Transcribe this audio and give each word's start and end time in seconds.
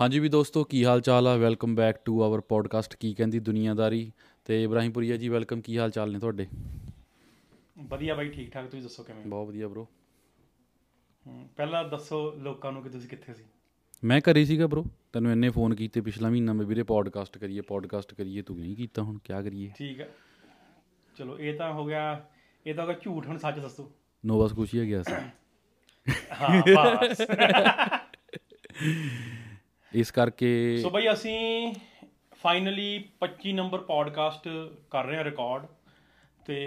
ਹਾਂਜੀ 0.00 0.18
ਵੀ 0.18 0.28
ਦੋਸਤੋ 0.28 0.64
ਕੀ 0.64 0.84
ਹਾਲ 0.84 1.00
ਚਾਲ 1.00 1.26
ਆ? 1.26 1.36
Welcome 1.36 1.74
back 1.74 1.96
to 2.04 2.22
our 2.22 2.40
podcast 2.40 2.96
ਕੀ 2.96 3.14
ਕਹਿੰਦੀ 3.14 3.40
ਦੁਨੀਆਦਾਰੀ? 3.40 4.12
ਤੇ 4.46 4.64
ਇਬਰਾਹਿਮਪੁਰੀਆ 4.64 5.16
ਜੀ 5.16 5.28
ਵੈਲਕਮ 5.28 5.60
ਕੀ 5.60 5.78
ਹਾਲ 5.78 5.90
ਚਾਲ 5.90 6.12
ਨੇ 6.12 6.18
ਤੁਹਾਡੇ? 6.18 6.46
ਵਧੀਆ 7.90 8.14
ਬਾਈ 8.14 8.28
ਠੀਕ 8.28 8.52
ਠਾਕ 8.52 8.66
ਤੁਸੀਂ 8.66 8.82
ਦੱਸੋ 8.82 9.02
ਕਿਵੇਂ? 9.02 9.26
ਬਹੁਤ 9.26 9.48
ਵਧੀਆ 9.48 9.68
ਬ్రో 9.68 9.86
ਪਹਿਲਾਂ 11.56 11.84
ਦੱਸੋ 11.84 12.34
ਲੋਕਾਂ 12.38 12.72
ਨੂੰ 12.72 12.82
ਕਿ 12.82 12.88
ਤੁਸੀਂ 12.88 13.08
ਕਿੱਥੇ 13.08 13.34
ਸੀ? 13.34 13.44
ਮੈਂ 14.02 14.20
ਘਰੇ 14.20 14.44
ਸੀਗਾ 14.44 14.66
ਬ్రో 14.66 14.84
ਤੈਨੂੰ 15.12 15.32
ਇੰਨੇ 15.32 15.50
ਫੋਨ 15.50 15.74
ਕੀਤੇ 15.74 16.00
ਪਿਛਲਾ 16.00 16.30
ਮਹੀਨਾ 16.30 16.52
ਮੈਂ 16.52 16.66
ਵੀਰੇ 16.66 16.82
ਪੋਡਕਾਸਟ 16.82 17.38
ਕਰੀਏ 17.38 17.60
ਪੋਡਕਾਸਟ 17.60 18.14
ਕਰੀਏ 18.14 18.42
ਤੂੰ 18.42 18.58
ਨਹੀਂ 18.58 18.76
ਕੀਤਾ 18.76 19.02
ਹੁਣ 19.02 19.18
ਕੀ 19.18 19.34
ਕਰੀਏ? 19.34 19.70
ਠੀਕ 19.76 20.00
ਹੈ 20.00 20.08
ਚਲੋ 21.16 21.38
ਇਹ 21.38 21.58
ਤਾਂ 21.58 21.72
ਹੋ 21.72 21.86
ਗਿਆ 21.86 22.24
ਇਹ 22.66 22.74
ਤਾਂ 22.74 22.84
ਹੋ 22.84 22.88
ਗਿਆ 22.88 22.98
ਝੂਠ 23.02 23.26
ਹੁਣ 23.26 23.38
ਸੱਚ 23.38 23.58
ਦੱਸੋ। 23.58 23.90
ਨੋਵਾ 24.24 24.48
ਸਕੂਸ਼ੀਆ 24.48 24.84
ਗਿਆ 24.84 25.02
ਸੀ 25.02 25.12
ਹਾਂ 26.32 26.62
ਬਸ। 26.68 27.20
ਇਸ 29.94 30.10
ਕਰਕੇ 30.10 30.76
ਸੋ 30.82 30.90
ਬਾਈ 30.90 31.12
ਅਸੀਂ 31.12 31.74
ਫਾਈਨਲੀ 32.34 33.04
25 33.20 33.52
ਨੰਬਰ 33.54 33.78
ਪੋਡਕਾਸਟ 33.78 34.48
ਕਰ 34.90 35.04
ਰਹੇ 35.04 35.16
ਹਾਂ 35.16 35.24
ਰਿਕਾਰਡ 35.24 35.66
ਤੇ 36.46 36.58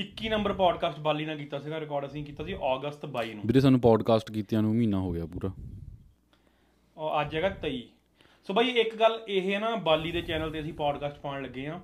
21 0.00 0.28
ਨੰਬਰ 0.28 0.52
ਪੋਡਕਾਸਟ 0.52 0.98
ਬਾਲੀ 1.00 1.24
ਨਾਲ 1.24 1.36
ਕੀਤਾ 1.36 1.58
ਸੀਗਾ 1.58 1.80
ਰਿਕਾਰਡ 1.80 2.06
ਅਸੀਂ 2.06 2.24
ਕੀਤਾ 2.24 2.44
ਸੀ 2.44 2.54
ਅਗਸਤ 2.54 3.06
22 3.16 3.34
ਨੂੰ। 3.34 3.42
ਵੀਰੇ 3.46 3.60
ਸਾਨੂੰ 3.60 3.80
ਪੋਡਕਾਸਟ 3.80 4.30
ਕੀਤਿਆਂ 4.32 4.62
ਨੂੰ 4.62 4.74
ਮਹੀਨਾ 4.76 4.98
ਹੋ 4.98 5.12
ਗਿਆ 5.12 5.26
ਪੂਰਾ। 5.26 5.50
ਔਰ 6.96 7.20
ਅੱਜ 7.20 7.36
ਹੈਗਾ 7.36 7.48
23 7.64 7.80
ਸੋ 8.44 8.54
ਬਾਈ 8.54 8.68
ਇੱਕ 8.68 8.94
ਗੱਲ 8.96 9.20
ਇਹ 9.28 9.52
ਹੈ 9.54 9.58
ਨਾ 9.58 9.74
ਬਾਲੀ 9.76 10.12
ਦੇ 10.12 10.22
ਚੈਨਲ 10.22 10.50
ਤੇ 10.50 10.60
ਅਸੀਂ 10.60 10.72
ਪੋਡਕਾਸਟ 10.72 11.18
ਪਾਉਣ 11.18 11.42
ਲੱਗੇ 11.42 11.66
ਆ 11.66 11.80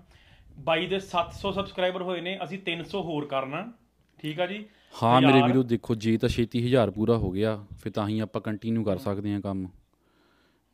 ਬਾਈ 0.58 0.86
ਦੇ 0.86 0.96
700 0.96 1.52
ਸਬਸਕ੍ਰਾਈਬਰ 1.52 2.02
ਹੋਏ 2.02 2.20
ਨੇ 2.20 2.38
ਅਸੀਂ 2.44 2.58
300 2.70 3.02
ਹੋਰ 3.02 3.26
ਕਰਨਾ। 3.26 3.72
ਠੀਕ 4.18 4.40
ਆ 4.40 4.46
ਜੀ? 4.46 4.64
ਹਾਂ 5.02 5.20
ਮੇਰੇ। 5.20 5.42
ਵੀਰੋ 5.42 5.62
ਦੇਖੋ 5.62 5.94
ਜੇ 5.94 6.16
ਤਾਂ 6.18 6.28
ਛੇਤੀ 6.28 6.66
ਹਜ਼ਾਰ 6.66 6.90
ਪੂਰਾ 6.90 7.16
ਹੋ 7.16 7.30
ਗਿਆ 7.30 7.64
ਫਿਰ 7.82 7.92
ਤਾਂ 7.92 8.08
ਹੀ 8.08 8.18
ਆਪਾਂ 8.18 8.40
ਕੰਟੀਨਿਊ 8.40 8.84
ਕਰ 8.84 8.98
ਸਕਦੇ 8.98 9.32
ਹਾਂ 9.32 9.40
ਕੰਮ। 9.40 9.66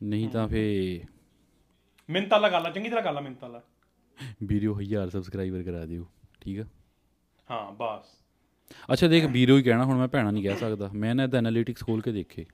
ਨਹੀਂ 0.04 0.28
ਤਾਂ 0.28 0.48
ਫੇ 0.48 1.00
ਮਿੰਤ 2.10 2.32
ਵਾਲਾ 2.32 2.48
ਗੱਲ 2.48 2.66
ਆ 2.66 2.70
ਚੰਗੀ 2.70 2.88
ਤਰ੍ਹਾਂ 2.88 3.04
ਗੱਲ 3.04 3.18
ਆ 3.18 3.20
ਮਿੰਤ 3.20 3.42
ਵਾਲਾ 3.42 3.62
ਵੀਡੀਓ 4.42 4.80
ਹਜ਼ਾਰ 4.80 5.10
ਸਬਸਕ੍ਰਾਈਬਰ 5.10 5.62
ਕਰਾ 5.62 5.86
ਦਿਓ 5.86 6.06
ਠੀਕ 6.40 6.60
ਆ? 6.60 6.64
ਹਾਂ 7.50 7.72
ਬਸ। 7.72 8.06
ਅੱਛਾ 8.92 9.08
ਦੇਖ 9.08 9.24
ਵੀਰੋ 9.24 9.56
ਹੀ 9.56 9.62
ਕਹਿਣਾ 9.62 9.84
ਹੁਣ 9.84 9.96
ਮੈਂ 9.98 10.08
ਭੈਣਾ 10.08 10.30
ਨਹੀਂ 10.30 10.44
ਕਹਿ 10.44 10.56
ਸਕਦਾ। 10.56 10.90
ਮੈਂ 10.94 11.14
ਨਾ 11.14 11.22
ਇਹਦਾ 11.22 11.38
ਐਨਾਲਿਟਿਕਸ 11.38 11.84
ਖੋਲ 11.84 12.00
ਕੇ 12.00 12.12
ਦੇਖੇ। 12.12 12.46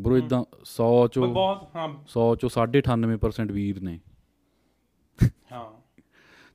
ਬ్రో 0.00 0.16
ਇਦਾਂ 0.16 0.44
100 0.64 1.06
ਚੋਂ 1.08 1.28
ਬਹੁਤ 1.28 1.70
ਹਾਂ। 1.76 1.88
100 1.88 2.34
ਚੋਂ 2.34 2.50
98% 2.50 3.52
ਵੀਰ 3.52 3.80
ਨੇ। 3.82 4.00
ਹਾਂ। 5.52 6.00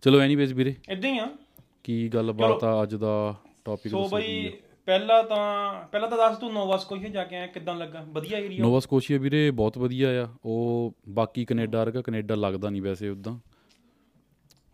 ਚਲੋ 0.02 0.20
ਐਨੀਵੇਜ਼ 0.20 0.54
ਵੀਰੇ। 0.54 0.76
ਇਦਾਂ 0.90 1.10
ਹੀ 1.10 1.18
ਆ। 1.18 1.38
ਕੀ 1.84 2.10
ਗੱਲਬਾਤ 2.10 2.64
ਆ 2.64 2.84
ਅੱਜ 2.84 2.96
ਦਾ 2.96 3.36
ਟੌਪਿਕ 3.66 3.92
ਸੋ 3.92 4.08
ਬਈ 4.08 4.54
ਪਹਿਲਾਂ 4.88 5.24
ਤਾਂ 5.24 5.88
ਪਹਿਲਾਂ 5.88 6.10
ਤਾਂ 6.10 6.18
ਦੱਸ 6.18 6.38
ਤੂੰ 6.38 6.54
ਨੋਵਾ 6.54 6.78
ਸਕੋਸ਼ੀਆ 6.78 7.10
ਜਾ 7.10 7.24
ਕੇ 7.24 7.36
ਆਇਆ 7.36 7.48
ਕਿਦਾਂ 7.48 7.76
ਲੱਗਾ? 7.76 8.06
ਵਧੀਆ 8.10 8.38
ਏਰੀਆ 8.38 8.62
ਨੋਵਾ 8.62 8.80
ਸਕੋਸ਼ੀਆ 8.80 9.18
ਵੀਰੇ 9.20 9.52
ਬਹੁਤ 9.52 9.78
ਵਧੀਆ 9.78 10.24
ਆ। 10.24 10.28
ਉਹ 10.46 10.94
ਬਾਕੀ 11.10 11.46
ਕੈਨੇਡਾ 11.46 11.80
ਵਰਗਾ 11.80 12.02
ਕੈਨੇਡਾ 12.02 12.36
ਲੱਗਦਾ 12.36 12.70
ਨਹੀਂ 12.70 12.82
ਵੈਸੇ 12.82 13.10
ਉਦਾਂ। 13.10 13.40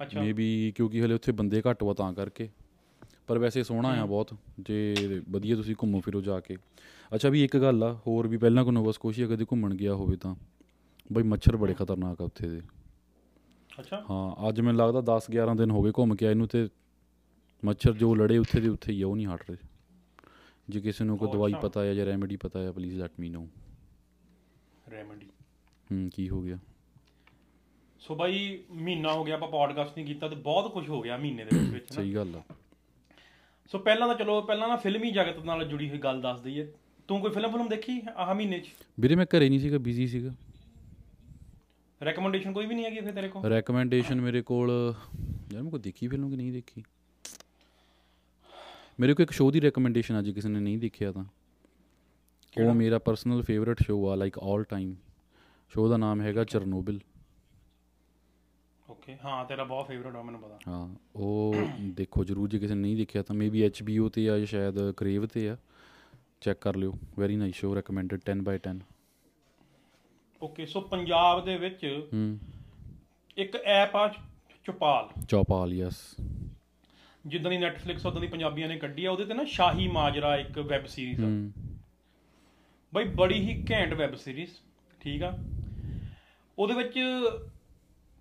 ਅੱਛਾ। 0.01 0.21
ਮੇਬੀ 0.21 0.73
ਕਿਉਂਕਿ 0.75 1.01
ਹਲੇ 1.01 1.13
ਉੱਥੇ 1.13 1.31
ਬੰਦੇ 1.31 1.61
ਘੱਟ 1.69 1.83
ਵਾ 1.83 1.93
ਤਾਂ 1.93 2.13
ਕਰਕੇ। 2.13 2.49
ਪਰ 3.27 3.37
ਵੈਸੇ 3.37 3.63
ਸੋਹਣਾ 3.63 3.89
ਆ 3.89 4.05
ਬਹੁਤ। 4.05 4.33
ਜੇ 4.59 4.95
ਵਧੀਆ 5.29 5.55
ਤੁਸੀਂ 5.55 5.75
ਘੁੰਮੋ 5.81 5.99
ਫਿਰੋ 5.99 6.21
ਜਾ 6.21 6.39
ਕੇ। 6.39 6.57
ਅੱਛਾ 7.15 7.29
ਵੀ 7.29 7.43
ਇੱਕ 7.43 7.57
ਗੱਲ 7.57 7.83
ਆ 7.83 7.99
ਹੋਰ 8.07 8.27
ਵੀ 8.27 8.37
ਪਹਿਲਾਂ 8.37 8.65
ਕੋ 8.65 8.71
ਨੋਵਾ 8.71 8.91
ਸਕੋਸ਼ੀਆ 8.91 9.27
ਕਦੇ 9.27 9.45
ਘੁੰਮਣ 9.51 9.75
ਗਿਆ 9.75 9.93
ਹੋਵੇ 9.93 10.15
ਤਾਂ? 10.15 10.35
ਬਈ 11.13 11.23
ਮੱਛਰ 11.23 11.57
ਬੜੇ 11.57 11.73
ਖਤਰਨਾਕ 11.73 12.21
ਆ 12.21 12.25
ਉੱਥੇ 12.25 12.49
ਦੇ। 12.49 12.61
ਅੱਛਾ। 13.79 14.03
ਹਾਂ 14.11 14.49
ਅੱਜ 14.49 14.61
ਮੈਨੂੰ 14.61 14.87
ਲੱਗਦਾ 14.87 15.01
10 15.01 15.27
11 15.31 15.55
ਦਿਨ 15.55 15.71
ਹੋ 15.71 15.81
ਗਏ 15.81 15.91
ਘੁੰਮ 15.97 16.15
ਕੇ 16.15 16.27
ਆਏ 16.27 16.33
ਨੂੰ 16.33 16.47
ਤੇ 16.47 16.67
ਮੱਛਰ 17.65 17.93
ਜੋ 17.93 18.15
ਲੜੇ 18.15 18.37
ਉੱਥੇ 18.37 18.61
ਦੇ 18.61 18.69
ਉੱਥੇ 18.69 18.93
ਹੀ 18.93 19.01
ਆ 19.01 19.07
ਉਹ 19.07 19.15
ਨਹੀਂ 19.15 19.27
ਹਟ 19.27 19.51
ਰਹੇ। 19.51 19.72
ਜੇ 20.69 20.79
ਕਿਸੇ 20.81 21.03
ਨੂੰ 21.03 21.17
ਕੋਈ 21.17 21.29
ਦਵਾਈ 21.31 21.53
ਪਤਾ 21.61 21.83
ਹੈ 21.83 21.93
ਜਾਂ 21.93 22.05
ਰੈਮੇਡੀ 22.05 22.35
ਪਤਾ 22.35 22.59
ਹੈ 22.59 22.71
please 22.71 22.95
let 22.99 23.11
me 23.19 23.29
know 23.29 23.47
remedy 24.91 25.27
ਹੂੰ 25.91 26.09
ਕੀ 26.13 26.29
ਹੋ 26.29 26.41
ਗਿਆ? 26.41 26.57
ਸੋ 27.99 28.15
ਬਾਈ 28.15 28.63
ਮਹੀਨਾ 28.71 29.13
ਹੋ 29.13 29.23
ਗਿਆ 29.23 29.35
ਆਪਾਂ 29.35 29.47
ਪੋਡਕਾਸਟ 29.47 29.91
ਨਹੀਂ 29.97 30.05
ਕੀਤਾ 30.05 30.27
ਤੇ 30.27 30.35
ਬਹੁਤ 30.35 30.73
ਖੁਸ਼ 30.73 30.89
ਹੋ 30.89 31.01
ਗਿਆ 31.01 31.17
ਮਹੀਨੇ 31.17 31.45
ਦੇ 31.45 31.59
ਵਿੱਚ 31.59 31.91
ਨਾ 31.91 31.95
ਸਹੀ 31.95 32.15
ਗੱਲ 32.15 32.35
ਆ। 32.35 32.41
ਸੋ 33.71 33.79
ਪਹਿਲਾਂ 33.79 34.07
ਤਾਂ 34.07 34.15
ਚਲੋ 34.15 34.41
ਪਹਿਲਾਂ 34.41 34.67
ਨਾ 34.67 34.75
ਫਿਲਮੀ 34.75 35.11
ਜਗਤ 35.11 35.39
ਨਾਲ 35.45 35.65
ਜੁੜੀ 35.65 35.89
ਹੋਈ 35.89 35.97
ਗੱਲ 35.97 36.21
ਦੱਸ 36.21 36.41
ਦਈਏ। 36.41 36.71
ਤੂੰ 37.07 37.19
ਕੋਈ 37.21 37.31
ਫਿਲਮ 37.31 37.51
ਫਿਲਮ 37.51 37.67
ਦੇਖੀ 37.69 38.01
ਆਹ 38.15 38.35
ਮਹੀਨੇ 38.35 38.59
'ਚ? 38.59 38.69
ਵੀਰੇ 38.99 39.15
ਮੈਂ 39.15 39.25
ਘਰੇ 39.25 39.49
ਨਹੀਂ 39.49 39.59
ਸੀਗਾ 39.59 39.77
ਬਿਜ਼ੀ 39.77 40.07
ਸੀਗਾ। 40.07 40.31
ਰეკਮੈਂਡੇਸ਼ਨ 42.03 42.53
ਕੋਈ 42.53 42.65
ਵੀ 42.65 42.75
ਨਹੀਂ 42.75 42.85
ਹੈਗੀ 42.85 42.99
ਫਿਰ 42.99 43.11
ਤੇਰੇ 43.11 43.27
ਕੋਲ? 43.27 43.45
ਰეკਮੈਂਡੇਸ਼ਨ 43.45 44.21
ਮੇਰੇ 44.21 44.41
ਕੋਲ 44.41 44.95
ਯਾਰ 45.53 45.63
ਮੈਂ 45.63 45.71
ਕੋਈ 45.71 45.79
ਦੇਖੀ 45.79 46.07
ਫਿਲਮ 46.07 46.29
ਕਿ 46.29 46.35
ਨਹੀਂ 46.35 46.51
ਦੇਖੀ? 46.51 46.83
ਮੇਰੇ 48.99 49.13
ਕੋਲ 49.13 49.23
ਇੱਕ 49.23 49.31
ਸ਼ੋਅ 49.31 49.51
ਦੀ 49.51 49.59
ਰეკਮੈਂਡੇਸ਼ਨ 49.59 50.15
ਆ 50.15 50.21
ਜੇ 50.25 50.33
ਕਿਸੇ 50.33 50.49
ਨੇ 50.49 50.59
ਨਹੀਂ 50.59 50.77
ਦੇਖਿਆ 50.77 51.11
ਤਾਂ। 51.11 51.23
ਉਹ 52.55 52.73
ਮੇਰਾ 52.73 52.97
ਪਰਸਨਲ 52.99 53.41
ਫੇਵਰਿਟ 53.41 53.81
ਸ਼ੋਅ 53.83 54.09
ਆ 54.11 54.15
ਲਾਈਕ 54.15 54.37
올 54.45 54.63
ਟਾਈਮ 54.69 54.93
ਸ਼ੋਅ 55.71 55.89
ਦਾ 55.89 55.97
ਨਾਮ 55.97 56.21
ਹੈਗਾ 56.21 56.43
ਚਰਨੋਬਿਲ 56.43 56.99
ਓਕੇ 58.87 59.15
ਹਾਂ 59.25 59.43
ਤੇਰਾ 59.45 59.63
ਬਹੁਤ 59.63 59.87
ਫੇਵਰਿਟ 59.87 60.15
ਆ 60.15 60.21
ਮੈਨੂੰ 60.21 60.41
ਪਤਾ। 60.41 60.57
ਹਾਂ 60.67 60.87
ਉਹ 61.15 61.55
ਦੇਖੋ 61.95 62.23
ਜਰੂਰ 62.23 62.49
ਜੇ 62.49 62.59
ਕਿਸੇ 62.59 62.75
ਨੇ 62.75 62.81
ਨਹੀਂ 62.81 62.95
ਦੇਖਿਆ 62.97 63.23
ਤਾਂ 63.23 63.35
ਮੇਬੀ 63.35 63.65
HBO 63.67 64.09
ਤੇ 64.09 64.27
ਆ 64.29 64.37
ਜਾਂ 64.37 64.45
ਸ਼ਾਇਦ 64.45 64.79
ਕਰੇਵ 64.97 65.25
ਤੇ 65.25 65.47
ਆ। 65.49 65.57
ਚੈੱਕ 66.41 66.59
ਕਰ 66.61 66.75
ਲਿਓ 66.75 66.93
very 67.19 67.35
nice 67.35 67.55
show 67.55 67.75
recommended 67.75 68.21
10/10 68.29 68.79
okay 70.41 70.65
so 70.65 70.81
Punjab 70.81 71.43
ਦੇ 71.45 71.57
ਵਿੱਚ 71.57 71.85
ਹੂੰ। 72.13 72.39
ਇੱਕ 73.37 73.55
ਐਪ 73.55 73.95
ਆ 73.95 74.07
ਚੁਪਾਲ। 74.65 75.09
ਚੌਪਾਲ 75.29 75.73
ਯੈਸ 75.73 75.95
ਜਿੱਦਾਂ 77.27 77.51
ਦੀ 77.51 77.57
Netflix 77.57 78.07
ਉਦਾਂ 78.07 78.21
ਦੀ 78.21 78.27
ਪੰਜਾਬੀਆਂ 78.27 78.67
ਨੇ 78.67 78.77
ਕੱਢੀ 78.77 79.05
ਆ 79.05 79.11
ਉਹਦੇ 79.11 79.25
ਤੇ 79.25 79.33
ਨਾ 79.33 79.43
ਸ਼ਾਹੀ 79.43 79.87
ਮਾਜਰਾ 79.87 80.37
ਇੱਕ 80.37 80.59
ਵੈਬ 80.59 80.85
ਸੀਰੀਜ਼ 80.85 81.23
ਆ। 81.23 81.27
ਬਈ 82.93 83.03
ਬੜੀ 83.03 83.39
ਹੀ 83.39 83.65
ਘੈਂਟ 83.71 83.93
ਵੈਬ 83.93 84.15
ਸੀਰੀਜ਼ 84.15 84.49
ਠੀਕ 85.01 85.23
ਆ? 85.23 85.37
ਉਹਦੇ 86.57 86.73
ਵਿੱਚ 86.73 86.99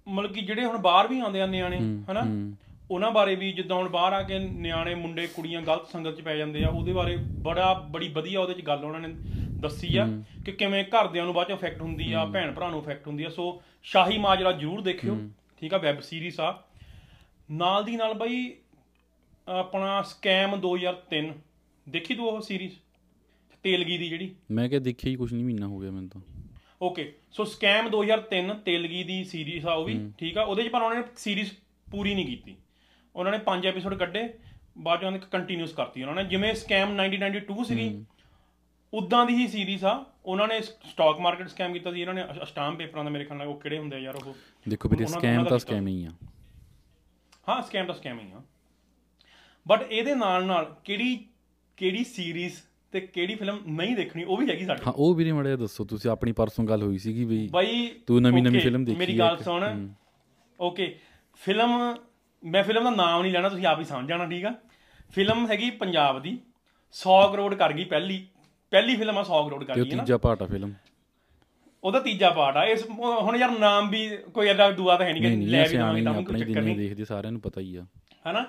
ਮਤਲਬ 0.06 0.32
ਕਿ 0.32 0.40
ਜਿਹੜੇ 0.40 0.64
ਹੁਣ 0.64 0.78
ਬਾਹਰ 0.78 1.08
ਵੀ 1.08 1.20
ਆਉਂਦੇ 1.20 1.40
ਆ 1.40 1.46
ਨਿਆਣੇ 1.46 1.78
ਹਨਾ? 2.10 2.22
ਉਹਨਾਂ 2.90 3.10
ਬਾਰੇ 3.10 3.34
ਵੀ 3.34 3.52
ਜਿੱਦਾਂ 3.52 3.76
ਹੁਣ 3.76 3.88
ਬਾਹਰ 3.88 4.12
ਆ 4.12 4.22
ਕੇ 4.22 4.38
ਨਿਆਣੇ 4.38 4.94
ਮੁੰਡੇ 4.94 5.26
ਕੁੜੀਆਂ 5.26 5.62
ਗਲਤ 5.62 5.86
ਸੰਗਤ 5.86 6.16
'ਚ 6.16 6.20
ਪੈ 6.20 6.36
ਜਾਂਦੇ 6.36 6.64
ਆ 6.64 6.68
ਉਹਦੇ 6.68 6.92
ਬਾਰੇ 6.92 7.16
ਬੜਾ 7.16 7.72
ਬੜੀ 7.74 8.08
ਵਧੀਆ 8.08 8.40
ਉਹਦੇ 8.40 8.54
'ਚ 8.54 8.66
ਗੱਲ 8.66 8.84
ਉਹਨਾਂ 8.84 9.00
ਨੇ 9.00 9.08
ਦੱਸੀ 9.60 9.96
ਆ 9.96 10.06
ਕਿ 10.44 10.52
ਕਿਵੇਂ 10.52 10.84
ਘਰਦਿਆਂ 10.84 11.24
ਨੂੰ 11.24 11.34
ਬਾਅਦ 11.34 11.48
'ਚ 11.48 11.50
ਇਫੈਕਟ 11.50 11.82
ਹੁੰਦੀ 11.82 12.12
ਆ 12.12 12.24
ਭੈਣ 12.24 12.52
ਭਰਾ 12.52 12.70
ਨੂੰ 12.70 12.80
ਇਫੈਕਟ 12.82 13.06
ਹੁੰਦੀ 13.06 13.24
ਆ। 13.24 13.28
ਸੋ 13.28 13.62
ਸ਼ਾਹੀ 13.82 14.18
ਮਾਜਰਾ 14.18 14.52
ਜ਼ਰੂਰ 14.52 14.80
ਦੇਖਿਓ 14.80 15.16
ਠੀਕ 15.60 15.74
ਆ? 15.74 15.78
ਵੈਬ 15.78 16.00
ਸੀਰੀਜ਼ 16.00 16.40
ਆ। 16.40 16.62
ਨਾਲ 17.50 17.84
ਦੀ 17.84 17.96
ਨਾਲ 17.96 18.14
ਬਈ 18.14 18.52
ਆਪਣਾ 19.48 20.02
ਸਕੈਮ 20.02 20.56
2003 20.56 21.32
ਦੇਖੀ 21.88 22.14
ਤੂੰ 22.14 22.28
ਉਹ 22.28 22.40
ਸੀਰੀਜ਼ 22.40 22.72
ਤੇਲਗੀ 23.62 23.98
ਦੀ 23.98 24.08
ਜਿਹੜੀ? 24.08 24.34
ਮੈਂ 24.50 24.68
ਕਿਹਾ 24.68 24.80
ਦੇਖਿਆ 24.80 25.10
ਹੀ 25.10 25.16
ਕੁਝ 25.16 25.34
ਨਹੀਂ 25.34 25.44
ਮਹੀਨਾ 25.44 25.66
ਹੋ 25.66 25.78
ਗਿਆ 25.78 25.90
ਮੈਨੂੰ 25.90 26.08
ਤਾਂ। 26.08 26.20
ਓਕੇ 26.82 27.14
ਸੋ 27.32 27.44
ਸਕੈਮ 27.44 27.88
2003 27.90 28.54
ਤੇਲਗੀ 28.64 29.04
ਦੀ 29.04 29.24
ਸੀਰੀਜ਼ 29.24 29.66
ਆ 29.66 29.72
ਉਹ 29.72 29.84
ਵੀ 29.84 30.12
ਠੀਕ 30.18 30.38
ਆ? 30.38 30.42
ਉਹਦੇ 30.42 30.62
ਚ 30.62 30.68
ਪਰ 30.68 30.82
ਉਹਨਾਂ 30.82 30.98
ਨੇ 30.98 31.04
ਸੀਰੀਜ਼ 31.16 31.50
ਪੂਰੀ 31.90 32.14
ਨਹੀਂ 32.14 32.26
ਕੀਤੀ। 32.26 32.56
ਉਹਨਾਂ 33.16 33.32
ਨੇ 33.32 33.38
ਪੰਜ 33.38 33.66
ਐਪੀਸੋਡ 33.66 33.94
ਕੱਢੇ 33.94 34.34
ਬਾਅਦ 34.78 35.00
ਚ 35.00 35.04
ਉਹਨਾਂ 35.04 35.18
ਨੇ 35.18 35.26
ਕੰਟੀਨਿਊਸ 35.30 35.72
ਕਰਤੀ 35.72 36.02
ਉਹਨਾਂ 36.02 36.14
ਨੇ। 36.14 36.24
ਜਿਵੇਂ 36.24 36.54
ਸਕੈਮ 36.54 36.96
1992 37.02 37.64
ਸੀਗੀ 37.64 38.04
ਉਦਾਂ 38.94 39.26
ਦੀ 39.26 39.34
ਹੀ 39.34 39.48
ਸੀਰੀਜ਼ 39.48 39.84
ਆ। 39.84 40.04
ਉਹਨਾਂ 40.24 40.48
ਨੇ 40.48 40.60
ਸਟਾਕ 40.60 41.18
ਮਾਰਕੀਟ 41.20 41.48
ਸਕੈਮ 41.48 41.72
ਕੀਤਾ 41.72 41.92
ਸੀ 41.92 42.00
ਇਹਨਾਂ 42.00 42.14
ਨੇ 42.14 42.24
ਅਸ਼ਟਾਮ 42.42 42.76
ਪੇਪਰਾਂ 42.76 43.04
ਦਾ 43.04 43.10
ਮੇਰੇ 43.10 43.24
ਖਿਆਲ 43.24 43.38
ਨਾਲ 43.38 43.48
ਉਹ 43.48 43.60
ਕਿਹੜੇ 43.60 43.78
ਹੁੰਦੇ 43.78 43.96
ਆ 43.96 43.98
ਯਾਰ 43.98 44.14
ਉਹ? 44.14 44.34
ਦੇਖੋ 44.68 44.88
ਵੀਰੇ 44.88 45.06
ਸਕੈਮ 45.06 45.44
ਤਾਂ। 45.44 45.58
ਸਕੈਮ 45.58 45.86
ਹੀ 45.86 46.04
ਆ। 46.04 46.10
ਹਾਂ 47.48 47.62
ਸਕੈਮ 47.62 47.86
ਤਾਂ 47.86 47.94
ਸਕੈਮ 47.94 48.20
ਹੀ 48.20 48.32
ਆ। 48.32 48.42
ਬਟ 49.66 49.82
ਇਹਦੇ 49.90 50.14
ਨਾਲ 50.14 50.44
ਨਾਲ 50.44 50.74
ਕਿਹੜੀ 50.84 51.16
ਕਿਹੜੀ 51.78 52.04
ਸੀਰੀਜ਼ 52.04 52.54
ਤੇ 52.92 53.00
ਕਿਹੜੀ 53.00 53.34
ਫਿਲਮ 53.34 53.58
ਨਹੀਂ 53.66 53.94
ਦੇਖਣੀ 53.96 54.24
ਉਹ 54.24 54.36
ਵੀ 54.36 54.48
ਹੈਗੀ 54.50 54.64
ਸਾਡੇ 54.64 54.82
ਹਾਂ 54.86 54.92
ਉਹ 54.92 55.14
ਵੀਰੇ 55.14 55.32
ਮੜਿਆ 55.32 55.56
ਦੱਸੋ 55.56 55.84
ਤੁਸੀਂ 55.84 56.10
ਆਪਣੀ 56.10 56.32
ਪਰਸੋਂ 56.32 56.64
ਗੱਲ 56.64 56.82
ਹੋਈ 56.82 56.98
ਸੀਗੀ 56.98 57.24
ਵੀ 57.24 57.46
ਬਾਈ 57.48 57.88
ਤੂੰ 58.06 58.20
ਨਵੀਂ- 58.22 58.42
ਨਵੀਂ 58.44 58.60
film 58.60 58.84
ਦੇਖੀ 58.84 58.98
ਮੇਰੀ 58.98 59.18
ਗੱਲ। 59.18 59.36
ਸੁਣ। 59.42 59.88
ਓਕੇ 60.60 60.94
ਫਿਲਮ 61.40 61.70
ਮੈਂ 62.42 62.62
ਫਿਲਮ 62.64 62.84
ਦਾ 62.84 62.90
ਨਾਮ 62.90 63.22
ਨਹੀਂ 63.22 63.32
ਲੈਣਾ 63.32 63.48
ਤੁਸੀਂ 63.48 63.66
ਆਪ 63.66 63.78
ਹੀ 63.80 63.84
ਸਮਝ 63.84 64.08
ਜਾਣਾ 64.08 64.26
ਠੀਕ 64.26 64.44
ਆ? 64.44 64.52
ਫਿਲਮ 65.14 65.46
ਹੈਗੀ 65.46 65.70
ਪੰਜਾਬ 65.70 66.20
ਦੀ 66.22 66.38
100 66.94 67.16
ਕਰੋੜ 67.32 67.54
ਕਰ 67.54 67.72
ਗਈ 67.72 67.84
ਪਹਿਲੀ 67.84 68.24
ਪਹਿਲੀ 68.72 68.96
ਫਿਲਮ 68.96 69.18
ਆ 69.18 69.22
100 69.22 69.42
ਕਰੋੜ 69.44 69.64
ਕਰ 69.64 69.74
ਗਈ 69.74 69.94
ਨਾ? 69.94 70.02
ਤੀਜਾ 70.02 70.16
ਪਾਰਟ 70.18 70.42
ਆ 70.42 70.46
ਫਿਲਮ 70.46 70.72
ਉਹਦਾ 71.84 72.00
ਤੀਜਾ 72.00 72.30
ਪਾਰਟ 72.30 72.56
ਆ 72.56 72.64
ਇਸ 72.64 72.84
ਹੁਣ 72.90 73.36
ਯਾਰ 73.36 73.50
ਨਾਮ 73.58 73.88
ਵੀ 73.90 74.08
ਕੋਈ 74.34 74.48
ਐਡਾ 74.48 74.70
ਦੂਆ 74.70 74.96
ਤਾਂ 74.96 75.06
ਹੈ 75.06 75.12
ਨਹੀਂ 75.12 75.22
ਨਹੀਂ 75.22 75.30
ਕਿ 75.30 75.36
ਨਹੀਂ 75.36 75.48
ਲੈ 75.48 75.62
ਵੀ 75.62 75.68
ਸਿਆਣੇ 75.68 76.02
ਤਾਂ 76.04 76.12
ਵੀ 76.14 76.24
ਕੋਈ 76.24 76.38
ਚੱਕਰ 76.40 76.60
ਨਹੀਂ। 76.62 76.76
ਦੇਖਦੇ 76.76 77.04
ਸਾਰਿਆਂ 77.04 77.32
ਨੂੰ 77.32 77.40
ਪਤਾ 77.40 77.60
ਹੀ 77.60 77.76
ਆ। 77.76 77.84
ਹਨਾ 78.30 78.44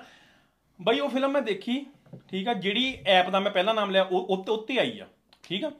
ਬਈ 0.80 1.00
ਉਹ 1.00 1.08
ਫਿਲਮ 1.08 1.30
ਮੈਂ 1.30 1.42
ਦੇਖੀ 1.42 1.86
ਠੀਕ 2.28 2.48
ਆ 2.48 2.54
ਜਿਹੜੀ 2.54 2.98
ਐਪ 3.06 3.30
ਦਾ 3.30 3.40
ਮੈਂ 3.40 3.50
ਪਹਿਲਾ 3.50 3.72
ਨਾਮ 3.72 3.90
ਲਿਆ 3.90 4.02
ਉਹ 4.02 4.26
ਉੱਤੇ 4.30 4.52
ਉੱਤੇ 4.52 4.78
ਆਈ 4.78 4.98
ਆ 4.98 5.06
ਠੀਕ 5.42 5.64
ਆ। 5.64 5.70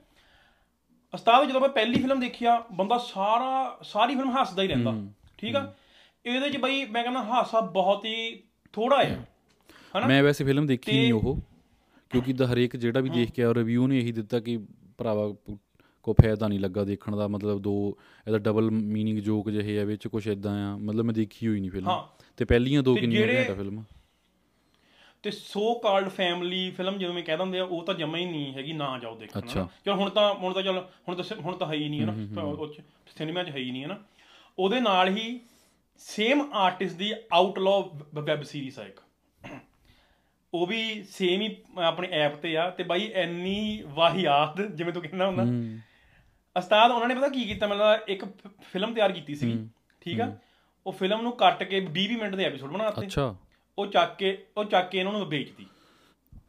ਉਸਤਾਦ 1.14 1.49
ਜਦੋਂ 1.49 1.61
ਮੈਂ 1.61 1.69
ਪਹਿਲੀ 1.69 2.00
ਫਿਲਮ 2.02 2.20
ਦੇਖੀ 2.20 2.44
ਆ 2.44 2.62
ਬੰਦਾ 2.73 2.99
ਸਾਰਾ 2.99 3.79
ਸਾਰੀ 3.82 4.14
ਫਿਲਮ 4.14 4.31
ਹੱਸਦਾ 4.31 4.62
ਹੀ 4.62 4.69
ਰਹਿੰਦਾ 4.69 4.94
ਠੀਕ 5.38 5.56
ਆ। 5.56 5.75
ਇਹਦੇ 6.26 6.50
ਚ 6.50 6.56
ਬਈ 6.56 6.85
ਮੈਂ 6.85 7.02
ਕਹਿੰਦਾ 7.02 7.23
ਹਾਸਾ 7.23 7.61
ਬਹੁਤ 7.61 8.05
ਹੀ 8.05 8.43
ਥੋੜਾ 8.73 8.96
ਆ 8.96 9.05
ਹਨਾ? 9.05 10.06
ਮੈਂ 10.06 10.23
ਵੈਸੇ 10.23 10.44
ਫਿਲਮ 10.44 10.67
ਦੇਖੀ 10.67 10.93
ਨਹੀਂ 10.93 11.12
ਉਹ 11.12 11.41
ਕਿਉਂਕਿ 12.11 12.32
ਦਾ 12.32 12.46
ਹਰੇਕ 12.46 12.76
ਜਿਹੜਾ 12.76 13.00
ਵੀ 13.00 13.08
ਦੇਖ 13.08 13.31
ਕੇ 13.31 13.44
ਆ 13.44 13.55
ਰਿਵਿਊ 13.55 13.87
ਨੇ 13.87 13.99
ਇਹੀ 13.99 14.12
ਦਿੱਤਾ 14.12 14.41
ਕਿ 14.41 14.58
ਭਰਾਵਾ 14.99 15.35
ਕੋ 16.02 16.12
ਫਾਇਦਾ 16.12 16.49
ਨਹੀਂ 16.49 16.61
ਲੱਗਾ 16.61 16.85
ਦੇਖਣ 16.85 17.17
ਦਾ 17.17 17.29
ਮਤਲਬ 17.29 17.58
ਦੋ 17.62 17.99
ਇਹਦਾ 18.26 18.38
ਡਬਲ 18.38 18.70
ਮੀਨਿੰਗ 18.70 19.19
ਜੋਕ 19.19 19.50
ਜਿਹੇ 19.50 19.81
ਆ 19.81 19.85
ਵਿੱਚ 19.85 20.06
ਕੁਝ 20.08 20.29
ਇਦਾਂ 20.29 20.73
ਆ 20.73 20.76
ਮਤਲਬ 20.76 21.05
ਮੈਂ 21.05 21.14
ਦੇਖੀ 21.14 21.46
ਹੋਈ 21.49 21.61
ਨਹੀਂ 21.61 21.70
ਫਿਲਮ। 21.70 21.88
ਹਾਂ। 21.88 22.02
ਤੇ 22.37 22.44
ਪਹਿਲੀਆਂ 22.44 22.82
ਦੋ 22.82 22.94
ਕਿੰਨੀਆਂ 22.94 23.26
ਘੰਟਾ 23.26 23.55
ਫਿਲਮ? 23.55 23.82
ਤੇ 25.24 25.30
ਸੋ 25.30 25.74
ਕਾਲਡ 25.74 26.08
ਫੈਮਿਲੀ 26.08 26.70
ਫਿਲਮ 26.70 26.98
ਜਿਵੇਂ 26.98 27.24
ਕਹਿ 27.24 27.36
ਦਿੰਦੇ 27.36 27.58
ਆ 27.58 27.64
ਉਹ 27.64 27.84
ਤਾਂ 27.84 27.94
ਜਮਾ 27.94 28.18
ਹੀ 28.18 28.24
ਨਹੀਂ 28.24 28.54
ਹੈਗੀ 28.54 28.72
ਨਾ 28.72 28.98
ਜਾਓ 28.98 29.16
ਦੇਖਣ 29.16 29.40
ਚਲ 29.84 29.92
ਹੁਣ 29.92 30.10
ਤਾਂ 30.10 30.34
ਹੁਣ 30.34 30.52
ਤਾਂ 30.52 30.62
ਚਲ 30.62 30.78
ਹੁਣ 31.08 31.22
ਤਾਂ 31.22 31.36
ਹੁਣ 31.36 31.56
ਤਾਂ 31.56 31.66
ਹੈ 31.66 31.74
ਹੀ 31.74 31.88
ਨਹੀਂ 31.88 32.00
ਹੈ 32.00 32.06
ਨਾ 32.06 32.42
ਉਹ 32.42 32.74
ਸਿਨੇਮਾ 33.16 33.42
'ਚ 33.42 33.50
ਹੈ 33.50 33.56
ਹੀ 33.56 33.70
ਨਹੀਂ 33.70 33.82
ਹੈ 33.82 33.88
ਨਾ 33.88 33.98
ਉਹਦੇ 34.58 34.80
ਨਾਲ 34.80 35.08
ਹੀ 35.08 35.40
ਸੇਮ 35.98 36.50
ਆਰਟਿਸਟ 36.52 36.96
ਦੀ 36.96 37.12
ਆਊਟਲੋ 37.32 37.98
ਵੈਬ 38.14 38.42
ਸੀਰੀਜ਼ 38.42 38.78
ਆ 38.80 38.84
ਇੱਕ। 38.84 39.00
ਉਹ 40.54 40.66
ਵੀ 40.66 41.02
ਸੇਮ 41.02 41.40
ਹੀ 41.40 41.56
ਆਪਣੇ 41.78 42.08
ਐਪ 42.08 42.34
ਤੇ 42.34 42.56
ਆ 42.56 42.70
ਤੇ 42.70 42.82
ਬਾਈ 42.82 43.00
ਇੰਨੀ 43.14 43.82
ਵਾਹਿਆਤ 43.86 44.60
ਜਿਵੇਂ 44.60 44.92
ਤੂੰ 44.92 45.02
ਕਹਿੰਦਾ 45.02 45.26
ਹੁੰਦਾ। 45.26 45.42
ਉਸਤਾਦ 46.56 46.90
ਉਹਨਾਂ 46.90 47.08
ਨੇ 47.08 47.14
ਪਤਾ 47.14 47.28
ਕੀ 47.28 47.44
ਕੀਤਾ? 47.44 47.66
ਮਤਲਬ 47.66 48.08
ਇੱਕ 48.08 48.24
ਫਿਲਮ 48.72 48.94
ਤਿਆਰ 48.94 49.12
ਕੀਤੀ 49.12 49.34
ਸੀ 49.34 49.68
ਠੀਕ 50.00 50.20
ਆ? 50.20 50.32
ਉਹ 50.86 50.92
ਫਿਲਮ 50.92 51.22
ਨੂੰ 51.22 51.32
ਕੱਟ 51.32 51.62
ਕੇ 51.62 51.80
20 51.80 52.06
20 52.06 52.16
ਮਿੰਟ 52.16 52.34
ਦੇ 52.34 52.44
ਐਪੀਸੋਡ 52.44 52.70
ਬਣਾਤੇ। 52.70 53.06
ਅੱਛਾ। 53.06 53.34
ਉਹ 53.78 53.86
ਚੱਕ 53.86 54.16
ਕੇ 54.16 54.46
ਉਹ 54.56 54.64
ਚੱਕ 54.64 54.90
ਕੇ 54.90 54.98
ਇਹਨਾਂ 54.98 55.12
ਨੂੰ 55.12 55.26
ਵੇਚਤੀ। 55.26 55.66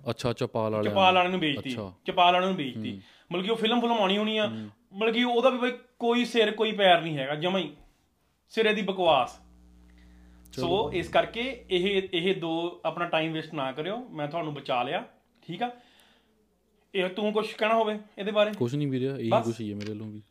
ਅੱਛਾ 0.10 0.33
ਚਪਾਲ 0.33 0.72
ਵਾਲੇ 0.72 0.89
ਚਪਾਲ 0.89 1.16
ਵਾਲਿਆਂ 1.16 1.38
ਨੂੰ 1.38 1.42
ਅੱਛਾ। 1.60 1.94
ਚਪਾਲ 2.06 2.33
ਵਾਲਿਆਂ 2.33 2.50
ਨੂੰ 2.51 2.57
ਵੇਚਤੀ। 2.57 3.01
ਮਤਲਬ 3.31 3.45
ਕਿ 3.45 3.51
ਉਹ 3.51 3.56
ਫਿਲਮ 3.56 3.81
ਫਿਲਮ 3.81 3.94
ਆਉਣੀ 3.94 4.18
ਹੋਣੀ 4.18 4.38
ਆ। 4.38 4.48
ਮਤਲਬ 4.94 5.13
ਕਿ 5.13 5.24
ਉਹਦਾ 5.24 5.50
ਵੀ 5.50 5.57
ਬਈ 5.57 5.72
ਕੋਈ 6.00 6.25
ਸਿਰ 6.25 6.51
ਕੋਈ 6.51 6.72
ਪੈਰ 6.72 7.01
ਨਹੀਂ 7.01 7.18
ਹੈਗਾ 7.18 7.36
ਜਮਾ 7.36 7.60
ਹੀ। 7.60 7.75
ਸਿਰੇ 8.50 8.74
ਦੀ 8.74 8.81
ਬਕਵਾਸ। 8.81 9.39
ਸੋ 10.56 10.92
ਇਸ 10.94 11.07
ਕਰਕੇ 11.07 11.66
ਇਹ 11.69 12.01
ਇਹ 12.13 12.36
ਦੋ 12.36 12.81
ਆਪਣਾ 12.86 13.06
ਟਾਈਮ 13.06 13.33
ਵੇਸਟ 13.33 13.54
ਨਾ 13.54 13.72
ਕਰਿਓ। 13.72 13.98
ਮੈਂ 13.98 14.27
ਤੁਹਾਨੂੰ 14.27 14.54
ਬਚਾ 14.54 14.83
ਲਿਆ। 14.83 15.04
ਠੀਕ 15.42 15.63
ਆ? 15.63 15.72
ਇਹ 16.95 17.10
ਤੂੰ 17.10 17.33
ਕੁਝ 17.33 17.51
ਕਹਿਣਾ 17.54 17.75
ਹੋਵੇ 17.75 18.00
ਇਹਦੇ 18.18 18.31
ਬਾਰੇ? 18.31 18.51
ਕੁਛ 18.51 18.74
ਨਹੀਂ 18.75 18.88
ਵੀਰੇ 18.88 19.06
ਇਹੀ। 19.06 19.30
ਕੁਛ 19.30 19.60
ਹੀ 19.62 19.72
ਹੈ 19.72 19.75
ਮੇਰੇ 19.75 19.89
ਵੱਲੋਂ 19.92 20.07
ਵੀ। 20.07 20.22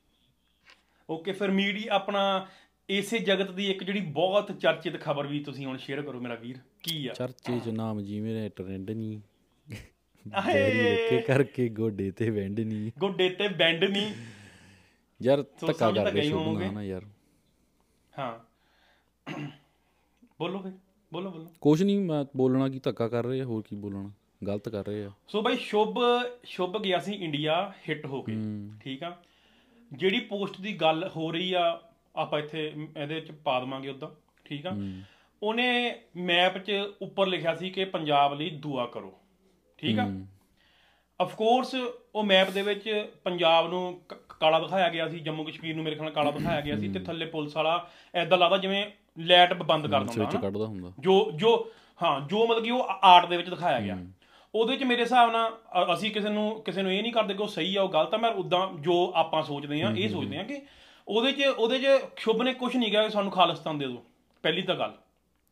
ਓਕੇ 1.10 1.32
ਫਿਰ 1.32 1.50
ਮੀਡੀਆ 1.50 1.94
ਆਪਣਾ 1.94 2.46
ਇਸੇ 2.88 3.18
ਜਗਤ 3.18 3.50
ਦੀ 3.50 3.70
ਇੱਕ 3.70 3.84
ਜਿਹੜੀ 3.84 4.00
ਬਹੁਤ 4.00 4.52
ਚਰਚਿਤ 4.60 5.00
ਖਬਰ 5.00 5.26
ਵੀ 5.26 5.40
ਤੁਸੀਂ 5.40 5.66
ਹੁਣ 5.66 5.76
ਸ਼ੇਅਰ 5.76 6.02
ਕਰੋ 6.02 6.20
ਮੇਰਾ 6.20 6.34
ਵੀਰ 6.34 6.58
ਕੀ 6.82 7.06
ਆ? 7.06 7.12
ਚਰਚੇ 7.12 7.58
ਚ 7.60 7.68
ਨਾਮ 7.68 8.00
ਜੀ 8.02 8.20
ਮੇਰੇ 8.20 8.48
ਟ੍ਰੈਂਡ 8.48 8.90
ਨਹੀਂ। 8.90 9.20
ਡੈਡੀ 10.26 10.80
ਰੱਖੇ 10.80 11.20
ਕਰਕੇ 11.20 11.68
ਗੋਡੇ 11.68 12.10
ਤੇ 12.10 12.30
ਵੈਂਡ 12.30 12.60
ਨਹੀਂ 12.60 12.90
ਗੋਡੇ 12.98 13.28
ਤੇ 13.28 13.48
ਬੈਂਡ 13.48 13.84
ਨਹੀਂ 13.84 14.12
ਯਾਰ 15.20 15.42
ਧੱਕਾ 15.42 15.90
ਕਰਦੇ 15.90 16.20
ਗਈ 16.20 16.28
ਸ਼ੁਭ 16.28 16.38
ਹੋਵੋਗੇ। 16.38 16.70
ਨਾ 16.70 16.82
ਯਾਰ। 16.82 17.04
ਹਾਂ। 18.18 18.38
ਬੋਲੋ 20.38 20.58
ਫਿਰ 20.58 20.72
ਬੋਲੋ 21.12 21.30
ਬੋਲੋ। 21.30 21.46
ਕੁਛ 21.60 21.82
ਨਹੀਂ 21.82 22.00
ਮੈਂ 22.00 22.24
ਬੋਲਣਾ 22.36 22.68
ਕੀ 22.68 22.78
ਧੱਕਾ 22.78 23.08
ਕਰ 23.08 23.24
ਰਹੇ 23.24 23.40
ਆ 23.40 23.44
ਹੋਰ 23.44 23.62
ਕੀ 23.62 23.76
ਬੋਲਣਾ? 23.76 24.10
ਗਲਤ 24.46 24.68
ਕਰ 24.68 24.86
ਰਹੇ 24.86 25.04
ਆ। 25.04 25.10
ਸੋ 25.28 25.42
ਬਾਈ 25.42 25.56
ਸ਼ੁਭ 25.56 25.98
ਸ਼ੁਭ 26.44 26.82
ਗਿਆ 26.82 26.98
ਸੀ 26.98 27.12
ਇੰਡੀਆ 27.14 27.72
ਹਿੱਟ 27.88 28.06
ਹੋ 28.06 28.22
ਕੇ। 28.22 28.36
ਠੀਕ 28.80 29.02
ਆ। 29.02 29.16
ਜਿਹੜੀ 29.92 30.20
ਪੋਸਟ 30.20 30.60
ਦੀ 30.60 30.72
ਗੱਲ 30.72 31.10
ਹੋ 31.16 31.30
ਰਹੀ 31.32 31.52
ਆ 31.52 31.90
ਆਪਾਂ 32.16 32.38
ਇੱਥੇ 32.38 32.66
ਇਹਦੇ 32.96 33.14
ਵਿੱਚ 33.14 33.30
ਪਾ 33.44 33.60
ਦਵਾਂਗੇ 33.60 33.88
ਉਦਾਂ 33.88 34.08
ਠੀਕ 34.44 34.66
ਆ? 34.66 34.70
ਉਹਨੇ 35.42 35.94
ਮੈਪ 36.16 36.58
'ਚ 36.58 36.72
ਉੱਪਰ 37.02 37.26
ਲਿਖਿਆ 37.26 37.54
ਸੀ 37.54 37.70
ਕਿ 37.70 37.84
ਪੰਜਾਬ 37.84 38.34
ਲਈ 38.34 38.50
ਦੁਆ 38.50 38.86
ਕਰੋ 38.86 39.12
ਠੀਕ 39.78 39.98
ਆ? 39.98 40.06
ਆਫ 41.20 41.34
ਕੋਰਸ 41.34 41.74
ਉਹ 42.14 42.22
ਮੈਪ 42.24 42.50
ਦੇ 42.50 42.62
ਵਿੱਚ 42.62 43.06
ਪੰਜਾਬ 43.24 43.68
ਨੂੰ 43.68 44.00
ਕਾਲਾ 44.40 44.58
ਦਿਖਾਇਆ 44.60 44.88
ਗਿਆ 44.88 45.08
ਸੀ 45.08 45.18
ਜੰਮੂ 45.20 45.44
ਕਸ਼ਮੀਰ 45.44 45.74
ਨੂੰ 45.74 45.84
ਮੇਰੇ 45.84 45.96
ਖਿਆਲ 45.96 46.04
ਨਾਲ 46.04 46.14
ਕਾਲਾ 46.14 46.30
ਦਿਖਾਇਆ 46.30 46.60
ਗਿਆ 46.60 46.78
ਸੀ 46.78 46.88
ਤੇ 46.88 46.98
ਥੱਲੇ 47.00 47.26
ਪੁਲਿਸ 47.26 47.56
ਵਾਲਾ 47.56 47.88
ਐਦਾਂ 48.14 48.38
ਲੱਗਦਾ 48.38 48.56
ਜਿਵੇਂ 48.58 48.84
ਲਾਈਟ 49.18 49.52
ਬੰਦ 49.52 49.86
ਕਰ 49.86 49.98
ਦਿੰਦਾ 49.98 50.12
ਹੁੰਦਾ। 50.24 50.30
ਜੋ 51.00 51.30
ਜੋ 51.34 51.70
ਹਾਂ 52.02 52.20
ਜੋ 52.20 52.46
ਮਤਲਬ 52.46 52.64
ਕਿ 52.64 52.70
ਉਹ 52.70 52.88
ਆਰਟ 53.02 53.28
ਦੇ 53.28 53.36
ਵਿੱਚ 53.36 53.50
ਦਿਖਾਇਆ 53.50 53.80
ਗਿਆ। 53.80 53.98
ਉਹਦੇ 54.54 54.72
ਵਿੱਚ 54.72 54.82
ਮੇਰੇ 54.84 55.02
ਹਿਸਾਬ 55.02 55.30
ਨਾਲ 55.32 55.94
ਅਸੀਂ 55.94 56.10
ਕਿਸੇ 56.10 56.28
ਨੂੰ 56.28 56.62
ਕਿਸੇ 56.62 56.82
ਨੂੰ 56.82 56.92
ਇਹ 56.92 57.02
ਨਹੀਂ 57.02 57.12
ਕਰਦੇ 57.12 57.34
ਕਿ 57.34 57.42
ਉਹ 57.42 57.48
ਸਹੀ 57.48 57.76
ਆ 57.76 57.82
ਉਹ 57.82 57.88
ਗਲਤ 57.88 58.14
ਆ 58.14 58.16
ਮੈਂ 58.16 58.30
ਉਦਾਂ 58.30 58.66
ਜੋ 58.80 59.12
ਆਪਾਂ 59.14 59.42
ਸੋਚਦੇ 59.42 59.82
ਆ 59.82 59.92
ਇਹ 59.96 60.08
ਸੋਚਦੇ 60.08 60.38
ਆ 60.38 60.42
ਕਿ 60.42 60.60
ਉਹਦੇ 61.08 61.32
'ਚ 61.32 61.42
ਉਹਦੇ 61.46 61.78
'ਚ 61.78 61.86
ਸ਼ੁਭ 62.16 62.42
ਨੇ 62.42 62.54
ਕੁਝ 62.54 62.76
ਨਹੀਂ 62.76 62.90
ਕਿਹਾ 62.90 63.02
ਕਿ 63.02 63.10
ਸਾਨੂੰ 63.10 63.32
ਖਾਲਿਸਤਾਨ 63.32 63.78
ਦੇ 63.78 63.86
ਦਿਓ। 63.86 64.02
ਪਹਿਲੀ 64.44 64.62
ਤਾਂ 64.62 64.74
ਗੱਲ। 64.76 64.92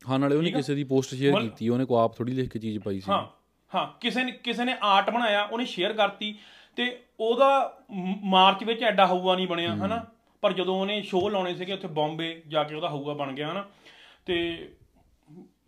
ਹਾਂ 0.03 0.19
ਨਾਲੇ 0.19 0.37
ਉਹਨੇ 0.37 0.51
ਕਿਸੇ 0.51 0.75
ਦੀ 0.75 0.85
ਪੋਸਟ 0.85 1.15
ਸ਼ੇਅਰ 1.15 1.41
ਕੀਤੀ 1.41 1.69
ਉਹਨੇ 1.69 1.85
ਕੋ 1.85 1.97
ਆਪ 1.97 2.17
ਥੋੜੀ 2.17 2.33
ਲਿਖ 2.33 2.49
ਕੇ 2.49 2.59
ਚੀਜ਼ 2.59 2.79
ਪਾਈ 2.79 3.01
ਸੀ। 3.01 3.11
ਹਾਂ 3.11 3.27
ਹਾਂ 3.73 3.87
ਕਿਸੇ 4.01 4.25
ਨੇ 4.25 4.33
ਕਿਸੇ 4.33 4.65
ਨੇ 4.65 4.77
ਆਰਟ 4.83 5.11
ਬਣਾਇਆ 5.11 5.43
ਉਹਨੇ 5.45 5.65
ਸ਼ੇਅਰ 5.65 5.93
ਕਰਤੀ 5.93 6.35
ਤੇ 6.77 6.87
ਉਹਦਾ 7.21 7.79
ਮਾਰਚ 8.25 8.65
ਵਿੱਚ 8.65 8.83
ਐਡਾ 8.83 9.07
ਹਊਆ 9.07 9.37
ਨਹੀਂ 9.37 9.47
ਬਣਿਆ 9.49 9.75
ਹਨਾ? 9.75 10.05
ਪਰ 10.43 10.53
ਜਦੋਂ 10.53 10.81
ਉਹਨੇ 10.81 11.01
ਸ਼ੋਅ 11.03 11.31
ਲਾਉਣੇ 11.31 11.55
ਸੀਗੇ 11.55 11.73
ਉੱਥੇ 11.73 11.89
ਬੰਬੇ 11.89 12.43
ਜਾ 12.49 12.65
ਕੇ 12.65 12.75
ਉਹਦਾ 12.75 12.89
ਹਊਆ 12.89 13.15
ਬਣ 13.15 13.33
ਗਿਆ 13.33 13.51
ਹਨਾ? 13.53 13.65
ਤੇ 14.27 14.69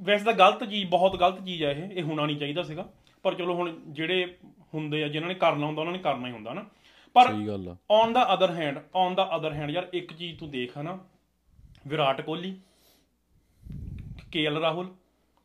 ਵੈਸੇ 0.03 0.25
ਤਾਂ 0.25 0.33
ਗਲਤ 0.33 0.65
ਚੀਜ਼ 0.65 0.91
ਬਹੁਤ 0.91 1.17
ਗਲਤ 1.17 1.45
ਚੀਜ਼ 1.45 1.63
ਆ 1.65 1.71
ਇਹ 1.71 1.91
ਇਹ 1.91 2.03
ਹੋਣਾ 2.03 2.27
ਨਹੀਂ 2.27 2.37
ਚਾਹੀਦਾ 2.37 2.63
ਸੀਗਾ। 2.63 2.89
ਪਰ 3.23 3.35
ਚਲੋ 3.35 3.55
ਹੁਣ 3.55 3.81
ਜਿਹੜੇ 3.89 4.37
ਹੁੰਦੇ 4.75 5.05
ਆ 5.05 5.09
ਜਿਨ੍ਹਾਂ 5.09 5.29
ਨੇ 5.29 5.35
ਕਰਨਾ 5.35 5.67
ਹੁੰਦਾ 5.67 5.81
ਉਹਨਾਂ 5.81 5.93
ਨੇ 5.93 5.99
ਕਰਨਾ 5.99 6.29
ਹੀ 6.29 6.33
ਹੁੰਦਾ 6.33 6.55
ਨਾ 6.55 6.65
ਪਰ 7.15 7.33
ਸਹੀ 7.33 7.47
ਗੱਲ 7.47 7.69
ਆ। 7.69 7.77
On 7.91 8.13
the 8.13 8.35
other 8.35 8.51
hand 8.51 8.81
on 8.95 9.15
the 9.15 9.37
other 9.37 9.53
hand 9.53 9.71
ਯਾਰ 9.71 9.89
ਇੱਕ 9.93 10.13
ਚੀਜ਼ 10.13 10.39
ਤੂੰ 10.39 10.51
ਦੇਖ 10.51 10.79
ਹਨਾ। 10.79 10.99
ਵਿਰਾਟ 11.89 12.21
ਕੋਹਲੀ 12.21 12.61
ਕੇਐਲ 14.33 14.59
ਰਾਹੁਲ 14.59 14.95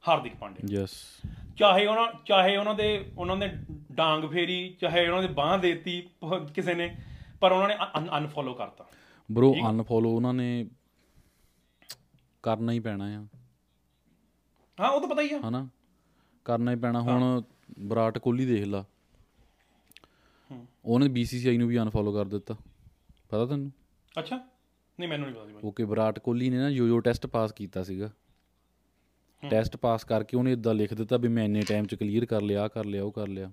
ਹਾਰਦਿਕ 0.07 0.35
ਪਾਂਡੇ। 0.35 0.61
ਯੈਸ 0.69 0.91
ਚਾਹੇ 1.57 1.85
ਉਹਨਾਂ 1.85 2.07
ਚਾਹੇ 2.25 2.57
ਉਹਨਾਂ 2.57 2.75
ਦੇ 2.75 3.11
ਉਹਨਾਂ 3.17 3.35
ਨੇ 3.37 3.53
ਡਾਂਗ 3.91 4.23
ਫੇਰੀ 4.23 4.77
ਚਾਹੇ 4.81 5.07
ਉਹਨਾਂ 5.07 5.21
ਦੇ 5.21 5.27
ਬਾਹ 5.27 5.57
ਦੇਤੀ 5.57 6.09
ਕਿਸੇ 6.55 6.73
ਨੇ 6.73 6.95
ਪਰ 7.41 7.51
ਉਹਨਾਂ 7.51 7.67
ਨੇ 7.67 7.75
ਅਨਫੋਲੋ 8.17 8.53
ਕਰਤਾ। 8.53 8.85
ਬ్రో 9.31 9.53
ਅਨਫੋਲੋ 9.69 10.15
ਉਹਨਾਂ 10.15 10.33
ਨੇ 10.33 10.69
ਕਰਨਾ 12.43 12.71
ਹੀ 12.71 12.79
ਪੈਣਾ 12.79 13.05
ਆ। 13.05 13.25
ਹਾਂ 14.79 14.89
ਉਹ 14.89 15.01
ਤਾਂ 15.01 15.09
ਪਤਾ 15.09 15.21
ਹੀ 15.21 15.33
ਆ। 15.33 15.39
ਹਨਾ। 15.49 15.67
ਕਰਨਾ 16.45 16.71
ਹੀ 16.71 16.75
ਪੈਣਾ। 16.75 17.01
ਹੁਣ 17.01 17.41
ਵਿਰਾਟ 17.79 18.17
ਕੋਹਲੀ 18.17 18.45
ਦੇਖ 18.45 18.65
ਲਾ। 18.65 18.85
ਉਹਨੇ 20.89 21.05
BCCI 21.05 21.57
ਨੂੰ 21.57 21.67
ਵੀ 21.67 21.79
ਅਨਫੋਲੋ 21.79 22.13
ਕਰ 22.13 22.25
ਦਿੱਤਾ। 22.25 22.53
ਪਤਾ 23.29 23.45
ਤੈਨੂੰ? 23.45 23.71
ਅੱਛਾ। 24.19 24.47
ਨਹੀਂ 24.99 25.09
ਮੈਨੂੰ 25.09 25.27
ਨਹੀਂ 25.27 25.35
ਪਤਾ 25.35 25.47
ਸੀ 25.47 25.53
ਬਾਈ। 25.53 25.61
ਓਕੇ 25.65 25.83
ਵਿਰਾਟ 25.83 26.19
ਕੋਹਲੀ 26.19 26.49
ਨੇ 26.49 26.57
ਨਾ 26.57 26.69
ਯੋਯੋ 26.69 26.99
ਟੈਸਟ 26.99 27.27
ਪਾਸ 27.27 27.51
ਕੀਤਾ 27.51 27.83
ਸੀਗਾ। 27.83 28.11
ਟੈਸਟ 29.49 29.77
ਪਾਸ 29.77 30.03
ਕਰਕੇ 30.03 30.37
ਉਹਨੇ 30.37 30.51
ਇਦਾਂ 30.51 30.73
ਲਿਖ 30.73 30.93
ਦਿੱਤਾ 30.93 31.17
ਵੀ 31.17 31.27
ਮੈਂ 31.27 31.45
ਇੰਨੇ 31.45 31.61
ਟਾਈਮ 31.61 31.85
ਚ 31.85 31.95
ਕਲੀਅਰ 31.95 32.25
ਕਰ 32.25 32.41
ਲਿਆ 32.41 32.63
ਆਹ 32.63 32.69
ਕਰ 32.69 32.85
ਲਿਆ 32.85 33.03
ਉਹ 33.03 33.11
ਕਰ 33.11 33.27
ਲਿਆ। 33.27 33.51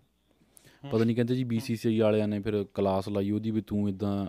ਪਤਾ 0.93 1.05
ਨਹੀਂ 1.05 1.17
ਕਹਿੰਦੇ 1.17 1.35
ਜੀ 1.35 1.45
BCCI 1.45 2.03
ਵਾਲਿਆਂ 2.03 2.29
ਨੇ 2.29 2.41
ਫਿਰ 2.41 2.67
ਕਲਾਸ 2.75 3.09
ਲਾਈ 3.09 3.31
ਉਹਦੀ 3.31 3.51
ਵੀ 3.51 3.61
ਤੂੰ 3.61 3.89
ਇਦਾਂ 3.89 4.27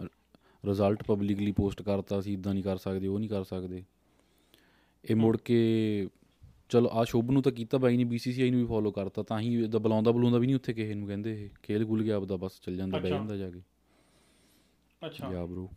ਰਿਜ਼ਲਟ 0.65 1.03
ਪਬਲਿਕਲੀ 1.03 1.51
ਪੋਸਟ 1.51 1.81
ਕਰਤਾ 1.81 2.21
ਸੀ 2.21 2.33
ਇਦਾਂ 2.33 2.53
ਨਹੀਂ 2.53 2.63
ਕਰ 2.63 2.77
ਸਕਦੇ 2.77 3.07
ਉਹ 3.07 3.19
ਨਹੀਂ 3.19 3.29
ਕਰ 3.29 3.43
ਸਕਦੇ। 3.43 3.83
ਇਹ 5.05 5.15
ਮੁੜ 5.15 5.37
ਕੇ 5.37 6.09
ਚਲੋ 6.69 6.89
ਆ 6.91 7.03
ਸ਼ੁਭ 7.03 7.31
ਨੂੰ 7.31 7.41
ਤਾਂ 7.43 7.51
ਕੀਤਾ 7.51 7.77
ਬਾਈ 7.77 7.97
ਨੇ 7.97 8.03
BCCI 8.03 8.51
ਨੂੰ 8.51 8.59
ਵੀ 8.59 8.65
ਫੋਲੋ 8.65 8.91
ਕਰਤਾ 8.91 9.23
ਤਾਂ 9.23 9.39
ਹੀ 9.39 9.63
ਇਦਾਂ 9.63 9.79
ਬੁਲਾਉਂਦਾ 9.79 10.11
ਬੁਲਾਉਂਦਾ 10.11 10.37
ਵੀ 10.37 10.45
ਨਹੀਂ 10.45 10.55
ਉੱਥੇ 10.55 10.73
ਕਿਸੇ 10.73 10.93
ਨੂੰ 10.93 11.07
ਕਹਿੰਦੇ 11.07 11.45
ਇਹ 11.45 11.49
ਖੇਲ 11.63 11.85
ਗੁਲ 11.85 12.03
ਗਿਆ 12.03 12.15
ਆਪਦਾ 12.15 12.35
ਬਸ 12.35 12.59
ਚੱਲ 12.61 12.75
ਜਾਂਦਾ 12.75 12.99
ਬਹਿ। 12.99 13.09
ਜਾਂਦਾ 13.09 13.35
ਜਾ 13.35 13.49
ਕੇ। 13.49 13.61
ਅੱਛਾ। 15.05 15.33
ਯਾ 15.33 15.45
ਬ్రో 15.45 15.67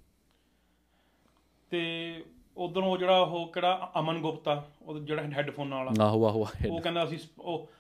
ਤੇ 1.70 2.12
ਉਧਰੋਂ 2.56 2.88
ਉਹ 2.88 2.98
ਜਿਹੜਾ 2.98 3.18
ਉਹ 3.18 3.52
ਕਿਹੜਾ 3.52 3.92
ਅਮਨ 3.98 4.18
ਗੁਪਤਾ 4.18 4.70
ਉਹ 4.82 4.98
ਜਿਹੜਾ 4.98 5.22
ਹੈੱਡਫੋਨ 5.22 5.74
ਵਾਲਾ 5.74 6.04
ਆਹੋ 6.04 6.24
ਆਹੋ 6.26 6.46
ਉਹ 6.70 6.80
ਕਹਿੰਦਾ 6.80 7.04
ਅਸੀਂ 7.04 7.18
ਉਹ 7.38 7.70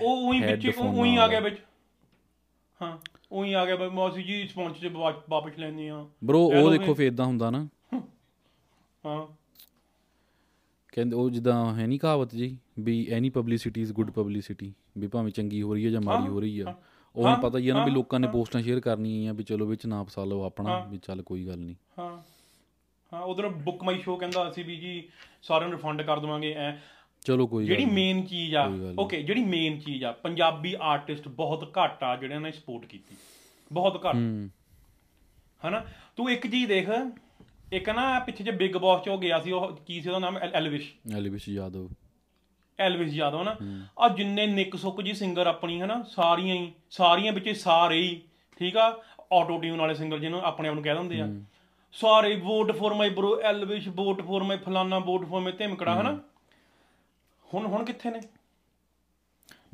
ਉਹ 0.00 0.28
ਉਹੀ 0.28 0.40
ਵਿੱਚ 0.40 0.76
ਉਹੀ 0.78 1.16
ਆ 1.16 1.28
ਗਿਆ। 1.28 1.40
ਵਿੱਚ। 1.40 1.56
ਹਾਂ 2.82 2.98
ਉਹੀ 3.32 3.52
ਆ 3.52 3.66
ਗਿਆ 3.66 3.76
ਬਈ 3.76 3.88
ਮੌਸੀ 3.88 4.22
ਜੀ 4.22 4.48
ਸਪੌਂਸਰਸ਼ਿਪ 4.48 4.92
ਵਾਪਸ 5.30 5.58
ਲੈਣੀ 5.58 5.88
ਆ 5.88 6.06
ਬ్రో 6.24 6.38
ਉਹ 6.38 6.70
ਦੇਖੋ 6.70 6.94
ਫੇਰ 6.94 7.06
ਇਦਾਂ 7.06 7.26
ਹੁੰਦਾ 7.26 7.50
ਨਾ। 7.50 7.68
ਹਾਂ। 9.06 9.39
ਕਹਿੰਦੇ 10.92 11.16
ਉਹ 11.16 11.30
ਜਿੱਦਾਂ 11.30 11.74
ਹੈ 11.74 11.86
ਨਹੀਂ 11.86 11.98
ਕਹਾਵਤ 11.98 12.34
ਜੀ 12.34 12.56
ਵੀ 12.78 13.06
any 13.10 13.30
publicity 13.30 13.82
is 13.82 13.92
good 13.92 14.10
publicity 14.10 14.72
ਵੀ 14.98 15.06
ਭਾਵੇਂ 15.06 15.32
ਚੰਗੀ 15.32 15.62
ਹੋ 15.62 15.74
ਰਹੀ 15.74 15.84
ਹੈ 15.86 15.90
ਜਾਂ 15.90 16.00
ਮਾੜੀ 16.00 16.28
ਹੋ 16.28 16.40
ਰਹੀ 16.40 16.60
ਆ 16.60 16.74
ਉਹ 17.16 17.24
ਹੁਣ 17.24 17.40
ਪਤਾ 17.40 17.58
ਹੀ 17.58 17.68
ਆ 17.68 17.74
ਨਾ 17.74 17.84
ਵੀ 17.84 17.90
ਲੋਕਾਂ 17.90 18.20
ਨੇ 18.20 18.28
ਪੋਸਟਾਂ 18.28 18.62
ਸ਼ੇਅਰ 18.62 18.80
ਕਰਨੀਆਂ 18.80 19.30
ਆ 19.30 19.34
ਵੀ 19.34 19.44
ਚਲੋ 19.44 19.66
ਵਿੱਚ 19.66 19.86
ਨਾ 19.86 20.02
ਫਸਾ 20.04 20.24
ਲਓ 20.24 20.42
ਆਪਣਾ 20.42 20.78
ਵੀ 20.84 20.98
ਚੱਲ 20.98 21.22
ਕੋਈ 21.22 21.46
ਗੱਲ 21.46 21.58
ਨਹੀਂ 21.58 21.74
ਹਾਂ 21.98 22.18
ਹਾਂ 23.12 23.22
ਉਧਰ 23.22 23.48
ਬੁੱਕ 23.48 23.82
ਮਾਈ 23.84 23.98
ਸ਼ੋ 23.98 24.16
ਕਹਿੰਦਾ 24.16 24.48
ਅਸੀਂ 24.48 24.64
ਵੀ 24.64 24.76
ਜੀ 24.76 25.08
ਸਾਰਿਆਂ 25.42 25.68
ਨੂੰ 25.68 25.78
ਰਿਫੰਡ 25.78 26.02
ਕਰ 26.02 26.18
ਦਵਾਂਗੇ 26.20 26.52
ਐ। 26.54 26.72
ਚਲੋ 27.22 27.46
ਕੋਈ 27.46 27.66
ਜਿਹੜੀ 27.66 27.84
ਮੇਨ 27.84 28.24
ਚੀਜ਼ 28.26 28.54
ਆ 28.56 28.70
ਓਕੇ 28.98 29.22
ਜਿਹੜੀ 29.22 29.44
ਮੇਨ 29.44 29.78
ਚੀਜ਼ 29.80 30.04
ਆ 30.04 30.12
ਪੰਜਾਬੀ 30.12 30.74
ਆਰਟਿਸਟ 30.80 31.28
ਬਹੁਤ 31.28 31.72
ਘੱਟ 31.78 32.04
ਆ 32.04 32.16
ਜਿਹੜਿਆਂ 32.16 32.40
ਨੇ 32.40 32.52
ਸਪੋਰਟ 32.52 32.84
ਕੀਤੀ 32.86 33.16
ਬਹੁਤ 33.72 34.06
ਘੱਟ। 34.06 34.14
ਹੂੰ। 34.14 34.50
ਹਨਾ? 35.68 35.84
ਤੂੰ 36.16 36.30
ਇੱਕ 36.30 36.46
ਚੀਜ਼ 36.46 36.68
ਦੇਖ 36.68 36.88
ਇੱਕ 37.72 37.90
ਨਾ 37.90 38.18
ਪਿੱਛੇ 38.18 38.44
ਜੇ 38.44 38.50
ਬਿਗ 38.50 38.76
ਬੌਸ 38.76 39.04
ਚ 39.04 39.08
ਉਹ 39.08 39.18
ਗਿਆ 39.18 39.40
ਸੀ 39.40 39.52
ਉਹ 39.52 39.76
ਕੀ 39.86 40.00
ਸੀ 40.00 40.08
ਉਹਦਾ 40.08 40.18
ਨਾਮ? 40.18 40.38
ਐਲਵਿਸ਼। 40.38 40.92
ਐਲਵਿਸ਼ 41.16 41.48
ਯਾਦਵ। 41.48 41.88
ਐਲਵਿਸ 42.78 43.12
ਯਾਦਵ 43.12 43.42
ਨਾ। 43.42 43.56
ਆ 43.98 44.08
ਜਿੰਨੇ 44.08 44.46
ਨਿੱਕ 44.46 44.76
ਸੁੱਕ 44.76 45.00
ਜੀ 45.00 45.12
ਸਿੰਗਰ 45.12 45.46
ਆਪਣੀ 45.46 45.80
ਹਨਾ 45.82 46.02
ਸਾਰੀਆਂ 46.02 46.54
ਹੀ 46.54 46.72
ਸਾਰੀਆਂ 46.90 47.32
ਵਿੱਚ 47.32 47.48
ਸਾਰੇ 47.48 48.00
ਹੀ 48.00 48.20
ਠੀਕ 48.58 48.76
ਆ? 48.76 49.02
ਆਟੋ 49.32 49.58
ਟਿਊਨ 49.58 49.78
ਵਾਲੇ 49.78 49.94
ਸਿੰਗਰ 49.94 50.18
ਜਿਹਨੂੰ 50.18 50.40
ਆਪਣੇ 50.40 50.68
ਆਪ 50.68 50.74
ਨੂੰ 50.74 50.82
ਕਹਿ 50.84 50.94
ਦਿੰਦੇ 50.94 51.20
ਆ। 51.20 51.28
ਸਾਰੇ 51.92 52.36
vote 52.36 52.72
for 52.72 52.94
my 52.94 53.10
bro 53.10 53.40
Elvish 53.40 53.88
vote 53.88 54.22
for 54.22 54.42
my 54.42 54.56
ਫਲਾਨਾ 54.56 54.98
ਵੋਟ 54.98 55.24
ਫॉर 55.24 55.40
ਮਾਈ 55.40 55.52
ਧਮਕੜਾ 55.52 56.00
ਹਨਾ? 56.00 56.20
ਹੁਣ 57.54 57.66
ਹੁਣ 57.66 57.84
ਕਿੱਥੇ 57.84 58.10
ਨੇ? 58.10 58.20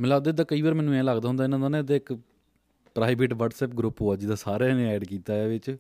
ਮਿਲਾਦੇ 0.01 0.33
ਤਾਂ 0.33 0.45
ਕਈ 0.45 0.63
ਵਾਰ 0.63 0.75
ਮੈਨੂੰ 0.75 0.95
ਐ 0.95 1.03
ਲੱਗਦਾ 1.03 1.29
ਹੁੰਦਾ 1.29 1.45
ਇਹਨਾਂ 1.45 1.59
ਦਾ 1.59 1.69
ਨਾ 1.69 1.79
ਇੱਕ 1.79 2.13
ਪ੍ਰਾਈਵੇਟ 2.95 3.33
WhatsApp 3.33 3.77
ਗਰੁੱਪ 3.79 4.03
ਹੋਆ 4.03 4.17
ਜਿਹਦਾ 4.17 4.35
ਸਾਰਿਆਂ 4.35 4.75
ਨੇ 4.75 4.95
ਐਡ 4.95 5.05
ਕੀਤਾ 5.05 5.35
ਹੈ 5.35 5.49
ਵਿੱਚ। 5.49 5.77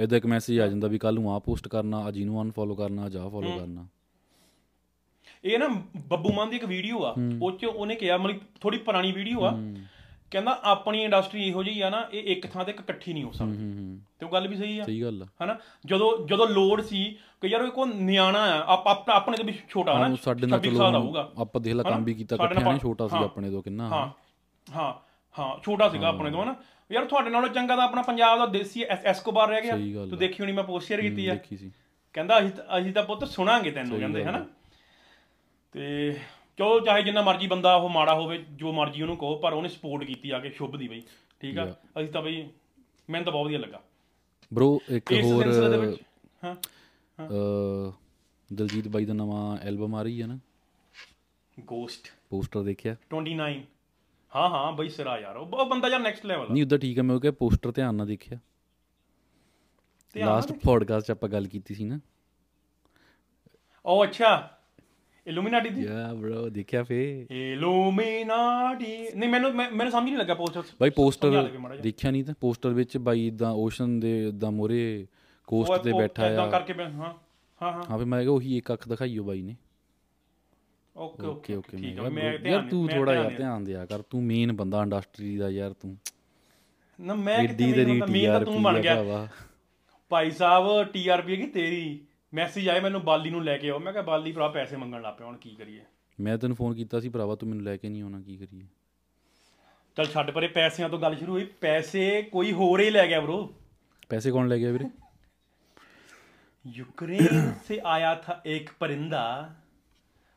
ਇਹਦਾ 0.00 0.16
ਇੱਕ 0.16 0.26
ਮੈਸੇਜ 0.26 0.60
ਆ 0.60 0.66
ਜਾਂਦਾ 0.66 0.88
ਵੀ 0.88 0.98
ਕੱਲ 0.98 1.14
ਨੂੰ 1.14 1.34
ਆਹ 1.34 1.40
ਪੋਸਟ 1.40 1.68
ਕਰਨਾ 1.68 2.08
ਅੱਜ 2.08 2.18
ਇਹਨੂੰ 2.18 2.42
ਅਨਫੋਲੋ 2.42 2.74
ਕਰਨਾ 2.74 3.08
ਜਾਂ 3.08 3.30
ਫੋਲੋ 3.30 3.58
ਕਰਨਾ। 3.58 3.86
ਇਹ 5.44 5.58
ਨਾ 5.58 5.68
ਬੱਬੂ 5.96 6.32
ਮਾਨ 6.32 6.50
ਦੀ 6.50 6.56
ਇੱਕ 6.56 6.64
ਵੀਡੀਓ 6.64 7.02
ਆ 7.04 7.14
ਉਹ 7.42 7.52
ਚ 7.52 7.64
ਉਹਨੇ 7.64 7.94
ਕਿਹਾ 7.94 8.16
ਮਤਲਬ 8.16 8.36
ਥੋੜੀ 8.60 8.78
ਪੁਰਾਣੀ 8.78 9.12
ਵੀਡੀਓ 9.12 9.44
ਆ। 9.44 9.50
ਕਹਿੰਦਾ 10.30 10.60
ਆਪਣੀ 10.64 11.04
ਇੰਡਸਟਰੀ 11.04 11.48
ਇਹੋ 11.48 11.62
ਜਿਹੀ 11.62 11.80
ਆ 11.80 11.90
ਨਾ 11.90 12.08
ਇਹ 12.12 12.22
ਇੱਕ 12.22 12.46
ਥਾਂ 12.46 12.64
ਤੇ 12.64 12.72
ਇੱਕ 12.72 12.80
ਇਕੱਠੀ 12.80 13.12
ਨਹੀਂ 13.12 13.24
ਹੋ 13.24 13.32
ਸਕਦੀ। 13.32 13.98
ਤੇ 14.18 14.26
ਉਹ 14.26 14.30
ਗੱਲ 14.32 14.48
ਵੀ 14.48 14.56
ਸਹੀ 14.56 14.78
ਆ। 14.78 14.84
ਸਹੀ 14.84 15.02
ਗੱਲ 15.02 15.22
ਆ। 15.22 15.44
ਹਨਾ? 15.44 15.58
ਜਦੋਂ 15.86 16.26
ਜਦੋਂ 16.26 16.46
ਲੋੜ 16.48 16.82
ਸੀ 16.82 17.16
ਕਿ 17.40 17.48
ਯਾਰ 17.48 17.70
ਕੋਈ 17.70 17.90
ਨਿਆਣਾ 17.94 18.38
ਆ 18.38 18.64
ਆਪ- 18.72 18.86
ਆਪ- 18.86 19.12
ਆਪਣੇ 19.12 19.36
ਤੋਂ 19.36 19.44
ਵੀ 19.44 19.54
ਛੋਟਾ 19.68 19.92
ਉਹ 19.92 20.16
ਸਾਡੇ 20.16 20.46
ਨਾਲ 20.46 20.60
26 20.60 20.74
ਚਲੋ 20.76 21.16
ਆਪਾਂ 21.42 21.60
ਦੇਖ 21.60 21.74
ਲਾ 21.74 21.82
ਕੰਮ 21.82 22.04
ਵੀ 22.04 22.14
ਕੀਤਾ 22.14 22.36
ਇਕੱਠਿਆਂ 22.36 22.72
ਨੇ 22.72 22.78
ਛੋਟਾ 22.78 23.08
ਸੀ। 23.08 23.16
ਆਪਣੇ 23.16 23.50
ਤੋਂ 23.50 23.62
ਕਿੰਨਾ। 23.62 23.88
ਹਾਂ 23.88 24.08
ਹਾਂ 24.76 24.94
ਹਾਂ 25.38 25.62
ਛੋਟਾ 25.62 25.88
ਸੀਗਾ 25.88 26.08
ਆਪਣੇ 26.08 26.30
ਤੋਂ 26.30 26.42
ਹਨਾ? 26.42 26.54
ਯਾਰ 26.92 27.04
ਤੁਹਾਡੇ 27.04 27.30
ਨਾਲੋਂ 27.30 27.48
ਚੰਗਾ 27.48 27.76
ਤਾਂ 27.76 27.84
ਆਪਣਾ 27.84 28.02
ਪੰਜਾਬ 28.02 28.38
ਦਾ 28.38 28.46
ਦੇਸੀ 28.46 28.82
ਐਸ- 28.82 29.04
ਐਸਕੋਬਾਰ 29.04 29.48
ਰਹਿ 29.48 29.62
ਗਿਆ। 29.62 29.76
ਤੂੰ 30.06 30.18
ਦੇਖੀ 30.18 30.36
ਹੋਣੀ 30.40 30.52
ਮੈਂ 30.52 30.64
ਪੋਸਟ 30.64 30.86
ਸ਼ੇਅਰ 30.86 31.00
ਕੀਤੀ 31.00 31.26
ਆ। 31.26 31.34
ਕਹਿੰਦਾ 32.12 32.38
ਅਸੀਂ 32.38 32.50
ਅਸੀਂ 32.80 32.92
ਤਾਂ 32.92 33.02
ਪੁੱਤ 33.02 33.24
ਸੁਣਾਂਗੇ 33.24 33.70
ਤੈਨੂੰ 33.70 33.98
ਕਹਿੰਦੇ 33.98 34.24
ਹਨਾ? 34.24 34.46
ਤੇ 35.72 36.12
ਚਲੋ 36.58 36.80
ਚਾਹੇ 36.80 37.02
ਜਿੰਨਾ 37.02 37.22
ਮਰਜ਼ੀ 37.22 37.46
ਬੰਦਾ 37.46 37.74
ਉਹ 37.74 37.88
ਮਾੜਾ 37.88 38.14
ਹੋਵੇ 38.14 38.44
ਜੋ 38.52 38.72
ਮਰਜ਼ੀ 38.72 39.02
ਉਹਨੂੰ 39.02 39.16
ਕਹੋ 39.16 39.36
ਪਰ 39.36 39.52
ਉਹਨੇ 39.52 39.68
ਸਪੋਰਟ 39.68 40.04
ਕੀਤੀ 40.04 40.30
ਆ 40.30 40.38
ਕੇ 40.38 40.50
ਸ਼ੁਭ 40.50 40.76
ਦੀ 40.76 40.88
ਬਈ। 40.88 41.02
ਠੀਕ 41.40 41.58
ਆ? 41.58 41.76
ਅਸੀਂ 42.00 42.08
ਤਾਂ 42.08 42.22
ਬਈ 42.22 42.48
ਮੈਨੂੰ 43.10 43.24
ਤਾਂ 43.24 43.32
ਬਹੁਤ 43.32 43.46
ਵਧੀਆ 43.46 43.58
ਲੱਗਾ। 43.58 43.82
ਬ్రో 44.54 44.78
ਇੱਕ 44.88 45.12
ਹੋਰ 45.24 45.44
ਹਾਂ 46.44 46.56
ਅ, 47.26 47.92
ਦਲਜੀਤ 48.52 48.88
ਬਾਈ 48.88 49.04
ਦਾ 49.04 49.14
ਨਵਾਂ 49.14 49.58
ਐਲਬਮ 49.58 49.94
ਆ 49.94 50.02
ਰਹੀ 50.02 50.22
ਹੈ 50.22 50.26
ਨਾ? 50.26 50.38
ਗੋਸਟ 51.60 52.08
ਪੋਸਟਰ 52.30 52.62
ਦੇਖਿਆ? 52.62 52.96
29 53.10 53.62
ਹਾਂ 54.36 54.48
ਹਾਂ 54.50 54.72
ਬਈ 54.72 54.88
ਸਿਰਾ 54.88 55.18
ਯਾਰ 55.18 55.36
ਉਹ 55.36 55.66
ਬੰਦਾ 55.66 55.88
ਯਾਰ 55.88 56.00
ਨੈਕਸਟ 56.00 56.26
ਲੈਵਲ 56.26 56.46
ਨਹੀਂ 56.52 56.62
ਉਦਾਂ 56.62 56.78
ਠੀਕ 56.78 56.98
ਹੈ 56.98 57.02
ਮੈਂ 57.02 57.14
ਉਹ 57.16 57.20
ਕਿਹਾ 57.20 57.32
ਪੋਸਟਰ 57.32 57.72
ਧਿਆਨ 57.72 57.94
ਨਾਲ 57.94 58.06
ਦੇਖਿਆ। 58.06 58.38
ਲਾਸਟ 60.16 60.52
ਪੋਡਕਾਸਟ 60.52 61.06
'ਚ 61.06 61.10
ਆਪਾਂ 61.10 61.28
ਗੱਲ 61.28 61.46
ਕੀਤੀ 61.46 61.74
ਸੀ 61.74 61.84
ਨਾ। 61.84 62.00
ਉਹ 63.84 64.04
ਅੱਛਾ 64.04 64.58
ਇਲੂਮੀਨਾਟੀ 65.26 65.68
ਦੀ। 65.68 65.84
ਯਾ 65.84 66.14
ਬ్రో 66.14 66.50
ਦੇਖਿਆ 66.50 66.82
ਫੇ। 66.82 67.26
ਇਲੂਮੀਨਾਟੀ 67.30 69.08
ਨਹੀਂ 69.16 69.28
ਮੈਨੂੰ 69.28 69.54
ਮੈਨੂੰ 69.54 69.90
ਸਮਝ 69.90 70.04
ਨਹੀਂ 70.04 70.16
ਲੱਗਾ 70.16 70.34
ਪੋਸਟਰ 70.34 70.62
ਬਾਈ 70.80 70.90
ਪੋਸਟਰ। 70.90 71.50
ਦੇਖਿਆ 71.82 72.10
ਨਹੀਂ 72.10 72.24
ਤਾਂ 72.24 72.34
ਪੋਸਟਰ 72.40 72.68
ਵਿੱਚ 72.70 72.96
ਬਾਈ 72.98 73.26
ਇਦਾਂ 73.26 73.52
ਓਸ਼ਨ 73.52 74.00
ਦੇ 74.00 74.28
ਇਦਾਂ 74.28 74.50
ਮੋਰੇ 74.50 75.06
ਕੋਸਟ 75.46 75.82
ਤੇ 75.82 75.92
ਬੈਠਾ 75.92 76.26
ਇਦਾਂ 76.26 76.46
ਆ 76.46 76.50
ਕਰਕੇ 76.50 76.72
ਮੈਂ- 76.72 76.90
ਹਾਂ 76.90 77.14
ਹਾਂ 77.62 77.72
ਹਾਂ। 77.72 77.82
ਹਾਂ 77.90 77.98
ਫੇ 77.98 78.04
ਮੈਂ 78.04 78.20
ਕਿਹਾ 78.20 78.32
ਉਹੀ 78.32 78.56
ਇੱਕ 78.56 78.72
ਅੱਖ 78.72 78.88
ਦਿਖਾਈਓ 78.88 79.24
ਬਾਈ 79.24 79.42
ਨੇ। 79.42 79.56
ਓਕੇ 80.96 81.26
ਓਕੇ 81.26 81.54
ਓਕੇ 81.54 81.76
ਠੀਕ 81.76 81.98
ਹੈ 81.98 82.10
ਮੈਂ 82.10 82.38
ਯਾਰ 82.38 82.62
ਤੂੰ 82.62 82.88
ਥੋੜਾ 82.88 83.14
ਯਾਰ 83.14 83.30
ਧਿਆਨ 83.30 83.64
ਦਿਆ 83.64 83.86
ਕਰ 83.86 84.02
ਤੂੰ 84.02 84.24
ਮੇਨ 84.24 84.52
ਬੰਦਾ 84.52 84.82
ਇੰਡਸਟਰੀ 84.82 85.36
ਦਾ 85.36 85.50
ਯਾਰ 85.50 85.72
ਤੂੰ। 85.72 85.98
ਨਾ 87.00 87.14
ਮੈਂ 87.14 87.46
ਕਿਤੇ 87.46 87.84
ਮੇਨ 88.10 88.32
ਤਾਂ 88.32 88.40
ਤੂੰ 88.40 88.62
ਬਣ 88.62 88.80
ਗਿਆ। 88.80 89.28
ਭਾਈ 90.08 90.30
ਸਾਹਿਬ 90.30 90.84
ਟੀਆਰਪੀ 90.84 91.32
ਹੈਗੀ 91.32 91.46
ਤੇਰੀ। 91.46 92.00
ਮੈਸੇਜ 92.34 92.68
ਆਇਆ 92.68 92.80
ਮੈਨੂੰ 92.80 93.04
ਬਾਲੀ 93.04 93.30
ਨੂੰ 93.30 93.44
ਲੈ 93.44 93.56
ਕੇ 93.56 93.70
ਆਓ। 93.70 93.78
ਮੈਂ 93.78 93.92
ਕਿਹਾ 93.92 94.02
ਬਾਲੀ 94.02 94.32
ਭਰਾ 94.32 94.48
ਪੈਸੇ 94.48 94.76
ਮੰਗਣ 94.76 95.02
ਲੱਗ 95.02 95.14
ਪਿਆ 95.14 95.26
ਹੁਣ 95.26 95.36
ਕੀ 95.36 95.50
ਕਰੀਏ? 95.50 95.80
ਮੈਂ 96.20 96.38
ਤੈਨੂੰ 96.38 96.56
ਫੋਨ 96.56 96.74
ਕੀਤਾ 96.74 97.00
ਸੀ 97.00 97.08
ਭਰਾਵਾ 97.08 97.34
ਤੂੰ 97.34 97.48
ਮੈਨੂੰ 97.48 97.64
ਲੈ 97.64 97.76
ਕੇ 97.76 97.88
ਨਹੀਂ 97.88 98.02
ਆਉਣਾ 98.02 98.20
ਕੀ 98.20 98.36
ਕਰੀਏ? 98.36 98.66
ਚਲ 99.96 100.04
ਛੱਡ 100.04 100.30
ਪਰੇ 100.30 100.46
ਪੈਸਿਆਂ 100.46 100.88
ਤੋਂ 100.88 100.98
ਗੱਲ 100.98 101.16
ਸ਼ੁਰੂ 101.16 101.32
ਹੋਈ। 101.32 101.44
ਪੈਸੇ 101.60 102.22
ਕੋਈ 102.22 102.52
ਹੋਰ 102.52 102.80
ਹੀ 102.80 102.90
ਲੈ 102.90 103.06
ਗਿਆ 103.06 103.20
ਬ్రో 103.20 103.48
ਪੈਸੇ 104.08 104.30
ਕੌਣ 104.30 104.48
ਲੈ 104.48 104.58
ਗਿਆ 104.58 104.72
ਵੀਰੇ? 104.72 104.84
यूक्रेन 106.64 107.40
से 107.64 107.76
आया 107.94 108.10
था 108.20 108.34
एक 108.52 108.68
परिंदा 108.82 109.22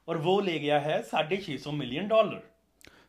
ਔਰ 0.08 0.16
ਉਹ 0.16 0.42
ਲੈ 0.42 0.58
ਗਿਆ 0.58 0.80
ਹੈ 0.80 1.04
650 1.12 1.72
ਮਿਲੀਅਨ 1.72 2.08
ਡਾਲਰ। 2.08 2.40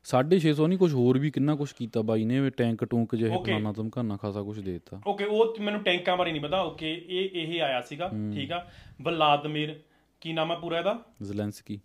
650 0.05 0.67
ਨਹੀਂ 0.69 0.79
ਕੁਝ 0.79 0.93
ਹੋਰ 0.95 1.19
ਵੀ 1.19 1.31
ਕਿੰਨਾ 1.31 1.55
ਕੁਝ 1.55 1.73
ਕੀਤਾ 1.73 2.03
ਬਾਈ 2.03 2.25
ਨੇ 2.25 2.51
ਟੈਂਕ 2.51 2.85
ਟੂੰਕ 2.85 3.15
ਜਿਹੇ 3.17 3.39
ਫਲਾਣਾ 3.45 3.73
ਧਮਕਾਣਾ 3.73 4.17
ਖਾਸਾ 4.17 4.43
ਕੁਝ 4.43 4.61
ਦੇ 4.61 4.73
ਦਿੱਤਾ। 4.73 5.01
ਓਕੇ 5.07 5.25
ਉਹ 5.25 5.57
ਮੈਨੂੰ 5.61 5.83
ਟੈਂਕਾਂ 5.83 6.17
ਬਾਰੇ 6.17 6.33
ਨਹੀਂ 6.33 6.43
ਪਤਾ। 6.43 6.63
ਓਕੇ 6.63 6.93
ਇਹ 7.09 7.31
ਇਹ 7.35 7.63
ਆਇਆ 7.63 7.81
ਸੀਗਾ 7.81 8.09
ਠੀਕ 8.35 8.53
ਆ। 8.53 8.67
ਵਲਾਦਮੀਰ 9.03 9.81
ਕੀ 10.21 10.33
ਨਾਮ 10.33 10.53
ਹੈ 10.53 10.57
ਪੂਰਾ 10.57 10.79
ਇਹਦਾ? 10.79 10.99
ਜ਼ਲੈਂਸਕੀ। 11.23 11.81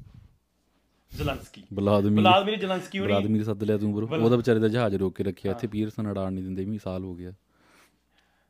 ਜ਼ਲੈਂਸਕੀ। 1.12 1.64
ਵਲਾਦਮੀਰ। 1.74 2.20
ਵਲਾਦਮੀਰ 2.20 2.60
ਜ਼ਲੈਂਸਕੀ 2.60 3.00
ਹੋਣੀ। 3.00 3.14
ਵਲਾਦਮੀਰ 3.14 3.44
ਸੱਦ 3.44 3.64
ਲਿਆ 3.64 3.78
ਤੂੰ 3.78 3.94
ਬਰੋ 3.96 4.08
ਉਹਦਾ 4.24 4.36
ਵਿਚਾਰੇ 4.36 4.60
ਦਾ 4.60 4.68
ਜਹਾਜ਼ 4.68 4.96
ਰੋਕ 4.96 5.16
ਕੇ 5.16 5.24
ਰੱਖਿਆ 5.24 5.52
ਇੱਥੇ 5.52 5.68
ਪੀਰਸਨ 5.68 6.12
ਅੜਾਣ 6.12 6.34
ਨਹੀਂ 6.34 6.44
ਦਿੰਦੇ 6.44 6.66
ਵੀ 6.66 6.78
ਸਾਲ 6.78 7.04
ਹੋ 7.04 7.16
ਗਿਆ 7.16 7.34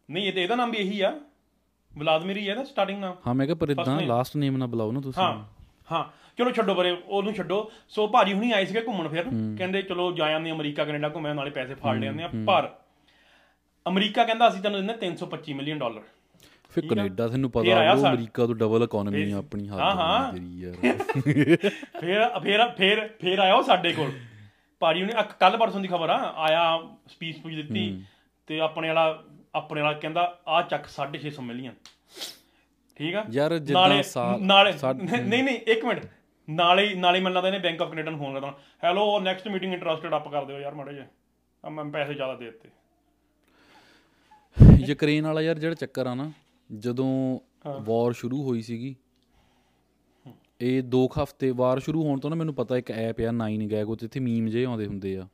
ਨਹੀਂ 0.09 0.27
ਇਹ 0.27 0.33
ਇਹਦਾ 0.33 0.55
ਨਾਮ 0.55 0.71
ਵੀ 0.71 0.77
ਇਹੀ 0.77 1.01
ਆ। 1.01 1.19
ਵਲਾਦਮੀਰ 1.97 2.37
ਹੀ 2.37 2.49
ਹੈ 2.49 2.55
ਨਾ 2.55 2.63
ਸਟਾਰਟਿੰਗ 2.63 2.99
ਨਾਮ। 2.99 3.15
ਹਾਂ 3.27 3.33
ਮੈਂ 3.35 3.45
ਕਿਹਾ 3.45 3.55
ਪਰ 3.55 3.69
ਇਦਾਂ 3.69 4.01
ਲਾਸਟ 4.01 4.35
ਨੇਮ 4.37 4.57
ਨਾ 4.57 4.65
ਬੁਲਾਓ 4.65 4.91
ਨਾ 4.91 5.01
ਤੁਸੀਂ। 5.01 5.23
ਹਾਂ। 5.23 5.52
ਹਾਂ 5.91 6.03
ਚਲੋ 6.37 6.51
ਛੱਡੋ 6.51 6.75
ਪਰੇ 6.75 6.97
ਉਹਨੂੰ 7.07 7.33
ਛੱਡੋ। 7.33 7.71
ਸੋ 7.89 8.07
ਭਾਜੀ 8.07 8.33
ਹੁਣੀ 8.33 8.51
ਆਏ 8.51 8.65
ਸੀਗੇ 8.65 8.81
ਘੁੰਮਣ 8.81 9.07
ਫਿਰ। 9.07 9.23
ਕਹਿੰਦੇ 9.57 9.81
ਚਲੋ 9.81 10.11
ਜਾ 10.11 10.25
ਆਉਂਦੇ 10.25 10.51
ਅਮਰੀਕਾ 10.51 10.85
ਕੈਨੇਡਾ 10.85 11.09
ਘੁੰਮੇ 11.09 11.33
ਨਾਲੇ 11.33 11.49
ਪੈਸੇ 11.49 11.75
ਫਾੜ 11.75 11.97
ਲਿਆਉਂਦੇ 11.97 12.23
ਆ 12.23 12.29
ਪਰ 12.47 12.69
ਅਮਰੀਕਾ 13.85 14.23
ਕਹਿੰਦਾ 14.23 14.47
ਅਸੀਂ 14.47 14.61
ਤੈਨੂੰ 14.61 14.79
ਦਿੰਦੇ 14.79 14.93
325 15.07 15.53
ਮਿਲੀਅਨ 15.53 15.79
ਡਾਲਰ। 15.79 16.01
ਫਿਰ 16.69 16.87
ਕੈਨੇਡਾ 16.87 17.27
ਤੈਨੂੰ 17.27 17.51
ਪਤਾ 17.51 17.93
ਉਹ 17.93 18.05
ਅਮਰੀਕਾ 18.07 18.45
ਤੋਂ 18.45 18.55
ਡਬਲ 18.55 18.83
ਇਕਨੋਮੀ 18.83 19.31
ਆ 19.31 19.37
ਆਪਣੀ 19.37 19.69
ਹੱਦ 19.69 19.79
ਹਾਂ, 19.79 19.95
ਹਾਂ। 19.95 20.33
ਤੇਰੀ 20.33 20.59
ਯਾਰ। 20.59 20.73
ਫੇਰ 22.01 22.39
ਫੇਰ 22.39 22.69
ਫੇਰ 22.69 23.07
ਫੇਰ 23.21 23.39
ਆਇਆ 23.39 23.53
ਉਹ 23.53 23.63
ਸਾਡੇ 23.63 23.93
ਕੋਲ। 23.93 24.11
ਭਾਜੀ 24.79 25.01
ਉਹਨੇ 25.01 25.13
ਕੱਲ 25.39 25.57
ਪਰਸੋਂ 25.57 25.81
ਦੀ 25.81 25.87
ਖਬਰ 25.87 26.09
ਆ 26.09 26.33
ਆਇਆ 26.37 26.79
ਸਪੀਚ 27.07 27.37
ਪੁੱਜ 27.37 27.55
ਦਿੱਤੀ 27.55 28.03
ਤੇ 28.47 28.59
ਆਪਣੇ 28.59 28.87
ਵਾਲਾ 28.87 29.23
ਆਪਣੇ 29.55 29.81
ਵਾਲਾ 29.81 29.97
ਕਹਿੰਦਾ 29.97 30.21
ਆ 30.47 30.61
ਚੱਕ 30.61 30.87
650 30.87 31.43
ਮਿਲੀਅਨ। 31.43 31.73
ਠੀਕ 32.97 33.15
ਆ? 33.15 33.23
ਯਾਰ 33.31 33.57
ਜਿੱਦਾਂ 33.59 34.01
ਸਾਲ 34.03 34.41
ਨਾਲੇ 34.41 34.73
ਨਹੀਂ 34.73 35.43
ਨਹੀਂ 35.43 35.57
ਇੱਕ 35.67 35.85
ਮਿੰਟ। 35.85 36.05
ਨਾਲੇ 36.47 36.93
ਨਾਲੇ 36.95 37.19
ਮੈਨੂੰ 37.19 37.35
ਲੱਗਦਾ 37.35 37.47
ਇਹਨੇ 37.47 37.59
ਬੈਂਕ 37.59 37.81
ਆਫ 37.81 37.89
ਕੈਨੇਡਾ 37.89 38.11
ਨੂੰ 38.11 38.19
ਫੋਨ 38.19 38.33
ਕਰਦਾ 38.33 38.57
hello 38.83 39.19
next 39.19 39.47
meeting 39.47 39.73
interested 39.73 40.15
up 40.15 40.27
ਕਰ 40.31 40.45
ਦਿਓ 40.45 40.59
ਯਾਰ 40.59 40.73
ਮਾੜੇ 40.75 40.93
ਜੇ 40.93 41.03
ਆ 41.63 41.69
ਮੈਂ 41.69 41.85
ਪੈਸੇ 41.85 42.13
ਜ਼ਿਆਦਾ 42.13 42.35
ਦੇ 42.35 42.45
ਦਿੱਤੇ। 42.45 42.69
ਯੂਕਰੇਨ 44.87 45.25
ਵਾਲਾ 45.25 45.41
ਯਾਰ 45.41 45.59
ਜਿਹੜਾ 45.59 45.75
ਚੱਕਰ 45.75 46.07
ਆ 46.07 46.13
ਨਾ 46.13 46.31
ਜਦੋਂ 46.69 47.39
ਵਾਰ 47.81 48.13
ਸ਼ੁਰੂ 48.13 48.41
ਹੋਈ 48.43 48.61
ਸੀਗੀ 48.61 48.95
ਇਹ 50.61 50.81
ਦੋ 50.83 51.07
ਕੁ 51.07 51.23
ਹਫ਼ਤੇ 51.23 51.51
ਵਾਰ 51.51 51.79
ਸ਼ੁਰੂ 51.79 52.03
ਹੋਣ 52.03 52.19
ਤੋਂ 52.19 52.29
ਨਾ 52.29 52.35
ਮੈਨੂੰ 52.35 52.53
ਪਤਾ 52.55 52.77
ਇੱਕ 52.77 52.91
ਐਪ 52.91 53.21
ਆ 53.21 53.31
9 53.31 53.67
ਗੈਗ 53.71 53.89
ਉੱਤੇ 53.89 54.05
ਇੱਥੇ 54.05 54.19
ਮੀਮ 54.19 54.47
ਜੇ 54.47 54.63
ਆਉਂਦੇ 54.65 54.85
ਹੁੰਦੇ 54.85 55.17
ਆ। 55.17 55.27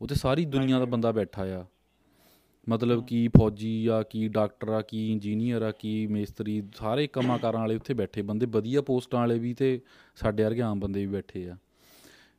ਉੱਥੇ 0.00 0.14
ਸਾਰੀ 0.14 0.44
ਦੁਨੀਆ 0.44 0.78
ਦਾ 0.78 0.84
ਬੰਦਾ 0.84 1.12
ਬੈਠਾ 1.12 1.42
ਆ। 1.42 1.64
ਮਤਲਬ 2.68 3.06
ਕੀ 3.06 3.28
ਫੌਜੀ 3.28 3.86
ਆ 3.86 4.02
ਕੀ 4.02 4.28
ਡਾਕਟਰ 4.28 4.68
ਆ 4.68 4.82
ਕੀ 4.82 5.12
ਇੰਜੀਨੀਅਰ 5.12 5.62
ਆ 5.62 5.70
ਕੀ 5.70 6.06
ਮੇਸਤਰੀ 6.06 6.62
ਸਾਰੇ 6.76 7.06
ਕੰਮਾਂ 7.06 7.38
ਕਾਰਾਂ 7.38 7.60
ਵਾਲੇ 7.60 7.76
ਉੱਥੇ 7.76 7.94
ਬੈਠੇ 7.94 8.22
ਬੰਦੇ 8.22 8.46
ਵਧੀਆ 8.46 8.82
ਪੋਸਟਾਂ 8.82 9.20
ਵਾਲੇ 9.20 9.38
ਵੀ 9.38 9.54
ਤੇ 9.54 9.80
ਸਾਡੇ 10.16 10.44
ਵਰਗੇ 10.44 10.60
ਆਮ 10.60 10.80
ਬੰਦੇ 10.80 11.06
ਵੀ 11.06 11.12
ਬੈਠੇ 11.12 11.50
ਆ। 11.50 11.56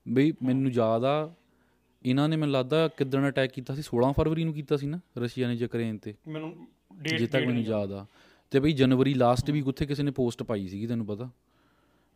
ਬਈ 0.07 0.33
ਮੈਨੂੰ 0.43 0.71
ਯਾਦ 0.71 1.03
ਆ 1.03 1.33
ਇਹਨਾਂ 2.05 2.29
ਨੇ 2.29 2.35
ਮੈਨੂੰ 2.35 2.53
ਲੱਗਦਾ 2.53 2.87
ਕਿੱਦਣ 2.87 3.29
ਅਟੈਕ 3.29 3.51
ਕੀਤਾ 3.51 3.75
ਸੀ 3.75 3.81
16 3.81 4.11
ਫਰਵਰੀ 4.11 4.43
ਨੂੰ 4.43 4.53
ਕੀਤਾ 4.53 4.77
ਸੀ 4.77 4.87
ਨਾ 4.87 4.99
ਰਸ਼ੀਆ 5.17 5.47
ਨੇ 5.47 5.53
ਯੂਕਰੇਨ 5.53 5.97
ਤੇ। 5.97 6.13
ਮੈਨੂੰ 6.27 6.67
ਜੇ 7.01 7.17
ਡੇਟ 7.17 7.31
ਤੱਕ 7.31 7.45
ਮੈਨੂੰ 7.45 7.63
ਯਾਦ 7.63 7.91
ਆ। 7.91 8.05
ਤੇ 8.51 8.59
ਬਈ 8.59 8.71
ਜਨਵਰੀ 8.71 9.13
ਲਾਸਟ 9.13 9.51
ਵੀਕ 9.51 9.67
ਉੱਥੇ 9.67 9.85
ਕਿਸੇ 9.85 10.03
ਨੇ 10.03 10.11
ਪੋਸਟ 10.11 10.43
ਪਾਈ 10.43 10.67
ਸੀਗੀ 10.67 10.87
ਤੈਨੂੰ 10.87 11.05
ਪਤਾ? 11.05 11.29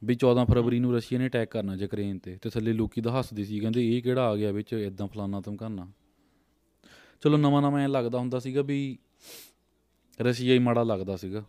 ਵੀ 0.04 0.18
14 0.26 0.46
ਫਰਵਰੀ 0.46 0.80
ਨੂੰ 0.80 0.96
ਰਸ਼ੀਆ 0.96 1.20
ਨੇ 1.20 1.28
ਅਟੈਕ 1.28 1.52
ਕਰਨਾ 1.52 1.76
ਯੂਕਰੇਨ 1.76 2.20
ਤੇ 2.20 2.38
ਤੇ 2.42 2.50
ਥੱਲੇ 2.50 2.74
ਲੋਕੀ 2.74 3.02
ਤਾਂ 3.02 3.20
ਹੱਸਦੇ 3.20 3.44
ਸੀ 3.44 3.60
ਕਹਿੰਦੇ 3.60 3.98
ਇਹ 3.98 4.02
ਕਿਹੜਾ 4.02 4.30
ਆ 4.30 4.36
ਗਿਆ 4.36 4.52
ਵਿੱਚ 4.52 4.74
ਇਦਾਂ 4.74 5.08
ਫਲਾਨਾ 5.08 5.42
ਧਮਕਾਨਾ। 5.42 5.88
ਚਲੋ 7.22 7.38
ਨਵਾਂ 7.38 7.62
ਨਵਾਂ 7.62 7.82
ਐ 7.82 7.88
ਲੱਗਦਾ 7.88 8.20
ਹੁੰਦਾ 8.20 8.40
ਸੀਗਾ 8.40 8.62
ਵੀ 8.62 8.98
ਰਸ਼ੀਆ 10.22 10.54
ਹੀ 10.54 10.60
ਮਾੜਾ 10.60 10.84
ਲੱਗਦਾ 10.84 11.16
ਸੀਗਾ। 11.16 11.46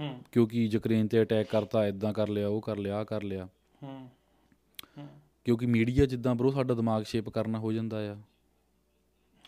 ਹੂੰ। 0.00 0.22
ਕਿਉਂਕਿ 0.32 0.64
ਯੂਕਰੇਨ 0.64 1.08
ਤੇ 1.08 1.22
ਅਟੈਕ 1.22 1.48
ਕਰਤਾ 1.50 1.86
ਇਦਾਂ 1.86 2.12
ਕਰ 2.12 2.28
ਲਿਆ 2.28 2.48
ਉਹ 2.48 2.60
ਕਰ 2.60 2.76
ਲਿਆ 2.76 2.96
ਆ 2.96 3.04
ਕਰ 3.04 3.22
ਲਿਆ। 3.22 3.48
ਹੂੰ। 3.82 4.08
ਕਿਉਂਕਿ 5.44 5.66
ਮੀਡੀਆ 5.66 6.06
ਜਿੱਦਾਂ 6.06 6.34
ਬਰੋ 6.34 6.50
ਸਾਡਾ 6.50 6.74
ਦਿਮਾਗ 6.74 7.02
ਸ਼ੇਪ 7.02 7.28
ਕਰਨਾ 7.28 7.58
ਹੋ 7.58 7.72
ਜਾਂਦਾ 7.72 8.12
ਆ। 8.12 8.16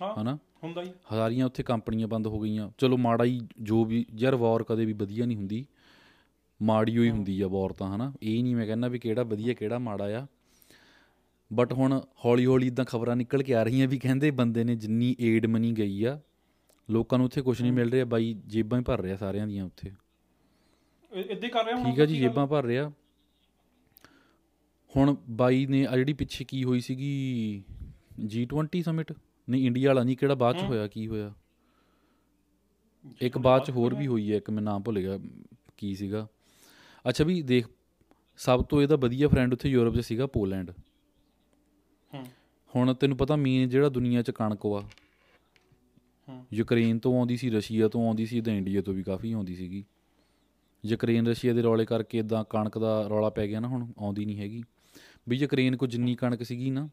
ਹਾਂ 0.02 0.23
ਹਨਾ? 0.23 0.38
ਹੁੰਦਾ 0.64 0.83
ਹੀ। 0.83 0.88
ਹਜ਼ਾਰੀਆਂ 0.88 1.47
ਉੱਥੇ 1.47 1.62
ਕੰਪਨੀਆਂ 1.62 2.09
ਬੰਦ 2.09 2.26
ਹੋ 2.26 2.40
ਗਈਆਂ। 2.40 2.71
ਚਲੋ 2.78 2.97
ਮਾੜਾ 2.97 3.25
ਹੀ 3.25 3.40
ਜੋ 3.61 3.85
ਵੀ 3.85 4.07
ਯਾਰ 4.19 4.35
ਵਾਰ 4.35 4.62
ਕਦੇ 4.62 4.85
ਵੀ 4.85 4.93
ਵਧੀਆ 4.93 5.26
ਨਹੀਂ 5.26 5.37
ਹੁੰਦੀ। 5.37 5.66
ਮਾੜੀ 6.62 6.99
ਹੋਈ 6.99 7.11
ਹੁੰਦੀ 7.11 7.40
ਆ 7.40 7.49
ਵਾਰ 7.49 7.73
ਤਾਂ 7.73 7.97
ਹਨਾ? 7.97 8.12
ਇਹ 8.23 8.43
ਨਹੀਂ 8.43 8.57
ਮੈਂ 8.57 8.66
ਕਹਿੰਦਾ 8.66 8.88
ਵੀ 8.88 8.99
ਕਿਹੜਾ 8.99 9.23
ਵਧੀਆ 9.23 9.55
ਕਿਹੜਾ 9.55 9.78
ਮਾੜਾ 9.78 10.23
ਆ। 10.23 10.26
ਬਟ 11.52 11.72
ਹੁਣ 11.72 12.00
ਹੌਲੀ 12.24 12.46
ਹੌਲੀ 12.46 12.66
ਇਦਾਂ 12.66 12.84
ਖਬਰਾਂ 12.84 13.16
ਨਿਕਲ 13.16 13.42
ਕੇ 13.42 13.54
ਆ 13.54 13.62
ਰਹੀਆਂ 13.62 13.88
ਵੀ 13.88 13.98
ਕਹਿੰਦੇ 13.98 14.30
ਬੰਦੇ 14.30 14.64
ਨੇ 14.64 14.74
ਜਿੰਨੀ 14.76 15.16
ਏਡ 15.20 15.46
ਮਨੀ 15.46 15.72
ਗਈ 15.72 16.04
ਆ 16.04 16.18
ਲੋਕਾਂ 16.90 17.18
ਨੂੰ 17.18 17.24
ਉੱਥੇ 17.26 17.42
ਕੁਝ 17.42 17.60
ਨਹੀਂ 17.62 17.72
ਮਿਲ 17.72 17.90
ਰਿਹਾ 17.90 18.04
ਬਾਈ 18.04 18.34
ਜੇਬਾਂ 18.46 18.78
ਹੀ 18.78 18.84
ਭਰ 18.84 19.00
ਰਿਹਾ 19.00 19.16
ਸਾਰਿਆਂ 19.16 19.46
ਦੀਆਂ 19.46 19.64
ਉੱਥੇ। 19.64 19.92
ਇੱਦਾਂ 21.12 21.48
ਕਰ 21.48 21.64
ਰਿਹਾ 21.64 21.76
ਹੁਣ 21.76 21.90
ਠੀਕ 21.90 22.00
ਆ 22.00 22.04
ਜੀ 22.06 22.18
ਜੇਬਾਂ 22.20 22.46
ਭਰ 22.46 22.64
ਰਿਹਾ। 22.64 22.92
ਹੁਣ 24.96 25.16
ਬਾਈ 25.30 25.66
ਨੇ 25.66 25.86
ਆ 25.86 25.96
ਜਿਹੜੀ 25.96 26.12
ਪਿੱਛੇ 26.12 26.44
ਕੀ 26.44 26.64
ਹੋਈ 26.64 26.80
ਸੀਗੀ 26.80 27.62
G20 28.26 28.82
ਸਮਿਟ 28.82 29.12
ਨਹੀਂ 29.48 29.66
ਇੰਡੀਆ 29.66 29.88
ਵਾਲਾ 29.90 30.02
ਨਹੀਂ 30.02 30.16
ਕਿਹੜਾ 30.16 30.34
ਬਾਅਦ 30.34 30.56
ਚ 30.58 30.62
ਹੋਇਆ 30.62 30.86
ਕੀ 30.86 31.06
ਹੋਇਆ? 31.08 31.32
ਇੱਕ 33.20 33.38
ਬਾਅਦ 33.38 33.64
ਚ 33.64 33.70
ਹੋਰ 33.70 33.94
ਵੀ 33.94 34.06
ਹੋਈ 34.06 34.30
ਹੈ 34.32 34.36
ਇੱਕ 34.36 34.50
ਮੈਂ 34.50 34.62
ਨਾਮ 34.62 34.82
ਭੁੱਲ 34.82 35.00
ਗਿਆ 35.00 35.18
ਕੀ 35.76 35.94
ਸੀਗਾ। 35.94 36.26
ਅੱਛਾ 37.08 37.24
ਵੀ 37.24 37.42
ਦੇਖ 37.42 37.66
ਸਭ 38.36 38.64
ਤੋਂ 38.64 38.82
ਇਹਦਾ 38.82 38.96
ਵਧੀਆ 38.96 39.28
ਫਰੈਂਡ 39.28 39.52
ਉੱਥੇ 39.52 39.68
ਯੂਰਪ 39.68 39.96
'ਚ 39.96 40.00
ਸੀਗਾ 40.00 40.26
ਪੋਲੈਂਡ। 40.26 40.72
ਹੁਣ 42.76 42.94
ਤੈਨੂੰ 42.94 43.16
ਪਤਾ 43.16 43.37
ਮੇਨ 43.37 43.68
ਜਿਹੜਾ 43.68 43.88
ਦੁਨੀਆ 43.88 44.23
'ਚ 44.23 44.30
ਕਣਕ 44.30 44.66
ਵਾ 44.66 44.88
ਹੂੰ। 46.28 46.46
ਯੂਕਰੇਨ 46.52 46.99
ਤੋਂ 46.99 47.18
ਆਉਂਦੀ 47.18 47.37
ਸੀ, 47.37 47.50
ਰਸ਼ੀਆ 47.50 47.88
ਤੋਂ 47.88 48.06
ਆਉਂਦੀ 48.06 48.26
ਸੀ 48.26 48.40
ਤਾਂ 48.40 48.52
ਇੰਡੀਆ 48.52 48.82
ਤੋਂ 48.82 48.94
ਵੀ 48.94 49.02
ਕਾਫੀ 49.02 49.32
ਆਉਂਦੀ 49.32 49.54
ਸੀਗੀ। 49.54 49.85
ਯੂਕਰੇਨ, 50.87 51.26
ਰਸ਼ੀਆ 51.26 51.52
ਦੇ 51.52 51.62
ਰੌਲੇ 51.62 51.85
ਕਰਕੇ 51.85 52.18
ਇਦਾਂ 52.18 52.44
ਕਣਕ 52.50 52.78
ਦਾ 52.78 53.06
ਰੌਲਾ 53.08 53.30
ਪੈ 53.30 53.49
ਗਿਆ 53.49 53.61
ਨਾ 53.61 53.68
ਹੁਣ, 53.68 53.92
ਆਉਂਦੀ 53.99 54.25
ਨਹੀਂ 54.25 54.38
ਹੈਗੀ। 54.38 54.62
ਵੀ 55.28 55.37
ਯੂਕਰੇਨ 55.37 55.76
ਕੋ 55.76 55.87
ਜਿੰਨੀ 55.87 56.14
ਕਣਕ 56.14 56.42
ਸੀਗੀ 56.42 56.70
ਨਾ, 56.70 56.88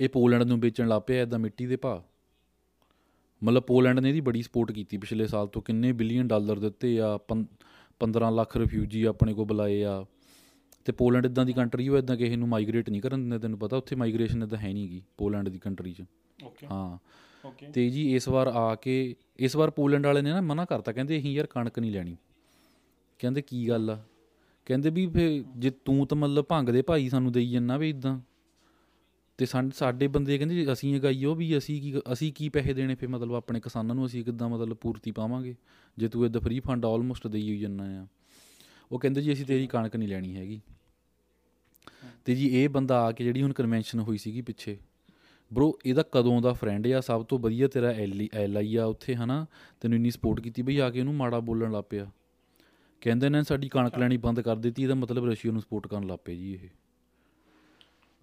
ਇਹ 0.00 0.08
ਪੋਲੈਂਡ 0.08 0.42
ਨੂੰ 0.42 0.60
ਵੇਚਣ 0.60 0.88
ਲੱਗ 0.88 1.02
ਪਿਆ 1.06 1.22
ਇਦਾਂ 1.22 1.38
ਮਿੱਟੀ 1.38 1.66
ਦੇ 1.66 1.76
ਭਾਅ। 1.76 2.00
ਮਤਲਬ 3.44 3.62
ਪੋਲੈਂਡ 3.62 3.98
ਨੇ 3.98 4.08
ਇਹਦੀ 4.08 4.20
ਬੜੀ 4.20 4.42
ਸਪੋਰਟ 4.42 4.72
ਕੀਤੀ 4.72 4.96
ਪਿਛਲੇ 4.96 5.26
ਸਾਲ 5.26 5.46
ਤੋਂ, 5.46 5.62
ਕਿੰਨੇ 5.62 5.92
ਬਿਲੀਅਨ 5.92 6.28
ਡਾਲਰ 6.28 6.58
ਦਿੱਤੇ 6.58 7.00
ਆ 7.00 7.18
ਪੰ- 7.18 7.66
15 8.00 8.30
ਲੱਖ 8.30 8.56
ਰਿਫਿਊਜੀ 8.56 9.04
ਆਪਣੇ 9.04 9.34
ਕੋ 9.34 9.44
ਬੁਲਾਏ 9.44 9.84
ਆ। 9.84 10.06
ਤੇ 10.90 10.94
ਪੋਲੈਂਡ 10.94 11.26
ਇਦਾਂ 11.26 11.44
ਦੀ 11.46 11.52
ਕੰਟਰੀ 11.52 11.88
ਉਹ 11.88 11.98
ਇਦਾਂ 11.98 12.16
ਕਿਸੇ 12.16 12.36
ਨੂੰ 12.36 12.48
ਮਾਈਗ੍ਰੇਟ 12.48 12.90
ਨਹੀਂ 12.90 13.00
ਕਰਨ 13.02 13.20
ਦਿੰਦੇ 13.20 13.38
ਤੈਨੂੰ 13.38 13.58
ਪਤਾ 13.58 13.76
ਉੱਥੇ 13.76 13.96
ਮਾਈਗ੍ਰੇਸ਼ਨ 13.96 14.42
ਇਦਾਂ 14.42 14.58
ਹੈ 14.58 14.72
ਨਹੀਂਗੀ 14.72 15.02
ਪੋਲੈਂਡ 15.16 15.48
ਦੀ 15.48 15.58
ਕੰਟਰੀ 15.58 15.92
'ਚ। 15.92 16.02
ਓਕੇ 16.44 16.66
ਹਾਂ। 16.66 16.98
ਓਕੇ 17.48 17.66
ਤੇ 17.66 17.88
ਜੀ 17.90 18.14
ਇਸ 18.14 18.28
ਵਾਰ 18.28 18.46
ਆ 18.46 18.74
ਕੇ 18.74 19.16
ਇਸ 19.38 19.56
ਵਾਰ 19.56 19.70
ਪੋਲੈਂਡ 19.70 20.06
ਵਾਲੇ 20.06 20.22
ਨੇ 20.22 20.30
ਨਾ 20.30 20.40
ਮਨਾ 20.40 20.64
ਕਰਤਾ 20.64 20.92
ਕਹਿੰਦੇ 20.92 21.18
ਅਸੀਂ 21.18 21.32
ਯਾਰ 21.32 21.46
ਕਣਕ 21.46 21.78
ਨਹੀਂ 21.78 21.92
ਲੈਣੀ। 21.92 22.16
ਕਹਿੰਦੇ 23.18 23.42
ਕੀ 23.42 23.68
ਗੱਲ 23.68 23.90
ਆ? 23.90 24.02
ਕਹਿੰਦੇ 24.66 24.90
ਵੀ 24.90 25.06
ਫੇ 25.06 25.44
ਜੇ 25.56 25.70
ਤੂੰ 25.84 26.06
ਤਾਂ 26.06 26.18
ਮਤਲਬ 26.18 26.44
ਭੰਗ 26.44 26.68
ਦੇ 26.68 26.82
ਭਾਈ 26.82 27.08
ਸਾਨੂੰ 27.08 27.32
ਦੇਈ 27.32 27.50
ਜੰਨਾ 27.50 27.76
ਵੀ 27.76 27.90
ਇਦਾਂ 27.90 28.20
ਤੇ 29.38 29.46
ਸਾਡੇ 29.74 30.08
ਬੰਦੇ 30.08 30.38
ਕਹਿੰਦੇ 30.38 30.72
ਅਸੀਂ 30.72 30.94
ਇਹ 30.94 31.00
ਗਾਈਓ 31.00 31.34
ਵੀ 31.34 31.58
ਅਸੀਂ 31.58 31.80
ਕੀ 31.82 31.94
ਅਸੀਂ 32.12 32.32
ਕੀ 32.32 32.48
ਪੈਸੇ 32.48 32.74
ਦੇਣੇ 32.74 32.94
ਫੇ 32.94 33.06
ਮਤਲਬ 33.06 33.34
ਆਪਣੇ 33.34 33.60
ਕਿਸਾਨਾਂ 33.60 33.94
ਨੂੰ 33.94 34.06
ਅਸੀਂ 34.06 34.24
ਕਿੱਦਾਂ 34.24 34.48
ਮਤਲਬ 34.48 34.76
ਪੂਰਤੀ 34.76 35.10
ਪਾਵਾਂਗੇ? 35.10 35.54
ਜੇ 35.98 36.08
ਤੂੰ 36.08 36.26
ਇਦਾਂ 36.26 36.40
ਫ੍ਰੀ 36.40 36.60
ਫੰਡ 36.60 36.84
ਆਲਮੋਸਟ 36.84 37.26
ਦੇਈ 37.26 37.48
ਹੋਈ 37.48 37.58
ਜੰਨਾ 37.58 38.02
ਆ। 38.02 38.06
ਉਹ 38.92 38.98
ਕਹਿੰਦੇ 38.98 39.22
ਜੀ 39.22 39.32
ਅਸੀਂ 39.32 39.46
ਤੇਰੀ 39.46 39.66
ਕਣਕ 39.66 39.96
ਨਹੀਂ 39.96 40.08
ਲੈਣੀ 40.08 40.36
ਹੈਗੀ। 40.36 40.60
ਤੇ 42.24 42.34
ਜੀ 42.34 42.62
ਇਹ 42.62 42.68
ਬੰਦਾ 42.68 43.00
ਆ 43.00 43.12
ਕੇ 43.12 43.24
ਜਿਹੜੀ 43.24 43.42
ਹੁਣ 43.42 43.52
ਕਨਵੈਨਸ਼ਨ 43.52 44.00
ਹੋਈ 44.00 44.18
ਸੀਗੀ 44.18 44.40
ਪਿੱਛੇ 44.40 44.76
ਬ్రో 45.52 45.72
ਇਹਦਾ 45.86 46.04
ਕਦੋਂ 46.12 46.42
ਦਾ 46.42 46.52
ਫਰੈਂਡ 46.52 46.86
ਆ? 46.86 47.00
ਸਭ 47.00 47.24
ਤੋਂ 47.24 47.38
ਵਧੀਆ 47.38 47.68
ਤੇਰਾ 47.68 47.88
ਐਲ 48.32 48.56
ਆਈ 48.56 48.76
ਆ 48.76 48.84
ਉੱਥੇ 48.84 49.14
ਹਨਾ? 49.14 49.46
ਤੈਨੂੰ 49.80 49.96
ਇੰਨੀ 49.96 50.10
ਸਪੋਰਟ 50.10 50.40
ਕੀਤੀ 50.40 50.62
ਬਈ 50.62 50.78
ਆ 50.78 50.90
ਕੇ 50.90 51.00
ਉਹਨੂੰ 51.00 51.14
ਮਾੜਾ 51.14 51.40
ਬੋਲਣ 51.40 51.72
ਲੱਗ 51.72 51.84
ਪਿਆ। 51.90 52.10
ਕਹਿੰਦੇ 53.00 53.28
ਨੇ 53.28 53.42
ਸਾਡੀ 53.42 53.68
ਕਣਕ 53.68 53.98
ਲੈਣੀ 53.98 54.16
ਬੰਦ 54.16 54.40
ਕਰ 54.40 54.56
ਦਿੱਤੀ 54.56 54.82
ਇਹਦਾ 54.82 54.94
ਮਤਲਬ 54.94 55.24
ਰਸ਼ੀਆ 55.24 55.52
ਨੂੰ 55.52 55.60
ਸਪੋਰਟ 55.62 55.86
ਕਰਨ 55.86 56.06
ਲੱਗ 56.06 56.18
ਪਏ 56.24 56.36
ਜੀ 56.36 56.54
ਇਹ। 56.54 56.68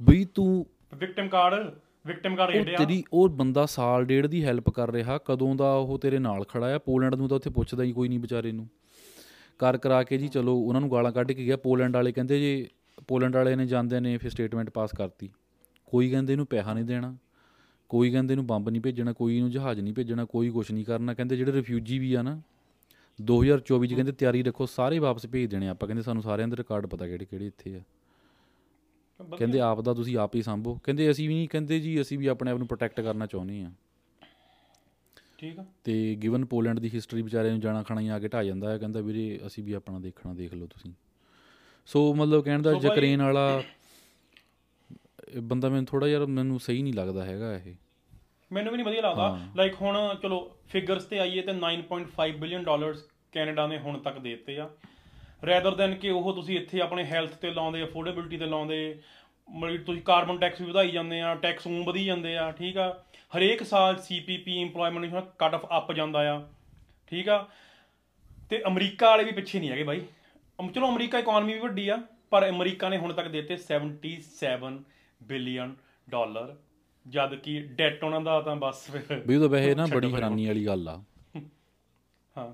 ਬਈ 0.01 0.25
ਤੂੰ 0.25 0.65
ਵਿਕਟਿਮ 0.95 1.27
ਕਾਰਡ 1.27 1.75
ਵਿਕਟਿਮ 2.07 2.35
ਕਾਰਡ 2.35 2.55
ਰੇਡਿਆ 2.55 2.77
ਤੇਰੀ 2.77 3.03
ਉਹ 3.13 3.29
ਬੰਦਾ 3.29 3.65
ਸਾਲ 3.65 4.05
ਡੇਢ 4.05 4.27
ਦੀ 4.27 4.45
ਹੈਲਪ 4.45 4.69
ਕਰ 4.69 4.91
ਰਿਹਾ 4.91 5.19
ਕਦੋਂ 5.25 5.55
ਦਾ 5.55 5.73
ਉਹ 5.73 5.99
ਤੇਰੇ 5.99 6.19
ਨਾਲ 6.19 6.43
ਖੜਾ 6.43 6.75
ਆ? 6.75 6.77
ਪੋਲੈਂਡ 6.77 7.15
ਨੂੰ 7.15 7.29
ਤਾਂ 7.29 7.37
ਉੱਥੇ 7.37 7.49
ਪੁੱਛਦਾ 7.49 7.83
ਹੀ 7.83 7.91
ਕੋਈ 7.91 8.07
ਨਹੀਂ 8.07 8.19
ਵਿਚਾਰੇ 8.19 8.51
ਨੂੰ। 8.51 8.67
ਕਰ 9.59 9.77
ਕਰਾ 9.77 10.03
ਕੇ 10.03 10.17
ਜੀ 10.17 10.27
ਚਲੋ 10.27 10.55
ਉਹਨਾਂ 10.55 10.81
ਨੂੰ 10.81 10.91
ਗਾਲਾਂ 10.91 11.11
ਕੱਢ 11.11 11.31
ਕੇ 11.31 11.45
ਗਿਆ। 11.45 11.57
ਪੋਲੈਂਡ 11.57 11.95
ਵਾਲੇ 11.95 12.11
ਕਹਿੰਦੇ 12.11 12.39
ਜੇ 12.39 12.67
ਪੋਲੈਂਡ 13.07 13.35
ਵਾਲੇ 13.35 13.55
ਨੇ 13.55 13.65
ਜਾਂਦੇ 13.65 13.99
ਨੇ 13.99 14.17
ਫਿਰ 14.17 14.31
ਸਟੇਟਮੈਂਟ 14.31 14.69
ਪਾਸ 14.69 14.91
ਕਰਤੀ। 14.91 15.29
ਕੋਈ 15.85 16.09
ਕਹਿੰਦੇ 16.09 16.33
ਇਹਨੂੰ 16.33 16.45
ਪੈਸਾ 16.45 16.73
ਨਹੀਂ 16.73 16.85
ਦੇਣਾ 16.85 17.15
ਕੋਈ 17.89 18.11
ਕਹਿੰਦੇ 18.11 18.33
ਇਹਨੂੰ 18.33 18.47
ਬੰਬ 18.47 18.69
ਨਹੀਂ 18.69 18.81
ਭੇਜਣਾ 18.81 19.13
ਕੋਈ 19.13 19.37
ਇਹਨੂੰ 19.37 19.51
ਜਹਾਜ਼ 19.51 19.79
ਨਹੀਂ 19.79 19.93
ਭੇਜਣਾ 19.93 20.25
ਕੋਈ 20.25 20.49
ਕੁਝ 20.49 20.71
ਨਹੀਂ 20.71 20.85
ਕਰਨਾ। 20.85 21.13
ਕਹਿੰਦੇ 21.13 21.35
ਜਿਹੜੇ 21.35 21.51
ਰਿਫਿਊਜੀ 21.51 21.99
ਵੀ 21.99 22.13
ਆ 22.13 22.21
ਨਾ 22.21 22.41
2024 23.21 23.87
ਚ 23.87 23.93
ਕਹਿੰਦੇ 23.93 24.11
ਤਿਆਰੀ 24.11 24.43
ਰੱਖੋ 24.43 24.65
ਸਾਰੇ 24.65 24.99
ਵਾਪਸ 24.99 25.27
ਭੇਜ 25.27 25.51
ਦੇਣੇ 25.51 25.69
ਆਪਾਂ। 25.69 25.87
ਕਹਿੰਦੇ 25.87 26.03
ਸਾਨੂੰ 26.03 26.23
ਸਾਰਿਆਂ 26.23 26.47
ਦੇ 26.47 26.55
ਰਿਕਾਰਡ 26.55 26.85
ਪਤਾ 26.85 27.07
ਕਿਹੜੇ 27.07 27.25
ਕਿਹੜੇ 27.25 27.47
ਇੱਥੇ 27.47 27.75
ਆ। 27.75 27.81
ਕਹਿੰਦੇ 29.37 29.59
ਆਪ 29.59 29.81
ਦਾ 29.81 29.93
ਤੁਸੀਂ 29.93 30.17
ਆਪ 30.17 30.35
ਹੀ 30.35 30.41
ਸੰਭੋ। 30.41 30.79
ਕਹਿੰਦੇ 30.83 31.11
ਅਸੀਂ 31.11 31.29
ਵੀ 31.29 31.33
ਨਹੀਂ 31.33 31.49
ਕਹਿੰਦੇ 31.49 31.79
ਜੀ 31.79 32.01
ਅਸੀਂ 32.01 32.19
ਵੀ 32.19 32.27
ਆਪਣੇ 32.27 32.51
ਆਪ 32.51 32.57
ਨੂੰ 32.57 32.67
ਪ੍ਰੋਟੈਕਟ 32.67 33.01
ਕਰਨਾ 33.01 33.25
ਚਾਹੁੰਦੇ 33.25 33.63
ਆ। 33.63 33.71
ਠੀਕ 35.37 35.59
ਆ। 35.59 35.65
ਤੇ 35.83 36.15
ਗਿਵਨ 36.15 36.45
ਪੋਲੈਂਡ 36.45 36.79
ਦੀ 36.79 36.91
ਹਿਸਟਰੀ 36.93 37.21
ਵਿਚਾਰੇ 37.21 37.49
ਨੂੰ 37.49 37.59
ਜਾਣਾ 37.59 37.83
ਖਾਣਾ 37.83 38.01
ਹੀ 38.01 38.07
ਆ 38.07 38.19
ਕੇ 38.19 38.27
ਢਾ 38.27 38.43
ਜਾਂਦਾ 38.43 38.71
ਹੈ। 38.71 38.77
ਕਹਿੰਦਾ 38.77 39.01
ਵੀਰੇ 39.01 39.39
ਅਸੀਂ 39.47 39.63
ਵੀ 39.63 39.73
ਆਪਣਾ 39.73 39.99
ਦੇਖਣਾ 39.99 40.33
ਦੇਖ 40.33 40.53
ਲਓ 40.53 40.67
ਤੁਸੀਂ। 40.67 40.93
ਸੋ 41.87 42.13
ਮਤਲਬ 42.13 42.43
ਕਹਿਣ 42.43 42.61
ਦਾ 42.61 42.71
ਯੂਕਰੇਨ 42.71 43.21
ਵਾਲਾ 43.21 43.63
ਇਹ 45.35 45.41
ਬੰਦਾ 45.41 45.69
ਮੈਨੂੰ 45.69 45.85
ਥੋੜਾ 45.85 46.07
ਯਾਰ 46.07 46.25
ਮੈਨੂੰ 46.25 46.59
ਸਹੀ 46.59 46.81
ਨਹੀਂ 46.81 46.93
ਲੱਗਦਾ 46.93 47.25
ਹੈਗਾ 47.25 47.53
ਇਹ। 47.55 47.73
ਮੈਨੂੰ 48.51 48.71
ਵੀ 48.71 48.77
ਨਹੀਂ 48.77 48.85
ਵਧੀਆ 48.85 49.01
ਲੱਗਦਾ। 49.01 49.39
ਲਾਈਕ 49.55 49.73
ਹੁਣ 49.81 50.15
ਚਲੋ 50.21 50.57
ਫਿਗਰਸ 50.69 51.03
ਤੇ 51.05 51.19
ਆਈਏ 51.19 51.41
ਤੇ 51.41 51.51
9.5 51.53 52.31
ਬਿਲੀਅਨ 52.37 52.63
ਡਾਲਰਸ 52.63 53.07
ਕੈਨੇਡਾ 53.31 53.67
ਨੇ 53.67 53.77
ਹੁਣ 53.77 53.99
ਤੱਕ 53.99 54.19
ਦੇ 54.19 54.29
ਦਿੱਤੇ 54.29 54.59
ਆ। 54.59 54.69
ਰੈਦਰ 55.45 55.75
ਦੈਨ 55.75 55.95
ਕਿ 55.95 56.09
ਉਹ 56.09 56.33
ਤੁਸੀਂ 56.33 56.59
ਇੱਥੇ 56.59 56.81
ਆਪਣੇ 56.81 57.03
ਹੈਲਥ 57.05 57.33
ਤੇ 57.35 57.51
ਲਾਉਂਦੇ 57.51 57.83
ਅਫੋਰਡੇਬਿਲਟੀ 57.83 58.37
ਤੇ 58.37 58.45
ਲਾਉਂਦੇ 58.45 58.99
ਮਤਲਬ 59.49 59.83
ਤੁਸੀਂ 59.83 60.01
ਕਾਰਬਨ 60.01 60.37
ਟੈਕਸ 60.37 60.61
ਵੀ 60.61 60.67
ਵਧਾਈ 60.67 60.91
ਜਾਂਦੇ 60.91 61.21
ਆ 61.21 61.35
ਟੈਕਸ 61.35 61.67
ਉਂ 61.67 61.83
ਵਧੀ 61.83 62.05
ਜਾਂਦੇ 62.05 62.37
ਆ 62.37 62.51
ਠੀਕ 62.51 62.77
ਆ? 62.77 63.03
ਹਰੇਕ 63.37 63.63
ਸਾਲ 63.63 63.97
CPP 63.97 64.63
EMPLOYMENT 64.65 65.21
cut 65.37 65.53
off 65.53 65.65
up 65.77 65.93
ਜਾਂਦਾ 65.93 66.35
ਆ 66.35 66.47
ਠੀਕ 67.07 67.29
ਆ? 67.29 67.47
ਤੇ 68.49 68.61
ਅਮਰੀਕਾ 68.67 69.09
ਵਾਲੇ 69.09 69.23
ਵੀ 69.23 69.31
ਪਿੱਛੇ 69.31 69.59
ਨਹੀਂ 69.59 69.69
ਹੈਗੇ 69.69 69.83
ਬਾਈ। 69.83 70.01
ਚਲੋ 70.73 70.89
ਅਮਰੀਕਾ 70.89 71.19
ਇਕਨੋਮੀ 71.19 71.53
ਵੀ 71.53 71.59
ਵੱਡੀ 71.59 71.89
ਆ 71.89 72.03
ਪਰ 72.29 72.49
ਅਮਰੀਕਾ 72.49 72.89
ਨੇ 72.89 72.97
ਹੁਣ 72.97 73.13
ਤੱਕ 73.13 73.27
ਦਿੱਤੇ 73.27 73.57
77 73.57 74.83
ਬਿਲੀਅਨ 75.23 75.75
ਡਾਲਰ 76.09 76.55
ਜਦ 77.07 77.35
ਕਿ 77.35 77.59
ਡੈਟ 77.59 78.03
ਉਹਨਾਂ 78.03 78.21
ਦਾ 78.21 78.41
ਤਾਂ 78.41 78.55
ਬਸ 78.55 78.91
ਫਿਰ 78.91 79.23
ਵੀ 79.27 79.35
ਉਹ 79.35 79.41
ਤਾਂ 79.41 79.49
ਵੈਸੇ 79.49 79.75
ਨਾ 79.75 79.85
ਬੜੀ 79.85 80.13
ਹੈਰਾਨੀ 80.13 80.45
ਵਾਲੀ 80.45 80.65
ਗੱਲ 80.65 80.89
ਆ। 80.89 81.03
ਹਾਂ। 82.37 82.53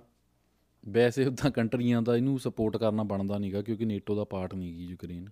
ਵੈਸੇ 0.90 1.26
ਉਦਾਂ 1.26 1.52
ਕੰਟਰੀਆਂ 1.52 2.02
ਦਾ 2.02 2.16
ਇਹਨੂੰ 2.16 2.40
ਸਪੋਰਟ 2.40 2.78
ਕਰਨਾ 2.78 3.04
ਬਣਦਾ 3.04 3.38
ਨਹੀਂਗਾ 3.38 3.62
ਕਿਉਂਕਿ 3.62 3.86
ਨੇਟੋ 3.86 4.16
ਦਾ 4.16 4.24
ਪਾਰਟ 4.24 4.56
ਨਹੀਂਗੀ 4.56 4.86
ਯੂਕਰੇਨ। 4.86 5.30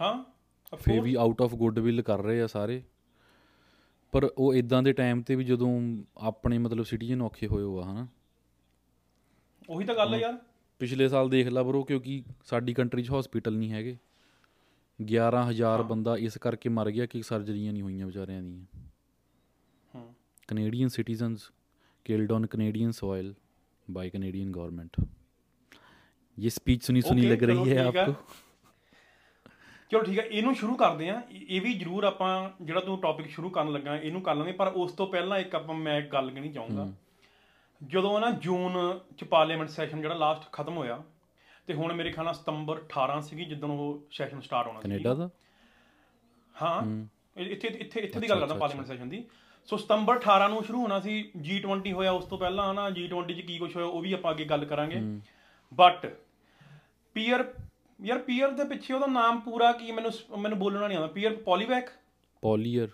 ਹਾਂ 0.00 0.24
ਫੇ. 0.76 1.00
ਵੀ 1.00 1.14
ਆਊਟ 1.14 1.42
ਆਫ 1.42 1.54
ਗੁੱਡਵਿਲ 1.54 2.02
ਕਰ 2.02 2.22
ਰਹੇ 2.22 2.42
ਆ 2.42 2.46
ਸਾਰੇ। 2.46 2.82
ਪਰ 4.12 4.30
ਉਹ 4.38 4.54
ਇਦਾਂ 4.54 4.82
ਦੇ 4.82 4.92
ਟਾਈਮ 4.92 5.22
ਤੇ 5.22 5.34
ਵੀ 5.34 5.44
ਜਦੋਂ 5.44 5.96
ਆਪਣੇ 6.18 6.58
ਮਤਲਬ 6.58 6.84
ਸਿਟੀਜ਼ਨ 6.84 7.22
ਔਖੇ 7.22 7.46
ਹੋਏ 7.46 7.62
ਹੋ 7.62 7.78
ਆ 7.78 7.92
ਹਨਾ। 7.92 8.06
ਉਹੀ 9.70 9.84
ਤਾਂ 9.84 9.94
ਗੱਲ 9.94 10.14
ਹੈ 10.14 10.18
ਯਾਰ। 10.18 10.38
ਪਿਛਲੇ 10.80 11.08
ਸਾਲ 11.08 11.28
ਦੇਖ 11.28 11.48
ਲਾ 11.48 11.62
ਬਰੋ 11.62 11.84
ਕਿਉਂਕਿ 11.84 12.22
ਸਾਡੀ 12.44 12.74
ਕੰਟਰੀ 12.74 13.02
'ਚ 13.02 13.10
ਹਸਪੀਟਲ 13.10 13.56
ਨਹੀਂ 13.58 13.72
ਹੈਗੇ। 13.72 13.96
11000 14.98 15.82
ਬੰਦਾ 15.82 16.16
ਇਸ 16.16 16.38
ਕਰਕੇ 16.38 16.68
ਮਰ 16.68 16.90
ਗਿਆ 16.90 17.06
ਕਿ 17.06 17.22
ਸਰਜਰੀਆਂ 17.22 17.72
ਨਹੀਂ 17.72 17.82
ਹੋਈਆਂ 17.82 18.06
ਵਿਚਾਰਿਆਂ 18.06 18.42
ਦੀਆਂ। 18.42 18.64
ਹਾਂ। 19.94 20.12
Canadian 20.48 20.88
citizens 20.88 21.50
killed 22.04 22.32
on 22.32 22.46
Canadian 22.46 22.90
soil 22.90 23.34
by 23.90 24.10
Canadian 24.10 24.50
government 24.50 25.04
ਇਹ 26.38 26.50
ਸਪੀਚ 26.50 26.82
ਸੁਣੀ 26.82 27.00
ਸੁਣੀ 27.00 27.22
ਲੱਗ 27.22 27.42
ਰਹੀ 27.42 27.72
ਹੈ 27.72 27.84
ਆਪਕੋ 27.84 28.14
ਚਲੋ 29.90 30.02
ਠੀਕ 30.02 30.18
ਹੈ 30.18 30.24
ਇਹਨੂੰ 30.24 30.54
ਸ਼ੁਰੂ 30.54 30.74
ਕਰਦੇ 30.74 31.08
ਆ 31.10 31.22
ਇਹ 31.32 31.60
ਵੀ 31.60 31.72
ਜਰੂਰ 31.74 32.04
ਆਪਾਂ 32.04 32.50
ਜਿਹੜਾ 32.64 32.80
ਤੂੰ 32.80 33.00
ਟੌਪਿਕ 33.00 33.28
ਸ਼ੁਰੂ 33.30 33.50
ਕਰਨ 33.50 33.72
ਲੱਗਾ 33.72 33.96
ਇਹਨੂੰ 33.96 34.22
ਕਰ 34.22 34.34
ਲਾਂਗੇ 34.34 34.52
ਪਰ 34.52 34.66
ਉਸ 34.68 34.92
ਤੋਂ 34.92 35.06
ਪਹਿਲਾਂ 35.06 35.38
ਇੱਕ 35.38 35.54
ਆਪਾਂ 35.54 35.74
ਮੈਂ 35.74 36.02
ਗੱਲ 36.02 36.30
ਕਰਨੀ 36.30 36.52
ਚਾਹੂੰਗਾ 36.52 36.92
ਜਦੋਂ 37.82 38.20
ਨਾ 38.20 38.30
ਜੂਨ 38.30 39.00
ਚ 39.16 39.24
ਪਾਰਲੀਮੈਂਟ 39.24 39.68
ਸੈਸ਼ਨ 39.68 40.00
ਜਿਹੜਾ 40.00 40.14
ਲਾਸਟ 40.14 40.52
ਖਤਮ 40.52 40.76
ਹੋਇਆ 40.76 41.02
ਤੇ 41.66 41.74
ਹੁਣ 41.74 41.92
ਮੇਰੇ 41.92 42.10
ਖਿਆਲ 42.12 42.24
ਨਾਲ 42.24 42.34
ਸਤੰਬਰ 42.34 42.78
18 42.78 43.20
ਸੀਗੀ 43.22 43.44
ਜਦੋਂ 43.44 43.68
ਉਹ 43.68 44.06
ਸੈਸ਼ਨ 44.10 44.40
ਸਟਾਰਟ 44.40 44.66
ਹੋਣਾ 44.66 44.80
ਸੀ 44.80 44.88
ਕੈਨੇਡਾ 44.88 45.14
ਦਾ? 45.14 45.30
ਹਾਂ। 46.62 47.06
ਇੱਥੇ 47.36 47.68
ਇੱਥੇ 47.68 48.00
ਇੱਥੇ 48.00 48.20
ਦੀ 48.20 48.28
ਗੱਲ 48.28 48.40
ਕਰਦਾ 48.40 48.54
ਪਾਰਲੀਮੈਂਟ 48.54 48.88
ਸੈਸ਼ਨ 48.88 49.08
ਦੀ। 49.08 49.24
ਸੋ 49.66 49.76
ਸਤੰਬਰ 49.76 50.16
18 50.16 50.48
ਨੂੰ 50.48 50.64
ਸ਼ੁਰੂ 50.64 50.80
ਹੋਣਾ 50.80 51.00
ਸੀ 51.00 51.32
G20 51.38 51.92
ਹੋਇਆ 51.92 52.10
ਉਸ 52.10 52.24
ਤੋਂ 52.24 52.38
ਪਹਿਲਾਂ 52.38 52.74
ਨਾ 52.74 52.88
G20 52.88 53.34
ਚ 53.34 53.40
ਕੀ 53.40 53.58
ਕੁਝ 53.58 53.76
ਹੋਇਆ 53.76 53.86
ਉਹ 53.86 54.00
ਵੀ 54.00 54.12
ਆਪਾਂ 54.12 54.30
ਅੱਗੇ 54.30 54.44
ਗੱਲ 54.44 54.64
ਕਰਾਂਗੇ। 54.64 55.00
ਬਟ 55.74 56.18
ਪੀਅਰ 57.14 57.54
ਯਾਰ 58.04 58.18
ਪੀਅਰ 58.18 58.50
ਦੇ 58.50 58.64
ਪਿੱਛੇ 58.64 58.94
ਉਹਦਾ 58.94 59.06
ਨਾਮ 59.06 59.40
ਪੂਰਾ 59.40 59.72
ਕੀ 59.72 59.92
ਮੈਨੂੰ 59.92 60.10
ਮੈਨੂੰ 60.38 60.58
ਬੋਲਣਾ 60.58 60.88
ਨਹੀਂ 60.88 60.98
ਆਉਂਦਾ। 60.98 61.12
ਪੀਅਰ 61.12 61.36
ਪੋਲੀਵੈਕ 61.36 61.88
ਪੋਲੀਅਰ 62.42 62.88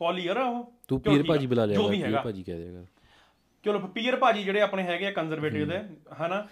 ਪੋਲੀਅਰ 0.00 0.36
ਆ 0.36 0.44
ਉਹ 0.44 0.62
ਤੂੰ 0.88 1.00
ਚਲੋ 1.00 1.12
ਪੀਰ 1.12 1.22
ਠੀਕ 1.22 1.30
ਆ, 1.30 1.34
ਭਾਜੀ 1.34 1.46
ਬੁਲਾ 1.46 1.64
ਲਿਆ 1.64 1.76
ਜੋ 1.76 1.88
ਵੀ 1.88 1.96
ਪੀਰ 1.96 2.06
ਹੈਗਾ। 2.06 2.20
ਭਾਜੀ 2.22 2.42
ਕਹਿ 2.42 2.72
ਕਰ। 2.72 2.84
ਚਲੋ 3.64 3.78
ਪੀਅਰ 3.88 4.16
ਭਾਜੀ 4.16 4.42
ਜਿਹੜੇ 4.44 4.60
ਆਪਣੇ 4.60 4.82
ਹੈਗੇ 4.82 5.06
ਆ 5.06 5.10
ਕੰਜ਼ਰਵੇਟਿਵ 5.10 5.68
ਦੇ 5.68 5.78
ਹਨਾ? 6.20 6.46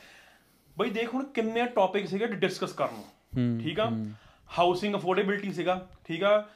ਬਈ 0.77 0.91
ਦੇਖ 0.91 1.15
ਹੁਣ 1.15 1.25
ਕਿੰਨੇ 1.25 1.67
ਟੌਪਿਕ 1.67 2.07
ਸੀਗੇ 2.07 2.27
ਡਿਸਕਸ 2.27 2.73
ਕਰਨ 2.73 2.95
ਨੂੰ 2.95 3.59
ਠੀਕ 3.61 3.81
ਆ? 3.81 3.91
ਹਾਊਸਿੰਗ 4.51 4.95
ਅਫੋਰਡੇਬਿਲਟੀ 4.95 5.53
ਸੀਗਾ 5.53 5.87
ਠੀਕ 6.05 6.25
ਆ? 6.25 6.47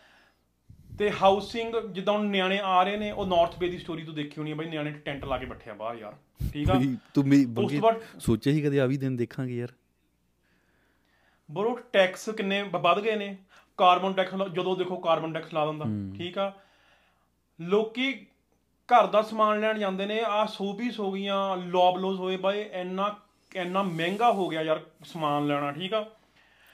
ਤੇ 0.98 1.10
ਹਾਊਸਿੰਗ 1.10 1.74
ਜਿੱਦਾਂ 1.92 2.14
ਹੁਣ 2.14 2.26
ਨਿਆਣੇ 2.26 2.58
ਆ 2.58 2.82
ਰਹੇ 2.82 2.96
ਨੇ 2.96 3.10
ਉਹ 3.12 3.26
ਨਾਰਥ 3.26 3.58
ਬੇ 3.58 3.68
ਦੀ 3.68 3.78
ਸਟੋਰੀ 3.78 4.02
ਤੂੰ 4.04 4.14
ਦੇਖੀ 4.14 4.38
ਹੋਣੀ 4.38 4.50
ਆ 4.50 4.54
ਬਈ 4.54 4.66
ਨਿਆਣੇ 4.66 4.90
ਟੈਂਟ 5.04 5.24
ਲਾ 5.24 5.38
ਕੇ 5.38 5.46
ਬੈਠੇ 5.46 5.70
ਆ 5.70 5.74
ਬਾਹਰ 5.74 5.96
ਯਾਰ 5.96 6.14
ਠੀਕ 6.52 6.70
ਆ? 6.70 6.80
ਤੂੰ 7.14 7.24
ਮੇ 7.26 7.44
ਤੋਂ 7.56 7.68
ਬਾਅਦ 7.80 8.00
ਸੋਚਿਆ 8.18 8.52
ਸੀ 8.52 8.62
ਕਦੇ 8.62 8.80
ਆ 8.80 8.86
ਵੀ 8.86 8.96
ਦਿਨ 8.96 9.16
ਦੇਖਾਂਗੇ 9.16 9.56
ਯਾਰ। 9.56 9.72
ਬਰੋ 11.50 11.74
ਟੈਕਸ 11.92 12.28
ਕਿੰਨੇ 12.30 12.62
ਵ- 12.62 12.80
ਵੱਧ 12.80 13.00
ਗਏ 13.00 13.16
ਨੇ 13.16 13.36
ਕਾਰਬਨ 13.78 14.12
ਟੈਕਸ 14.12 14.34
ਜਦੋਂ 14.52 14.76
ਦੇਖੋ 14.76 14.96
ਕਾਰਬਨ 14.96 15.32
ਟੈਕਸ 15.32 15.54
ਲਾ 15.54 15.64
ਦਿੰਦਾ 15.66 15.84
ਠੀਕ 16.18 16.38
ਆ? 16.38 16.52
ਲੋਕੀ 17.60 18.12
ਘਰ 18.88 19.06
ਦਾ 19.06 19.22
ਸਮਾਨ 19.22 19.60
ਲੈਣ 19.60 19.78
ਜਾਂਦੇ 19.78 20.06
ਨੇ 20.06 20.20
ਆ 20.20 20.44
ਸੋਬੀਸ 20.46 21.00
ਹੋ 21.00 21.10
ਗਈਆਂ 21.12 21.56
ਲੌਬਲੋਸ 21.56 22.18
ਹੋਏ 22.18 22.36
ਬਾਈ 22.36 22.60
ਇੰਨਾ 22.72 23.14
ਇੰਨਾ 23.56 23.82
ਮਹਿੰਗਾ 23.82 24.32
ਹੋ 24.32 24.48
ਗਿਆ 24.48 24.62
ਯਾਰ 24.62 24.80
ਸਮਾਨ 25.04 25.46
ਲੈਣਾ 25.46 25.70
ਠੀਕ 25.72 25.94
ਆ? 25.94 26.04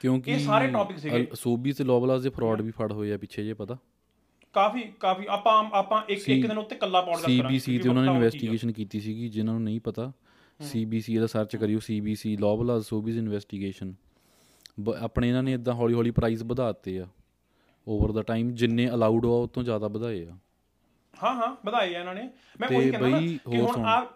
ਕਿਉਂਕਿ 0.01 0.31
ਇਹ 0.31 0.39
ਸਾਰੇ 0.39 0.67
topic 0.67 0.97
ਸੀਗੇ। 0.99 1.27
ਸੋਬੀ 1.33 1.71
ਤੇ 1.73 1.83
ਲੋਬਲਾਸ 1.83 2.21
ਦੇ 2.21 2.29
ਫਰਾਡ 2.29 2.61
ਵੀ 2.61 2.71
ਫੜ 2.71 2.91
ਹੋਏ 2.91 3.11
ਆ 3.13 3.17
ਪਿੱਛੇ 3.17 3.43
ਜੇ 3.43 3.53
ਪਤਾ? 3.53 3.77
ਕਾਫੀ 4.55 4.83
ਕਾਫੀ 4.99 5.25
ਆਪਾਂ 5.29 5.63
ਆਪਾਂ 5.73 6.01
ਇੱਕ 6.09 6.29
ਇੱਕ 6.29 6.47
ਦਿਨ 6.47 6.57
ਉੱਤੇ 6.57 6.75
ਕੱਲਾ 6.75 7.01
ਪੌਡਕਾਸਟ 7.01 7.25
ਕਰਾਂਗੇ 7.25 7.59
ਸੀਬੀਸੀ 7.59 7.77
ਤੇ 7.79 7.89
ਉਹਨਾਂ 7.89 8.03
ਨੇ 8.03 8.11
ਇਨਵੈਸਟੀਗੇਸ਼ਨ 8.11 8.71
ਕੀਤੀ 8.71 8.99
ਸੀਗੀ 8.99 9.29
ਜਿਨ੍ਹਾਂ 9.29 9.53
ਨੂੰ 9.55 9.63
ਨਹੀਂ 9.63 9.79
ਪਤਾ 9.79 10.11
ਸੀਬੀਸੀ 10.59 11.17
ਦਾ 11.17 11.27
ਸਰਚ 11.27 11.55
ਕਰਿਓ 11.55 11.79
ਸੀਬੀਸੀ 11.79 12.35
ਲੋਬਲਾਸ 12.37 12.87
ਸੋਬੀਜ਼ 12.87 13.17
ਇਨਵੈਸਟੀਗੇਸ਼ਨ 13.17 13.93
ਆਪਣੇ 14.99 15.27
ਇਹਨਾਂ 15.29 15.43
ਨੇ 15.43 15.53
ਇਦਾਂ 15.53 15.73
ਹੌਲੀ 15.73 15.93
ਹੌਲੀ 15.93 16.11
ਪ੍ਰਾਈਸ 16.11 16.43
ਵਧਾ 16.43 16.71
ਦਿੱਤੇ 16.71 16.99
ਆ 16.99 17.07
ਓਵਰ 17.87 18.11
ਦਾ 18.11 18.21
ਟਾਈਮ 18.21 18.51
ਜਿੰਨੇ 18.51 18.89
ਅਲਾਉਡ 18.89 19.25
ਆ 19.25 19.29
ਉਹ 19.29 19.47
ਤੋਂ 19.47 19.63
ਜ਼ਿਆਦਾ 19.63 19.87
ਵਧਾਏ 19.87 20.25
ਆ। 20.25 20.37
ਹਾਂ 21.23 21.35
ਹਾਂ 21.35 21.55
ਵਧਾਏ 21.65 21.95
ਆ 21.95 21.99
ਇਹਨਾਂ 21.99 22.15
ਨੇ। 22.15 22.29
ਮੈਂ 22.59 22.69
ਉਹੀ 22.77 22.91
ਕਹਿੰਦਾ 22.91 23.19
ਕਿ 23.19 23.61
ਹੁਣ। 23.61 23.85
ਆ 23.85 24.13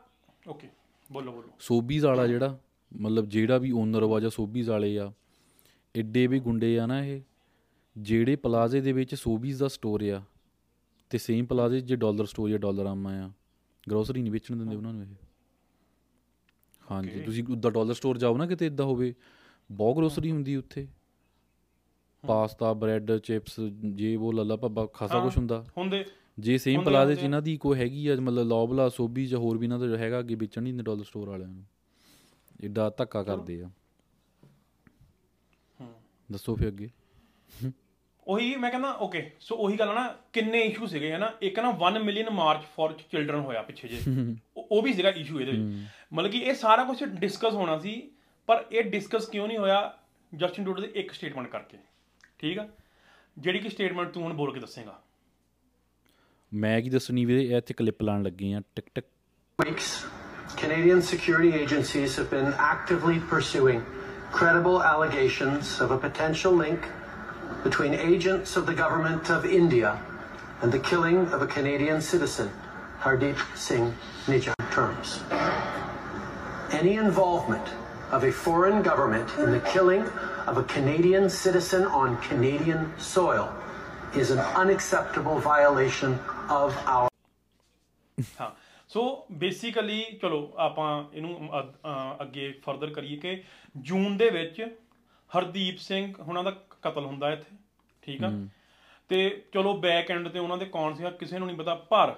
ਓਕੇ 0.48 0.68
ਬੋਲੋ 1.12 1.32
ਬੋਲੋ। 1.32 1.50
ਸੋਬੀਜ਼ 1.60 2.06
ਵਾਲਾ 2.06 2.28
ਜਿਹੜਾ 2.28 2.58
ਮਤਲਬ 3.00 3.26
ਜਿਹੜਾ 3.30 3.58
ਵੀ 3.58 3.72
ਓਨਰ 3.72 4.04
ਵਾ 4.04 4.20
ਜਾਂ 4.20 4.30
ਸੋਬੀਜ਼ 4.30 4.70
ਵਾਲੇ 4.70 4.98
ਆ 5.00 5.12
ਐਡੇ 5.96 6.28
ਵੀ 6.28 6.40
ਗੁੰਡੇ 6.40 6.80
ਆ 6.80 6.86
ਨਾ 6.86 7.06
ਇਹ 7.06 7.22
ਜਿਹੜੇ 7.98 8.36
ਪਲਾਜ਼ੇ 8.36 8.82
ਦੇ 8.82 8.92
ਵਿੱਚ 8.92 9.16
ਸੋਬੀਜ਼ 9.16 9.60
ਦਾ 9.60 9.68
ਸਟੋਰ 9.68 10.02
ਆ 10.04 10.22
ਤੇ 11.10 11.18
ਸੇਮ 11.18 11.46
ਪਲਾਜ਼ੇ 11.46 11.82
'ਚ 11.82 11.84
ਜੇ 11.84 11.96
ਡਾਲਰ 11.96 12.26
ਸਟੋਰ 12.26 12.50
ਜਾਂ 12.50 12.60
ਡਾਲਰ 12.60 12.86
ਆਮਾ 12.86 13.12
ਆ 13.26 13.32
ਗਰੋਸਰੀ 13.90 14.22
ਨਹੀਂ 14.22 14.32
ਵੇਚਣ 14.32 14.56
ਦਿੰਦੇ 14.56 14.76
ਉਹਨਾਂ 14.76 14.94
ਨੂੰ 14.94 15.04
ਇਹ। 15.04 15.08
ਹਾਂਜੀ 16.92 17.22
ਤੁਸੀਂ 17.22 17.44
ਉੱਦਾਂ 17.50 17.72
ਡਾਲਰ 17.72 17.94
ਸਟੋਰ 17.94 18.18
ਜਾਓ 18.18 18.38
ਨਾ 18.38 18.46
ਕਿਤੇ 18.46 18.66
ਇਦਾਂ 18.66 18.86
ਹੋਵੇ 18.86 19.14
ਬਹੁਤ 19.72 19.96
ਗਰੋਸਰੀ 19.96 20.32
ਹੁੰਦੀ 20.32 20.56
ਉੱਥੇ। 20.56 20.88
ਪਾਸਤਾ 22.28 22.74
ਬ੍ਰੈਡ 22.74 23.18
ਚਿਪਸ 23.18 23.60
ਜੇ 23.86 24.16
ਉਹ 24.16 24.34
ਲੱਲਾ 24.34 24.56
ਭੱਬਾ 24.56 24.86
ਖਾਸਾ 24.86 25.20
ਕੁਝ 25.20 25.38
ਹੁੰਦਾ। 25.38 25.66
ਹੁੰਦੇ। 25.78 26.06
ਜੇ 26.40 26.58
ਸੇਮ 26.58 26.84
ਪਲਾਜ਼ੇ 26.84 27.16
ਚ 27.16 27.24
ਇਹਨਾਂ 27.24 27.42
ਦੀ 27.42 27.58
ਕੋਈ 27.58 27.80
ਹੈਗੀ 27.80 28.08
ਆ 28.08 28.16
ਮਤਲਬ 28.16 28.48
ਲੌਬਲਾ 28.48 28.90
ਸੋਬੀ 28.90 29.26
ਜਾਂ 29.26 29.40
ਹੋਰ 29.40 29.58
ਵੀ 29.58 29.66
ਇਹਨਾਂ 29.66 29.80
ਦਾ 29.80 29.98
ਹੈਗਾ 29.98 30.20
ਅੱਗੇ 30.20 30.36
ਵੇਚਣ 30.36 30.64
ਨਹੀਂ 30.64 30.74
ਡਾਲਰ 30.74 31.04
ਸਟੋਰ 31.04 31.30
ਵਾਲਿਆਂ 31.30 31.50
ਨੂੰ। 31.50 31.64
ਇਦਾਂ 32.64 32.92
ਧੱਕਾ 32.98 33.24
ਕਰਦੇ 33.24 33.64
ਆ। 33.64 33.70
ਦੱਸੋ 36.32 36.56
ਫੇ 36.56 36.68
ਅੱਗੇ। 36.68 36.90
ਉਹੀ 38.28 38.56
ਮੈਂ 38.56 38.72
ਕਹਿੰਦਾ 38.72 38.94
ਓਕੇ 38.94 39.32
ਸੋ 39.40 39.56
ਉਹੀ 39.56 39.80
ਗੱਲ 39.80 39.94
ਨਾ 39.94 40.16
ਕਿੰਨੇ 40.34 40.60
ਇਸ਼ੂ 40.60 40.88
ਸੀਗੇ 40.88 41.14
ਹਨਾ? 41.14 41.32
ਇੱਕ 41.42 41.60
ਨਾ 41.60 41.70
1 41.70 42.04
ਮਿਲੀਅਨ 42.04 42.30
ਮਾਰਚ 42.30 42.60
ਫॉर 42.60 42.92
ਚਿਲड्रन 42.92 43.42
ਹੋਇਆ 43.42 43.62
ਪਿੱਛੇ 43.62 43.88
ਜੇ। 43.88 44.02
ਉਹ 44.58 44.82
ਵੀ 44.82 44.94
ਸੀਗਾ 44.94 45.10
ਇਸ਼ੂ 45.10 45.40
ਇਹਦੇ 45.40 45.52
ਵਿੱਚ। 45.52 45.88
ਮਤਲਬ 46.14 46.32
ਕਿ 46.32 46.38
ਇਹ 46.38 46.54
ਸਾਰਾ 46.54 46.84
ਕੁਝ 46.84 47.04
ਡਿਸਕਸ 47.04 47.54
ਹੋਣਾ 47.54 47.80
ਸੀ 47.80 48.12
ਪਰ 48.48 48.66
ਇਹ 48.72 48.84
ਡਿਸਕਸ 48.84 49.30
ਕਿਉਂ 49.30 49.48
ਨਹੀਂ 49.48 49.58
ਹੋਇਆ? 49.58 49.98
ਜਸਟਿਨ 50.36 50.66
ਟੂਡਰ 50.66 50.82
ਦੇ 50.82 50.92
ਇੱਕ 50.96 51.12
ਸਟੇਟਮੈਂਟ 51.12 51.48
ਕਰਕੇ। 51.48 51.78
ਠੀਕ 52.40 52.60
ਆ? 52.60 52.70
ਜਿਹੜੀ 53.38 53.60
ਕਿ 53.60 53.70
ਸਟੇਟਮੈਂਟ 53.70 54.10
ਤੂੰ 54.10 54.24
ਹੁਣ 54.24 54.34
ਬੋਲ 54.34 54.54
ਕੇ 54.54 54.60
ਦੱਸੇਗਾ। 54.60 55.04
ਮੈਂ 56.55 56.81
ਕੀ 56.83 56.91
ਦੱਸਣੀ 56.91 57.25
ਵੀਰੇ 57.25 57.45
ਇਹ 57.45 57.57
ਇੱਥੇ 57.57 57.75
ਕਲਿੱਪ 57.75 58.03
ਲਾਣ 58.03 58.23
ਲੱਗੇ 58.23 58.53
ਆ 58.55 58.61
ਟਿਕ 58.77 58.87
ਟਿਕ 58.95 59.05
weeks, 59.59 59.87
Canadian 60.61 61.01
security 61.03 61.51
agencies 61.59 62.17
have 62.21 62.27
been 62.33 62.49
actively 62.65 63.15
pursuing 63.31 63.79
credible 64.33 64.83
allegations 64.89 65.71
of 65.85 65.95
a 65.95 65.99
potential 66.03 66.53
link 66.53 66.89
between 67.65 67.95
agents 67.95 68.57
of 68.61 68.67
the 68.67 68.75
government 68.83 69.31
of 69.37 69.47
India 69.61 69.93
and 70.63 70.77
the 70.77 70.83
killing 70.91 71.19
of 71.39 71.47
a 71.47 71.49
Canadian 71.57 72.05
citizen, 72.11 72.51
Hardeep 73.07 73.43
Singh 73.65 73.89
Nijjar 74.27 74.69
terms. 74.77 75.17
Any 76.83 76.95
involvement 77.07 77.75
of 78.11 78.25
a 78.25 78.33
foreign 78.45 78.83
government 78.83 79.37
in 79.39 79.51
the 79.51 79.65
killing 79.73 80.03
of 80.47 80.59
a 80.59 80.65
Canadian 80.65 81.31
citizen 81.31 81.87
on 82.05 82.17
Canadian 82.31 82.87
soil 82.99 83.53
is 84.15 84.31
an 84.31 84.39
unacceptable 84.65 85.39
violation 85.41 86.19
of 86.52 86.78
our 86.88 87.10
ਹਾਂ। 88.40 88.50
So 88.90 89.02
basically 89.32 90.02
ਚਲੋ 90.22 90.40
ਆਪਾਂ 90.60 90.88
ਇਹਨੂੰ 91.14 91.36
ਅ- 91.52 91.62
ਅ- 91.64 92.22
ਅੱਗੇ 92.22 92.52
further 92.64 92.90
ਕਰੀਏ 92.94 93.18
ਕਿ 93.18 93.42
ਜੂਨ 93.82 94.18
ਦੇ 94.18 94.30
ਵਿੱਚ 94.30 94.62
ਹਰਦੀਪ 95.32 95.78
ਸਿੰਘ 95.80 96.14
ਹੁਣਾਂ 96.20 96.44
ਦਾ 96.44 96.52
ਕਤਲ 96.82 97.06
ਹੁੰਦਾ 97.06 97.32
ਇੱਥੇ 97.32 97.56
ਠੀਕ 98.04 98.24
ਆ? 98.24 98.32
ਤੇ 99.10 99.30
ਚਲੋ 99.54 99.74
ਬੈਕ 99.78 100.12
ਐਂਡ 100.12 100.28
ਤੇ 100.28 100.40
ਉਹਨਾਂ 100.40 100.58
ਦੇ 100.58 100.66
ਕੌਣ 100.66 100.94
ਸੀਗਾ 100.94 101.10
ਕਿਸੇ 101.16 101.40
ਨੂੰ 101.40 101.48
ਨਹੀਂ 101.48 101.58
ਪਤਾ 101.58 101.76
ਪਰ 101.90 102.16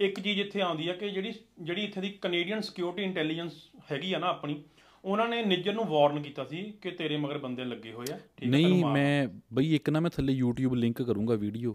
ਇੱਕ 0.00 0.20
ਚੀਜ਼ 0.20 0.40
ਇੱਥੇ 0.40 0.60
ਆਉਂਦੀ 0.60 0.88
ਆ 0.88 0.92
ਕਿ 0.94 1.08
ਜਿਹੜੀ 1.10 1.32
ਜਿਹੜੀ 1.60 1.84
ਇੱਥੇ 1.84 2.00
ਦੀ 2.00 2.10
ਕੈਨੇਡੀਅਨ 2.22 2.60
ਸਿਕਿਉਰਿਟੀ 2.60 3.02
ਇੰਟੈਲੀਜੈਂਸ 3.02 3.52
ਹੈਗੀ 3.92 4.12
ਆ 4.12 4.18
ਨਾ 4.18 4.26
ਆਪਣੀ 4.26 4.62
ਉਹਨਾਂ 5.04 5.28
ਨੇ 5.28 5.42
ਨਿੱਜਰ 5.44 5.72
ਨੂੰ 5.72 5.84
ਵਾਰਨ 5.86 6.22
ਕੀਤਾ 6.22 6.44
ਸੀ 6.44 6.62
ਕਿ 6.82 6.90
ਤੇਰੇ 6.90 7.16
ਮਗਰ 7.16 7.38
ਬੰਦੇ 7.38 7.64
ਲੱਗੇ 7.64 7.92
ਹੋਏ 7.92 8.06
ਆ 8.12 8.16
ਠੀਕ 8.16 8.48
ਆ, 8.48 8.50
ਤੈਨੂੰ 8.50 8.50
ਨਹੀਂ 8.50 8.82
ਮਾਰ- 8.82 8.92
ਮੈਂ 8.94 9.28
ਬਈ 9.52 9.74
ਇੱਕ 9.74 9.90
ਨਾ 9.90 10.00
ਮੈਂ 10.00 10.10
ਥੱਲੇ 10.10 10.38
YouTube 10.40 10.74
ਲਿੰਕ 10.76 11.02
ਕਰੂੰਗਾ 11.02 11.34
ਵੀਡੀਓ 11.36 11.74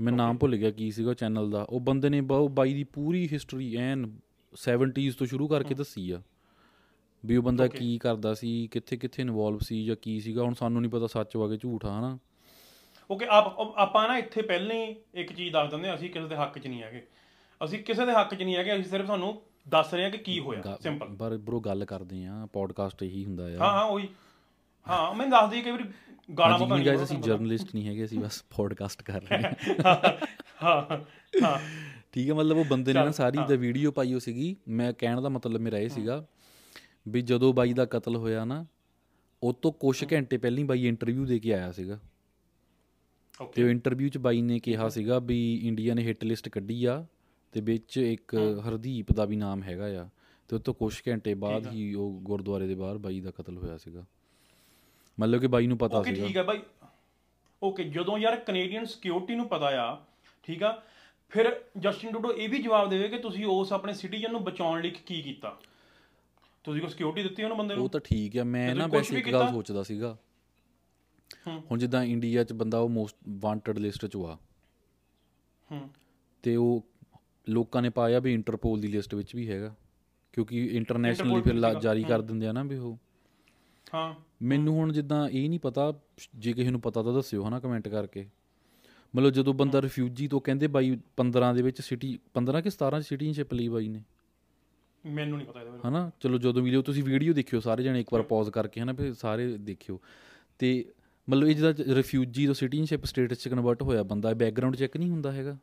ਮੈਂ 0.00 0.12
ਨਾਮ 0.12 0.38
ਭੁੱਲ 0.38 0.56
ਗਿਆ 0.56 0.70
ਕੀ 0.70 0.90
ਸੀਗਾ 0.90 1.14
ਚੈਨਲ 1.14 1.50
ਦਾ। 1.50 1.62
ਉਹ 1.62 1.80
ਬੰਦੇ 1.80 2.08
ਨੇ 2.08 2.20
ਬਹੁ 2.20 2.48
ਬਾਈ 2.48 2.74
ਦੀ 2.74 2.84
ਪੂਰੀ 2.84 3.28
ਹਿਸਟਰੀ 3.32 3.76
ਐਨ 3.76 4.06
70s 4.54 5.12
ਤੋਂ 5.18 5.26
ਸ਼ੁਰੂ 5.26 5.48
ਕਰਕੇ 5.48 5.74
ਦੱਸੀ 5.74 6.10
ਆ। 6.10 6.22
ਵੀ 7.24 7.36
ਉਹ 7.36 7.42
ਬੰਦਾ 7.42 7.66
ਕੀ 7.68 7.98
ਕਰਦਾ 7.98 8.34
ਸੀ 8.34 8.68
ਕਿੱਥੇ 8.70 8.96
ਕਿੱਥੇ 8.96 9.22
ਇਨਵੋਲਵ 9.22 9.58
ਸੀ 9.58 9.84
ਜਾਂ 9.84 9.96
ਕੀ 10.02 10.20
ਸੀਗਾ 10.20 10.42
ਹੁਣ 10.42 10.54
ਸਾਨੂੰ 10.54 10.82
ਨਹੀਂ 10.82 10.90
ਪਤਾ 10.90 11.06
ਸੱਚ 11.06 11.36
ਵਾ 11.36 11.48
ਕਿ 11.48 11.56
ਝੂਠ 11.56 11.84
ਆ 11.84 11.98
ਹਨਾ? 11.98 12.18
ਓਕੇ 13.10 13.26
ਆਪ 13.30 13.60
ਆਪਾਂ 13.76 14.08
ਨਾ 14.08 14.18
ਇੱਥੇ 14.18 14.42
ਪਹਿਲਾਂ 14.42 14.76
ਹੀ 14.76 14.96
ਇੱਕ 15.14 15.32
ਚੀਜ਼ 15.32 15.52
ਦੱਸ 15.52 15.70
ਦਿੰਦੇ 15.70 15.88
ਹਾਂ, 15.88 15.94
ਅਸੀਂ 15.96 16.10
ਕਿਸੇ 16.10 16.28
ਦੇ 16.28 16.36
ਹੱਕ 16.36 16.58
'ਚ 16.58 16.66
ਨਹੀਂ 16.66 16.82
ਹੈਗੇ। 16.82 17.02
ਅਸੀਂ 17.64 17.78
ਕਿਸੇ 17.84 18.06
ਦੇ 18.06 18.12
ਹੱਕ 18.12 18.34
'ਚ 18.34 18.42
ਨਹੀਂ 18.42 18.56
ਹੈਗੇ 18.56 18.74
ਅਸੀਂ 18.74 18.84
ਸਿਰਫ 18.84 19.06
ਤੁਹਾਨੂੰ 19.06 19.42
ਦੱਸ 19.68 19.94
ਰਹੇ 19.94 20.04
ਹਾਂ 20.04 20.10
ਕਿ 20.10 20.18
ਕੀ 20.18 20.38
ਹੋਇਆ 20.40 20.76
ਸਿੰਪਲ 20.80 21.14
ਪਰ 21.16 21.36
ਬਰੋ 21.36 21.60
ਗੱਲ 21.60 21.84
ਕਰਦੇ 21.84 22.24
ਆ 22.26 22.46
ਪੋਡਕਾਸਟ 22.52 23.02
ਇਹੀ 23.02 23.24
ਹੁੰਦਾ 23.24 23.44
ਆ। 23.44 23.58
ਹਾਂ 23.60 23.70
ਹਾਂ 23.70 23.84
ਉਹੀ। 23.84 24.08
ਹਾਂ 24.86 25.14
ਮੈਂ 25.14 25.26
ਦੱਸ 25.26 25.50
ਦਈ 25.50 25.62
ਕਈ 25.62 25.70
ਵਾਰੀ 25.70 25.84
ਗਾਲਾਂ 26.28 26.58
ਪਤਾ 26.58 26.76
ਗਾਇਸ 26.84 27.02
ਅਸੀਂ 27.02 27.18
ਜਰਨਲਿਸਟ 27.18 27.74
ਨਹੀਂ 27.74 27.86
ਹੈਗੇ 27.88 28.04
ਅਸੀਂ 28.04 28.18
ਬਸ 28.20 28.42
ਪੋਡਕਾਸਟ 28.56 29.02
ਕਰ 29.02 29.22
ਰਹੇ 29.22 29.42
ਹਾਂ। 29.84 29.94
ਹਾਂ 30.62 30.98
ਹਾਂ 31.42 31.58
ਠੀਕ 32.12 32.28
ਹੈ 32.28 32.34
ਮਤਲਬ 32.34 32.56
ਉਹ 32.56 32.64
ਬੰਦੇ 32.64 32.92
ਨੇ 32.92 33.04
ਨਾ 33.04 33.10
ਸਾਰੀ 33.10 33.38
ਦਾ 33.38 33.54
ਵੀਡੀਓ 33.56 33.90
ਪਾਈ 33.90 34.12
ਹੋ 34.14 34.18
ਸੀਗੀ। 34.18 34.54
ਮੈਂ 34.70 34.92
ਕਹਿਣ 34.92 35.20
ਦਾ 35.20 35.28
ਮਤਲਬ 35.28 35.60
ਮੇਰਾ 35.60 35.78
ਇਹ 35.78 35.88
ਸੀਗਾ 35.88 36.24
ਵੀ 37.08 37.22
ਜਦੋਂ 37.22 37.52
ਬਾਈ 37.54 37.72
ਦਾ 37.72 37.84
ਕਤਲ 37.84 38.16
ਹੋਇਆ 38.16 38.44
ਨਾ 38.44 38.64
ਉਹ 39.42 39.52
ਤੋਂ 39.52 39.72
ਕੁਝ 39.72 40.04
ਘੰਟੇ 40.12 40.36
ਪਹਿਲਾਂ 40.36 40.58
ਹੀ 40.58 40.64
ਬਾਈ 40.64 40.86
ਇੰਟਰਵਿਊ 40.88 41.24
ਦੇ 41.26 41.38
ਕੇ 41.38 41.52
ਆਇਆ 41.54 41.72
ਸੀਗਾ। 41.72 41.98
ਤੇ 43.34 43.44
ਓਕੇ 43.44 43.62
ਉਹ 43.64 43.68
ਇੰਟਰਵਿਊ 43.68 44.08
'ਚ 44.08 44.18
ਬਾਈ 44.18 44.42
ਨੇ 44.42 44.58
ਕਿਹਾ 44.58 44.88
ਸੀਗਾ 44.88 45.18
ਵੀ 45.18 45.38
ਇੰਡੀਆ 45.64 45.94
ਨੇ 45.94 46.02
ਹਿੱਟ 46.02 46.24
ਲਿਸਟ 46.24 46.48
ਕੱਢੀ 46.48 46.84
ਆ 46.84 47.04
ਤੇ 47.52 47.60
ਵਿੱਚ 47.60 47.98
ਇੱਕ 47.98 48.34
ਹਰਦੀਪ 48.68 49.12
ਦਾ 49.12 49.24
ਵੀ 49.24 49.36
ਨਾਮ 49.36 49.62
ਹੈਗਾ 49.62 49.86
ਆ। 50.02 50.08
ਤੇ 50.50 50.56
ਉਹ 50.56 50.60
ਤੋਂ 50.60 50.74
ਕੁਝ 50.74 50.94
ਘੰਟੇ 51.08 51.34
ਬਾਅਦ 51.34 51.66
ਹੀ 51.72 51.92
ਉਹ 51.94 52.20
ਗੁਰਦੁਆਰੇ 52.20 52.66
ਦੇ 52.66 52.74
ਬਾਹਰ 52.74 52.98
ਬਾਈ 52.98 53.20
ਦਾ 53.20 53.30
ਕਤਲ 53.30 53.56
ਹੋਇਆ 53.58 53.76
ਸੀਗਾ। 53.76 54.04
ਮਤਲਬ 55.20 55.40
ਕਿ 55.40 55.46
ਬਾਈ 55.46 55.66
ਨੂੰ 55.66 55.78
ਪਤਾ 55.78 55.98
ਓਕੇ 55.98 56.14
ਸੀਗਾ। 56.14 56.26
ਠੀਕ 56.26 56.36
ਹੈ 56.36 56.42
ਬਾਈ। 56.42 56.60
ਓਕੇ 57.62 57.84
ਜਦੋਂ 57.84 58.18
ਯਾਰ 58.18 58.36
ਕੈਨੇਡੀਅਨ 58.36 58.84
ਸਿਕਿਉਰਿਟੀ 58.84 59.34
ਨੂੰ 59.34 59.48
ਪਤਾ 59.48 59.66
ਆ 59.66 60.04
ਠੀਕ 60.42 60.62
ਆ 60.62 60.82
ਫਿਰ 61.28 61.64
ਜਸਟਿਨ 61.78 62.12
ਟੂਡੋ 62.12 62.32
ਇਹ 62.32 62.48
ਵੀ 62.48 62.62
ਜਵਾਬ 62.62 62.90
ਦੇਵੇ 62.90 63.08
ਕਿ 63.08 63.18
ਤੁਸੀਂ 63.18 63.46
ਉਸ 63.46 63.72
ਆਪਣੇ 63.72 63.92
ਸਿਟੀਜ਼ਨ 63.92 64.32
ਨੂੰ 64.32 64.44
ਬਚਾਉਣ 64.44 64.82
ਲਈ 64.82 64.90
ਕੀ 64.90 65.22
ਕੀਤਾ। 65.22 65.58
ਤੁਸੀਂ 66.64 66.82
ਕੋ 66.82 66.88
ਸਿਕਿਉਰਿਟੀ 66.88 67.22
ਦਿੱਤੀ 67.22 67.42
ਉਹਨੂੰ 67.42 67.58
ਬੰਦੇ 67.58 67.74
ਉਹ 67.74 67.78
ਨੂੰ 67.78 67.88
ਤਾਂ 67.88 68.00
ਠੀਕ 68.00 68.38
ਆ 68.38 68.44
ਮੈਂ 68.44 68.74
ਨਾ 68.74 68.86
ਵੈਸੇ 68.86 69.18
ਇੱਕ 69.18 69.32
ਗੱਲ? 69.32 69.48
ਸੋਚਦਾ 69.50 69.82
ਸੀਗਾ। 69.82 70.16
ਹੂੰ। 71.46 71.62
ਹੁਣ 71.70 71.78
ਜਿੱਦਾਂ 71.78 72.04
ਇੰਡੀਆ 72.04 72.44
'ਚ 72.44 72.52
ਬੰਦਾ 72.52 72.78
ਉਹ 72.78 72.88
ਮੋਸਟ 72.88 73.16
ਵਾਂਟਡ 73.28 73.78
ਲਿਸਟ 73.78 74.06
'ਚ 74.06 74.16
ਆ 74.16 74.38
ਹੂੰ। 75.72 75.90
ਤੇ 76.42 76.56
ਉਹ 76.56 76.86
ਲੋਕਾਂ 77.48 77.82
ਨੇ 77.82 77.90
ਪਾਇਆ 77.90 78.18
ਵੀ 78.18 78.34
ਇੰਟਰਪੋਲ 78.34 78.80
ਦੀ 78.80 78.88
ਲਿਸਟ 78.88 79.14
ਵਿੱਚ 79.14 79.36
ਵੀ 79.36 79.50
ਹੈਗਾ। 79.50 79.74
ਕਿਉਂਕਿ 80.32 80.66
ਇੰਟਰਨੈਸ਼ਨਲੀ 80.66 81.42
ਫਿਰ। 81.42 81.74
ਜਾਰੀ 81.80 82.04
ਕਰ 82.04 82.20
ਦਿੰਦੇ 82.20 82.46
ਆ 82.46 82.52
ਨਾ 82.52 82.62
ਵੀ 82.62 82.76
ਉਹ। 82.76 82.98
ਹਾਂ। 83.94 84.14
ਮੈਨੂੰ 84.42 84.74
ਹੁਣ 84.74 84.92
ਜਿੱਦਾਂ 84.92 85.28
ਇਹ 85.28 85.48
ਨਹੀਂ 85.48 85.60
ਪਤਾ 85.60 86.00
ਜੇ 86.34 86.52
ਕਿਸੇ 86.52 86.70
ਨੂੰ 86.70 86.80
ਪਤਾ 86.80 87.02
ਤਾਂ 87.02 87.14
ਦੱਸਿਓ 87.14 87.48
ਹਨਾ 87.48 87.60
ਕਮੈਂਟ 87.60 87.88
ਕਰਕੇ। 87.88 88.26
ਮਤਲਬ 89.16 89.30
ਜਦੋਂ 89.30 89.54
ਬੰਦਾ 89.54 89.82
ਰਿਫਿਊਜੀ 89.82 90.28
ਤੋਂ 90.28 90.40
ਕਹਿੰਦੇ 90.40 90.66
ਬਾਈ 90.66 90.98
15 91.16 91.54
ਦੇ 91.54 91.62
ਵਿੱਚ 91.62 91.80
ਸਿਟੀ 91.80 92.18
15 92.34 92.60
ਕਿ 92.60 92.70
17 92.70 93.00
ਸਿਟੀਜ਼ਨਸ਼ਿਪ 93.00 93.54
ਲਈ 93.54 93.68
ਬਾਈ 93.68 93.88
ਨੇ? 93.88 94.02
ਮੈਨੂੰ 95.06 95.38
ਨਹੀਂ 95.38 95.48
ਪਤਾ 95.48 95.60
ਇਹਦੇ 95.60 95.70
ਬਾਰੇ। 95.70 95.88
ਹਨਾ? 95.88 96.10
ਚਲੋ 96.20 96.38
ਜਦੋਂ 96.38 96.62
ਵੀਡੀਓ 96.62 96.82
ਤੁਸੀਂ 96.82 97.04
ਵੀਡੀਓ 97.04 97.32
ਦੇਖਿਓ 97.32 97.60
ਸਾਰੇ 97.60 97.82
ਜਣੇ 97.82 98.00
ਇੱਕ 98.00 98.12
ਵਾਰ 98.12 98.22
ਪੌਜ਼ 98.22 98.50
ਕਰਕੇ 98.50 98.80
ਹਨਾ 98.80 98.92
ਫਿਰ 98.92 99.14
ਸਾਰੇ 99.14 99.56
ਦੇਖਿਓ। 99.58 100.00
ਤੇ 100.58 100.92
ਮਤਲਬ 101.30 101.48
ਇਹ 101.48 101.54
ਜਿਹਦਾ 101.56 101.74
ਰਿਫਿਊਜੀ 101.94 102.46
ਤੋਂ 102.46 102.54
ਸਿਟੀਜ਼ਨਸ਼ਿਪ 102.54 103.04
ਸਟੇਟਸ 103.04 103.38
ਚ 103.38 103.48
ਕਨਵਰਟ 103.48 103.82
ਹੋਇਆ 103.82 104.02
ਬੰਦਾ 104.02 104.34
ਬੈਕਗ੍ਰਾਉਂਡ 104.34 104.76
ਚੈੱਕ 104.76 104.96
ਨਹੀਂ 104.96 105.10
ਹੁੰਦਾ 105.10 105.32
ਹੈਗਾ? 105.32 105.56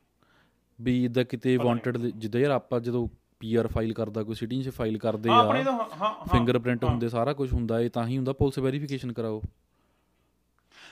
ਵੀ 0.82 1.06
ਇਦਾਂ 1.06 1.26
ਕਿਤੇ 1.26 1.58
ਵਾਂਟਡ 1.58 1.98
ਜਿੱਦਾਂ 1.98 2.42
ਯਾਰ 2.42 2.52
ਆਪਾਂ 2.52 2.80
ਜਦੋਂ 2.80 3.08
ਪੀਆਰ 3.42 3.68
ਫਾਈਲ 3.68 3.94
ਕਰਦਾ 3.94 4.24
ਕੋਈ 4.24 4.36
ਸਿਟੀਜ਼ਨਸ਼ਿਪ 4.36 4.74
ਫਾਈਲ 4.74 4.98
ਕਰਦੇ 4.98 5.30
ਹਾਂ 5.30 5.40
ਆਪਣੇ 5.40 5.60
ਆ 5.60 5.64
ਤਾਂ 5.64 5.74
ਹਾਂ 5.74 5.86
ਹਾਂ 6.02 6.14
ਫਿੰਗਰਪ੍ਰਿੰਟ 6.32 6.84
ਹੁੰਦੇ 6.84 7.10
ਸਾਰਾ 7.10 7.34
ਕੁਝ 7.34 7.54
ਹੁੰਦਾ 7.54 7.80
ਇਹ 7.80 7.90
ਤਾਂ 7.90 8.08
ਹੀ 8.08 8.18
ਹੁੰਦਾ 8.18 8.34
ਪੁਲਿਸ 8.34 8.60
ਵੈਰੀਫਿਕੇਸ਼ਨ 8.60 9.14
ਕਰਾਓ। 9.14 9.42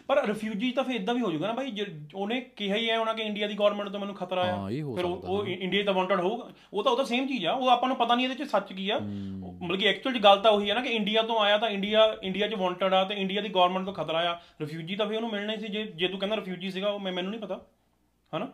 ਪਰ 0.08 0.28
ਰਿਫਿਊਜੀ 0.28 0.72
ਤਾਂ 0.72 0.84
ਫਿਰ 0.84 0.96
ਇਦਾਂ 0.96 1.14
ਵੀ 1.16 1.22
ਹੋ 1.22 1.32
ਜਾਊਗਾ 1.32 1.48
ਨਾ 1.48 1.54
ਭਾਈ 1.54 1.72
ਜੇ 1.72 1.86
ਉਹਨੇ 2.16 2.40
ਕਿਹਾ 2.56 2.76
ਹੀ 2.76 2.90
ਹੈ 2.90 3.00
ਉਹਨਾਂ 3.00 3.14
ਕਿ 3.14 3.22
ਇੰਡੀਆ 3.22 3.48
ਦੀ 3.48 3.54
ਗਵਰਨਮੈਂਟ 3.54 3.90
ਤੋਂ 3.90 4.00
ਮੈਨੂੰ 4.00 4.16
ਖਤਰਾ 4.16 4.42
ਆ। 4.42 4.68
ਫਿਰ 4.70 5.06
ਉਹ 5.06 5.46
ਇੰਡੀਆ 5.48 5.84
ਦਾ 5.84 5.92
ਵਾਂਟਡ 5.92 6.20
ਹੋਊਗਾ 6.20 6.50
ਉਹ 6.74 6.84
ਤਾਂ 6.84 6.92
ਉਹ 6.92 6.98
ਤਾਂ 6.98 7.06
ਸੇਮ 7.06 7.28
ਚੀਜ਼ 7.28 7.46
ਆ 7.46 7.52
ਉਹ 7.52 7.70
ਆਪਾਂ 7.70 7.88
ਨੂੰ 7.88 7.98
ਪਤਾ 7.98 8.16
ਨਹੀਂ 8.16 8.26
ਇਹਦੇ 8.26 8.46
ਚ 8.46 8.48
ਸੱਚ 8.48 8.74
ਕੀ 8.74 8.90
ਆ। 8.90 9.00
ਮਤਲਬ 9.00 9.80
ਕਿ 9.80 9.86
ਐਕਚੁਅਲ 9.86 10.18
ਚ 10.18 10.24
ਗੱਲ 10.24 10.40
ਤਾਂ 10.40 10.52
ਉਹੀ 10.52 10.70
ਆ 10.70 10.76
ਨਾ 10.76 10.82
ਕਿ 10.82 10.90
ਇੰਡੀਆ 10.90 11.22
ਤੋਂ 11.22 11.40
ਆਇਆ 11.40 11.58
ਤਾਂ 11.58 11.70
ਇੰਡੀਆ 11.70 12.18
ਇੰਡੀਆ 12.24 12.48
ਚ 12.48 12.54
ਵਾਂਟਡ 12.54 12.94
ਆ 12.94 13.04
ਤੇ 13.04 13.16
ਇੰਡੀਆ 13.16 13.42
ਦੀ 13.42 13.50
ਗਵਰਨਮੈਂਟ 13.50 13.86
ਤੋਂ 13.86 13.94
ਖਤਰਾ 13.94 14.20
ਆ। 14.20 14.40
ਰਿਫਿਊਜੀ 14.62 14.96
ਤਾਂ 14.96 15.06
ਫਿਰ 15.06 15.16
ਉਹਨੂੰ 15.16 15.30
ਮਿਲਣਾ 15.30 15.54
ਹੀ 15.54 15.60
ਸੀ 15.60 15.68
ਜੇ 15.68 15.84
ਜੇ 15.96 16.08
ਤੂੰ 16.08 16.20
ਕਹਿੰਦਾ 16.20 16.36
ਰਿਫਿਊਜੀ 16.36 16.72
ਸੀਗਾ 16.72 16.90
ਉਹ 16.90 17.00
ਮੈਨੂੰ 17.00 17.32
ਨਹੀਂ 17.32 17.42
ਪਤਾ। 17.42 17.66
ਹਨਾ? 18.34 18.48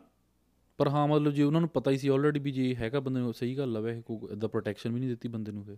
ਪਰ 0.79 0.87
ਹਾਂ 0.87 1.07
ਮਤਲਬ 1.07 1.31
ਜੇ 1.33 1.43
ਉਹਨਾਂ 1.43 1.61
ਨੂੰ 1.61 1.69
ਪਤਾ 1.69 1.91
ਹੀ 1.91 1.97
ਸੀ 1.97 2.07
ਆਲਰੇਡੀ 2.07 2.39
ਵੀ 2.39 2.51
ਜੇ 2.51 2.75
ਹੈਗਾ 2.75 2.99
ਬੰਦੇ 2.99 3.19
ਨੂੰ 3.19 3.33
ਸਹੀ 3.33 3.57
ਗੱਲ 3.57 3.77
ਆ 3.77 3.79
ਵੈਸੇ 3.79 4.01
ਕੋਈ 4.01 4.17
ਇਦਾਂ 4.31 4.49
ਪ੍ਰੋਟੈਕਸ਼ਨ 4.49 4.91
ਵੀ 4.91 4.99
ਨਹੀਂ 4.99 5.09
ਦਿੱਤੀ 5.09 5.27
ਬੰਦੇ 5.27 5.51
ਨੂੰ 5.51 5.63
ਫਿਰ। 5.63 5.77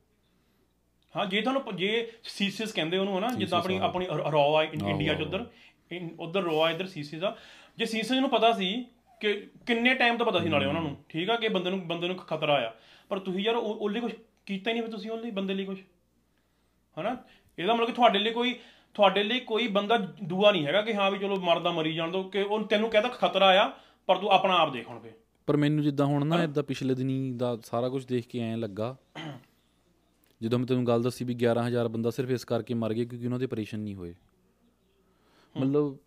ਹਾਂ 1.16 1.26
ਜੇ 1.26 1.42
ਤੁਹਾਨੂੰ 1.42 1.76
ਜੇ 1.78 1.90
ਸੀਸਿਸ 2.24 2.72
ਕਹਿੰਦੇ 2.72 2.98
ਉਹਨੂੰ 2.98 3.18
ਹਨਾ 3.20 3.28
ਜਿੱਦਾਂ 3.36 3.60
ਆਪਣੀ 3.60 3.78
ਆਪਣੀ 3.78 4.08
ਰੌ 4.32 4.62
ਇੰਡੀਆ 4.64 5.14
ਚ 5.14 5.22
ਉਧਰ 5.22 5.46
ਉਧਰ 6.20 6.42
ਰੌ 6.44 6.62
ਆ 6.62 6.70
ਇਧਰ 6.72 6.88
ਸੀਸਿਸ 6.88 7.24
ਆ। 7.24 7.36
ਜੇ 7.78 7.86
ਸੀਸਿਸ 7.86 8.12
ਨੂੰ 8.12 8.30
ਪਤਾ 8.30 8.52
ਸੀ 8.54 8.74
ਕਿ 9.22 9.34
ਕਿੰਨੇ 9.68 9.94
ਟਾਈਮ 9.96 10.18
ਤੋਂ 10.18 10.26
ਪਤਾ 10.26 10.40
ਸੀ 10.40 10.50
ਨਾਲੇ 10.50 10.66
ਉਹਨਾਂ 10.66 10.82
ਨੂੰ 10.82 10.96
ਠੀਕ 11.10 11.30
ਆ 11.30 11.36
ਕਿ 11.36 11.50
ਬੰਦੇ 11.50 11.70
ਨੂੰ 11.70 11.88
ਬੰਦੇ 11.88 12.08
ਨੂੰ 12.08 12.16
ਖਤਰਾ 12.18 12.56
ਆ। 12.68 12.74
ਪਰ 13.12 13.20
ਤੁਸੀਂ 13.20 13.44
ਯਾਰ 13.44 13.56
ਉਹ 13.56 13.74
ਉਹਦੇ 13.76 14.00
ਕੁਝ 14.00 14.12
ਕੀਤਾ 14.46 14.70
ਹੀ 14.72 14.74
ਨਹੀਂ 14.74 14.84
ਫਿਰ 14.84 14.92
ਤੁਸੀਂ 14.92 15.12
ਉਹਦੇ 15.12 15.24
ਲਈ 15.24 15.32
ਬੰਦੇ 15.32 15.54
ਲਈ 15.54 15.66
ਕੁਝ 15.66 15.78
ਹਨਾ? 16.98 17.16
ਇਹਦਾ 17.58 17.74
ਮਤਲਬ 17.74 17.88
ਕਿ 17.88 17.94
ਤੁਹਾਡੇ 17.94 18.20
ਲਈ 18.20 18.32
ਕੋਈ 18.32 18.54
ਤੁਹਾਡੇ 18.96 19.24
ਲਈ 19.24 19.40
ਕੋਈ 19.40 19.68
ਬੰਦਾ 19.68 19.98
ਦੂਆ 20.24 20.52
ਨਹੀਂ 20.52 20.66
ਹੈਗਾ 20.66 20.82
ਕਿ 20.82 20.94
ਹਾਂ 20.94 21.10
ਵੀ 21.12 21.18
ਚਲੋ 21.20 21.36
ਮਰਦਾ 21.36 21.72
ਮਰੀ 21.72 21.94
ਜਾਣ 21.94 22.12
ਦੋ 22.12 22.24
ਕਿ 22.24 22.42
ਉਹ 22.42 22.64
ਤੈਨੂੰ 22.68 22.90
ਕਹਿੰਦਾ 22.90 23.10
ਖਤਰਾ 23.10 23.48
ਆ 23.64 23.68
ਪਰ 24.08 24.17
ਤੂੰ 24.17 24.30
ਆਪਣਾ 24.30 24.56
ਆਪ 24.58 24.74
ਦੇਖ 24.74 24.89
ਹੁਣ 24.89 25.00
ਫੇ 25.00 25.12
ਪਰ 25.48 25.58
ਮੈਨੂੰ 25.58 25.84
ਜਿੱਦਾਂ 25.84 26.06
ਹੁਣ 26.06 26.26
ਨਾ 26.26 26.43
ਇਦਾਂ 26.43 26.63
ਪਿਛਲੇ 26.63 26.96
ਦਿਨੀ 26.96 27.32
ਦਾ 27.32 27.58
ਸਾਰਾ 27.65 27.89
ਕੁਝ 27.89 28.06
ਦੇਖ 28.06 28.28
ਕੇ 28.28 28.39
ਐਂ 28.39 28.58
ਲੱਗਾ। 28.58 28.98
ਜਦੋਂ 30.41 30.60
ਮੈਂ 30.60 30.67
ਤੈਨੂੰ 30.67 30.88
ਗੱਲ 30.88 31.04
ਦੱਸੀ 31.04 31.26
ਵੀ 31.26 31.34
11000 31.34 31.88
ਬੰਦਾ 31.88 32.10
ਸਿਰਫ 32.10 32.30
ਇਸ 32.30 32.46
ਕਰਕੇ 32.46 32.74
ਮਰ 32.74 32.93
ਗਿਆ 32.93 33.06
ਕਿਉਂਕਿ 33.06 33.26
ਉਹਨਾਂ 33.26 33.39
ਦੇ 33.39 33.46
ਆਪਰੇਸ਼ਨ 33.46 33.80
ਨਹੀਂ 33.80 33.96
ਹੋਏ। 33.96 34.15
ਮਤਲਬ 35.58 35.98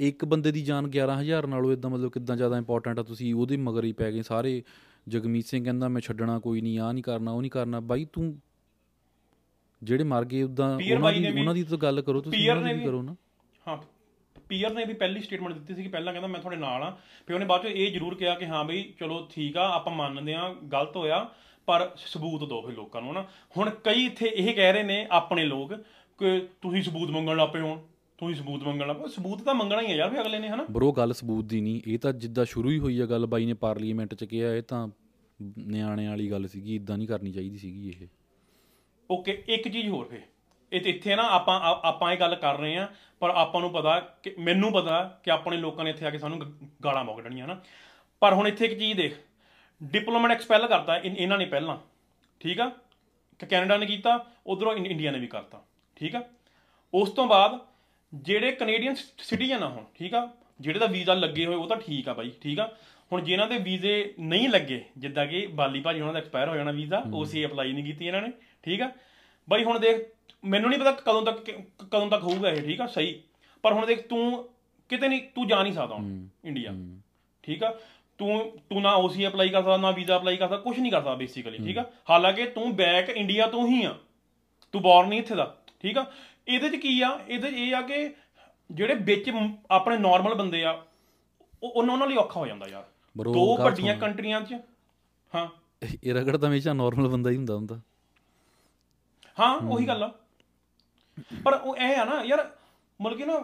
ਇੱਕ 0.00 0.24
ਬੰਦੇ 0.24 0.52
ਦੀ 0.52 0.62
ਜਾਨ 0.62 0.90
11000 0.90 1.46
ਨਾਲੋਂ 1.46 1.72
ਇਦਾਂ 1.72 1.90
ਮਤਲਬ 1.90 2.10
ਕਿੱਦਾਂ 2.10 2.36
ਜ਼ਿਆਦਾ 2.36 2.56
ਇੰਪੋਰਟੈਂਟ 2.56 2.98
ਆ 2.98 3.02
ਤੁਸੀਂ 3.02 3.34
ਉਹਦੇ 3.34 3.56
ਮਗਰ 3.56 3.84
ਹੀ 3.84 3.92
ਪੈ 3.92 4.12
ਗਏ 4.12 4.22
ਸਾਰੇ। 4.22 4.62
ਜਗਮੀਤ 5.08 5.46
ਸਿੰਘ 5.46 5.64
ਕਹਿੰਦਾ 5.64 5.88
ਮੈਂ 5.88 6.00
ਛੱਡਣਾ 6.00 6.38
ਕੋਈ 6.38 6.60
ਨਹੀਂ 6.60 6.78
ਆ 6.78 6.92
ਨਹੀਂ 6.92 7.04
ਕਰਨਾ 7.04 7.30
ਉਹ 7.30 7.40
ਨਹੀਂ 7.40 7.50
ਕਰਨਾ। 7.50 7.80
ਬਾਈ 7.80 8.06
ਤੂੰ 8.12 8.40
ਜਿਹੜੇ 9.82 10.04
ਮਰ 10.04 10.24
ਗਏ 10.24 10.42
ਉਦਾਂ 10.42 10.74
ਉਹਨਾਂ 10.74 11.12
ਦੀ 11.12 11.40
ਉਹਨਾਂ 11.40 11.54
ਦੀ 11.54 11.64
ਤਾਂ 11.64 11.78
ਗੱਲ 11.78 12.02
ਕਰੋ 12.02 12.20
ਤੁਸੀਂ 12.20 12.38
ਪੀਅਰ 12.38 12.56
ਉਹਨਾਂ 12.56 12.68
ਦੀ 12.68 12.74
ਨੇ 12.74 12.80
ਵੀ- 12.80 12.88
ਕਰੋ 12.88 13.02
ਨਾ। 13.02 13.16
ਹਾਂ। 13.68 13.95
ਪੀਅਰ 14.48 14.72
ਨੇ 14.72 14.84
ਵੀ 14.84 14.94
ਪਹਿਲੀ 14.94 15.20
ਸਟੇਟਮੈਂਟ 15.20 15.54
ਦਿੱਤੀ 15.54 15.74
ਸੀ 15.74 15.82
ਕਿ 15.82 15.88
ਪਹਿਲਾਂ 15.88 16.12
ਕਹਿੰਦਾ 16.12 16.28
ਮੈਂ 16.28 16.40
ਤੁਹਾਡੇ 16.40 16.56
ਨਾਲ 16.56 16.82
ਆ 16.82 16.90
ਫਿਰ 17.26 17.34
ਉਹਨੇ 17.34 17.46
ਬਾਅਦ 17.46 17.62
ਚ 17.62 17.66
ਇਹ 17.66 17.92
ਜ਼ਰੂਰ 17.92 18.14
ਕਿਹਾ 18.14 18.34
ਕਿ 18.34 18.46
ਹਾਂ 18.46 18.64
ਬਈ 18.64 18.82
ਚਲੋ 19.00 19.26
ਠੀਕ 19.34 19.56
ਆ 19.56 19.68
ਆਪਾਂ 19.68 19.92
ਮੰਨਦੇ 19.92 20.34
ਆ 20.34 20.48
ਗਲਤ 20.72 20.96
ਹੋਇਆ 20.96 21.26
ਪਰ 21.68 21.90
ਸਬੂਤ 21.96 22.48
ਦਿਓ 22.48 22.60
ਫਿਰ 22.62 22.74
ਲੋਕਾਂ 22.74 23.02
ਨੂੰ 23.02 23.14
ਨਾ 23.14 23.24
ਹੁਣ 23.56 23.70
ਕਈ 23.84 24.04
ਇੱਥੇ 24.06 24.26
ਇਹ 24.26 24.54
ਕਹਿ 24.54 24.72
ਰਹੇ 24.72 24.82
ਨੇ 24.82 25.06
ਆਪਣੇ 25.10 25.44
ਲੋਕ 25.44 25.74
ਕਿ 26.18 26.38
ਤੁਸੀਂ 26.62 26.82
ਸਬੂਤ 26.82 27.10
ਮੰਗਣ 27.10 27.36
ਲੱਪੇ 27.36 27.60
ਹੋਣ 27.60 27.80
ਤੁਸੀਂ 28.18 28.34
ਸਬੂਤ 28.36 28.62
ਮੰਗਣ 28.62 28.86
ਲੱਪੇ 28.86 29.08
ਸਬੂਤ 29.08 29.42
ਤਾਂ 29.42 29.54
ਮੰਗਣਾ 29.54 29.80
ਹੀ 29.82 29.86
ਹੈ 29.86 29.96
ਯਾਰ 29.96 30.10
ਫਿਰ 30.10 30.20
ਅਗਲੇ 30.20 30.38
ਨੇ 30.38 30.48
ਹਨਾ। 30.48 30.64
ਬਰੋ 30.70 30.92
ਗੱਲ 30.92 31.12
ਸਬੂਤ 31.12 31.44
ਦੀ 31.44 31.60
ਨਹੀਂ। 31.60 31.80
ਇਹ 31.86 31.98
ਤਾਂ 31.98 32.12
ਜਿੱਦਾਂ 32.12 32.44
ਸ਼ੁਰੂ 32.44 32.70
ਹੀ 32.70 32.78
ਹੋਈ 32.78 33.00
ਆ 33.00 33.06
ਗੱਲ 33.06 33.26
ਬਾਈ 33.26 33.46
ਨੇ 33.46 33.54
ਪਾਰਲੀਮੈਂਟ 33.54 34.14
'ਚ 34.14 34.24
ਕਿਹਾ 34.24 34.54
ਇਹ 34.54 34.62
ਤਾਂ 34.62 34.88
ਨਿਆਣੇ 35.58 36.06
ਵਾਲੀ 36.08 36.30
ਗੱਲ 36.30 36.46
ਸੀਗੀ 36.48 36.74
ਇਦਾਂ 36.76 36.96
ਨਹੀਂ 36.98 37.08
ਕਰਨੀ 37.08 37.32
ਚਾਹੀਦੀ 37.32 37.58
ਸੀਗੀ 37.58 37.88
ਇਹ। 37.88 38.06
ਓਕੇ 39.10 39.42
ਇੱਕ 39.48 39.68
ਚੀਜ਼ 39.68 39.88
ਹੋਰ 39.88 40.08
ਫੇ 40.08 40.20
ਇਹ 40.72 40.80
ਤੇ 40.80 40.90
ਇੱਥੇ 40.90 41.16
ਨਾ 41.16 41.22
ਆਪਾਂ 41.22 41.60
ਆਪਾਂ 41.84 42.12
ਇਹ 42.12 42.18
ਗੱਲ 42.18 42.34
ਕਰ 42.34 42.58
ਰਹੇ 42.58 42.76
ਆ 42.76 42.88
ਪਰ 43.20 43.30
ਆਪਾਂ 43.30 43.60
ਨੂੰ 43.60 43.72
ਪਤਾ 43.72 43.98
ਕਿ 44.22 44.34
ਮੈਨੂੰ 44.38 44.72
ਪਤਾ 44.72 45.20
ਕਿ 45.22 45.30
ਆਪਣੇ 45.30 45.56
ਲੋਕਾਂ 45.56 45.84
ਨੇ 45.84 45.90
ਇੱਥੇ 45.90 46.06
ਆ 46.06 46.10
ਕੇ 46.10 46.18
ਸਾਨੂੰ 46.18 46.40
ਗਾਲਾਂ 46.84 47.04
ਮੋਕ 47.04 47.20
ਦੇਣੀਆਂ 47.20 47.46
ਨਾ। 47.46 47.60
ਪਰ 48.20 48.32
ਹੁਣ 48.34 48.48
ਇੱਥੇ 48.48 48.64
ਇੱਕ 48.64 48.78
ਚੀਜ਼ 48.78 48.96
ਦੇਖ 48.96 49.14
ਡਿਪਲੋਮੈਟ 49.82 50.32
ਐਕਸਪੈਲ 50.32 50.66
ਕਰਤਾ 50.66 50.96
ਇਹਨਾਂ 50.96 51.38
ਨੇ 51.38 51.44
ਪਹਿਲਾਂ। 51.44 51.76
ਠੀਕ 52.40 52.60
ਆ? 52.60 52.70
ਕਿ 53.38 53.46
ਕੈਨੇਡਾ 53.46 53.76
ਨੇ 53.76 53.86
ਕੀਤਾ 53.86 54.24
ਉਧਰੋਂ 54.46 54.74
ਇੰਡੀਆ 54.74 55.10
ਨੇ 55.10 55.18
ਵੀ 55.18 55.26
ਕਰਤਾ। 55.26 55.62
ਠੀਕ 55.96 56.14
ਆ? 56.16 56.22
ਉਸ 56.94 57.10
ਤੋਂ 57.10 57.26
ਬਾਅਦ 57.26 57.58
ਜਿਹੜੇ 58.14 58.52
ਕੈਨੇਡੀਅਨ 58.52 58.94
ਸਿਟੀਜ਼ਨ 59.18 59.62
ਆ 59.62 59.68
ਹੁਣ 59.68 59.84
ਠੀਕ 59.94 60.14
ਆ? 60.14 60.28
ਜਿਹੜੇ 60.60 60.78
ਦਾ 60.78 60.86
ਵੀਜ਼ਾ 60.86 61.14
ਲੱਗੇ 61.14 61.46
ਹੋਏ 61.46 61.54
ਉਹ 61.56 61.66
ਤਾਂ 61.68 61.76
ਠੀਕ 61.76 62.08
ਆ 62.08 62.12
ਬਾਈ 62.14 62.30
ਠੀਕ 62.40 62.60
ਆ? 62.60 62.66
ਹੁਣ 63.12 63.20
ਜਿਨ੍ਹਾਂ 63.22 63.48
ਦੇ 63.48 63.58
ਵੀਜ਼ੇ 63.58 64.14
ਨਹੀਂ 64.18 64.48
ਲੱਗੇ 64.48 64.84
ਜਿੱਦਾਂ 64.98 65.26
ਕਿ 65.26 65.46
ਬਾਲੀ 65.46 65.80
ਭਾਜੀ 65.80 66.00
ਉਹਨਾਂ 66.00 66.12
ਦਾ 66.12 66.18
ਐਕਸਪਾਇਰ 66.18 66.48
ਹੋ 66.48 66.56
ਜਾਣਾ 66.56 66.70
ਵੀਜ਼ਾ 66.70 67.02
ਉਹ 67.14 67.24
ਸੀ 67.24 67.44
ਅਪਲਾਈ 67.46 67.72
ਨਹੀਂ 67.72 67.84
ਕੀਤੀ 67.84 68.06
ਇਹਨਾਂ 68.06 68.22
ਨੇ 68.22 68.32
ਠੀਕ 68.62 68.82
ਆ? 68.82 68.90
ਬਾਈ 69.48 69.64
ਹੁਣ 69.64 69.78
ਦੇਖ 69.78 70.06
ਮੈਨੂੰ 70.44 70.70
ਨਹੀਂ 70.70 70.80
ਪਤਾ 70.80 70.90
ਕਦੋਂ 70.92 71.22
ਤੱਕ 71.22 71.50
ਕਦੋਂ 71.90 72.10
ਤੱਕ 72.10 72.22
ਹੋਊਗਾ 72.22 72.50
ਇਹ 72.50 72.62
ਠੀਕ 72.62 72.80
ਆ? 72.80 72.86
ਸਹੀ। 72.86 73.22
ਪਰ 73.62 73.72
ਹੁਣ 73.72 73.86
ਦੇਖ 73.86 74.06
ਤੂੰ 74.08 74.48
ਕਿਤੇ 74.88 75.08
ਨਹੀਂ 75.08 75.20
ਤੂੰ 75.34 75.46
ਜਾ 75.48 75.62
ਨਹੀਂ 75.62 75.72
ਸਕਦਾ 75.72 75.94
ਹੁਣ 75.94 76.26
ਇੰਡੀਆ 76.44 76.72
ਠੀਕ 77.42 77.64
ਆ? 77.64 77.74
ਤੂੰ 78.18 78.58
ਤੂੰ 78.70 78.82
ਨਾ 78.82 78.94
ਓਸੀ 78.94 79.26
ਅਪਲਾਈ 79.26 79.48
ਕਰ 79.48 79.60
ਸਕਦਾ 79.60 79.76
ਨਾ 79.76 79.90
ਵੀਜ਼ਾ 79.90 80.16
ਅਪਲਾਈ 80.16 80.36
ਕਰ 80.36 80.44
ਸਕਦਾ 80.46 80.56
ਕੁਝ 80.56 80.78
ਨਹੀਂ 80.80 80.92
ਕਰ 80.92 80.98
ਸਕਦਾ 80.98 81.14
ਬੇਸਿਕਲੀ 81.14 81.58
ਠੀਕ 81.58 81.78
ਆ? 81.78 81.84
ਹਾਲਾਂਕਿ 82.10 82.46
ਤੂੰ 82.46 82.76
ਬੈਕ 82.76 83.08
ਇੰਡੀਆ 83.10 83.46
ਤੋਂ 83.46 83.66
ਹੀ 83.68 83.84
ਆ। 83.84 83.94
ਤੂੰ 84.72 84.82
ਬੌਰਨ 84.82 85.08
ਨਹੀਂ 85.08 85.20
ਇੱਥੇ 85.20 85.34
ਦਾ 85.34 85.56
ਠੀਕ 85.80 85.98
ਆ? 85.98 86.06
ਇਹਦੇ 86.48 86.68
'ਚ 86.68 86.76
ਕੀ 86.76 87.00
ਆ? 87.02 87.18
ਇਹਦੇ 87.28 87.50
'ਚ 87.50 87.54
ਇਹ 87.54 87.74
ਆ 87.74 87.82
ਕਿ 87.82 88.10
ਜਿਹੜੇ 88.70 88.94
ਵਿੱਚ 88.94 89.30
ਮ- 89.30 89.56
ਆਪਣੇ 89.70 89.98
ਨਾਰਮਲ 89.98 90.34
ਬੰਦੇ 90.34 90.64
ਆ 90.64 90.84
ਉਹ 91.62 91.70
ਉਹਨਾਂ 91.70 91.94
ਉਹਨਾਂ 91.94 92.06
ਲਈ 92.06 92.16
ਔਖਾ 92.16 92.40
ਹੋ 92.40 92.46
ਜਾਂਦਾ 92.46 92.66
ਯਾਰ। 92.68 92.82
Bro, 93.16 93.32
ਦੋ 93.32 93.56
ਵੱਡੀਆਂ। 93.56 93.96
ਕੰਟਰੀਆਂ 93.96 94.40
'ਚ 94.40 94.54
ਹਾਂ। 95.34 95.48
ਇਹ 96.04 96.14
ਰਗੜ 96.14 96.36
ਤਾਂ 96.36 96.48
ਹਮੇਸ਼ਾ 96.48 96.72
ਨਾਰਮਲ 96.72 97.08
ਬੰਦਾ 97.08 97.30
ਹੀ 97.30 97.36
ਹੁੰਦਾ 97.36 97.54
ਹੁੰਦਾ। 97.54 97.80
ਹਾਂ 99.36 99.54
ਉਹੀ 99.58 99.86
ਗੱਲ 99.88 100.02
ਆ। 100.02 100.10
ਪਰ 101.44 101.52
ਉਹ 101.54 101.76
ਇਹ 101.76 101.96
ਆ 102.00 102.04
ਨਾ 102.04 102.22
ਯਾਰ 102.24 102.48
ਮਤਲਬ 103.00 103.18
ਕਿ 103.18 103.24
ਨਾ 103.24 103.40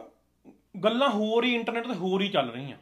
ਗੱਲਾਂ 0.84 1.08
ਹੋਰ 1.10 1.44
ਹੀ 1.44 1.54
ਇੰਟਰਨੈਟ 1.54 1.86
ਤੇ 1.88 1.94
ਹੋਰ 1.94 2.22
ਹੀ 2.22 2.28
ਚੱਲ 2.28 2.50
ਰਹੀਆਂ। 2.50 2.76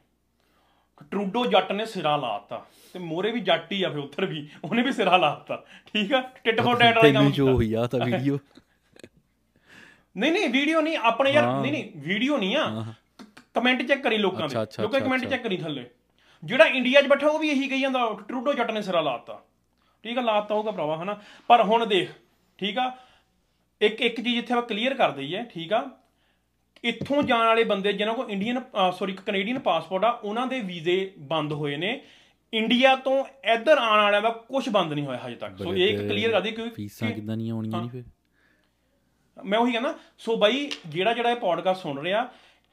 ਟਰੂਡੋ 1.13 1.45
ਜੱਟ 1.47 1.71
ਨੇ 1.73 1.85
ਸਿਰਾ 1.87 2.17
ਲਾਤਾ 2.17 2.65
ਤੇ 2.95 2.99
ਮੋਰੇ 2.99 3.31
ਵੀ 3.33 3.41
ਜੱਟ 3.41 3.73
ਹੀ 3.73 3.83
ਆ 3.83 3.89
ਫਿਰ 3.91 3.99
ਉੱਧਰ 3.99 4.27
ਵੀ 4.27 4.49
ਉਹਨੇ 4.65 4.83
ਵੀ 4.83 4.93
ਸਿਰਾ 4.93 5.17
ਲਾਤਾ। 5.17 5.57
ਠੀਕ 5.87 6.13
ਆ? 6.15 6.21
ਟਿੱਟ 6.45 6.61
ਫੋਰ 6.61 6.79
ਟੈਟ 6.79 6.97
ਵਾਲਾ 6.97 7.13
ਕੰਮ 7.13 7.31
ਜੋ। 7.33 7.47
ਹੋਈ 7.49 7.73
ਆ 7.75 7.87
ਤਾਂ 7.87 8.01
ਵੀਡੀਓ 8.01 8.39
ਨਹੀਂ 10.17 10.33
ਨਹੀਂ 10.33 10.49
ਵੀਡੀਓ 10.51 10.81
ਨਹੀਂ 10.81 10.97
ਆਪਣੇ 11.11 11.31
ਯਾਰ 11.33 11.47
ਨਹੀਂ 11.53 11.73
ਨਹੀਂ 11.73 11.91
ਵੀਡੀਓ 12.05 12.37
ਨਹੀਂ 12.39 12.57
ਆ। 12.57 12.85
ਕਮੈਂਟ 13.55 13.83
ਚੈੱਕ 13.83 14.03
ਕਰੀ 14.03 14.17
ਲੋਕਾਂ 14.19 14.49
ਦੇ। 14.49 14.55
ਲੋਕਾਂ 14.55 14.63
ਅੱਛਾ, 14.63 14.99
ਕਮੈਂਟ। 14.99 15.25
ਚੈੱਕ 15.29 15.43
ਕਰੀ 15.43 15.57
ਥੱਲੇ। 15.57 15.85
ਜਿਹੜਾ 16.43 16.65
ਇੰਡੀਆ 16.67 17.01
'ਚ 17.03 17.07
ਬੈਠਾ 17.07 17.27
ਉਹ 17.29 17.39
ਵੀ 17.39 17.49
ਇਹੀ 17.51 17.69
ਕਹੀ 17.69 17.81
ਜਾਂਦਾ 17.81 18.09
ਟਰੂਡੋ 18.29 18.53
ਜੱਟ 18.53 18.71
ਨੇ 18.71 18.83
ਸਿਰਾ 18.83 19.01
ਲਾਤਾ। 19.01 19.41
ਠੀਕ 20.05 20.19
ਆ 20.19 20.23
ਲਾਤਾ 20.23 20.55
ਹੋਊਗਾ 20.55 20.71
ਭਰਾਵਾ 20.71 20.97
ਹਨਾ? 21.03 21.19
ਪਰ 21.49 21.63
ਹੁਣ 21.63 21.87
ਦੇਖ 21.87 22.11
ਠੀਕ 22.61 22.79
ਆ? 22.79 22.91
ਇੱਕ 23.81 24.01
ਇੱਕ 24.01 24.21
ਚੀਜ਼ 24.21 24.39
ਇੱਥੇ 24.39 24.55
ਆਪਾਂ 24.55 24.63
ਕਲੀਅਰ 24.63 24.95
ਕਰ 24.95 25.11
ਦਈਏ 25.11 25.43
ਠੀਕ 25.45 25.73
ਆ? 25.73 25.89
ਇੱਥੋਂ 26.85 27.23
ਜਾਣ 27.23 27.47
ਵਾਲੇ 27.47 27.65
ਬੰਦੇ 27.65 27.93
ਜਿਨ੍ਹਾਂ 27.93 28.15
ਕੋਲ 28.15 28.31
ਇੰਡੀਅਨ 28.31 28.61
ਸੌਰੀ 28.99 29.13
ਕੈਨੇਡੀਅਨ 29.17 29.59
ਪਾਸਪੋਰਟ 29.59 30.05
ਆ 30.05 30.11
ਉਹਨਾਂ 30.15 30.47
ਦੇ 30.47 30.61
ਵੀਜ਼ੇ 30.63 31.11
ਬੰਦ 31.29 31.53
ਹੋਏ 31.53 31.77
ਨੇ। 31.77 32.01
ਇੰਡੀਆ 32.53 32.95
ਤੋਂ 32.97 33.17
ਇੱਧਰ 33.55 33.79
ਆਉਣ 33.79 34.01
ਵਾਲਿਆਂ 34.01 34.23
ਦਾ 34.23 34.31
ਕੁਝ 34.49 34.69
ਬੰਦ 34.69 34.93
ਨਹੀਂ 34.93 35.05
ਹੋਇਆ 35.07 35.19
ਹਜੇ 35.27 35.35
ਤੱਕ। 35.37 35.57
ਸੋ 35.59 35.75
ਇਹ 35.75 35.89
ਇੱਕ 35.89 36.01
ਕਲੀਅਰ 36.09 36.31
ਕਰ 36.33 36.41
ਦਈਏ 36.41 36.53
ਕਿਉਂਕਿ 36.53 36.73
ਫੀਸਾਂ 36.75 37.11
ਕਿਦਾਂ 37.11 37.37
ਨਹੀਂ 37.37 37.51
ਆਉਣੀਆਂ 37.53 37.81
ਨਹੀਂ 37.81 37.91
ਫੇ 37.91 38.03
ਮੈਂ 39.37 39.59
ਉਹੀ 39.59 39.73
ਕਹਿੰਦਾ 39.73 39.95
ਸੋ 40.19 40.37
ਬਾਈ 40.37 40.69
ਜਿਹੜਾ 40.87 41.13
ਜਿਹੜਾ 41.13 41.31
ਇਹ 41.31 41.37
ਪੋਡਕਾਸਟ 41.37 41.83
ਸੁਣ 41.83 41.99
ਰਿਹਾ 42.01 42.27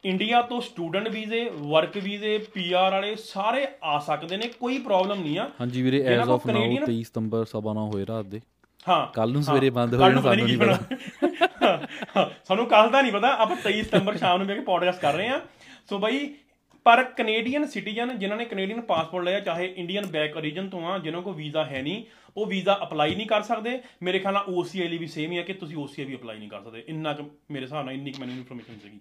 ਇੰਡੀਆ 0.04 0.42
ਤੋਂ 0.42 0.60
ਸਟੂਡੈਂਟ 0.62 1.08
ਵੀਜ਼ੇ 1.10 1.44
ਵਰਕ 1.52 1.98
ਵੀਜ਼ੇ 1.98 2.38
ਪੀਆਰ 2.54 2.92
ਵਾਲੇ 2.92 3.16
ਸਾਰੇ 3.16 3.66
ਆ 3.84 3.98
ਸਕਦੇ 4.00 4.38
ਨੇ 4.38 4.48
ਕੋਈ 4.60 4.78
ਪ੍ਰੋਬਲਮ 4.80 5.22
ਨਹੀਂ 5.22 5.38
ਆ। 5.40 5.50
ਹਾਂਜੀ 5.62 5.82
ਵੀਰੇ 5.82 6.02
ਐਜ਼ 6.06 6.30
ਆਫ 6.30 6.46
ਨਾਓ 6.48 6.56
Canadian- 6.56 6.86
23 6.86 7.04
ਸਤੰਬਰ 7.04 7.46
ਸਭਾ 7.46 7.74
ਨਾ 7.74 7.86
ਹੋਏ 7.86 8.06
ਰਾਤ 8.06 8.26
ਦੇ। 8.26 8.42
ਹਾਂ 8.88 9.08
ਕੱਲ 9.08 9.32
ਨੂੰ 9.32 9.44
ਸਵੇਰੇ 9.44 9.70
ਬੰਦ 9.70 9.96
ਹੋ 9.96 10.00
ਜਾਣਾ 10.00 10.22
ਸਾਨੂੰ 10.22 10.46
ਨਹੀਂ 10.46 10.58
ਪਤਾ 10.58 12.30
ਸਾਨੂੰ 12.46 12.66
ਕੱਲ 12.66 12.90
ਦਾ 12.90 13.02
ਨਹੀਂ 13.02 13.12
ਪਤਾ 13.12 13.28
ਆਪਾਂ 13.36 13.58
23 13.70 13.82
ਸਤੰਬਰ 13.82 14.18
ਸ਼ਾਮ 14.18 14.44
ਨੂੰ 14.44 14.48
ਕੇ 14.48 14.60
ਪੋਡਕਾਸਟ 14.60 15.02
ਕਰ 15.02 15.14
ਰਹੇ 15.14 15.28
ਆ 15.28 15.42
ਸੋ 15.90 16.00
ਬਾਈ 16.00 16.36
ਪਰ 16.84 17.04
ਕੈਨੇਡੀਅਨ 17.04 17.66
ਸਿਟੀਜ਼ਨ 17.66 18.20
ਜਿਨ੍ਹਾਂ 18.20 18.38
ਨੇ 18.38 18.46
ਕੈਨੇਡੀਅਨ 18.46 18.82
ਪਾਸਪੋਰਟ 18.82 19.26
ਲਿਆ 19.26 19.40
ਚਾਹੇ 19.40 19.74
ਇੰਡੀਅਨ 19.78 20.06
ਬੈਕ 20.06 20.38
ਓਰੀਜਨ 20.38 20.70
ਤੋਂ 20.70 20.88
ਆ 20.88 20.98
ਜਿਨ੍ਹਾਂ 21.00 21.22
ਕੋਲ 21.22 21.34
ਵੀਜ਼ਾ 21.34 21.66
ਹੈ 21.66 21.82
ਨਹੀਂ 21.82 22.04
ਉਹ 22.38 22.46
ਵੀਜ਼ਾ 22.46 22.80
ਅਪਲਾਈ 22.84 23.16
ਨਹੀਂ 23.16 23.28
ਕਰ 23.28 23.42
ਸਕਦੇ। 23.42 23.80
ਮੇਰੇ 24.04 24.20
ਖਿਆਲ 24.20 24.34
ਨਾਲ 24.34 24.44
OCI 24.44 24.90
ਲਈ 24.90 24.98
ਵੀ 24.98 25.08
ਸੇਮ 25.08 25.32
ਹੀ 25.32 25.38
ਆ 25.38 25.42
ਕਿ 25.42 25.54
ਤੁਸੀਂ 25.54 25.78
OCI 25.78 26.06
ਵੀ 26.06 26.16
ਅਪਲਾਈ 26.16 26.38
ਨਹੀਂ 26.38 26.50
ਕਰ 26.50 26.62
ਸਕਦੇ। 26.62 26.84
ਇੰਨਾ 26.88 27.14
ਕੁ 27.14 27.24
ਮੇਰੇ 27.52 27.66
ਹਿਸਾਬ 27.66 27.86
ਨਾਲ 27.86 27.94
ਇੰਨੀ 27.94 28.12
ਕੁ 28.12 28.20
ਮੈਨੂੰ 28.20 28.36
ਇਨਫੋਰਮੇਸ਼ਨ 28.36 28.80
ਸੀਗੀ। 28.80 29.00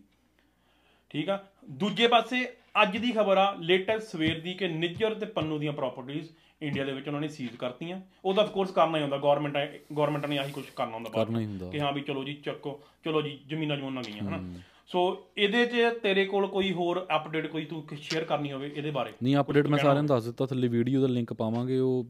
ਠੀਕ 1.10 1.30
ਆ? 1.30 1.44
ਦੂਜੇ 1.70 2.08
ਪਾਸੇ 2.08 2.52
ਅੱਜ 2.82 2.96
ਦੀ 2.96 3.12
ਖਬਰ 3.12 3.36
ਆ 3.36 3.56
ਲੇਟੈਸਟ 3.60 4.08
ਸਵੇਰ 4.08 4.40
ਦੀ 4.40 4.54
ਕਿ 4.54 4.68
ਨਿੱਜਰ 4.68 5.14
ਤੇ 5.14 5.26
ਪੰਨੂ 5.26 5.58
ਦੀਆਂ 5.58 5.72
ਪ੍ਰਾਪਰਟੀਆਂ 5.72 6.24
ਇੰਡੀਆ 6.62 6.84
ਦੇ 6.84 6.92
ਵਿੱਚ 6.92 7.06
ਉਹਨਾਂ 7.06 7.20
ਨੇ 7.20 7.28
ਸੀਜ਼ 7.28 7.56
ਕਰਤੀਆਂ। 7.56 8.00
ਉਹਦਾ 8.24 8.42
ਆਫ 8.42 8.50
ਕੋਰਸ 8.50 8.70
ਕਰਨਾ 8.70 8.98
ਹੀ 8.98 9.02
ਹੁੰਦਾ। 9.02 9.16
ਗਵਰਨਮੈਂਟ 9.16 9.56
ਗਵਰਨਮੈਂਟ 9.96 10.26
ਨੇ 10.26 10.38
ਆਹੀ 10.38 10.52
ਕੁਝ 10.52 10.64
ਕਰਨਾ 10.76 10.94
ਹੁੰਦਾ 10.94 11.10
ਬਾਅਦ 11.10 11.26
ਕਰਨਾ 11.26 11.40
ਹੀ 11.40 11.46
ਹੁੰਦਾ। 11.46 11.70
ਕਿ 11.70 11.80
ਹਾਂ 11.80 11.92
ਵੀ 11.92 12.00
ਚਲੋ 12.00 12.24
ਜੀ 12.24 12.34
ਚੱਕੋ। 12.34 12.80
ਚਲੋ 13.04 13.22
ਜੀ 13.22 13.38
ਜ਼ਮੀਨਾਂ 13.48 13.76
ਜਮੂਨਾਂ 13.76 14.02
ਗਈਆਂ 14.02 14.24
ਹਨਾ। 14.24 14.60
ਸੋ 14.86 15.26
ਇਹਦੇ 15.36 15.66
'ਚ 15.66 15.98
ਤੇਰੇ 16.02 16.24
ਕੋਲ 16.24 16.46
ਕੋਈ 16.46 16.72
ਹੋਰ 16.72 17.06
ਅਪਡੇਟ 17.16 17.46
ਕੋਈ 17.46 17.64
ਤੂੰ 17.64 17.84
ਸ਼ੇਅਰ 17.96 18.24
ਕਰਨੀ 18.24 18.52
ਹੋਵੇ 18.52 18.72
ਇਹਦੇ 18.74 18.90
ਬਾਰੇ? 18.90 19.12
ਨਹੀਂ 19.22 19.36
ਅਪਡੇਟ 19.36 19.66
ਮੈਂ 19.66 19.78
ਸਾਰਿਆਂ 19.78 20.02
ਨੂੰ 20.02 20.06
ਦੱਸ 20.06 20.24
ਦਿੱਤਾ। 20.24 20.46
ਥੱਲੇ 20.46 20.68
ਵੀਡੀਓ 20.68 21.00
ਦਾ 21.00 21.06
ਲਿੰਕ 21.06 21.32
ਪਾਵਾਂਗੇ। 21.32 21.78
ਉਹ 21.78 22.06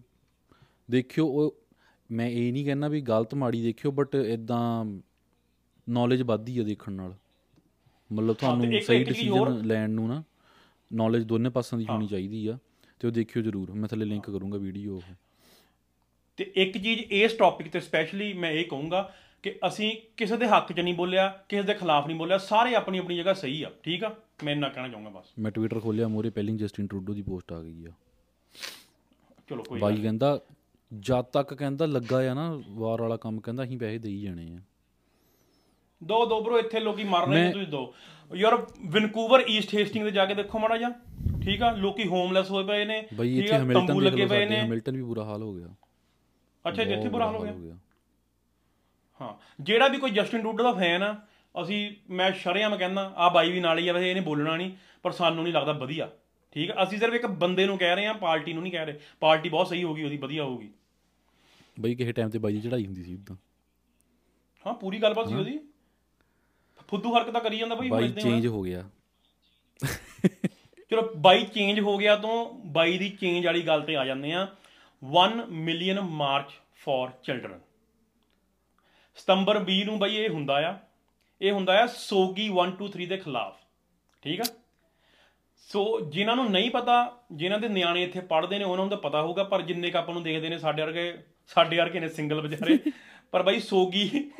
ਦੇਖਿਓ 0.90 1.26
ਉਹ 1.26 1.54
ਮੈਂ 2.10 2.28
ਇਹ 2.30 2.52
ਨਹੀਂ 2.52 2.64
ਕਹਿਣਾ 2.64 2.88
ਵੀ 2.88 3.00
ਗਲਤ 3.00 3.34
ਮਾੜੀ 3.34 3.62
ਦੇਖਿਓ 3.62 3.90
ਬਟ 3.90 4.14
ਇਦਾਂ 4.14 4.84
ਨੌਲੇਜ 5.88 6.22
ਵੱਧਦੀ 6.22 6.58
ਆ 6.58 6.62
ਦੇਖਣ 6.62 6.92
ਨਾਲ। 6.92 7.14
ਮਤਲਬ 8.12 8.36
ਤੁਹਾਨੂੰ 8.36 8.80
ਸਹੀ 8.80 9.04
ਡਿਸੀਜਨ 9.04 9.66
ਲੈਣ 9.66 9.90
ਨੂੰ 9.90 10.08
ਨਾ 10.08 10.22
ਨੌਲੇਜ 10.92 11.24
ਦੋਨੇ 11.24 11.50
ਪਾਸਿਆਂ 11.50 11.78
ਦੀ 11.78 11.86
ਹੋਣੀ 11.86 12.06
ਚਾਹੀਦੀ 12.06 12.46
ਆ। 12.46 12.58
ਤੇ 13.00 13.06
ਉਹ 13.06 13.12
ਦੇਖਿਓ 13.12 13.42
ਜ਼ਰੂਰ 13.42 13.70
ਮੈਂ 13.70 13.88
ਥੱਲੇ 13.88 14.04
ਲਿੰਕ 14.04 14.30
ਕਰੂੰਗਾ 14.30 14.58
ਵੀਡੀਓ 14.58 14.96
ਉਹ। 14.96 15.02
ਤੇ 16.36 16.52
ਇੱਕ 16.56 16.78
ਚੀਜ਼ 16.78 17.00
ਇਸ 17.00 17.32
ਟੌਪਿਕ 17.32 17.68
ਤੇ 17.68 17.80
ਸਪੈਸ਼ਲੀ 17.80 18.32
ਮੈਂ 18.32 18.50
ਇਹ 18.50 18.64
ਕਹੂੰਗਾ 18.64 19.12
ਕਿ 19.42 19.58
ਅਸੀਂ 19.66 19.96
ਕਿਸੇ 20.16 20.36
ਦੇ 20.36 20.46
ਹੱਕ 20.46 20.72
'ਚ 20.72 20.80
ਨਹੀਂ 20.80 20.94
ਬੋਲਿਆ 20.94 21.28
ਕਿਸੇ 21.48 21.62
ਦੇ 21.62 21.74
ਖਿਲਾਫ 21.74 22.06
ਨਹੀਂ 22.06 22.16
ਬੋਲਿਆ 22.16 22.38
ਸਾਰੇ 22.38 22.74
ਆਪਣੀ 22.74 22.98
ਆਪਣੀ 22.98 23.16
ਜਗ੍ਹਾ 23.16 23.32
ਸਹੀ 23.32 23.62
ਆ 23.62 23.70
ਠੀਕ 23.82 24.04
ਆ? 24.04 24.14
ਮੈਂ 24.44 24.52
ਇੰਨਾ 24.52 24.68
ਕਹਿਣਾ 24.68 24.88
ਚਾਹੂੰਗਾ 24.88 25.10
ਬਸ। 25.10 25.32
ਮੈਂ 25.38 25.50
ਟਵਿੱਟਰ 25.50 25.80
ਖੋਲਿਆ 25.80 26.08
ਮੋਰੇ 26.08 26.30
ਪਹਿਲੀ 26.30 26.56
ਜਸਟਿਨ 26.56 26.86
ਟਰੂਡੋ 26.86 27.14
ਦੀ 27.14 27.22
ਪੋਸਟ 27.22 27.52
ਆ 27.52 27.62
ਗਈ 27.62 27.86
ਆ। 27.86 27.92
ਚਲੋ 29.48 29.62
ਕੋਈ 29.62 29.80
ਬਾਈ 29.80 29.96
ਕਹਿੰਦਾ 29.96 30.40
ਜਦ 30.92 31.24
ਤੱਕ 31.24 31.54
ਕਹਿੰਦਾ 31.54 31.86
ਲੱਗਾ 31.86 32.30
ਆ 32.30 32.34
ਨਾ 32.34 32.62
ਵਾਰ 32.68 33.00
ਵਾਲਾ 33.00 33.16
ਕੰਮ 33.16 33.40
ਕਹਿੰਦਾ 33.40 33.62
ਅਸੀਂ 33.64 33.78
ਪੈਸੇ 33.78 33.98
ਦੇਈ 33.98 34.20
ਜਾਣੇ 34.20 34.46
ਆ। 34.54 34.58
ਦੋ 36.02 36.24
ਦੋ 36.26 36.40
ਬਰੋ 36.40 36.58
ਇੱਥੇ 36.58 36.80
ਲੋਕੀ 36.80 37.04
ਮਰ 37.04 37.26
ਰਹੇ 37.28 37.42
ਨੇ 37.42 37.52
ਤੁਸੀਂ 37.52 37.68
ਦੋ। 37.68 37.94
ਯਾਰ 38.36 38.66
ਵਿਨਕੂਵਰ 38.86 39.44
ਈਸਟ 39.48 39.74
ਹੇਸਟਿੰਗ 39.74 40.04
ਤੇ 40.04 40.10
ਜਾ 40.10 40.26
ਕੇ 40.26 40.34
ਦੇਖੋ 40.34 40.58
ਮਾੜਾ 40.58 40.76
ਜਿਹਾ। 40.76 40.90
ਠੀਕ 41.46 41.62
ਆ? 41.62 41.70
ਲੋਕੀ 41.72 42.06
ਹੋਮਲੈਸ 42.08 42.50
ਹੋਏ 42.50 42.64
ਪਏ 42.66 42.84
ਨੇ 42.84 43.06
ਬਈ 43.14 43.38
ਇੱਥੇ 43.38 43.52
ਹੈਮਿਲਟਨ 43.54 44.02
ਲੱਗੇ 44.02 44.26
ਪਏ 44.26 44.44
ਨੇ। 44.46 44.56
ਹੈਮਿਲਟਨ 44.56 44.96
ਵੀ 44.96 45.02
ਬੁਰਾ 45.02 45.24
ਹਾਲ 45.24 45.42
ਹੋ 45.42 45.52
ਗਿਆ। 45.54 45.68
ਅੱਛਾ 46.64 46.84
ਜੀ, 46.84 46.92
ਇੱਥੇ 46.92 46.96
ਬਹੁਤ 46.98 47.12
ਬੁਰਾ 47.12 47.26
ਹਾਲ 47.26 47.36
ਹੋ 47.36 47.42
ਗਿਆ? 47.42 47.76
ਹਾਂ 49.20 49.32
ਜਿਹੜਾ 49.62 49.88
ਵੀ 49.88 49.98
ਕੋਈ 49.98 50.10
ਜਸਟਿਨ 50.10 50.40
ਟਰੂਡੋ 50.40 50.62
ਦਾ 50.64 50.72
ਫੈਨ 50.72 51.02
ਆ 51.02 51.14
ਅਸੀਂ 51.54 51.78
ਮੈਂ 52.10 52.30
ਸ਼ਰੇਆਮ 52.32 52.76
ਕਹਿੰਦਾ 52.76 53.12
ਆ 53.16 53.28
ਬਾਈ 53.28 53.52
ਵੀ 53.52 53.60
ਨਾਲ 53.60 53.78
ਹੀ 53.78 53.88
ਆ 53.88 53.92
ਵੈਸੇ 53.92 54.10
ਇਹਨੇ 54.10 54.20
ਬੋਲਣਾ 54.20 54.56
ਨਹੀਂ 54.56 54.72
ਪਰ 55.02 55.12
ਸਾਨੂੰ 55.12 55.44
ਨਹੀਂ 55.44 55.54
ਲੱਗਦਾ 55.54 55.72
ਵਧੀਆ। 55.72 56.08
ਠੀਕ 56.52 56.70
ਆ? 56.70 56.82
ਅਸੀਂ 56.82 56.98
ਸਿਰਫ 56.98 57.14
ਇੱਕ 57.14 57.26
ਬੰਦੇ 57.26 57.66
ਨੂੰ 57.66 57.78
ਕਹਿ 57.78 57.94
ਰਹੇ 57.96 58.06
ਆ 58.06 58.12
ਪਾਰਟੀ 58.12 58.52
ਨੂੰ 58.52 58.62
ਨਹੀਂ 58.62 58.72
ਕਹਿ 58.72 58.86
ਰਹੇ। 58.86 58.98
ਪਾਰਟੀ 59.20 59.48
ਬਹੁਤ 59.48 59.68
ਸਹੀ 59.68 59.82
ਹੋਗੀ 59.84 60.04
ਉਹਦੀ 60.04 60.16
ਵਧੀਆ 60.16 60.44
ਹੋਊਗੀ। 60.44 60.70
ਬਈ 61.80 61.94
ਕਿਸੇ 61.94 62.12
ਟਾਈਮ 62.12 62.30
ਤੇ 62.30 62.38
ਬਾਈ 62.38 62.52
ਦੀ 62.52 62.60
ਚੜਾਈ 62.60 62.86
ਹੁੰਦੀ 62.86 63.02
ਸੀ 63.04 63.14
ਉਦਾਂ। 63.14 63.36
ਹਾਂ 64.66 64.74
ਪੂਰੀ 64.74 65.02
ਗੱਲਬਾਤ 65.02 65.28
ਸੀ 65.28 65.34
ਉਹਦੀ। 65.34 65.58
ਫੁੱਦੂ 66.88 67.16
ਹਰਕਤਾਂ 67.16 67.40
ਕਰੀ 67.40 67.58
ਜਾਂਦਾ 67.58 67.74
ਬਈ 67.74 67.88
ਬਾਈ 67.90 68.08
ਚੇਂਜ 68.12 68.46
ਹੋ 68.46 68.62
ਗਿਆ। 68.62 68.88
ਚਲੋ 70.90 71.12
ਬਾਈ 71.16 71.44
ਚੇਂਜ 71.44 71.80
ਹੋ 71.80 71.98
ਗਿਆ 71.98 72.16
ਤੋਂ 72.16 72.52
ਬਾਈ 72.54 72.98
ਦੀ 72.98 73.08
ਚੇਂਜ 73.10 73.46
ਵਾਲੀ 73.46 73.62
ਗੱਲ 73.62 73.80
ਤੇ 73.82 73.96
ਆ 73.96 74.04
ਜਾਂਦੇ 74.04 74.32
ਆ 74.32 74.48
1 75.02 75.46
ਮਿਲੀਅਨ 75.48 76.00
ਮਾਰਚ 76.00 76.50
ਫॉर 76.84 77.10
ਚਿਲਡਰਨ 77.22 77.60
ਸਤੰਬਰ 79.14 79.64
20 79.70 79.84
ਨੂੰ 79.84 79.98
ਬਾਈ 79.98 80.16
ਇਹ 80.16 80.28
ਹੁੰਦਾ 80.28 80.54
ਆ। 80.54 80.78
ਇਹ 81.40 81.52
ਹੁੰਦਾ 81.52 81.82
ਆ 81.82 81.86
ਸੋਗੀ 81.86 82.50
123 82.50 83.06
ਦੇ 83.06 83.16
ਖਿਲਾਫ। 83.16 83.56
ਠੀਕ 84.22 84.40
ਆ? 84.40 84.44
ਸੋ 85.56 86.00
ਜਿਨ੍ਹਾਂ 86.00 86.36
ਨੂੰ 86.36 86.50
ਨਹੀਂ 86.50 86.70
ਪਤਾ 86.70 87.24
ਜਿਨ੍ਹਾਂ 87.32 87.60
ਦੇ 87.60 87.68
ਨਿਆਣੇ 87.68 88.02
ਇੱਥੇ 88.02 88.20
ਪੜ੍ਹਦੇ 88.20 88.58
ਨੇ 88.58 88.64
ਉਹਨਾਂ 88.64 88.84
ਨੂੰ 88.84 88.88
ਤਾਂ 88.88 88.98
ਪਤਾ 88.98 89.22
ਹੋਊਗਾ 89.22 89.44
ਪਰ 89.44 89.62
ਜਿੰਨੇ 89.62 89.90
ਕ 89.90 89.96
ਆਪਾਂ 89.96 90.14
ਨੂੰ 90.14 90.22
ਦੇਖਦੇ 90.22 90.48
ਨੇ 90.48 90.58
ਸਾਡੇ 90.58 90.82
ਵਰਗੇ 90.82 91.18
ਸਾਡੇ 91.46 91.76
ਵਰਗੇ 91.76 92.00
ਨੇ 92.00 92.08
ਸਿੰਗਲ 92.08 92.40
ਵਿਚਾਰੇ। 92.40 92.78
ਪਰ 93.32 93.42
ਬਾਈ 93.42 93.60
ਸੋਗੀ 93.60 94.30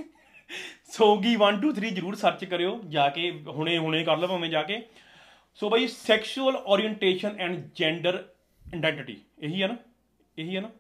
ਸੋਗੀ 0.85 1.37
123 1.37 1.91
ਜਰੂਰ 1.91 2.15
ਸਰਚ 2.15 2.45
ਕਰਿਓ 2.45 2.81
ਜਾ 2.89 3.09
ਕੇ 3.09 3.43
ਹੁਣੇ 3.47 3.79
ਹੁਣੇ 3.79 4.05
ਕਰ 4.05 4.17
ਲਓ 4.17 4.29
ਭਾਵੇਂ 4.29 4.51
ਜਾ 4.51 4.63
ਕੇ। 4.63 4.83
ਸੋ 5.61 5.69
ਬਈ 5.69 5.87
sexual 5.87 6.57
orientation 6.57 7.37
and 7.41 7.61
gender 7.75 8.15
identity 8.67 9.17
ਇਹੀ 9.41 9.63
ਹੈ 9.63 9.69
ਨਾ 9.69 9.77
ਇਹੀ 10.39 10.57
ਹੈ 10.57 10.61
ਨਾ 10.61 10.71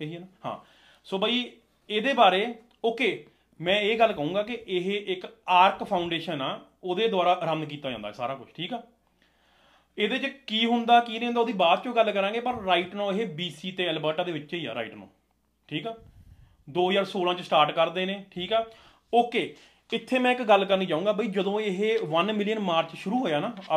ਇਹੀ 0.00 0.14
ਹੈ 0.14 0.20
ਨਾ 0.20 0.26
ਹਾਂ 0.44 0.58
ਸੋ 1.06 1.18
ਬਈ 1.18 1.44
ਇਹਦੇ 1.90 2.12
ਬਾਰੇ 2.12 2.46
ਓਕੇ 2.84 3.24
ਮੈਂ 3.60 3.80
ਇਹ 3.80 3.98
ਗੱਲ 3.98 4.12
ਕਹੂੰਗਾ 4.12 4.42
ਕਿ 4.42 4.58
ਇਹ 4.68 4.90
ਇੱਕ 5.06 5.26
ਆਰਕ 5.48 5.84
ਫਾਊਂਡੇਸ਼ਨ 5.84 6.40
ਆ 6.42 6.58
ਉਹਦੇ 6.82 7.08
ਦੁਆਰਾ 7.08 7.32
ਆਰੰਭ 7.32 7.64
ਕੀਤਾ 7.64 7.90
ਜਾਂਦਾ 7.90 8.08
ਹੈ 8.08 8.12
ਸਾਰਾ 8.12 8.34
ਕੁਝ 8.34 8.48
ਠੀਕ 8.54 8.72
ਆ 8.72 8.82
ਇਹਦੇ 9.98 10.18
'ਚ 10.18 10.32
ਕੀ 10.46 10.64
ਹੁੰਦਾ 10.66 10.98
ਕੀ 11.00 11.12
ਨਹੀਂ 11.12 11.26
ਹੁੰਦਾ 11.26 11.40
ਉਹਦੀ 11.40 11.52
ਬਾਅਦ 11.52 11.80
'ਚੋਂ 11.80 11.94
ਗੱਲ 11.94 12.10
ਕਰਾਂਗੇ 12.12 12.40
ਪਰ 12.40 12.62
ਰਾਈਟ 12.64 12.94
ਨੂੰ 12.94 13.12
ਇਹ 13.12 13.26
BC 13.36 13.74
ਤੇ 13.76 13.88
ਅਲਬਰਟਾ 13.90 14.22
ਦੇ 14.22 14.32
ਵਿੱਚ 14.32 14.54
ਹੀ 14.54 14.64
ਆ 14.66 14.74
ਰਾਈਟ 14.74 14.94
ਨੂੰ 14.94 15.08
ਠੀਕ 15.68 15.86
ਆ 15.86 15.94
2016 16.68 17.34
ਚ 17.34 17.42
ਸਟਾਰਟ 17.42 17.70
ਕਰਦੇ 17.70 18.06
ਨੇ 18.06 18.24
ਠੀਕ 18.30 18.52
ਆ 18.52 18.64
ਓਕੇ 19.12 19.44
ਇੱਥੇ 19.90 20.18
ਮੈਂ 20.18 20.30
ਇੱਕ 20.32 20.42
ਗੱਲ 20.42 20.64
ਕਰਨੀ 20.64 20.86
ਚਾਹੂੰਗਾ 20.86 21.12
ਬਈ 21.12 21.26
ਜਦੋਂ 21.30 21.60
ਇਹ 21.60 21.80
1 21.98 22.32
ਮਿਲੀਅਨ 22.34 22.58
ਮਾਰਚ 22.58 22.94
ਸ਼ੁਰੂ 22.96 23.18
ਹੋਇਆ 23.18 23.40
ਨਾ 23.40 23.52
ਆ 23.70 23.76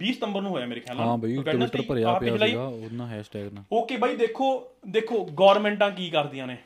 20 0.00 0.12
ਸਤੰਬਰ 0.12 0.42
ਨੂੰ 0.42 0.50
ਹੋਇਆ 0.50 0.66
ਮੇਰੇ 0.66 0.80
ਖਿਆਲ 0.80 0.96
ਨਾਲ। 0.96 1.06
ਹਾਂ 1.08 1.16
ਬਈ 1.18 1.36
ਟਵਿੱਟਰ 1.36 1.82
ਭਰਿਆ 1.82 2.12
ਪਿਆ 2.18 2.36
ਸੀਗਾ 2.36 2.66
ਉਹਨਾਂ 2.66 3.06
ਹੈਸ਼ਟੈਗ 3.08 3.52
ਨਾਲ। 3.54 3.64
ਓਕੇ 3.72 3.96
ਬਾਈ 3.96 4.16
ਦੇਖੋ 4.16 4.48
ਦੇਖੋ 4.88 5.24
ਗਵਰਨਮੈਂਟਾਂ 5.32 5.90
ਕੀ 5.90 6.08
ਕਰਦੀਆਂ 6.10 6.46
ਨੇ। 6.46 6.56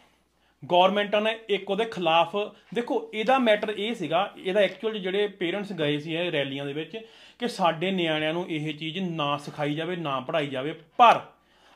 ਗਵਰਨਮੈਂਟਾਂ 0.62 1.20
ਨੇ 1.20 1.36
ਇੱਕ 1.48 1.70
ਉਹਦੇ 1.70 1.84
ਖਿਲਾਫ 1.84 2.36
ਦੇਖੋ 2.74 3.00
ਇਹਦਾ 3.14 3.38
ਮੈਟਰ 3.38 3.74
ਇਹ 3.76 3.94
ਸੀਗਾ 3.94 4.28
ਇਹਦਾ 4.36 4.60
ਐਕਚੁਅਲ 4.60 4.98
ਜਿਹੜੇ 4.98 5.26
ਪੇਰੈਂਟਸ 5.38 5.72
ਗਏ 5.72 5.98
ਸੀ 5.98 6.14
ਇਹ 6.14 6.30
ਰੈਲੀਆਂ 6.32 6.66
ਦੇ 6.66 6.72
ਵਿੱਚ 6.72 6.96
ਕਿ 7.40 7.48
ਸਾਡੇ 7.48 7.90
ਨਿਆਣਿਆਂ 7.90 8.32
ਨੂੰ 8.34 8.46
ਇਹ 8.48 8.72
ਚੀਜ਼ 8.78 8.98
ਨਾ 9.00 9.36
ਸਿਖਾਈ 9.44 9.74
ਜਾਵੇ 9.74 9.96
ਨਾ 9.96 10.18
ਪੜ੍ਹਾਈ 10.20 10.46
ਜਾਵੇ। 10.46 10.74
ਪਰ 10.98 11.20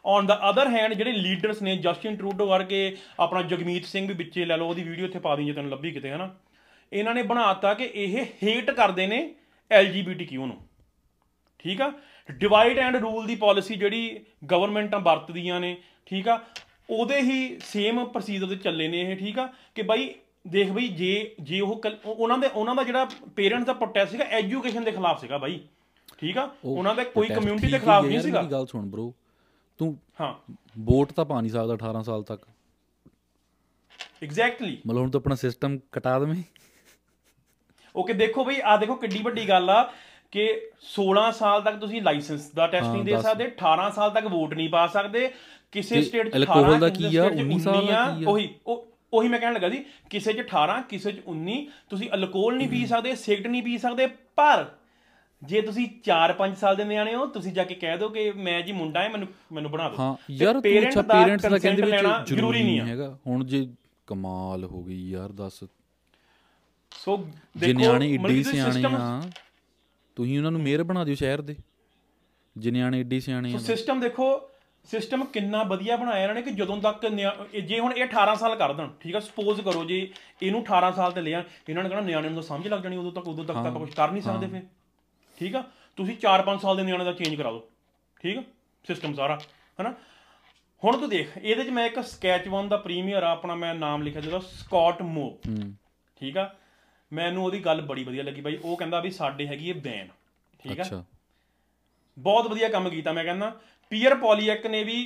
ਔਨ 0.05 0.27
ਦਾ 0.27 0.40
ਅਦਰ 0.50 0.68
ਹੈਂਡ 0.68 0.94
ਜਿਹੜੇ 0.94 1.12
ਲੀਡਰਸ 1.12 1.62
ਨੇ 1.62 1.77
ਜਸਟਿਨ 1.77 2.16
ਟਰੂਡੋ 2.16 2.46
ਵਰਗੇ 2.46 2.96
ਆਪਣਾ 3.20 3.42
ਜਗਮੀਤ 3.44 3.85
ਸਿੰਘ 3.87 4.07
ਵੀ 4.09 4.14
ਵਿੱਚੇ 4.14 4.44
ਲੈ 4.44 4.57
ਲਓ 4.57 4.68
ਉਹਦੀ 4.68 4.83
ਵੀਡੀਓ 4.83 5.07
ਇੱਥੇ 5.07 5.18
ਪਾ 5.18 5.37
ਦੀ 5.37 5.44
ਜੇ 5.44 5.53
ਤੈਨੂੰ 5.53 5.70
ਲੱਭੀ 5.70 5.90
ਕਿਤੇ 5.90 6.11
ਹਨਾ। 6.11 6.29
ਇਹਨਾਂ 6.94 7.14
ਨੇ 7.14 7.22
ਬਣਾਤਾ 7.22 7.74
ਕਿ 7.74 7.90
ਇਹ 7.94 8.26
ਹੇਟ 8.42 8.70
ਕਰਦੇ 8.70 9.07
ਨੇ 9.07 9.35
LGBTQ 9.70 10.35
ਨੂੰ। 10.35 10.57
ਠੀਕ 11.59 11.80
ਆ? 11.80 11.92
ਡਿਵਾਈਡ 12.30 12.78
ਐਂਡ 12.78 12.96
ਰੂਲ 12.96 13.26
ਦੀ 13.26 13.37
ਪਾਲਿਸੀ 13.37 13.74
ਜਿਹੜੀ 13.74 14.24
ਗਵਰਨਮੈਂਟਾਂ 14.50 15.00
ਵਰਤਦੀਆਂ 15.00 15.61
ਨੇ 15.61 15.76
ਠੀਕ 16.07 16.28
ਆ? 16.28 16.44
ਉਹਦੇ 16.90 17.20
ਹੀ 17.20 17.59
ਸੇਮ 17.59 18.04
ਪ੍ਰੋਸੀਜਰ 18.04 18.46
ਤੇ 18.46 18.57
ਚੱਲੇ 18.57 18.88
ਨੇ 18.88 19.00
ਇਹ 19.00 19.16
ਠੀਕ 19.16 19.38
ਆ? 19.38 19.52
ਕਿ 19.74 19.83
ਬਾਈ 19.83 20.14
ਦੇਖ 20.48 20.70
ਬਈ 20.70 20.88
ਜੇ 20.88 21.35
ਜੇ 21.40 21.61
ਉਹ 21.61 21.83
ਉਹਨਾਂ 22.07 22.38
ਦੇ 22.38 22.46
ਉਹਨਾਂ 22.46 22.74
ਦਾ 22.74 22.83
ਜਿਹੜਾ 22.83 23.04
ਪੇਰੈਂਟਸ 23.37 23.66
ਦਾ 23.66 23.72
ਪ੍ਰੋਟੈਸਟ 23.72 24.12
ਸੀਗਾ 24.12 24.24
ਐਜੂਕੇਸ਼ਨ 24.24 24.85
ਦੇ 24.85 24.92
ਖਿਲਾਫ 24.92 25.20
ਸੀਗਾ 25.20 25.38
ਬਾਈ। 25.38 25.61
ਠੀਕ 26.18 26.38
ਆ? 26.38 26.50
ਉਹਨਾਂ 26.64 26.94
ਦਾ 26.94 27.04
ਕੋਈ 27.04 27.28
ਕਮਿਊਨਿਟੀ 27.28 27.66
ਦੇ 27.66 27.78
ਖਿਲਾਫ 27.78 28.04
ਨਹੀਂ 28.04 28.20
ਸੀਗਾ। 28.20 28.42
ਗੱਲ 28.42 28.66
ਸੁਣ 28.66 28.87
ਬ్రో 28.87 29.12
ਤੂੰ 29.78 29.98
ਹਾਂ। 30.20 30.54
ਵੋਟ 30.78 31.12
ਤਾਂ 31.12 31.24
ਪਾ 31.24 31.40
ਨਹੀਂ 31.40 31.52
ਸਕਦਾ 31.52 31.74
18 31.74 32.02
ਸਾਲ 32.02 32.22
ਤੱਕ। 32.22 32.46
ਐਗਜ਼ੈਕਟਲੀ 34.22 34.78
ਮਤਲਬ 34.87 35.00
ਹੁਣ 35.00 35.11
ਤੂੰ 35.11 35.18
ਆਪਣਾ 35.18 35.35
ਸਿਸਟਮ 35.35 35.78
ਕਟਾ 35.92 36.18
ਦੇਵੇਂ। 36.18 36.42
ਓਕੇ 37.94 38.12
ਦੇਖੋ 38.12 38.44
ਬਈ 38.44 38.61
ਆ 38.64 38.76
ਦੇਖੋ 38.76 38.94
ਕਿੱਡੀ 38.96 39.18
ਵੱਡੀ 39.22 39.48
ਗੱਲ 39.48 39.70
ਆ 39.70 39.83
ਕਿ 40.33 40.46
16 40.92 41.24
ਸਾਲ 41.33 41.61
ਤੱਕ 41.62 41.76
ਤੁਸੀਂ 41.80 42.00
ਲਾਇਸੈਂਸ 42.02 42.48
ਦਾ 42.50 42.66
ਟੈਸਟ 42.66 42.87
ਨਹੀਂ 42.87 43.04
ਦੇ। 43.04 43.16
ਸਕਦੇ 43.22 43.44
18 43.57 43.90
ਸਾਲ 43.94 44.11
ਤੱਕ 44.11 44.26
ਵੋਟ 44.26 44.54
ਨਹੀਂ 44.54 44.68
ਪਾ 44.68 44.87
ਸਕਦੇ 44.87 45.28
ਕਿਸੇ 45.72 46.00
ਸਟੇਟ 46.02 46.28
'ਚ 46.28 46.37
alcohol 46.37 46.64
18 46.64 46.78
ਦਾ 46.80 46.88
ਕੀ 46.88 47.04
ਆ, 47.07 47.24
state 47.24 47.37
'ਚ 47.37 47.42
19 47.42 47.59
ਸਾਲ 47.61 47.87
ਦਾ 47.87 48.02
19 48.04 48.18
ਕੀ 48.18 48.24
ਆ? 48.24 48.30
ਉਹੀ 48.30 48.48
ਉਹ 48.66 48.87
ਉਹੀ 49.12 49.28
ਮੈਂ 49.28 49.38
ਕਹਿਣ 49.40 49.52
ਲੱਗਾ 49.54 49.68
ਸੀ 49.70 49.85
ਕਿਸੇ 50.11 50.33
'ਚ 50.33 50.40
18 50.40 50.80
ਕਿਸੇ 50.88 51.12
'ਚ 51.12 51.20
19 51.28 51.57
ਤੁਸੀਂ 51.90 52.09
ਅਲਕੋਹਲ 52.14 52.57
ਨਹੀਂ 52.57 52.68
ਪੀ 52.68 52.85
ਸਕਦੇ 52.87 53.14
ਸਿਗਰਟ 53.14 53.46
ਨਹੀਂ 53.46 53.62
ਪੀ 53.62 53.76
ਸਕਦੇ 53.78 54.07
ਪਰ 54.37 54.64
ਜੇ 55.42 55.61
ਤੁਸੀਂ 55.61 55.87
4-5 56.09 56.54
ਸਾਲ 56.57 56.76
ਦੇ 56.76 56.85
ਨਿਆਣੇ 56.85 57.14
ਹੋ 57.14 57.26
ਤੁਸੀਂ 57.26 57.52
ਜਾ 57.52 57.64
ਕੇ 57.64 57.74
ਕਹਿ 57.74 57.96
ਦਿਓ 57.98 58.09
ਕਿ 58.09 58.30
ਮੈਂ 58.33 58.61
ਜੀ 58.62 58.72
ਮੁੰਡਾ 58.72 59.02
ਹੈ 59.02 59.09
ਮੈਨੂੰ 59.09 59.28
ਮੈਨੂੰ 59.52 59.70
ਬਣਾ 59.70 59.88
ਦਿਓ। 59.88 59.98
ਹਾਂ 59.98 60.14
ਯਾਰ 60.33 60.52
ਤੂੰ 60.54 60.72
ਅੱਛਾ 60.80 61.02
ਪੇਰੈਂਟਸ 61.02 61.46
ਦਾ 61.46 61.59
ਕਹਿੰਦੇ 61.59 61.83
ਵਿੱਚ 61.83 62.28
ਜ਼ਰੂਰੀ 62.28 62.62
ਨਹੀਂ 62.62 62.80
ਹੈਗਾ। 62.80 63.09
ਹੁਣ 63.26 63.44
ਜੇ 63.44 63.66
ਕਮਾਲ 64.07 64.64
ਹੋ 64.64 64.83
ਗਈ 64.83 65.00
ਯਾਰ 65.11 65.33
ਦੱਸ। 65.33 65.64
ਸੋ 67.04 67.16
ਜੇ 67.56 67.66
ਦੇਖੋ 67.66 67.78
ਨਿਆਣੇ 67.78 68.10
ਏਡੇ 68.10 68.42
ਸਿਆਣੇ 68.42 68.84
ਆ 68.86 69.20
ਤੁਸੀਂ 70.16 70.36
ਉਹਨਾਂ 70.38 70.50
ਨੂੰ 70.52 70.60
ਮੇਅਰ 70.60 70.82
ਬਣਾ 70.82 71.04
ਦਿਓ 71.04 71.14
ਸ਼ਹਿਰ 71.14 71.40
ਦੇ। 71.40 71.56
ਜੇ 72.56 72.70
ਨਿਆਣੇ 72.70 73.00
ਏਡੇ 73.00 73.18
ਸਿਆਣੇ 73.20 73.50
ਸੋ 73.50 73.56
ਆ 73.56 73.60
ਸਿਸਟਮ 73.60 74.00
ਦੇਖੋ 74.00 74.26
ਸਿਸਟਮ 74.88 75.24
ਕਿੰਨਾ 75.26 75.62
ਵਧੀਆ 75.64 75.96
ਬਣਾਇਆ 75.96 76.22
ਇਹਨਾਂ 76.22 76.34
ਨੇ 76.34 76.42
ਕਿ 76.42 76.50
ਜਦੋਂ 76.52 76.76
ਤੱਕ 76.80 77.06
ਜੇ 77.60 77.78
ਹੁਣ 77.80 77.92
ਇਹ 77.92 78.04
18 78.06 78.34
ਸਾਲ 78.36 78.54
ਕਰ 78.56 78.72
ਦੇਣ 78.72 78.88
ਠੀਕ 79.00 79.16
ਆ 79.16 79.20
ਸਪੋਜ਼ 79.20 79.60
ਕਰੋ 79.60 79.84
ਜੇ 79.84 79.98
ਇਹਨੂੰ 80.42 80.64
18 80.64 80.90
ਸਾਲ 80.96 81.12
ਤੇ 81.12 81.20
ਲਿਆ 81.20 81.42
ਇਹਨਾਂ 81.68 81.82
ਨੇ 81.82 81.88
ਕਹਣਾ 81.88 82.00
ਨਿਆਣੇ 82.00 82.28
ਨੂੰ 82.28 82.34
ਤਾਂ 82.34 82.42
ਸਮਝ 82.44 82.66
ਲੱਗ 82.68 82.82
ਜਾਣੀ 82.82 82.96
ਉਦੋਂ 82.96 83.12
ਤੱਕ 83.12 83.28
ਉਦੋਂ 83.28 83.44
ਤੱਕ 83.44 83.56
ਤਾਂ 83.58 83.72
ਕੁਝ 83.72 83.90
ਕਰ 83.90 84.10
ਨਹੀਂ 84.10 84.22
ਸਕਦੇ 84.22 84.46
ਫਿਰ 84.48 84.62
ਠੀਕ 85.38 85.56
ਆ? 85.56 85.62
ਤੁਸੀਂ 85.98 86.16
4-5 86.22 86.58
ਸਾਲ 86.62 86.76
ਦੇ 86.76 86.82
ਨਿਆਣੇ 86.82 87.04
ਦਾ 87.04 87.12
ਚੇਂਜ 87.14 87.34
ਕਰਾ 87.34 87.50
ਦਿਓ 87.50 87.68
ਠੀਕ 88.20 88.38
ਆ? 88.38 88.42
ਸਿਸਟਮ 88.84 89.14
ਸਾਰਾ 89.14 89.38
ਹਨਾ? 89.80 89.94
ਹੁਣ 90.82 90.96
ਤੂੰ 90.98 91.08
ਦੇਖ 91.08 91.36
ਇਹਦੇ 91.38 91.64
'ਚ 91.64 91.70
ਮੈਂ 91.70 91.86
ਇੱਕ 91.86 92.00
ਸਕੈਚ 92.06 92.48
1 92.50 92.68
ਦਾ 92.68 92.76
ਪ੍ਰੀਮੀਅਰ 92.78 93.22
ਆ 93.22 93.30
ਆਪਣਾ 93.30 93.54
ਮੈਂ 93.56 93.74
ਨਾਮ 93.76 94.02
ਲਿਖਿਆ 94.02 94.20
ਜਿਹਦਾ 94.20 94.38
ਸਕਾਟ 94.50 95.02
ਮੋਪ 95.04 95.46
ਠੀਕ 96.20 96.36
ਆ? 96.38 96.48
ਮੈਨੂੰ 97.12 97.44
ਉਹਦੀ 97.44 97.60
ਗੱਲ 97.60 97.80
ਬੜੀ 97.80 98.04
ਵਧੀਆ 98.04 98.22
ਲੱਗੀ 98.22 98.40
ਬਾਈ। 98.40 98.56
ਉਹ 98.64 98.76
ਕਹਿੰਦਾ 98.76 99.00
ਵੀ 99.00 99.10
ਸਾਡੇ 99.10 99.46
ਹੈਗੀ 99.46 99.68
ਇਹ 99.70 99.74
ਬੈਨ। 99.74 100.08
ਠੀਕ 100.60 100.80
ਆ? 100.80 100.84
ਅੱਛਾ। 100.84 101.04
ਬਹੁਤ 102.16 102.46
ਵਧੀਆ 102.46 102.68
ਕੰਮ 102.68 102.88
ਕੀਤਾ 102.88 103.12
ਮੈਂ 103.12 103.24
ਕਹਿੰਦਾ। 103.24 103.50
ਪੀਅਰ 103.92 104.14
ਪੋਲੀਐਕ 104.14 104.66
ਨੇ 104.66 104.82
ਵੀ 104.84 104.96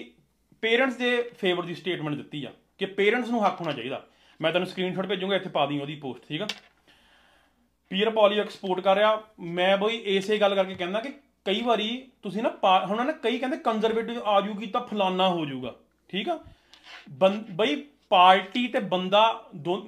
ਪੇਰੈਂਟਸ 0.63 0.97
ਦੇ 0.97 1.11
ਫੇਵਰ 1.39 1.65
ਦੀ 1.65 1.75
ਸਟੇਟਮੈਂਟ 1.75 2.17
ਦਿੱਤੀ 2.17 2.45
ਆ 2.45 2.53
ਕਿ 2.79 2.87
ਪੇਰੈਂਟਸ 2.87 3.29
ਨੂੰ 3.29 3.45
ਹੱਕ 3.47 3.61
ਹੋਣਾ 3.61 3.73
ਚਾਹੀਦਾ। 3.73 4.05
ਮੈਂ 4.41 4.53
ਤੈਨੂੰ 4.53 4.69
ਸਕਰੀਨਸ਼ਾਟ 4.69 5.07
ਭੇਜੂੰਗਾ 5.07 5.37
ਇੱਥੇ 5.37 5.49
ਪਾ 5.49 5.67
ਦੀ 5.67 5.79
ਉਹਦੀ 5.81 5.95
ਪੋਸਟ 5.95 6.29
ਠੀਕ 6.29 6.43
ਆ? 6.43 6.47
ਪੀਅਰ 7.91 8.11
ਪੋਲੀਐਕ 8.11 8.51
ਸਪੋਰਟ 8.51 8.81
ਕਰ 8.81 8.97
ਰਿਹਾ। 8.97 9.23
ਮੈਂ 9.41 9.77
ਬਈ 9.77 9.97
ਇਸੇ 10.17 10.39
ਗੱਲ 10.39 10.55
ਕਰਕੇ 10.55 10.75
ਕਹਿੰਦਾ 10.75 11.01
ਕਿ 11.01 11.13
ਕਈ 11.45 11.63
ਵਾਰੀ 11.63 11.89
ਤੁਸੀਂ 12.23 12.43
ਨਾ 12.43 12.51
ਹੁਣ 12.87 13.05
ਨਾ 13.07 13.13
ਕਈ 13.13 13.39
ਕਹਿੰਦੇ 13.39 13.57
ਕੰਜ਼ਰਵੇਟਿਵ 13.57 14.23
ਆ 14.25 14.41
ਜੂਗੀ 14.41 14.67
ਤਾਂ 14.67 14.81
ਫਲਾਨਾ 14.81 15.29
ਹੋ 15.29 15.45
ਜਾਊਗਾ 15.47 15.75
ਠੀਕ 16.09 16.29
ਆ? 16.29 16.39
ਬਈ 17.11 17.77
ਪਾਰਟੀ 18.11 18.67
ਤੇ 18.69 18.81
ਬੰਦਾ 18.81 19.23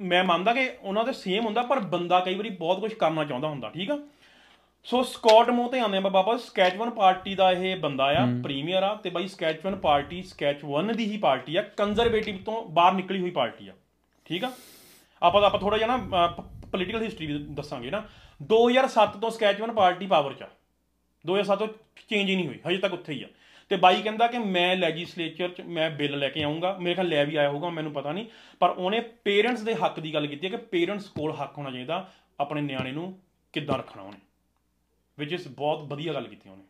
ਮੈਂ 0.01 0.23
ਮੰਨਦਾ 0.23 0.53
ਕਿ 0.53 0.69
ਉਹਨਾਂ 0.81 1.03
ਦੇ 1.03 1.11
ਸੇਮ 1.13 1.45
ਹੁੰਦਾ 1.45 1.61
ਪਰ 1.61 1.79
ਬੰਦਾ 1.79 2.19
ਕਈ 2.19 2.35
ਵਾਰੀ 2.35 2.49
ਬਹੁਤ 2.49 2.79
ਕੁਝ 2.79 2.93
ਕਰਨਾ 2.93 3.23
ਚਾਹੁੰਦਾ 3.25 3.47
ਹੁੰਦਾ 3.47 3.69
ਠੀਕ 3.69 3.91
ਆ? 3.91 3.97
ਸੋ 4.83 5.01
ਸਕਾਟ 5.03 5.49
ਮੂੰਹ 5.49 5.69
ਤੇ 5.69 5.79
ਆਉਂਦੇ 5.79 5.97
ਆ 5.97 6.01
ਵਾਪਸ 6.01 6.45
ਸਕੈਚ 6.45 6.75
1 6.77 6.89
ਪਾਰਟੀ 6.89 7.35
ਦਾ 7.35 7.51
ਇਹ 7.51 7.75
ਬੰਦਾ 7.77 8.05
ਆ 8.21 8.25
ਪ੍ਰੀਮੀਅਰ 8.43 8.83
ਆ 8.83 8.93
ਤੇ 8.95 9.09
ਬਾਈ 9.09 9.27
ਸਕੈਚ 9.27 9.59
1 9.67 9.75
ਪਾਰਟੀ 9.81 10.21
ਸਕੈਚ 10.23 10.61
1 10.79 10.93
ਦੀ 10.93 11.05
ਹੀ 11.11 11.17
ਪਾਰਟੀ 11.17 11.55
ਆ 11.55 11.61
ਕੰਜ਼ਰਵੇਟਿਵ 11.77 12.37
ਤੋਂ 12.45 12.61
ਬਾਹਰ 12.69 12.93
ਨਿਕਲੀ 12.93 13.19
ਹੋਈ 13.21 13.31
ਪਾਰਟੀ 13.31 13.67
ਆ 13.67 13.73
ਠੀਕ 14.25 14.43
ਆ? 14.43 14.51
ਆਪਾਂ 15.21 15.41
ਆਪਾਂ 15.43 15.59
ਥੋੜਾ 15.59 15.77
ਜਿਹਾ 15.77 15.97
ਨਾ 15.97 16.27
ਪੋਲੀਟੀਕਲ 16.71 17.03
ਹਿਸਟਰੀ 17.03 17.25
ਵੀ 17.27 17.37
ਦੱਸਾਂਗੇ 17.55 17.89
ਨਾ। 17.89 18.03
2007 18.49 19.19
ਤੋਂ 19.21 19.29
ਸਕੈਚ 19.31 19.61
1 19.61 19.71
ਪਾਰਟੀ 19.75 20.07
ਪਾਵਰ 20.07 20.33
'ਚ 20.33 20.43
ਆ। 20.43 20.47
2007 21.25 21.55
ਤੋਂ 21.57 21.67
ਚੇਂਜ 22.09 22.29
ਹੀ 22.29 22.35
ਨਹੀਂ 22.35 22.47
ਹੋਈ 22.47 22.59
ਹਜੇ 22.67 22.77
ਤੱਕ 22.77 22.93
ਉੱਥੇ 22.93 23.13
ਹੀ 23.13 23.23
ਆ। 23.23 23.27
ਤੇ 23.71 23.77
ਬਾਈ 23.77 24.01
ਕਹਿੰਦਾ 24.01 24.27
ਕਿ 24.27 24.37
ਮੈਂ 24.37 24.75
ਲੈਜਿਸਲੇਚਰ 24.75 25.49
'ਚ 25.49 25.61
ਮੈਂ 25.61 25.91
ਬਿੱਲ 25.91 26.19
ਲੈ 26.19 26.29
ਕੇ 26.29 26.43
ਆਉਂਗਾ 26.43 26.77
ਮੇਰੇ 26.77 26.95
ਖਿਆਲ 26.95 27.07
ਲੈ 27.07 27.25
ਵੀ 27.25 27.35
ਆਇਆ 27.35 27.49
ਹੋਊਗਾ 27.49 27.69
ਮੈਨੂੰ 27.69 27.93
ਪਤਾ 27.93 28.11
ਨਹੀਂ 28.11 28.25
ਪਰ 28.59 28.69
ਉਹਨੇ 28.69 28.99
ਪੇਰੈਂਟਸ 28.99 29.61
ਦੇ 29.61 29.75
ਹੱਕ 29.75 29.99
ਦੀ 29.99 30.13
ਗੱਲ 30.13 30.27
ਕੀਤੀ 30.27 30.47
ਹੈ 30.47 30.51
ਕਿ 30.51 30.57
ਪੇਰੈਂਟਸ 30.57 31.05
ਕੋਲ 31.05 31.31
ਹੱਕ 31.31 31.57
ਹੋਣਾ 31.57 31.71
ਚਾਹੀਦਾ 31.71 32.11
ਆਪਣੇ 32.39 32.61
ਨਿਆਣੇ 32.61 32.91
ਨੂੰ 32.91 33.19
ਕਿੱਦਾਂ 33.53 33.77
ਰੱਖਣਾ 33.77 34.03
ਉਹਨੇ 34.03 34.17
ਵਿਚ 35.19 35.33
ਇਸ 35.33 35.47
ਬਹੁਤ 35.47 35.83
ਵਧੀਆ 35.83 36.13
ਗੱਲ 36.13 36.27
ਕੀਤੀ 36.27 36.49
ਉਹਨੇ। 36.49 36.63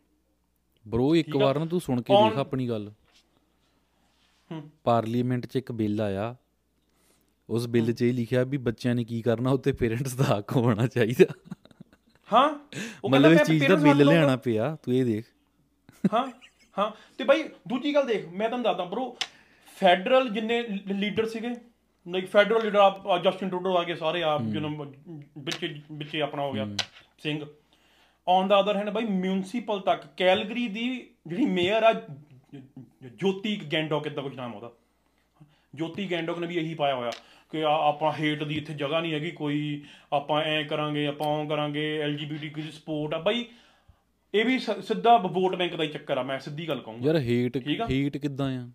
ਬ్రో 0.88 1.14
ਇੱਕ। 1.14 1.36
ਵਾਰ 1.36 1.58
ਨਾ 1.58 1.64
ਤੂੰ 1.64 1.80
ਸੁਣ 1.80 2.02
ਕੇ 2.02 2.14
ਦੇਖ 2.24 2.38
ਆਪਣੀ 2.38 2.68
ਗੱਲ। 2.68 2.92
ਹੂੰ। 4.52 4.70
ਪਾਰਲੀਮੈਂਟ 4.84 5.46
'ਚ 5.46 5.56
ਇੱਕ 5.56 5.72
ਬਿੱਲ 5.72 6.00
ਆਇਆ 6.00 6.36
ਉਸ 7.50 7.66
ਬਿੱਲ 7.66 7.92
'ਚ 7.92 8.02
ਇਹ 8.02 8.12
ਲਿਖਿਆ 8.12 8.44
ਵੀ 8.44 8.56
ਬੱਚਿਆਂ 8.56 8.94
ਨੇ 8.94 9.04
ਕੀ 9.04 9.22
ਕਰਨਾ 9.22 9.50
ਉੱਤੇ 9.50 9.72
ਪੇਰੈਂਟਸ 9.72 10.14
ਦਾ 10.14 10.24
ਹੱਕ 10.24 10.52
ਹੋਣਾ 10.56 10.86
ਚਾਹੀਦਾ। 10.86 11.24
ਹਾਂ? 12.32 12.48
ਉਹ 13.04 13.10
ਕਹਿੰਦਾ 13.10 13.18
ਮਤਲਬ 13.18 13.32
ਇਸ 13.32 13.38
ਮੈਂ 13.38 13.44
ਚੀਜ਼ 13.44 13.66
ਦਾ 13.66 13.74
ਬਿੱਲ। 13.74 14.06
ਲਿਆਣਾ 14.06 14.36
ਪਿਆ 14.36 14.76
ਤੂੰ 14.82 14.94
ਇਹ 14.94 15.04
ਦੇਖ। 15.04 15.24
ਹਾਂ? 16.14 16.51
ਹਾਂ 16.76 16.90
ਤੇ 17.18 17.24
ਬਾਈ 17.24 17.42
ਦੂਜੀ 17.68 17.94
ਗੱਲ 17.94 18.06
ਦੇਖ 18.06 18.26
ਮੈਂ 18.26 18.48
ਤੁਹਾਨੂੰ 18.48 18.64
ਦੱਸਦਾ 18.64 18.84
ਬ్రో 18.84 19.10
ਫੈਡਰਲ 19.78 20.28
ਜਿੰਨੇ 20.28 20.62
ਲੀਡਰ 20.92 21.26
ਸੀਗੇ 21.26 21.48
ਲਾਈਕ 22.06 22.26
ਫੈਡਰਲ 22.26 22.64
ਲੀਡਰ 22.64 22.78
ਆ 22.78 23.18
ਜਸਟਿਨ 23.24 23.48
ਟਰੂਡੋ 23.48 23.76
ਆ 23.76 23.82
ਕੇ 23.84 23.94
ਸਾਰੇ 23.94 24.22
ਆ 24.22 24.38
ਜਿਹਨੂੰ 24.42 24.86
ਵਿੱਚ 25.38 25.64
ਵਿੱਚ 25.92 26.16
ਆਪਣਾ 26.16 26.42
ਹੋ 26.42 26.52
ਗਿਆ 26.52 26.66
Singh. 27.22 27.40
On 28.26 28.48
the 28.48 28.60
other 28.60 28.76
hand 28.76 28.90
by 28.90 29.04
municipal 29.04 29.80
ਤੱਕ 29.80 30.06
ਕੈਲਗਰੀ 30.16 30.66
ਦੀ 30.68 30.86
ਜਿਹੜੀ 31.26 31.46
ਮੇਅਰ 31.46 31.82
ਆ 31.84 31.92
ਜੋਤੀ 33.20 33.56
ਗੈਂਡੋਕ 33.72 34.06
ਇਦਾਂ 34.06 34.22
ਕੁਝ 34.22 34.34
ਨਾਮ 34.36 34.54
ਉਹਦਾ। 34.54 34.70
ਜੋਤੀ 35.74 36.10
ਗੈਂਡੋਕ 36.10 36.38
ਨੇ 36.38 36.46
ਵੀ 36.46 36.56
ਇਹੀ 36.56 36.74
ਪਾਇਆ 36.74 36.94
ਹੋਇਆ 36.94 37.10
ਕਿ 37.52 37.62
ਆਪਾਂ 37.64 38.12
ਹੇਟ 38.20 38.42
ਦੀ 38.44 38.56
ਇੱਥੇ 38.56 38.74
ਜਗ੍ਹਾ 38.74 39.00
ਨਹੀਂ 39.00 39.12
ਹੈਗੀ 39.12 39.30
ਕੋਈ 39.30 39.82
ਆਪਾਂ 40.12 40.42
ਐ 40.42 40.62
ਕਰਾਂਗੇ 40.62 41.06
ਆਪਾਂ 41.06 41.26
ਉਹ 41.28 41.46
ਕਰਾਂਗੇ 41.48 41.84
ਐਲਜੀਬੀਟੀ 42.02 42.48
ਦੀ 42.62 42.70
ਸਪੋਰਟ 42.70 43.14
ਆ। 43.14 43.18
ਬਾਈ 43.18 43.44
ਇਹ 44.34 44.44
ਵੀ 44.44 44.58
ਸਿੱਧਾ 44.58 45.16
ਵੋਟ 45.16 45.54
ਬੈਂਕ 45.56 45.76
ਦਾ 45.76 45.84
ਹੀ 45.84 45.88
ਚੱਕਰ 45.88 46.18
ਆ 46.18 46.22
ਮੈਂ 46.22 46.38
ਸਿੱਧੀ 46.38 46.68
ਗੱਲ 46.68 46.80
ਕਹੂੰਗਾ। 46.80 47.06
ਯਾਰ 47.06 47.16
ਹੇਟ। 47.16 47.56
ਹੇਟ 47.90 48.16
ਕਿੱਦਾਂ 48.16 48.50
ਆ? 48.58 48.68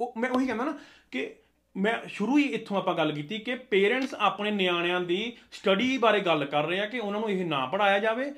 ਉਹ 0.00 0.14
ਮੈਂ 0.16 0.30
ਉਹੀ 0.30 0.46
ਕਹਿੰਦਾ 0.46 0.64
ਨਾ 0.64 0.78
ਕਿ 1.10 1.30
ਮੈਂ 1.76 1.94
ਸ਼ੁਰੂ 2.08 2.38
ਹੀ 2.38 2.42
ਇੱਥੋਂ 2.42 2.76
ਆਪਾਂ 2.76 2.94
ਗੱਲ 2.94 3.12
ਕੀਤੀ 3.12 3.38
ਕਿ 3.38 3.54
ਪੇਰੈਂਟਸ 3.54 4.14
ਆਪਣੇ 4.14 4.50
ਨਿਆਣਿਆਂ 4.50 5.00
ਦੀ 5.00 5.32
ਸਟੱਡੀ 5.52 5.98
ਬਾਰੇ 5.98 6.20
ਗੱਲ 6.20 6.44
ਕਰ 6.44 6.66
ਰਹੇ 6.66 6.80
ਆ 6.80 6.86
ਕਿ 6.86 6.98
ਉਹਨਾਂ 6.98 7.20
ਨੂੰ 7.20 7.30
ਇਹ 7.30 7.44
ਨਾ 7.44 7.66
ਪੜਾਇਆ 7.66 7.98
ਜਾਵੇ। 7.98 8.30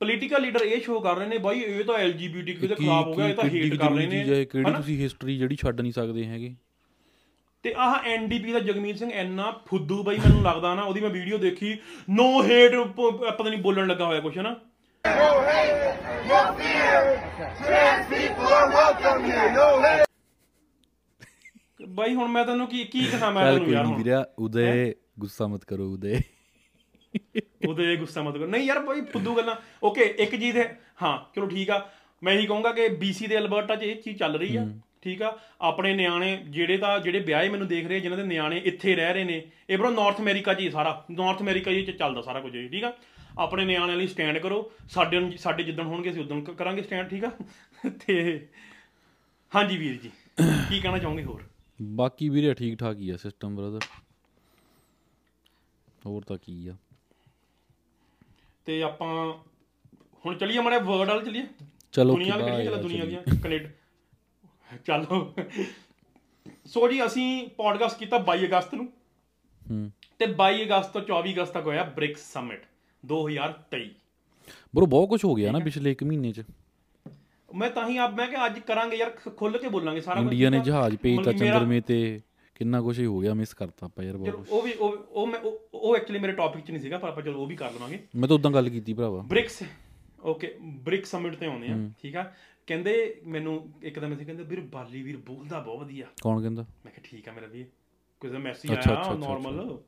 ਪੋਲੀਟੀਕਲ 0.00 0.42
ਲੀਡਰ 0.42 0.60
ਇਹ 0.60 0.80
ਸ਼ੋਅ 0.80 1.02
ਕਰ 1.02 1.16
ਰਹੇ 1.16 1.26
ਨੇ 1.26 1.38
ਬਾਈ 1.38 1.60
ਇਹ 1.60 1.84
ਤਾਂ 1.84 1.94
ਐਲਜੀਬੀਟੀ 1.94 2.52
ਦੇ 2.52 2.74
ਖਿਲਾਫ 2.74 3.06
ਹੋ 3.06 3.14
ਗਿਆ 3.14 3.28
ਇਹ 3.28 3.34
ਤਾਂ 3.34 3.44
ਹੇਟ 3.44 3.74
ਕਰ 3.74 3.90
ਰਹੇ 3.90 4.06
ਨੇ 4.06 4.44
ਕਿਹੜੀ? 4.44 4.72
ਤੁਸੀਂ 4.72 4.98
ਹਿਸਟਰੀ 5.02 5.38
ਜਿਹੜੀ 5.38 5.56
ਛੱਡ 5.56 5.80
ਨਹੀਂ 5.80 5.92
ਸਕਦੇ 5.92 6.24
ਹੈਗੇ? 6.26 6.54
ਤੇ 7.62 7.74
ਆਹ 7.76 7.94
ਐਨਡੀਪੀ 8.04 8.52
ਦਾ 8.52 8.60
ਜਗਮੀਤ 8.60 8.98
ਸਿੰਘ 8.98 9.10
ਇੰਨਾ 9.12 9.50
ਫੁੱਦੂ 9.66 10.02
ਬਾਈ 10.02 10.16
ਮੈਨੂੰ 10.16 10.42
ਲੱਗਦਾ 10.42 10.74
ਨਾ 10.74 10.82
ਉਹਦੀ 10.82 11.00
ਮੈਂ 11.00 11.10
ਵੀਡੀਓ 11.10 11.38
ਦੇਖੀ 11.38 11.76
ਨੋ 12.10 12.42
ਹੇਟ 12.42 12.74
ਪਤਾ 12.74 13.44
ਨਹੀਂ 13.50 13.60
ਬੋਲਣ 13.62 13.86
ਲੱਗਾ 13.86 14.06
ਹੋਇਆ 14.06 14.20
ਕੁਛ 14.20 14.38
ਨਾ 14.38 14.54
ਬਾਈ 21.88 22.14
ਹੁਣ 22.14 22.28
ਮੈਂ 22.28 22.44
ਤੈਨੂੰ 22.44 22.66
ਕੀ 22.66 22.84
ਕੀ 22.84 23.06
ਕਹਾਂ 23.06 23.32
ਮੈਂ 23.32 23.52
ਤੈਨੂੰ 23.52 23.68
ਯਾਰ 23.70 23.84
ਹੁਣ? 23.84 23.96
ਵੀਰਾ 23.96 24.26
ਉਦੇ 24.38 24.94
ਗੁੱਸਾ 25.18 25.46
ਮਤ 25.46 25.64
ਕਰੋ 25.64 25.92
ਉਦੇ। 25.92 26.20
ਉਹਦੇ 27.68 27.96
ਗੁੱਸਾ 27.96 28.22
ਮਤ 28.22 28.36
ਕਰੋ। 28.36 28.46
ਨਹੀਂ 28.46 28.64
ਯਾਰ 28.64 28.80
ਭਾਈ 28.80 29.00
ਫੁੱਦੂ 29.00 29.34
ਗੱਲਾਂ। 29.36 29.56
ਓਕੇ 29.82 30.02
ਇੱਕ 30.02 30.36
ਚੀਜ਼ 30.36 30.56
ਹੈ। 30.56 30.80
ਹਾਂ 31.02 31.18
ਚਲੋ 31.34 31.46
ਠੀਕ 31.46 31.70
ਆ। 31.70 31.88
ਮੈਂ 32.22 32.32
ਇਹੀ 32.32 32.46
ਕਹੂੰਗਾ 32.46 32.72
ਕਿ 32.72 32.86
BC 32.86 33.28
ਦੇ 33.28 33.38
ਅਲਬਰਟਾ 33.38 33.76
'ਚ 33.76 33.82
ਇਹ 33.82 33.96
ਚੀਜ਼ 33.96 34.18
ਚੱਲ 34.18 34.36
ਰਹੀ 34.36 34.56
ਆ 34.56 34.66
ਠੀਕ 35.02 35.22
ਆ? 35.22 35.38
ਆਪਣੇ 35.60 35.94
ਨਿਆਣੇ 35.94 36.36
ਜਿਹੜੇ 36.46 36.76
ਤਾਂ 36.76 36.98
ਜਿਹੜੇ 37.00 37.18
ਵਿਆਹੇ 37.18 37.48
ਮੈਨੂੰ 37.48 37.68
ਦੇਖ 37.68 37.86
ਰਹੇ 37.86 38.00
ਜਿਨ੍ਹਾਂ 38.00 38.18
ਦੇ 38.18 38.24
ਨਿਆਣੇ 38.24 38.56
ਇੱਥੇ 38.64 38.94
ਰਹਿ 38.94 39.12
ਰਹੇ 39.14 39.24
ਨੇ 39.24 39.42
ਇਹ 39.70 39.78
ਬਰੋ 39.78 39.90
ਨਾਰਥ 39.90 40.20
ਅਮਰੀਕਾ 40.20 40.54
'ਚ 40.54 40.60
ਹੀ 40.60 40.70
ਸਾਰਾ। 40.70 41.04
ਨਾਰਥ 41.10 41.40
ਅਮਰੀਕਾ 41.40 41.72
'ਚ 41.72 41.90
ਚੱਲਦਾ 41.90 42.22
ਸਾਰਾ 42.22 42.40
ਕੁਝ 42.40 42.52
ਠੀਕ 42.52 42.84
ਆ? 42.84 42.92
ਆਪਣੇ 43.40 43.64
ਨਿਆਣਿਆਂ 43.64 43.98
ਲਈ 43.98 44.06
ਸਟੈਂਡ 44.06 44.38
ਕਰੋ। 44.38 44.72
ਸਾਡੇ 44.90 45.36
ਸਾਡੇ 45.36 45.62
ਜਿੱਦਣ 45.62 45.82
ਹੋਣਗੇ 45.82 46.10
ਅਸੀਂ 46.10 46.20
ਉਦੋਂ 46.20 46.42
ਕਰਾਂਗੇ 46.42 46.82
ਸਟੈਂਡ 46.82 47.08
ਠੀਕ 47.08 47.24
ਆ? 47.24 47.30
ਤੇ 48.06 48.48
ਹਾਂਜੀ 49.54 49.76
ਵੀਰ 49.76 49.96
ਜੀ 49.96 50.10
ਕੀ 50.68 50.80
ਕਹਿਣਾ 50.80 50.98
ਚਾਹੋਗੇ 50.98 51.24
ਹੋਰ? 51.24 51.42
ਬਾਕੀ 51.82 52.28
ਵੀਰੇ 52.28 52.54
ਠੀਕ 52.54 52.78
ਠਾਕ 52.78 52.96
ਹੀ 52.96 53.10
ਆ 53.10 53.16
ਸਿਸਟਮ 53.16 53.56
ਬ੍ਰਦਰ 53.56 53.80
ਹੋਰ 56.06 56.22
ਤਾਂ 56.22 56.38
ਕੀ 56.42 56.68
ਆ। 56.68 56.74
ਤੇ 58.64 58.82
ਆਪਾਂ 58.82 59.32
ਹੁਣ 60.26 60.38
ਚਲੀਏ 60.38 60.58
ਮਾੜੇ 60.58 60.78
ਵਰਡ 60.78 61.08
ਵਾਲ 61.08 61.24
ਚਲੀਏ? 61.24 61.46
ਚਲੋ 61.92 62.12
ਦੁਨੀਆ 62.12 62.36
ਵਾਲ 62.36 62.50
ਕੱਢੀਏ 62.50 62.64
ਚਲੋ 62.64 62.76
ਦੁਨੀਆ। 62.76 63.04
ਦੀਆਂ 63.04 63.22
ਕੈਨੇਡਾ 63.42 63.68
ਚਲੋ। 64.86 65.34
ਸੋ 66.64 66.88
ਜੀ 66.88 67.06
ਅਸੀਂ 67.06 67.48
ਪੋਡਕਾਸਟ 67.48 67.98
ਕੀਤਾ 67.98 68.16
22 68.18 68.46
ਅਗਸਤ 68.46 68.74
ਨੂੰ। 68.74 68.92
ਹੂੰ। 69.70 69.90
ਤੇ 70.18 70.26
22 70.26 70.64
ਅਗਸਤ 70.64 70.92
ਤੋਂ 70.92 71.00
24 71.00 71.34
ਅਗਸਤ 71.34 71.52
ਤੱਕ 71.52 71.66
ਹੋਇਆ 71.66 71.84
ਬ੍ਰਿਕਸ 71.84 72.32
ਸਮਿਟ 72.32 72.64
2023 73.04 73.90
ਬਰੋ 74.74 74.86
ਬਹੁਤ 74.86 75.08
ਕੁਝ 75.08 75.24
ਹੋ 75.24 75.34
ਗਿਆ 75.34 75.52
ਨਾ 75.52 75.58
ਪਿਛਲੇ 75.58 75.90
1 75.90 76.04
ਮਹੀਨੇ 76.06 76.32
ਚ। 76.32 76.42
ਮੈਂ 77.48 77.70
ਤਾਂ 77.70 77.88
ਹੀ 77.88 77.96
ਆਪ 77.96 78.10
ਮੈਂ 78.14 78.26
ਕਿ 78.28 78.36
ਅੱਜ 78.46 78.58
ਕਰਾਂਗੇ 78.58 78.96
ਯਾਰ 78.96 79.10
ਖੁੱਲ 79.36 79.58
ਕੇ 79.58 79.68
ਬੋਲਾਂਗੇ 79.68 80.00
ਸਾਰਾ 80.00 80.22
ਕੁਝ, 80.22 80.32
ਇੰਡੀਆ 80.32 80.50
ਨੇ? 80.50 80.60
ਜਹਾਜ਼ 80.60 80.96
ਭੇਜਤਾ 80.96 81.32
ਚੰਦਰਮੇ 81.32 81.80
ਤੇ 81.80 82.20
ਕਿੰਨਾ 82.54 82.80
ਕੁਝ 82.80 82.98
ਹੀ 83.00 83.06
ਹੋ 83.06 83.18
ਗਿਆ 83.20 83.34
ਮਿਸ 83.34 83.54
ਕਰਤਾ 83.54 83.86
ਆਪਾਂ 83.86 84.04
ਯਾਰ 84.04 84.16
ਬਹੁਤ। 84.16 84.48
ਉਹ 84.50 84.62
ਵੀ 84.62 84.72
ਉਹ 84.72 84.96
ਉਹ 85.10 85.26
ਮੈਂ 85.26 85.40
ਉਹ- 85.40 85.96
ਐਕਚੁਅਲੀ 85.96 86.18
ਮੇਰੇ 86.18 86.32
ਟੌਪਿਕ 86.32 86.64
'ਚ 86.64 86.70
ਨਹੀਂ 86.70 86.80
ਸੀਗਾ 86.80 86.98
ਪਰ 86.98 87.08
ਆਪਾਂ 87.08 87.22
ਚਲੋ 87.22 87.40
ਉਹ 87.40 87.46
ਵੀ 87.46 87.56
ਕਰ 87.56 87.72
ਲਵਾਂਗੇ। 87.72 87.98
ਮੈਂ 88.16 88.28
ਤਾਂ 88.28 88.36
ਉਦਾਂ 88.36 88.50
ਗੱਲ 88.50 88.68
ਕੀਤੀ 88.68 88.94
ਭਰਾਵਾ। 88.94 89.22
ਬ੍ਰਿਕਸ 89.22 89.62
ਓਕੇ 90.22 90.54
ਬ੍ਰਿਕਸ 90.62 91.10
ਸਮਿਟ 91.10 91.34
ਤੇ 91.34 91.46
ਆਉਂਦੇ 91.46 91.68
ਆ 91.68 91.76
ਠੀਕ 92.02 92.16
ਆ? 92.16 92.32
ਕਹਿੰਦੇ 92.66 93.20
ਮੈਨੂੰ 93.26 93.72
ਇੱਕਦਮ 93.82 94.14
ਅਸੀਂ 94.14 94.26
ਕਹਿੰਦੇ 94.26 94.42
ਵੀਰ 94.44 94.60
ਬਾਲੀ 94.60 95.02
ਵੀਰ 95.02 95.16
ਬੋਲਦਾ 95.16 95.60
ਬਹੁਤ 95.60 95.78
ਵਧੀਆ। 95.78 96.06
ਕੌਣ 96.22 96.40
ਕਹਿੰਦਾ? 96.40 96.62
ਮੈਂ 96.84 96.92
ਕਿਹਾ 96.92 97.02
ਠੀਕ 97.10 97.28
ਆ 97.28 97.32
ਮੇਰਾ 97.32 97.46
ਵੀਰ। 97.46 97.66
ਕਿਸੇ 98.22 98.38
ਮੈਸੇਜ 98.38 98.70
ਆਇਆ 98.70 99.14
ਨਾਰਮਲ 99.14 99.78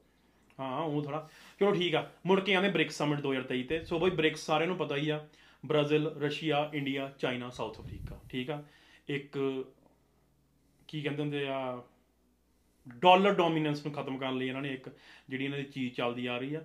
ਹਾਂ 0.59 0.81
ਉਹ 0.81 1.03
ਥੋੜਾ 1.03 1.29
ਚਲੋ 1.61 1.73
ਠੀਕ 1.73 1.95
ਆ। 1.95 2.07
ਮੁੜ 2.27 2.39
ਕੇ 2.41 2.55
ਆਉਂਦੇ 2.55 2.69
ਬ੍ਰਿਕਸ 2.71 2.97
ਸਮਿਟ 2.99 3.21
2023 3.21 3.63
ਤੇ। 3.69 3.83
ਸੋ 3.85 3.99
ਬਈ 3.99 4.11
ਬ੍ਰਿਕਸ 4.13 4.45
ਸਾਰਿਆਂ 4.47 4.69
ਨੂੰ 4.69 4.77
ਪਤਾ 4.77 4.97
ਹੀ 4.97 5.09
ਆ 5.11 5.21
Brazil 5.65 6.07
Russia 6.19 6.69
India 6.75 7.11
China 7.19 7.49
South 7.51 7.81
Africa 7.81 8.19
ਠੀਕ 8.29 8.51
ਆ? 8.51 8.63
ਇੱਕ 9.09 9.39
ਕੀ 10.89 11.01
ਕਹਿੰਦੇ 11.03 11.23
ਹੁੰਦੇ 11.23 11.47
ਆ 11.49 11.83
ਡਾਲਰ 13.03 13.35
ਡੋਮੀਨੈਂਸ 13.35 13.85
ਨੂੰ 13.87 13.93
ਖਤਮ 13.95 14.17
ਕਰਨ 14.19 14.37
ਲਈ 14.39 14.47
ਇਹਨਾਂ 14.49 14.63
ਨੇ 14.63 14.73
ਇੱਕ 14.75 14.89
ਜਿਹੜੀ 15.29 15.45
ਇਹਨਾਂ 15.45 15.59
ਦੀ 15.59 15.65
ਚੀਜ਼ 15.65 15.95
ਚੱਲਦੀ 15.95 16.27
ਆ 16.27 16.37
ਰਹੀ 16.39 16.55
ਆ। 16.55 16.61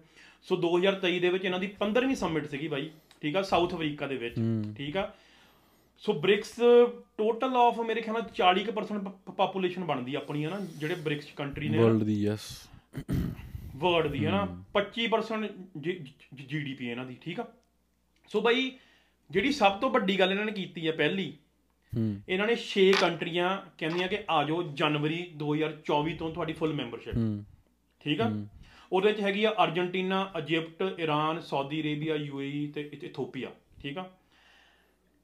ਸੋ 0.47 0.55
2023 0.63 1.19
ਦੇ 1.19 1.29
ਵਿੱਚ 1.29 1.45
ਇਹਨਾਂ 1.45 1.59
ਦੀ 1.59 1.69
15ਵੀਂ 1.79 2.15
ਸਮਿਟ 2.15 2.49
ਸੀਗੀ 2.49 2.67
ਬਾਈ 2.67 2.89
ਠੀਕ 3.21 3.35
ਆ? 3.35 3.41
ਸਾਊਥ 3.43 3.73
ਅਫਰੀਕਾ 3.75 4.07
ਦੇ 4.07 4.17
ਵਿੱਚ 4.17 4.35
ਠੀਕ 4.77 4.97
ਆ? 4.97 5.11
ਸੋ 6.03 6.13
ਬ੍ਰਿਕਸ 6.21 6.53
ਟੋਟਲ 7.17 7.55
ਆਫ 7.57 7.79
ਮੇਰੇ 7.81 8.01
ਖਿਆਲ 8.01 8.15
ਨਾਲ 8.15 8.29
40% 8.33 9.09
ਪਾਪੂਲੇਸ਼ਨ 9.37 9.83
ਬਣਦੀ 9.85 10.15
ਆਪਣੀ 10.15 10.43
ਹੈ 10.45 10.49
ਨਾ 10.49 10.59
ਜਿਹੜੇ 10.75 10.95
ਬ੍ਰਿਕਸ 11.03 11.31
ਕੰਟਰੀ 11.35 11.69
ਨੇ 11.69 11.77
ਵਰਲਡ 11.77 12.03
ਦੀ 12.03 12.21
ਯੈਸ 12.23 12.45
ਵਰਡ 13.77 14.07
ਦੀ 14.07 14.25
ਹੈ। 14.25 14.31
ਨਾ 14.31 14.41
25% 14.73 15.47
ਜੀਡੀਪੀ 15.79 16.89
ਇਹਨਾਂ 16.89 17.05
ਦੀ 17.05 17.15
ਠੀਕ 17.21 17.39
ਆ? 17.39 17.45
ਸੋ 18.31 18.41
ਬਾਈ 18.41 18.71
ਜਿਹੜੀ 19.29 19.51
ਸਭ 19.53 19.79
ਤੋਂ 19.79 19.89
ਵੱਡੀ 19.89 20.19
ਗੱਲ 20.19 20.31
ਇਹਨਾਂ 20.31 20.45
ਨੇ 20.45 20.51
ਕੀਤੀ 20.51 20.87
ਹੈ 20.87 20.91
ਪਹਿਲੀ 20.93 21.25
ਇਹਨਾਂ 21.93 22.47
ਨੇ 22.47 22.55
6 22.63 22.85
ਕੰਟਰੀਆਂ 22.99 23.49
ਕਹਿੰਦੀਆਂ 23.77 24.07
ਕਿ 24.07 24.17
ਆਜੋ 24.31 24.61
ਜਨਵਰੀ 24.75 25.19
2024 25.43 26.15
ਤੋਂ 26.17 26.29
ਤੁਹਾਡੀ 26.31 26.53
ਫੁੱਲ 26.53 26.73
ਮੈਂਬਰਸ਼ਿਪ 26.73 27.15
ਠੀਕ 28.05 28.21
ਆ? 28.21 28.29
ਉਹਦੇ 28.91 29.07
ਵਿੱਚ 29.07 29.21
ਹੈਗੀ 29.21 29.43
ਆ 29.43 29.53
Argentina 29.63 30.19
Egypt 30.37 30.99
Iran 30.99 31.39
Saudi 31.43 31.79
Arabia 31.81 32.15
UAE 32.17 32.65
ਤੇ 32.75 32.89
ਇਥੋਪੀਆ 32.93 33.51
ਠੀਕ 33.81 33.97
ਆ? 33.97 34.05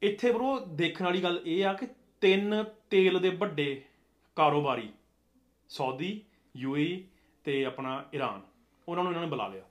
ਇੱਥੇ 0.02 0.32
ਬਰੋ 0.32 0.58
ਦੇਖਣ 0.76 1.04
ਵਾਲੀ 1.04 1.22
ਗੱਲ 1.22 1.40
ਇਹ 1.46 1.64
ਆ 1.66 1.72
ਕਿ 1.72 1.86
ਤਿੰਨ 2.22 2.62
ਤੇਲ 2.90 3.18
ਦੇ 3.20 3.28
ਵੱਡੇ 3.36 3.68
ਕਾਰੋਬਾਰੀ 4.36 4.88
ਸਾਊਦੀ 5.70 6.20
ਯੂਏਈ 6.54 7.02
ਤੇ 7.46 7.64
ਆਪਣਾ 7.64 8.02
ਈਰਾਨ 8.14 8.40
ਉਹਨਾਂ 8.88 9.04
ਨੂੰ 9.04 9.12
ਇਹਨਾਂ 9.12 9.22
ਨੇ 9.22 9.28
ਬੁਲਾ 9.30 9.46
ਲਿਆ। 9.48 9.62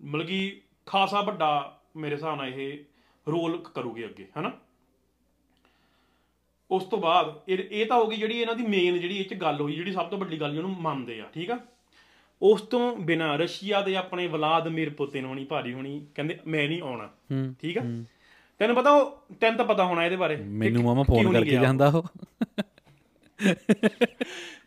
ਮਤਲਬ 0.00 0.26
ਕਿ 0.26 0.60
ਖਾਸਾ 0.86 1.20
ਵੱਡਾ 1.20 1.48
ਮੇਰੇ 1.96 2.14
ਹਿਸਾਬ 2.14 2.36
ਨਾਲ 2.36 2.48
ਇਹ 2.48 2.78
ਰੋਲ 3.26 3.56
ਕਰੂਗੇ 3.74 4.04
ਅੱਗੇ 4.04 4.26
ਹਨਾ? 4.38 4.52
ਉਸ 6.70 6.84
ਤੋਂ 6.84 6.98
ਬਾਅਦ 6.98 7.32
ਇਹ 7.48 7.58
ਇਹ 7.58 7.86
ਤਾਂ 7.86 7.96
ਹੋ 7.96 8.06
ਗਈ 8.06 8.16
ਜਿਹੜੀ 8.16 8.38
ਇਹਨਾਂ 8.40 8.54
ਦੀ 8.54 8.66
ਮੇਨ 8.66 8.98
ਜਿਹੜੀ 8.98 9.16
ਇਹ 9.18 9.24
ਚ 9.24 9.34
ਗੱਲ 9.34 9.60
ਹੋਈ 9.60 9.74
ਜਿਹੜੀ 9.74 9.92
ਸਭ 9.92 10.08
ਤੋਂ 10.08 10.18
ਵੱਡੀ 10.18 10.40
ਗੱਲ 10.40 10.52
ਜਿਹਨੂੰ 10.52 10.70
ਮੰਨਦੇ 10.80 11.20
ਆ 11.20 11.26
ਠੀਕ 11.34 11.50
ਆ? 11.50 11.58
ਉਸ 12.42 12.62
ਤੋਂ 12.62 12.96
ਬਿਨਾ 12.96 13.34
ਰਸ਼ੀਆ 13.36 13.80
ਦੇ 13.82 13.96
ਆਪਣੇ 13.96 14.26
ਵਲਾਦਮੀਰ 14.26 14.90
ਪੁਤਿਨ 14.90 15.24
ਹੋਣੀ 15.24 15.44
ਭਾਰੀ 15.44 15.72
ਹੋਣੀ 15.72 16.06
ਕਹਿੰਦੇ 16.14 16.38
ਮੈਂ 16.46 16.66
ਨਹੀਂ 16.68 16.80
ਆਉਣਾ 16.82 17.08
ਠੀਕ 17.60 17.78
ਆ? 17.78 17.82
ਤੈਨੂੰ 18.60 18.76
ਪਤਾ 18.76 18.90
ਉਹ 18.90 19.34
ਤੈਨੂੰ 19.40 19.56
ਤਾਂ 19.58 19.64
ਪਤਾ 19.66 19.84
ਹੋਣਾ 19.84 20.04
ਇਹਦੇ 20.04 20.16
ਬਾਰੇ 20.16 20.36
ਮੈਨੂੰ 20.36 20.82
ਮਾਮਾ 20.82 21.02
ਫੋਨ 21.02 21.32
ਕਰਕੇ? 21.32 21.50
ਜਾਂਦਾ 21.50 21.88
ਉਹ। 21.88 22.08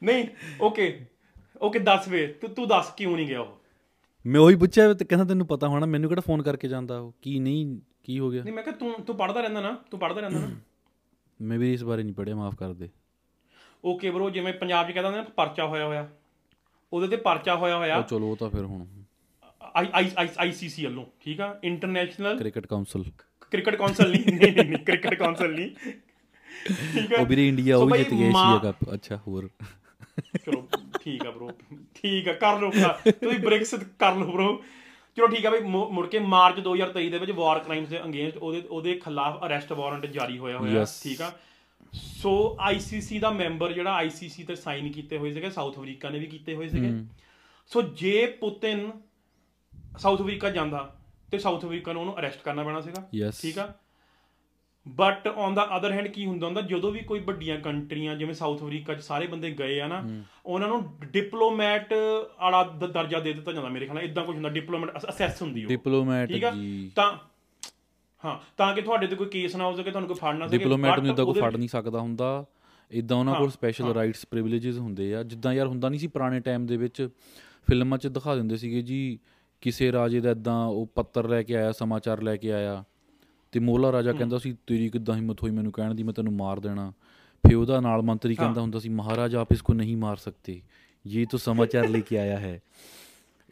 ਨਹੀਂ 0.04 0.26
ਓਕੇ 0.62 1.06
ਓਕੇ 1.64 1.80
ਦੱਸ 1.80 2.08
ਵੇ 2.08 2.28
ਤੂੰ 2.28 2.50
ਤੂੰ 2.50 2.68
ਦੱਸ 2.68 2.94
ਕਿਉਂ 2.98 3.16
ਨਹੀਂ 3.16 3.28
ਗਿਆ 3.28 3.42
ਉਹ? 3.42 3.60
ਮੈਂ 4.28 4.42
ਉਹੀ 4.42 4.56
ਪੁੱਛਿਆ 4.56 4.94
ਤੇ 4.94 5.06
ਕਹਿੰਦਾ 5.06 5.26
ਤੈਨੂੰ 5.26 5.48
ਪਤਾ 5.48 5.68
ਹੋਣਾ 5.68 5.86
ਮੈਨੂੰ 5.86 6.10
ਕਿਹੜਾ 6.10 6.22
ਫੋਨ 6.22 6.42
ਕਰਕੇ 6.42 6.68
ਜਾਂਦਾ 6.68 7.00
ਉਹ? 7.00 7.14
ਕੀ 7.22 7.40
ਨਹੀਂ 7.40 7.80
ਕੀ 8.04 8.20
ਹੋ 8.20 8.32
ਗਿਆ? 8.32 8.44
ਨਹੀਂ 8.44 8.54
ਮੈਂ 8.54 8.64
ਕਿਹਾ 8.64 8.76
ਤੂੰ 8.76 8.94
ਤੂੰ 8.94 9.16
ਪੜਦਾ 9.18 9.42
ਰਹਿੰਦਾ 9.42 9.62
ਨਾ 9.62 9.84
ਤੂੰ 9.92 10.00
ਪੜਦਾ 10.00 10.22
ਰਹਿੰਦਾ 10.22 10.40
ਨਾ। 10.40 10.50
ਮੈਂ 11.42 11.60
ਵੀ 11.60 11.74
ਇਸ 11.74 11.84
ਬਾਰੇ 11.84 12.04
ਨਹੀਂ 12.04 12.14
ਪੜਿਆ 12.14 12.36
ਮਾਫ 12.36 12.56
ਕਰ 12.56 12.74
ਦੇ। 12.74 12.90
ਓਕੇ 13.86 14.12
ਬ్రో 14.12 14.30
ਜਿਵੇਂ 14.30 14.54
ਪੰਜਾਬ 14.54 14.90
'ਚ 14.90 14.92
ਕਹਿੰਦਾ 14.92 15.10
ਹੁੰਦਾ 15.10 15.24
ਨਾ 15.24 15.30
ਪਰਚਾ 15.30 15.66
ਹੋਇਆ 15.66 15.86
ਹੋਇਆ। 15.86 16.10
ਉਹਦੇ 16.94 17.08
ਤੇ 17.08 17.16
ਪਰਚਾ 17.16 17.56
ਹੋਇਆ 17.56 17.78
ਹੋਇਆ। 17.78 17.98
ਉਹ 17.98 18.04
ਚਲੋ 18.04 18.32
ਉਹ 18.32 18.36
ਤਾਂ 18.36 18.50
ਫਿਰ 18.50 18.66
ਹੁਣ। 18.66 18.86
ਆਈ 19.76 19.86
ਆਈ 19.94 20.12
ਆਈ 20.18 20.28
ਆਈਸੀਸੀ 20.38 20.86
ਵੱਲੋਂ 20.86 21.06
ਠੀਕ 21.20 21.42
ਆ? 21.42 21.60
International 21.64 22.38
Cricket 22.38 22.68
Council 22.68 23.04
Cricket 23.52 23.76
Council 23.76 24.12
ਨਹੀਂ 24.12 24.34
ਨਹੀਂ 24.34 24.54
ਨਹੀਂ, 24.54 24.86
ਕ੍ਰਿਕਟ 24.86 25.14
ਕਾਉਂਸਲ 25.16 25.56
ਨਹੀਂ। 25.56 25.72
ਠੀਕ 26.94 27.14
ਆ? 27.14 27.22
ਉਹ 27.22 27.26
ਵੀਰੇ 27.26 27.48
ਇੰਡੀਆ 27.48 27.78
ਉਹ 27.78 27.88
ਵੀ 27.88 27.98
ਜਿੱਤ 27.98 28.14
ਗਿਆ 28.14 28.28
ਏਸ਼ੀਆ 28.28 28.60
ਕੱਪ। 28.64 28.94
ਅੱਛਾ 28.94 29.18
ਹੋਰ। 29.18 29.50
ਚਲੋ। 30.46 30.68
ਠੀਕ 31.04 31.26
ਆ 31.26 31.32
ਬ్రో 31.32 31.50
ਠੀਕ 31.96 32.28
ਆ 32.30 32.34
ਕਰ 32.36 32.60
ਲਓ। 32.60 32.70
ਤੁਸੀਂ 32.72 33.40
ਬ੍ਰਿਕਸ 33.40 33.74
ਕਰ 34.00 34.16
ਲਓ 34.16 34.32
ਬ్రో 34.32 34.58
ਚਲੋ 35.18 35.28
ਠੀਕ 35.28 35.46
ਆ 35.46 35.50
ਬਈ 35.50 35.60
ਮੁੜ 35.92 36.06
ਕੇ 36.08 36.20
ਮਾਰਚ 36.28 36.60
2023 36.62 37.10
ਦੇ 37.12 37.18
ਵਿੱਚ 37.18 37.32
ਵਾਰ 37.34 37.60
ਕ੍ਰਾਈਮਸ 37.60 37.90
ਦੇ 37.90 38.00
ਅਗੇਂਸਟ 38.04 38.38
ਉਹਦੇ 38.38 38.62
ਉਹਦੇ 38.70 38.94
ਖਿਲਾਫ 39.00 39.44
ਅਰੈਸਟ 39.46 39.72
ਵਾਰੰਟ 39.74 40.06
ਜਾਰੀ 40.08 40.38
ਹੋਇਆ 40.38 40.58
ਹੋਇਆ. 40.58 40.86
ਠੀਕ 41.04 41.22
ਆ 41.22 41.32
ਸੋ 41.94 42.32
ਆਈਸੀਸੀ 42.62 43.20
ਦਾ 43.20 43.30
ਮੈਂਬਰ 43.32 43.74
ਜਿਹੜਾ 43.74 43.94
ਆਈਸੀਸੀ 43.96 44.44
ਤੇ 44.44 44.56
ਸਾਈਨ 44.56 44.92
ਕੀਤੇ 44.92 45.18
ਹੋਏ 45.18 45.32
ਸੀਗੇ 45.34 45.50
ਸਾਊਥ 45.50 45.78
ਅਫਰੀਕਾ 45.80 46.10
ਨੇ 46.10 46.20
ਵੀ 46.20 46.26
ਕੀਤੇ 46.28 46.56
ਹੋਏ 46.56 46.68
ਸੀਗੇ 46.70 46.92
ਸੋ 47.72 47.82
ਜੇ 47.82 48.26
ਪੁਤਿਨ 48.40 48.90
ਸਾਊਥ 49.98 50.22
ਅਫਰੀਕਾ 50.22 50.50
ਜਾਂਦਾ 50.50 50.90
ਤੇ 51.32 51.38
ਸਾਊਥ 51.40 51.66
ਅਫਰੀਕਾ 51.66 51.94
ਨੂੰ 51.94 52.02
ਉਹਨੂੰ 52.02 52.18
ਅਰੈਸਟ 52.20 52.42
ਕਰਨਾ 52.44 52.64
ਪੈਣਾ 52.64 52.82
ਸੀਗਾ. 52.82 53.04
ਠੀਕ 53.42 53.60
ਆ 53.60 53.68
but 54.88 55.28
on 55.28 55.54
the 55.54 55.78
other 55.78 55.92
hand 55.92 56.08
ਕੀ 56.08 56.26
ਹੁੰਦਾ 56.26 56.48
ਹੁੰਦਾ 56.48 56.62
ਜਦੋਂ 56.62 56.92
ਵੀ 56.92 57.00
ਕੋਈ 57.00 57.20
ਵੱਡੀਆਂ 57.20 57.60
ਕੰਟਰੀਆਂ 57.60 58.16
ਜਿਵੇਂ 58.16 58.34
ਸਾਊਥ 58.34 58.64
ਅਫਰੀਕਾ 58.64 58.94
'ਚ 58.94 59.02
ਸਾਰੇ 59.02 59.28
ਬੰਦੇ 59.28 59.52
ਗਏ 59.52 59.80
ਆ 59.80 59.88
ਨਾ 59.88 60.04
ਉਹਨਾਂ 60.46 60.68
ਨੂੰ 60.68 60.94
ਡਿਪਲੋਮੈਟ 61.12 61.94
ਵਾਲਾ 61.94 62.64
ਦਰਜਾ 62.64 63.20
ਦੇ 63.20 63.34
ਦਿੱਤਾ 63.34 63.52
ਜਾਂਦਾ 63.52 63.70
ਮੇਰੇ 63.70 63.86
ਖਿਆਲ 63.86 63.96
ਨਾਲ 63.96 64.06
ਇਦਾਂ 64.06 64.26
ਕੁਝ 64.26 64.36
ਹੁੰਦਾ 64.36 64.50
ਡਿਪਲੋਮੈਟ 64.50 64.98
ਅਸੈਸ 65.10 65.42
ਹੁੰਦੀ 65.42 65.64
ਉਹ। 65.64 65.70
ਡਿਪਲੋਮੈਟ 65.70 66.32
ਜੀ। 66.32 66.92
ਤਾਂ 66.96 67.18
ਹਾਂ 68.24 68.38
ਤਾਂ 68.58 68.76
ਕਿ 68.76 68.82
ਤੁਹਾਡੇ 68.82 69.08
ਤੇ 69.08 69.16
ਕੋਈ 69.16 69.28
ਕੇਸ 69.28 69.56
ਨਾ 69.56 69.66
ਹੋ 69.66 69.76
ਸਕੇ 69.76 69.92
ਤੁਹਾਨੂੰ 69.92 70.08
ਕੋਈ 70.08 70.18
ਫੜ 70.18 70.36
ਨਾ 70.36 70.48
ਸਕੇ 70.48 70.58
ਡਿਪਲੋਮੈਟ 70.58 71.00
ਨੂੰ 71.00 71.14
ਇਦਾਂ 71.14 71.26
ਕੋਈ 71.26 71.42
ਫੜ 71.42 71.56
ਨਹੀਂ 71.58 71.70
ਸਕਦਾ 71.70 72.00
ਹੁੰਦਾ। 72.00 72.46
ਇਦਾਂ 72.92 73.18
ਉਹਨਾਂ 73.18 73.36
ਕੋਲ 73.36 73.50
ਸਪੈਸ਼ਲ 73.50 73.94
ਰਾਈਟਸ 73.94 74.26
ਪ੍ਰਿਵਿਲੇजेस 74.26 74.80
ਹੁੰਦੇ 74.80 75.16
ਆ। 75.16 75.24
ਜਿੱਦਾਂ 75.24 75.54
ਯਾਰ 75.54 75.68
ਹੁੰਦਾ 75.68 75.90
ਨਹੀਂ 75.90 76.00
ਸੀ 76.00 76.08
ਪੁਰਾਣੇ 76.08 76.40
ਟਾਈਮ 76.40 76.66
ਦੇ 76.66 76.78
ਵਿੱਚ 76.78 77.10
ਫਿਲਮਾਂ 77.68 77.98
'ਚ 77.98 78.08
ਦਿਖਾ 78.08 78.36
ਦਿੰਦੇ 78.36 78.58
ਸੀਗੇ 78.58 78.82
ਜੀ 78.82 79.20
ਕਿਸੇ 79.62 79.92
ਰਾਜੇ 79.92 80.20
ਦਾ 80.20 80.32
ਇਦਾਂ 80.32 80.66
ਉਹ 80.66 80.90
ਪੱਤਰ 80.96 81.28
ਲੈ 81.28 81.44
ਕੇ 81.44 81.56
ਆਇਆ 81.56 81.72
ਸਮਾਚਾਰ 81.72 82.22
ਲੈ 82.22 82.36
ਕੇ 82.36 82.52
ਆਇਆ। 82.52 82.84
ਤੇ 83.54 83.60
ਮੋਲਾ 83.60 83.92
ਰਾਜਾ 83.92 84.12
ਕਹਿੰਦਾ 84.14 84.38
ਸੀ 84.38 84.58
ਤੇਰੀ 84.68 84.90
ਕਿੱਦਾਂ 84.90 85.16
ਹਿੰਮਤ 85.16 85.44
ਹੋਈ 85.44 85.52
ਮੈਨੂੰ 85.52 85.72
ਕਹਿਣ 85.72 85.94
ਦੀ? 85.94 86.04
ਮੈਂ 86.04 86.14
ਤੈਨੂੰ 86.14 86.34
ਮਾਰ 86.34 86.60
ਦੇਣਾ। 86.60 86.94
ਫਿਰ 87.44 87.56
ਉਹਦਾ 87.56 87.80
ਨਾਲ 87.80 88.02
ਮੰਤਰੀ 88.02 88.36
ਕਹਿੰਦਾ 88.36 88.62
ਹੁੰਦਾ 88.62 88.80
ਸੀ 88.80 88.90
ਮਹਾਰਾਜ 88.90 89.36
ਆਪ 89.36 89.52
ਇਸ 89.52 89.62
ਕੋ 89.62 89.74
ਨਹੀਂ 89.74 89.98
ਮਾਰ 89.98 90.18
ਸਕਤੇ 90.18 90.62
ਇਹ 91.06 91.28
ਤਾਂ 91.28 91.40
ਸਮਾਚਾਰ 91.40 91.90
ਲੈ 91.90 92.00
ਕੇ 92.00 92.18
ਆਇਆ 92.18 92.40
ਹੈ। 92.40 92.62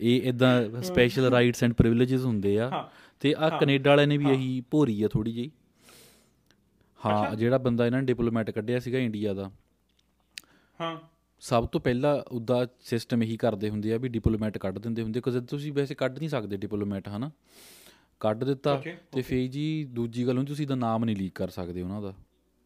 ਇਹ 0.02 0.22
ਇਦਾਂ 0.22 0.82
ਸਪੈਸ਼ਲ 0.82 1.26
ਰਾਈਟਸ 1.26 1.64
ਐਂਡ 1.64 1.74
ਪ੍ਰਿਵਿਲੇजेस 1.74 2.26
ਹੁੰਦੇ 2.26 2.60
ਆ। 2.60 2.90
ਤੇ 3.20 3.36
ਆ 3.38 3.50
ਕੈਨੇਡਾ 3.50 3.90
ਵਾਲਿਆਂ 3.90 4.08
ਨੇ 4.08 4.18
ਵੀ 4.18 4.30
ਇਹੀ 4.30 4.64
ਭੋਰੀ 4.72 5.04
ਆ 5.04 5.08
ਥੋੜੀ 5.08 5.32
ਜਿਹੀ। 5.32 5.52
ਹਾਂ 7.06 7.36
ਜਿਹੜਾ 7.36 7.58
ਬੰਦਾ 7.58 7.86
ਇਹਨਾਂ 7.86 8.00
ਨੇ 8.00 8.06
ਡਿਪਲੋਮੈਟ 8.06 8.52
ਕੱਢਿਆ 8.52 8.80
ਸੀਗਾ 8.80 9.00
ਇੰਡੀਆ 9.00 9.34
ਦਾ। 9.34 9.52
ਹਾਂ। 10.82 10.98
ਸਭ 11.40 11.68
ਤੋਂ 11.68 11.82
ਪਹਿਲਾਂ 11.82 12.24
ਉਹਦਾ 12.32 12.68
ਸਿਸਟਮ 12.80 13.24
ਇਹੀ 13.24 13.38
ਕਰਦੇ 13.38 13.70
ਹੁੰਦੇ 13.70 13.94
ਆ 13.94 13.98
ਵੀ 13.98 14.10
ਡਿਪਲੋਮੈਟ 14.10 14.58
ਕੱਢ 14.58 14.80
ਦਿੰਦੇ 14.80 15.02
ਹੁੰਦੇ 15.02 15.22
ਕਿਉਂਕਿ 15.22 15.46
ਤੁਸੀਂ 15.46 15.74
ਵੈਸੇ 15.74 15.96
ਕੱਢ 15.96 16.20
ਨਹੀਂ 16.20 16.30
ਸਕਦੇ 16.30 16.58
ਡਿਪਲੋਮੈਟ 16.58 17.10
ਹਨਾ? 17.10 17.32
ਕੱਢ 18.22 18.44
ਦਿੱਤਾ 18.44 18.84
ਤੇ 19.12 19.22
ਫੇਰ 19.22 19.48
ਜੀ 19.48 19.84
ਦੂਜੀ 19.84 20.28
ਗੱਲ 20.28 20.40
ਉਹ 20.40 20.44
ਤੁਸੀਂ 20.44 20.68
ਦਾ 20.68 20.76
ਨਾਮ 20.76 21.06
ਨਹੀਂ 21.06 21.16
ਲੀਕ 21.16 21.36
ਕਰ 21.36 21.50
ਸਕਦੇ 21.50 21.82
ਉਹਨਾਂ 21.82 22.02
ਦਾ 22.02 22.14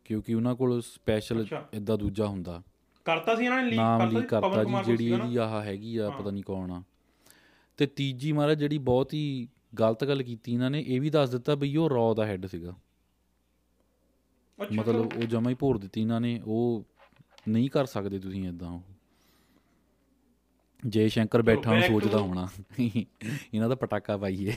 ਕਿਉਂਕਿ 0.05 0.33
ਉਹਨਾਂ 0.33 0.55
ਕੋਲ 0.55 0.81
ਸਪੈਸ਼ਲ। 0.81 1.47
ਇਦਾਂ 1.73 1.97
ਦੂਜਾ 1.97 2.25
ਹੁੰਦਾ। 2.25 2.63
ਕਰਤਾ 3.05 3.35
ਸੀ 3.35 3.45
ਇਹਨਾਂ 3.45 3.63
ਨੇ 3.63 3.69
ਲੀਕ 3.69 4.25
ਕਰਤਾ 4.27 4.63
ਜੀ 4.63 4.83
ਜਿਹੜੀ 4.83 5.09
ਨਾ? 5.09 5.17
ਇਹਦੀ 5.17 5.35
ਆਹ 5.37 5.61
ਹੈਗੀ 5.63 5.97
ਆ 5.97 6.09
ਪਤਾ 6.09 6.31
ਨਹੀਂ 6.31 6.43
ਕੌਣ 6.43 6.71
ਆ। 6.71 6.83
ਤੇ 7.77 7.85
ਤੀਜੀ 7.85 8.31
ਮਹਾਰਾਜ 8.31 8.59
ਜਿਹੜੀ 8.59 8.77
ਬਹੁਤ 8.77 9.13
ਹੀ 9.13 9.47
ਗਲਤ 9.79 10.05
ਗੱਲ 10.05 10.23
ਕੀਤੀ 10.23 10.53
ਇਹਨਾਂ 10.53 10.71
ਨੇ 10.71 10.83
ਇਹ 10.87 11.01
ਵੀ 11.01 11.09
ਦੱਸ 11.09 11.29
ਦਿੱਤਾ 11.29 11.55
ਬਈ 11.55 11.75
ਉਹ 11.75 11.89
ਰੌ 11.89 12.13
ਦਾ 12.13 12.25
ਹੈੱਡ 12.25 12.45
ਸੀਗਾ। 12.45 12.75
ਅੱਛਾ, 14.61 14.81
ਮਤਲਬ 14.81 15.05
ਉਹ 15.17 15.21
ਜਮਾ 15.21 15.49
ਹੀ 15.49 15.55
ਭੋਰ 15.55 15.77
ਦਿੱਤੀ 15.77 16.01
ਇਹਨਾਂ 16.01 16.21
ਨੇ 16.21 16.41
ਉਹ 16.45 16.85
ਨਹੀਂ 17.47 17.69
ਕਰ 17.69 17.85
ਸਕਦੇ 17.85 18.19
ਤੁਸੀਂ 18.19 18.49
ਇਦਾਂ 18.49 18.71
ਉਹ। 18.71 18.81
ਜੈ 20.87 21.07
ਸ਼ੰਕਰ 21.07 21.41
ਬੈਠਾ 21.41 21.71
back 21.71 21.87
ਸੋਚਦਾ 21.87 22.17
ਹੋਣਾ। 22.17 22.47
ਇਹਨਾਂ 23.53 23.69
ਦਾ 23.69 23.75
ਪਟਾਕਾ 23.75 24.17
ਪਾਈਏ। 24.17 24.53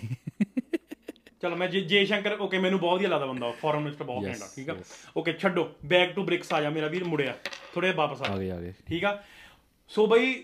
ਚਲੋ 1.43 1.57
ਮੈਂ 1.57 1.69
ਜੇ 1.69 1.81
ਜੇ 1.81 2.05
ਸ਼ੰਕਰ 2.05 2.37
ਓਕੇ 2.41 2.59
ਮੈਨੂੰ 2.59 2.79
ਬਹੁਤ 2.81 2.95
ਵਧੀਆ 2.95 3.09
ਲੱਗਦਾ 3.09 3.27
ਬੰਦਾ 3.27 3.51
ਫੋਰਨ 3.51 3.81
ਮਿਨਿਸਟਰ 3.81 4.05
ਬਹੁਤ 4.05 4.25
ਘੈਂਟ 4.25 4.43
ਠੀਕ 4.55 4.71
ਆ. 4.71 4.77
ਓਕੇ 5.17 5.33
ਛੱਡੋ 5.33 5.69
ਬੈਕ 5.87 6.13
ਟੂ 6.15 6.23
ਬ੍ਰਿਕਸ 6.25 6.53
ਆ 6.53 6.61
ਜਾ 6.61 6.71
ਮੇਰਾ 6.71 6.87
ਵੀਰ 6.89 7.05
ਮੁੜਿਆ। 7.05 7.35
ਥੋੜੇ 7.75 7.91
ਵਾਪਸ 7.93 8.23
ਆ 8.23 8.37
ਗਏ 8.37 8.51
ਆ 8.51 8.57
ਗਏ। 8.61 8.73
ਠੀਕ 8.87 9.05
ਆ? 9.05 9.23
ਸੋ 9.91 10.07
ਬਈ 10.07 10.35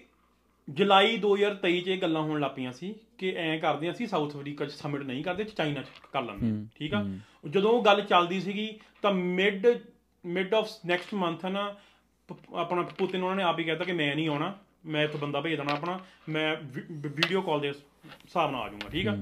ਜੁਲਾਈ 0.69 1.17
2023 1.19 1.81
ਚ 1.81 1.89
ਇਹ 1.89 2.01
ਗੱਲਾਂ 2.03 2.21
ਹੋਣ 2.23 2.41
ਲੱਪੀਆਂ 2.41 2.73
ਸੀ 2.73 2.95
ਕਿ 3.19 3.35
ਐਂ 3.37 3.59
ਕਰਦੇ 3.59 3.91
ਅਸੀਂ 3.91 4.07
ਸਾਊਥ 4.07 4.37
ਅਫਰੀਕਾ 4.37 4.65
ਚ 4.65 4.71
ਸਮਿਟ 4.73 5.03
ਨਹੀਂ 5.03 5.25
ਕਰਦੇ 5.25 5.45
ਚਾਈਨਾ 5.45 5.83
ਚ 5.83 5.87
ਕਰ 6.13 6.23
ਲੈਂਦੇ 6.23 6.53
ਠੀਕ 6.77 6.95
ਆ? 6.95 7.05
ਜਦੋਂ 7.49 7.73
ਉਹ 7.73 7.83
ਗੱਲ 7.85 8.01
ਚੱਲਦੀ 8.03 8.41
ਸੀਗੀ 8.41 8.69
ਤਾਂ 9.03 9.13
mid 9.13 9.67
mid 10.25 10.55
of 10.55 10.69
next 10.87 11.15
month 11.15 11.45
ਨਾ 11.47 11.75
ਆਪਣਾ 12.55 12.83
ਪੁਤਿਨ 12.99 13.23
ਉਹਨਾਂ 13.23 13.37
ਨੇ 13.37 13.43
ਆਪ 13.43 13.59
ਹੀ 13.59 13.65
ਕਹਿਤਾ 13.65 13.85
ਕਿ 13.85 13.93
ਮੈਂ 13.93 14.15
ਨਹੀਂ 14.17 14.29
ਆਉਣਾ 14.29 14.55
ਮੈਂ 14.87 15.05
ਇੱਕ 15.05 15.17
ਬੰਦਾ 15.17 15.41
ਭੇਜ 15.41 15.57
ਦੇਣਾ 15.57 15.73
ਆਪਣਾ 15.73 15.99
ਮੈਂ 16.29 16.55
ਵੀਡੀਓ 16.73 17.41
ਕਾਲ 17.43 17.61
ਦੇ 17.61 17.69
ਹਿਸਾਬ 17.69 18.51
ਨਾਲ 18.51 18.63
ਆ 18.63 18.69
ਜਾਊਂਗਾ 18.69 18.89
ਠੀਕ 18.89 19.09
ਆ? 19.09 19.17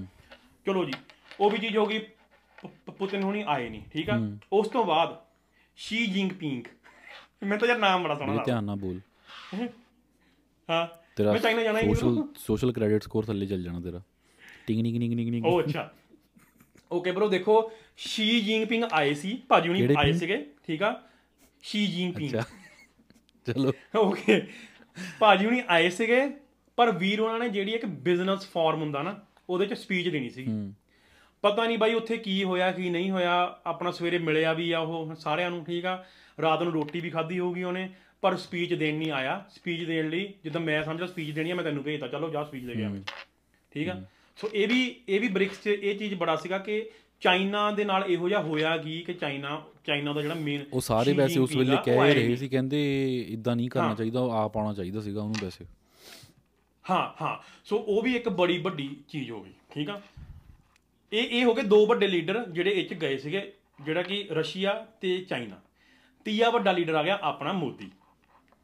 ਚਲੋ 0.67 0.85
ਜੀ। 0.85 0.93
ਉਹ 1.41 1.51
ਵੀ 1.51 1.59
ਚੀਜ਼ 1.59 1.77
ਹੋ 1.77 1.87
ਗਈ 1.87 1.99
ਪੁਤਿਨ 2.99 3.23
ਹੁਣੀ 3.23 3.45
ਆਏ 3.47 3.69
ਨਹੀਂ 3.69 3.83
ਠੀਕ 3.93 4.11
ਆ? 4.11 4.37
ਉਸ 4.53 4.69
ਤੋਂ 4.69 4.85
ਬਾਅਦ 4.85 5.17
ਸ਼ੀ 5.77 6.07
ਜਿੰਗਪਿੰਗ 6.07 6.65
ਮੈਂ 7.43 7.59
ਤਾਂ 7.59 7.69
ਯਾਰ 7.69 7.79
ਨਾਮ 7.79 8.03
ਬੜਾ 8.03 8.15
ਸੋਹਣਾ 8.15 8.33
ਲੱਗਦਾ। 8.33 8.45
ਧਿਆਨ 8.45 8.65
ਨਾਲ 8.65 8.77
ਬੋਲ। 8.77 9.01
ਹਾਂ? 10.71 10.87
ਤੇਰਾ 11.17 11.33
ਮੈਂ 11.33 11.41
ਚਾਈਨਾ 11.41 11.63
ਜਾਣਾ 11.63 11.79
ਹੀ 11.81 11.95
ਸੋਸ਼ਲ 11.95 12.29
ਸੋਸ਼ਲ 12.39 12.73
ਕ੍ਰੈਡਿਟ 12.73 13.03
ਸਕੋਰ 13.03 13.25
ਥੱਲੇ 13.25 13.47
ਚੱਲ 13.47 13.63
ਜਾਣਾ 13.63 13.81
ਤੇਰਾ। 13.81 14.01
ਟਿੰਗ 14.67 14.81
ਨਿੰਗ 14.81 14.97
ਨਿੰਗ 14.97 15.15
ਨਿੰਗ 15.15 15.31
ਨਿੰਗ। 15.31 15.47
ਉਹ 15.47 15.63
ਅੱਛਾ। 15.63 15.95
ਓਕੇ 16.93 17.13
ਬ్రో 17.13 17.29
ਦੇਖੋ 17.29 17.73
ਸ਼ੀ 17.97 18.41
ਜਿੰਗਪਿੰਗ 18.41 18.85
ਆਏ 18.93 19.15
ਸੀ 19.15 19.43
ਭਾਜੀ 19.49 19.69
ਹੁਣੀ 19.69 19.89
ਆਏ? 19.99 20.13
ਸੀਗੇ 20.13 20.47
ਠੀਕ 20.67 20.83
ਆ? 20.83 21.03
ਸ਼ੀ 21.63 21.87
ਜਿੰਗਪਿੰਗ 21.87 22.31
ਚਲੋ। 23.47 23.73
ਓਕੇ। 23.97 24.49
ਭਾਜੀ 25.19 25.47
ਹੁਣੀ 25.47 25.63
ਆਏ 25.69 25.91
ਸੀਗੇ 25.91 26.31
ਪਰ 26.77 26.91
ਵੀਰ 26.91 27.21
ਉਹਨਾਂ 27.21 27.39
ਨੇ 27.39 27.49
ਜਿਹੜੀ 27.49 27.73
ਇੱਕ 27.73 27.87
ਬਿਜ਼ਨਸ 27.87 28.47
ਫਾਰਮ 28.47 28.81
ਹੁੰਦਾ 28.81 29.03
ਨਾ 29.03 29.27
ਉਹਦੇ 29.51 29.67
ਚ 29.67 29.73
ਸਪੀਚ 29.73 30.09
ਦੇਣੀ 30.09 30.31
ਸੀ 30.31 30.47
ਹੂੰ। 30.47 30.75
ਪਤਾ 31.45 31.65
ਨਹੀਂ 31.67 31.79
ਬਾਈ 31.79 31.95
ਉੱਥੇ 31.95 32.17
ਕੀ 32.17 32.43
ਹੋਇਆ 32.45 32.71
ਕੀ 32.73 32.91
ਨਹੀਂ 32.91 33.11
ਹੋਇਆ 33.11 33.33
ਆਪਣਾ 33.67 33.91
ਸਵੇਰੇ 33.91 34.19
ਮਿਲਿਆ 34.19 34.53
ਵੀ 34.53 34.71
ਆ 34.73 34.79
ਉਹ 34.79 35.15
ਸਾਰਿਆਂ 35.15 35.51
ਨੂੰ 35.51 35.65
ਠੀਕ 35.65 35.87
ਆ। 35.87 36.03
ਰਾਤ 36.43 36.63
ਨੂੰ 36.63 36.73
ਰੋਟੀ 36.73 37.01
ਵੀ 37.01 37.11
ਖਾਧੀ 37.11 37.39
ਹੋਊਗੀ 37.39 37.63
ਉਹਨੇ 37.63 37.89
ਪਰ 38.23 38.37
ਸਪੀਚ 38.37 38.75
ਦੇਣ 38.75 38.97
ਨਹੀਂ 38.99 39.11
ਆਇਆ। 39.13 39.45
ਸਪੀਚ 39.51 39.83
ਦੇਣ 39.85 40.09
ਲਈ 40.11 40.33
ਜਿੱਦਾਂ 40.45 40.61
ਮੈਂ 40.61 40.83
ਸਮਝਦਾ 40.83 41.07
ਸਪੀਚ 41.07 41.31
ਦੇਣੀ 41.31 41.51
ਆ 41.51 41.55
ਮੈਂ 41.55 41.65
ਤੈਨੂੰ 41.65 41.83
ਭੇਜਤਾ। 41.83 42.07
ਚਲੋ 42.09 42.31
ਜਾ 42.31 42.45
ਸਪੀਚ 42.45 42.65
ਦੇ 42.65 42.75
ਗਿਆ 42.75 42.91
ਠੀਕ 43.73 43.89
ਆ? 43.89 44.01
ਸੋ 44.39 44.49
ਇਹ 44.55 44.69
ਵੀ 44.69 44.81
ਇਹ 45.09 45.21
ਵੀ 45.21 45.29
ਬ੍ਰਿਕਸ 45.29 45.63
'ਚ 45.63 45.67
ਇਹ 45.69 45.99
ਚੀਜ਼ 45.99 46.15
ਬੜਾ 46.15 46.37
ਸੀਗਾ 46.37 46.59
ਕਿ 46.59 46.83
ਚਾਈਨਾ 47.23 47.71
ਦੇ 47.71 47.85
ਨਾਲ 47.85 48.05
ਇਹੋ 48.09 48.29
ਜਿਹਾ 48.29 48.41
ਹੋਇਆ 48.43 48.77
ਕੀ 48.77 49.01
ਕਿ 49.03 49.15
ਚਾਈਨਾ 49.15 49.61
ਚਾਈਨਾ 49.87 50.13
ਦਾ 50.13 50.23
ਜਿਹੜਾ 50.23 50.35
ਮੇਨ 50.35 50.65
ਉਹ 50.73 50.81
ਸਾਰੇ 50.81 51.13
ਵੈਸੇ 51.13 51.39
ਉਸ 51.41 51.55
ਵੇਲੇ 51.57 51.77
ਕਹਿ 51.85 52.15
ਰਹੇ 52.15 52.37
ਸੀ 52.37 52.49
ਕਹਿੰਦੇ 52.49 52.81
ਇਦਾਂ 53.29 53.57
ਨਹੀਂ 53.57 53.69
ਕਰਨਾ 53.71 53.95
ਚਾਹੀਦਾ 53.95 54.21
ਉਹ 54.21 54.31
ਆਪ 54.31 54.57
ਆਉਣਾ 54.57 54.73
ਚਾਹੀਦਾ 54.75 55.01
ਸੀਗਾ 55.01 55.21
ਉਹਨੂੰ 55.23 55.37
ਵੈਸੇ। 55.43 55.65
ਹਾਂ 56.85 57.03
ਹਾਂ। 57.23 57.37
ਸੋ 57.65 57.77
ਉਹ 57.79 58.03
ਵੀ 58.03 58.15
ਇੱਕ 58.17 58.29
ਬੜੀ 58.29 58.59
ਵੱਡੀ 58.59 58.89
ਚੀਜ਼ 59.09 59.31
ਹੋ 59.31 59.41
ਗਈ 59.43 59.53
ਠੀਕ 59.71 59.91
ਆ? 59.91 60.01
ਇਹ 61.13 61.23
ਇਹ 61.23 61.45
ਹੋ 61.45 61.55
ਗਏ 61.55 61.63
ਦੋ 61.63 61.87
ਵੱਡੇ 61.87 62.09
ਲੀਡਰ 62.09 62.47
ਜਿਹੜੇ 62.51 62.71
ਇਹ 62.71 62.89
ਚ 62.89 62.95
ਗਏ 62.95 63.17
ਸੀਗੇ 63.17 63.53
ਜਿਹੜਾ 63.85 64.03
ਕਿ 64.03 64.29
ਰਸ਼ੀਆ 64.31 64.87
ਤੇ 65.01 65.19
ਚਾਈਨਾ। 65.19 65.61
ਤੀਆ 66.25 66.51
ਵੱਡਾ 66.51 66.73
ਲੀਡਰ 66.73 66.95
ਆ 66.95 67.03
ਗਿਆ 67.03 67.19
ਆਪਣਾ 67.23 67.53
ਮੋਦੀ। 67.53 67.91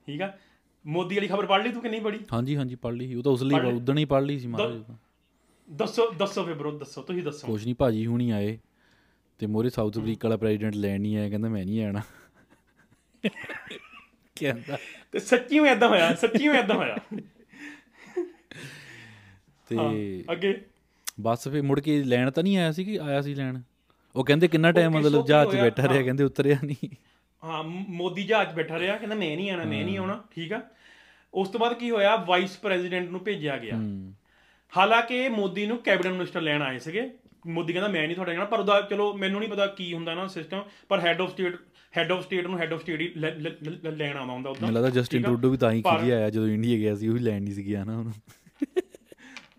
ਠੀਕ 0.07 0.23
ਆ? 0.23 0.39
ਮੋਦੀ 0.87 1.17
ਵਾਲੀ 1.17 1.29
ਖਬਰ 1.29 1.47
ਪੜ੍ਹ 1.47 1.65
ਲਈ 1.65 1.73
ਤੂੰ 1.73 1.83
ਕਿ 1.83 1.89
ਨਹੀਂ 1.89 2.01
ਪੜ੍ਹੀ 2.01 2.21
ਹਾਂਜੀ 2.33 2.57
ਹਾਂਜੀ 2.57 2.75
ਪੜ੍ਹ 2.75 2.97
ਲਈ। 2.97 3.15
ਉਹ 3.15 3.23
ਤਾਂ 3.23 3.33
ਉਸ 3.33 3.43
ਲਈ 3.43 3.61
ਉਦੋਂ 3.61 3.95
ਹੀ 3.95 4.05
ਪੜ੍ਹ 4.05 4.27
ਲਈ 4.27 4.39
ਸੀ 4.39 4.47
ਮਹਾਰਾਜ। 4.47 4.97
ਦੱਸੋ 5.71 6.11
ਦੱਸੋ 6.11 6.45
ਫੇ 6.45 6.53
ਬ్రో 6.53 6.71
ਦੱਸੋ 6.71 7.03
ਤੁਸੀਂ 7.03 7.23
ਦੱਸੋ। 7.23 7.47
ਕੁਛ 7.47 7.65
ਨਹੀਂ 7.65 7.75
ਭਾਜੀ 7.75 8.07
ਹੁਣੀ 8.07 8.31
ਆਏ 8.31 8.59
ਤੇ 9.39 9.47
ਮੋਰੇ 9.47 9.71
ਸਾਊਥ 9.71 9.99
ਅਫਰੀਕਾ 9.99 10.29
ਵਾਲਾ 10.29 10.37
ਪ੍ਰੈਜ਼ੀਡੈਂਟ 10.37 10.75
ਲੈਣ 10.75 11.01
ਨਹੀਂ 11.01 11.17
ਆਇਆ 11.17 11.29
ਕਹਿੰਦਾ 11.29 11.49
ਮੈਂ 11.49 11.65
ਨਹੀਂ 11.65 11.85
ਆਣਾ। 11.85 12.01
ਕਹਿੰਦਾ 14.35 14.79
ਤੇ 15.13 15.19
ਸੱਚੀ 15.19 15.59
ਵਿੱਚ 15.59 15.73
ਇਦਾਂ 15.73 15.89
ਹੋਇਆ 15.89 16.15
ਸੱਚੀ 16.15 16.49
ਵਿੱਚ 16.49 16.65
ਇਦਾਂ 16.65 16.77
ਹੋਇਆ। 16.77 16.97
ਤੇ 19.69 20.25
ਅੱਗੇ। 20.33 20.65
ਬਸ 21.21 21.49
ਫੇ 21.49 21.61
ਮੁੜ 21.61 21.81
ਕੇ 21.81 22.03
ਲੈਣ 22.05 22.31
ਤਾਂ 22.31 22.43
ਨਹੀਂ 22.43 22.57
ਆਇਆ 22.59 22.73
ਸੀ 22.73 22.85
ਕਿ 22.85 22.99
ਆਇਆ 23.01 23.21
ਸੀ 23.23 23.35
ਲੈਣ? 23.35 23.61
ਉਹ 24.15 24.25
ਕਹਿੰਦੇ 24.25 24.49
ਕਿੰਨਾ 24.49 24.73
ਟਾਈਮ 24.73 24.93
ਮਤਲਬ 24.93 25.27
ਜਹਾਜ਼ 25.27 25.51
'ਚ? 25.51 25.57
ਬੈਠਾ 25.57 25.89
ਰਿਹਾ 25.89 26.03
ਕਹਿੰਦੇ 26.03 26.25
ਉਤਰਿਆ 26.25 26.57
ਨਹੀਂ। 26.65 26.89
ਹਾਂ 27.43 27.63
ਮੋਦੀ 27.65 28.23
ਜਹਾਜ਼ 28.23 28.51
'ਚ 28.51 28.55
ਬੈਠਾ 28.55 28.79
ਰਿਹਾ 28.79 28.97
ਕਹਿੰਦਾ 28.97 29.17
ਮੈਂ 29.17 29.37
ਨਹੀਂ 29.37 29.51
ਆਣਾ 29.51 29.65
ਮੈਂ 29.65 29.85
ਨਹੀਂ 29.85 29.99
ਆਉਣਾ 29.99 30.23
ਠੀਕ 30.31 30.53
ਆ? 30.53 30.61
ਉਸ 31.35 31.49
ਤੋਂ 31.49 31.61
ਬਾਅਦ 31.61 31.75
ਕੀ 31.75 31.91
ਹੋਇਆ? 31.91 32.17
ਵਾਈਸ 32.17 32.57
ਪ੍ਰੈਜ਼ੀਡੈਂਟ 32.57 33.11
ਨੂੰ 33.11 33.21
ਭੇਜਿਆ 33.21 33.57
ਗਿਆ। 33.59 33.77
ਹੂੰ। 33.77 34.15
ਹਾਲਾਂਕਿ 34.73 35.29
ਮੋਦੀ 35.29 35.67
ਨੂੰ 35.67 35.79
ਕੈਬਨਿਟ 35.79 36.13
ਮਿਨਿਸਟਰ 36.13 36.41
ਲੈਣ 36.41 36.63
ਆਏ 36.63 36.79
ਸੀਗੇ। 36.79 37.11
ਮੋਦੀ 37.47 37.73
ਕਹਿੰਦਾ 37.73 37.89
ਮੈਂ 37.91 38.03
ਨਹੀਂ 38.03 38.15
ਤੁਹਾਡੇ 38.15 38.33
ਜਾਣਾ 38.33 38.45
ਪਰ 38.45 38.59
ਉਹਦਾ 38.59 38.81
ਚਲੋ 38.81 39.13
ਮੈਨੂੰ 39.15 39.41
ਨਹੀਂ 39.41 39.51
ਪਤਾ 39.51 39.67
ਕੀ 39.67 39.93
ਹੁੰਦਾ 39.95 40.15
ਨਾ 40.15 40.27
ਸਿਸਟਮ 40.27 40.63
ਪਰ 40.89 41.01
head 41.01 41.21
of 41.21 41.31
state 41.31 41.57
head 41.97 42.13
of 42.13 42.25
state 42.25 42.47
ਨੂੰ 42.47 42.59
ਹੈੱਡ 42.59 42.73
ਆਫ 42.73 42.81
ਸਟੇਟ 42.81 43.01
ਹੀ 43.01 43.09
ਲੈਣ 43.17 44.17
ਆਉਂਦਾ 44.17 44.33
ਹੁੰਦਾ 44.33 44.51
ਉਦਾਂ 44.51 44.63
ਮੈਨੂੰ 44.63 44.75
ਲੱਗਦਾ 44.75 45.01
ਜਸਟਿਨ? 45.01 45.23
ਟਰੂਡੋ 45.23 45.51
ਵੀ 45.51 45.57
ਤਾਂ 45.57 45.73
ਹੀ 45.73 45.83
ਖਿਜੀ 45.83 46.11
ਆਇਆ 46.11 46.31
ਜਦੋਂ 46.31 46.49
ਇੰਡੀਆ 46.49 46.79
ਗਿਆ 46.79 46.95
ਸੀ 46.95 47.09
ਉਹ 47.09 47.15
ਵੀ 47.15 47.19
ਲੈਣ 47.21 47.43
ਨਹੀਂ 47.43 47.55
ਸੀ 47.55 47.67
ਗਿਆ 47.67 47.85
ਨਾ 47.85 47.99
ਉਹਨੂੰ। 47.99 48.13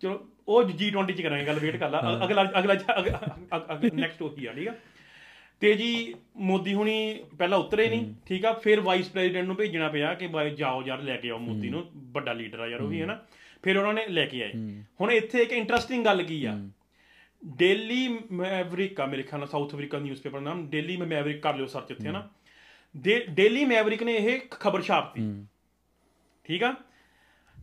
ਚਲੋ 0.01 0.27
ਉਹ 0.49 0.63
G20 0.71 1.11
ਚ 1.13 1.21
ਕਰਾਂਗੇ 1.21 1.45
ਗੱਲ 1.45 1.59
ਵੇਟ 1.59 1.75
ਕਰ 1.77 1.89
ਲਾ। 1.89 1.99
ਅਗਲਾ 2.25 2.43
ਅਗਲਾ 2.59 2.77
ਨੈਕਸਟ 3.93 4.21
ਉਹੀ 4.21 4.45
ਆ 4.45 4.53
ਠੀਕ 4.53 4.67
ਆ? 4.67 4.73
ਤੇ 5.61 5.73
ਜੀ 5.73 6.13
ਮੋਦੀ 6.49 6.73
ਹੁਣੀ 6.73 6.93
ਪਹਿਲਾਂ 7.37 7.57
ਉਤਰੇ 7.57 7.87
ਨਹੀਂ 7.89 8.13
ਠੀਕ 8.25 8.45
ਆ? 8.45 8.53
ਫਿਰ 8.53 8.79
ਵਾਈਸ 8.81 9.09
ਪ੍ਰੈਜ਼ੀਡੈਂਟ 9.09 9.47
ਨੂੰ 9.47 9.55
ਭੇਜਣਾ 9.55 9.87
ਪਿਆ 9.89 10.13
ਕਿ 10.13 10.27
ਬਾਈ 10.27 10.55
ਜਾਓ 10.55 10.83
ਯਾਰ 10.85 11.01
ਲੈ 11.01 11.15
ਕੇ 11.17 11.29
ਆਓ 11.29 11.37
ਮੋਦੀ 11.39 11.69
ਨੂੰ। 11.69 11.83
ਵੱਡਾ 12.13 12.33
ਲੀਡਰ 12.33 12.59
ਆ 12.59 12.67
ਯਾਰ 12.67 12.81
ਉਹ 12.81 12.87
ਵੀ 12.87 13.01
ਹੈ 13.01 13.05
ਨਾ 13.05 13.19
ਫਿਰ 13.63 13.77
ਉਹਨਾਂ 13.77 13.93
ਨੇ 13.93 14.05
ਲੈ 14.07 14.25
ਕੇ 14.25 14.41
ਆਏ। 14.43 14.51
ਹੁਣ 15.01 15.11
ਇੱਥੇ 15.11 15.41
ਇੱਕ 15.43 15.51
ਇੰਟਰਸਟਿੰਗ 15.53 16.05
ਗੱਲ 16.05 16.23
ਕੀ 16.23 16.43
ਆ? 16.45 16.57
ਡੇਲੀ 17.41 18.07
ਮੈਵਰਿਕ 18.31 18.99
ਆ 19.01 19.05
ਮੇਰੇ 19.05 19.23
ਖਿਆਲ 19.23 19.39
ਨਾਲ 19.39 19.47
ਸਾਊਥ 19.47 19.73
ਅਫਰੀਕਾ 19.75 19.99
ਨਿਊਜ਼ਪੇਪਰ 19.99 20.39
ਨਾਮ। 20.39 20.65
ਡੇਲੀ 20.69 20.97
ਮੈਵਰਿਕ 20.97 21.41
ਕਰ 21.41 21.55
ਲਿਓ 21.55 21.65
ਸਰਚ 21.67 21.91
ਇੱਥੇ 21.91 22.11
ਨਾ 22.11 22.27
ਡੇਲੀ 22.95 23.65
ਮੈਵਰਿਕ 23.65 24.03
ਨੇ 24.03 24.15
ਇਹ 24.15 24.39
ਖਬਰ 24.51 24.81
ਛਾਪਤੀ। 24.81 25.21
ਠੀਕ 26.45 26.63
ਆ? 26.63 26.73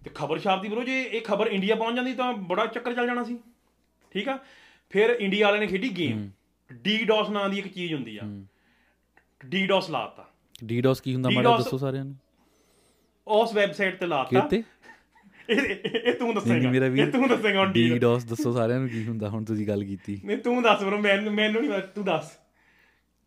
ਤੇ 0.06 0.10
ਖਬਰ 0.14 0.38
ਛਾਪਦੀ 0.38 0.68
ਬਰੋ 0.68 0.82
ਜੇ 0.82 1.02
ਇਹ 1.02 1.22
ਖਬਰ 1.22 1.46
ਇੰਡੀਆ 1.46 1.74
ਪਹੁੰਚ 1.74 1.96
ਜਾਂਦੀ 1.96 2.12
ਤਾਂ 2.14 2.32
ਬੜਾ 2.32 2.66
ਚੱਕਰ 2.66 2.94
ਚੱਲ 2.94 3.06
ਜਾਣਾ 3.06 3.24
ਸੀ। 3.24 3.38
ਠੀਕ 4.10 4.28
ਆ? 4.28 4.38
ਫਿਰ 4.90 5.10
ਇੰਡੀਆ 5.10 5.46
ਵਾਲਿਆਂ 5.46 5.60
ਨੇ 5.60 5.66
ਖੇਡੀ 5.66 5.88
ਗੇਮ 5.88 6.30
ਡੀਡੋਸ 6.72 7.30
ਨਾਂ 7.30 7.48
ਦੀ 7.48 7.58
ਇੱਕ 7.58 7.74
ਚੀਜ਼ 7.74 7.94
ਹੁੰਦੀ 7.94 8.16
ਆ। 8.16 8.20
ਡੀਡੋਸ 9.46 9.90
ਲਾਤਾ। 9.90 10.28
ਡੀਡੋਸ 10.64 11.00
ਕੀ 11.00 11.14
ਹੁੰਦਾ? 11.14 11.30
ਮਾੜਾ 11.30 11.56
ਦੱਸੋ 11.56 11.78
ਸਾਰਿਆਂ 11.78 12.04
ਨੂੰ। 12.04 12.16
ਉਸ 13.26 13.54
ਵੈਬਸਾਈਟ 13.54 14.00
ਤੇ 14.00 14.06
ਲਾਤਾ। 14.06 14.40
ਕਿਤੇ? 14.40 14.62
ਇਹ 15.50 15.56
ਇਹ- 15.56 15.90
ਇਹ 15.90 16.14
ਤੂੰ 16.14 16.34
ਦੱਸੇਗਾ। 16.34 16.86
ਇਹ 16.86 17.12
ਤੂੰ 17.12 17.28
ਦੱਸੇਗਾ 17.28 17.60
ਹੁਣ 17.60 17.72
ਡੀ 17.72 17.90
ਡੀਡੋਸ 17.90 18.24
ਦੱਸੋ 18.24 18.52
ਸਾਰਿਆਂ 18.52 18.80
ਨੂੰ 18.80 18.88
ਕੀ 18.88 19.06
ਹੁੰਦਾ? 19.06 19.28
ਹੁਣ 19.28 19.44
ਤੁਸੀਂ 19.44 19.68
ਗੱਲ 19.68 19.84
ਕੀਤੀ। 19.84 20.20
ਨਹੀਂ 20.24 20.38
ਤੂੰ 20.38 20.62
ਦੱਸ 20.62 20.82
ਬਰੋ 20.82 20.98
ਮੈਨੂੰ 20.98 21.34
ਮੈਨੂੰ 21.34 21.62
ਨਹੀਂ 21.62 21.80
ਤੂੰ 21.94 22.04
ਦੱਸ। 22.04 22.38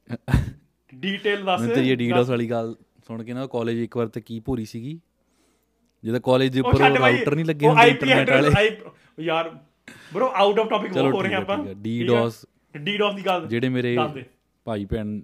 ਡੀਟੇਲ 0.95 1.45
ਦੱਸ। 1.45 1.59
ਮੈਨੂੰ 1.59 1.75
ਤੇਰੀ 1.75 1.95
ਡੀਡੋਸ 1.95 2.29
ਵਾਲੀ 2.29 2.49
ਗੱਲ 2.49 2.75
ਸੁਣ 3.07 3.23
ਕੇ 3.23 3.33
ਨਾ 3.33 3.47
ਕਾਲਜ 3.47 3.77
ਇੱਕ 3.77 3.97
ਵਾਰ 3.97 4.07
ਤੇ 4.07 4.21
ਕੀ 4.21 4.39
ਭੂਰੀ 4.39 4.65
ਸੀਗੀ? 4.65 4.99
ਜਿਹਦਾ 6.03 6.19
ਕਾਲਜ 6.19 6.53
ਦੇ 6.53 6.59
ਉੱਪਰ 6.59 6.79
ਰਾਊਟਰ 6.79 7.35
ਨਹੀਂ 7.35 7.45
ਲੱਗੇ 7.45 7.67
ਹੁੰਦੇ 7.67 7.87
ਇੰਟਰਨੈਟ 7.87 8.29
ਵਾਲੇ। 8.29 8.77
ਯਾਰ 9.23 9.49
ਬ్రో 10.13 10.29
ਆਊਟ 10.35 10.59
ਆਫ 10.59 10.69
ਟਾਪਿਕ 10.69 10.97
ਹੋ 10.97 11.21
ਰਹੇ 11.21 11.35
ਆਪਾਂ। 11.35 11.57
DDoS 11.57 12.45
ਡੀਡੋਸ 12.75 13.15
ਦੀ 13.15 13.25
ਗੱਲ 13.25 13.47
ਜਿਹੜੇ 13.47 13.69
ਮੇਰੇ 13.69 13.95
ਦੇ। 14.13 14.23
ਭਾਈ 14.67 14.85
ਭੈਣ 14.85 15.19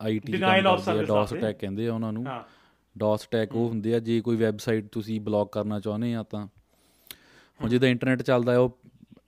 IT 0.00 0.32
Denial 0.32 0.66
of 0.70 0.82
service 0.82 1.06
DoS. 1.06 1.32
Attack 1.34 1.58
ਕਹਿੰਦੇ 1.58 1.86
ਆ 1.88 1.94
ਉਹਨਾਂ 1.94 2.12
ਨੂੰ। 2.12 2.26
ਹਾਂ। 2.26 2.42
ਡੋਸ 2.96 3.24
ਅਟੈਕ 3.24 3.54
ਉਹ 3.54 3.68
ਹੁੰਦੇ 3.68 3.94
ਆ 3.94 3.98
ਜੇ 3.98 4.20
ਕੋਈ 4.20 4.36
ਵੈਬਸਾਈਟ 4.36 4.86
ਤੁਸੀਂ 4.92 5.20
ਬਲੌਕ 5.20 5.52
ਕਰਨਾ 5.52 5.80
ਚਾਹੁੰਦੇ 5.80 6.14
ਆ 6.14 6.22
ਤਾਂ। 6.22 6.46
ਹੁਣ 7.60 7.70
ਜਿੱਦਾਂ 7.70 7.88
ਇੰਟਰਨੈਟ 7.88 8.22
ਚੱਲਦਾ 8.22 8.52
ਹੈ 8.52 8.58
ਉਹ 8.58 8.78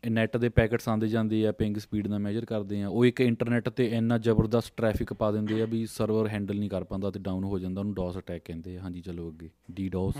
ਨੈਟ 0.08 0.36
ਦੇ 0.36 0.48
ਪੈਕੇਟਸ 0.48 0.88
ਆਉਂਦੇ 0.88 1.08
ਜਾਂਦੇ 1.08 1.46
ਆ 1.46 1.52
ਪਿੰਗ 1.52 1.76
ਸਪੀਡ 1.76 2.06
ਨਾਲ 2.06 2.18
ਮੈਜ਼ਰ 2.18 2.44
ਕਰਦੇ 2.44 2.82
ਆ। 2.82 2.88
ਉਹ 2.88 3.04
ਇੱਕ 3.04 3.20
ਇੰਟਰਨੈਟ 3.20 3.68
ਤੇ 3.68 3.86
ਇੰਨਾ 3.86 4.18
ਜ਼ਬਰਦਸਤ 4.18 4.72
ਟ੍ਰੈਫਿਕ 4.76 5.12
ਪਾ 5.12 5.30
ਦਿੰਦੇ 5.30 5.62
ਆ 5.62 5.66
ਵੀ 5.66 5.84
ਸਰਵਰ 5.86 6.28
ਹੈਂਡਲ 6.28 6.58
ਨਹੀਂ 6.58 6.70
ਕਰ 6.70 6.84
ਪਾਉਂਦਾ 6.84 7.10
ਤੇ 7.10 7.20
ਡਾਊਨ 7.20 7.44
ਹੋ 7.44 7.58
ਜਾਂਦਾ 7.58 7.80
ਉਹਨੂੰ 7.80 7.94
ਡੋਸ 7.94 8.18
ਅਟੈਕ 8.18 8.42
ਕਹਿੰਦੇ 8.44 8.76
ਆ। 8.76 8.80
ਹਾਂਜੀ 8.80 9.00
ਚਲੋ 9.00 9.28
ਅੱਗੇ। 9.30 9.50
ਡੀਡੋਸ 9.70 10.14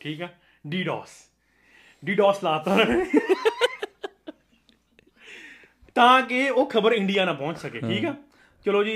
ਠੀਕ 0.00 0.22
ਆ? 0.22 0.28
ਡੀਡੋਸ। 0.64 1.10
ਡੀਡੋਸ 2.02 2.42
ਲਾਤਾ 2.44 2.76
ਤਾਂ 5.96 6.22
ਕਿ 6.22 6.48
ਉਹ 6.50 6.66
ਖਬਰ 6.70 6.92
ਇੰਡੀਆ 6.92 7.24
ਨਾ 7.24 7.32
ਪਹੁੰਚ 7.32 7.58
ਸਕੇ 7.58 7.80
ਠੀਕ 7.80 8.04
ਆ? 8.04 8.14
ਚਲੋ 8.66 8.82
ਜੀ 8.84 8.94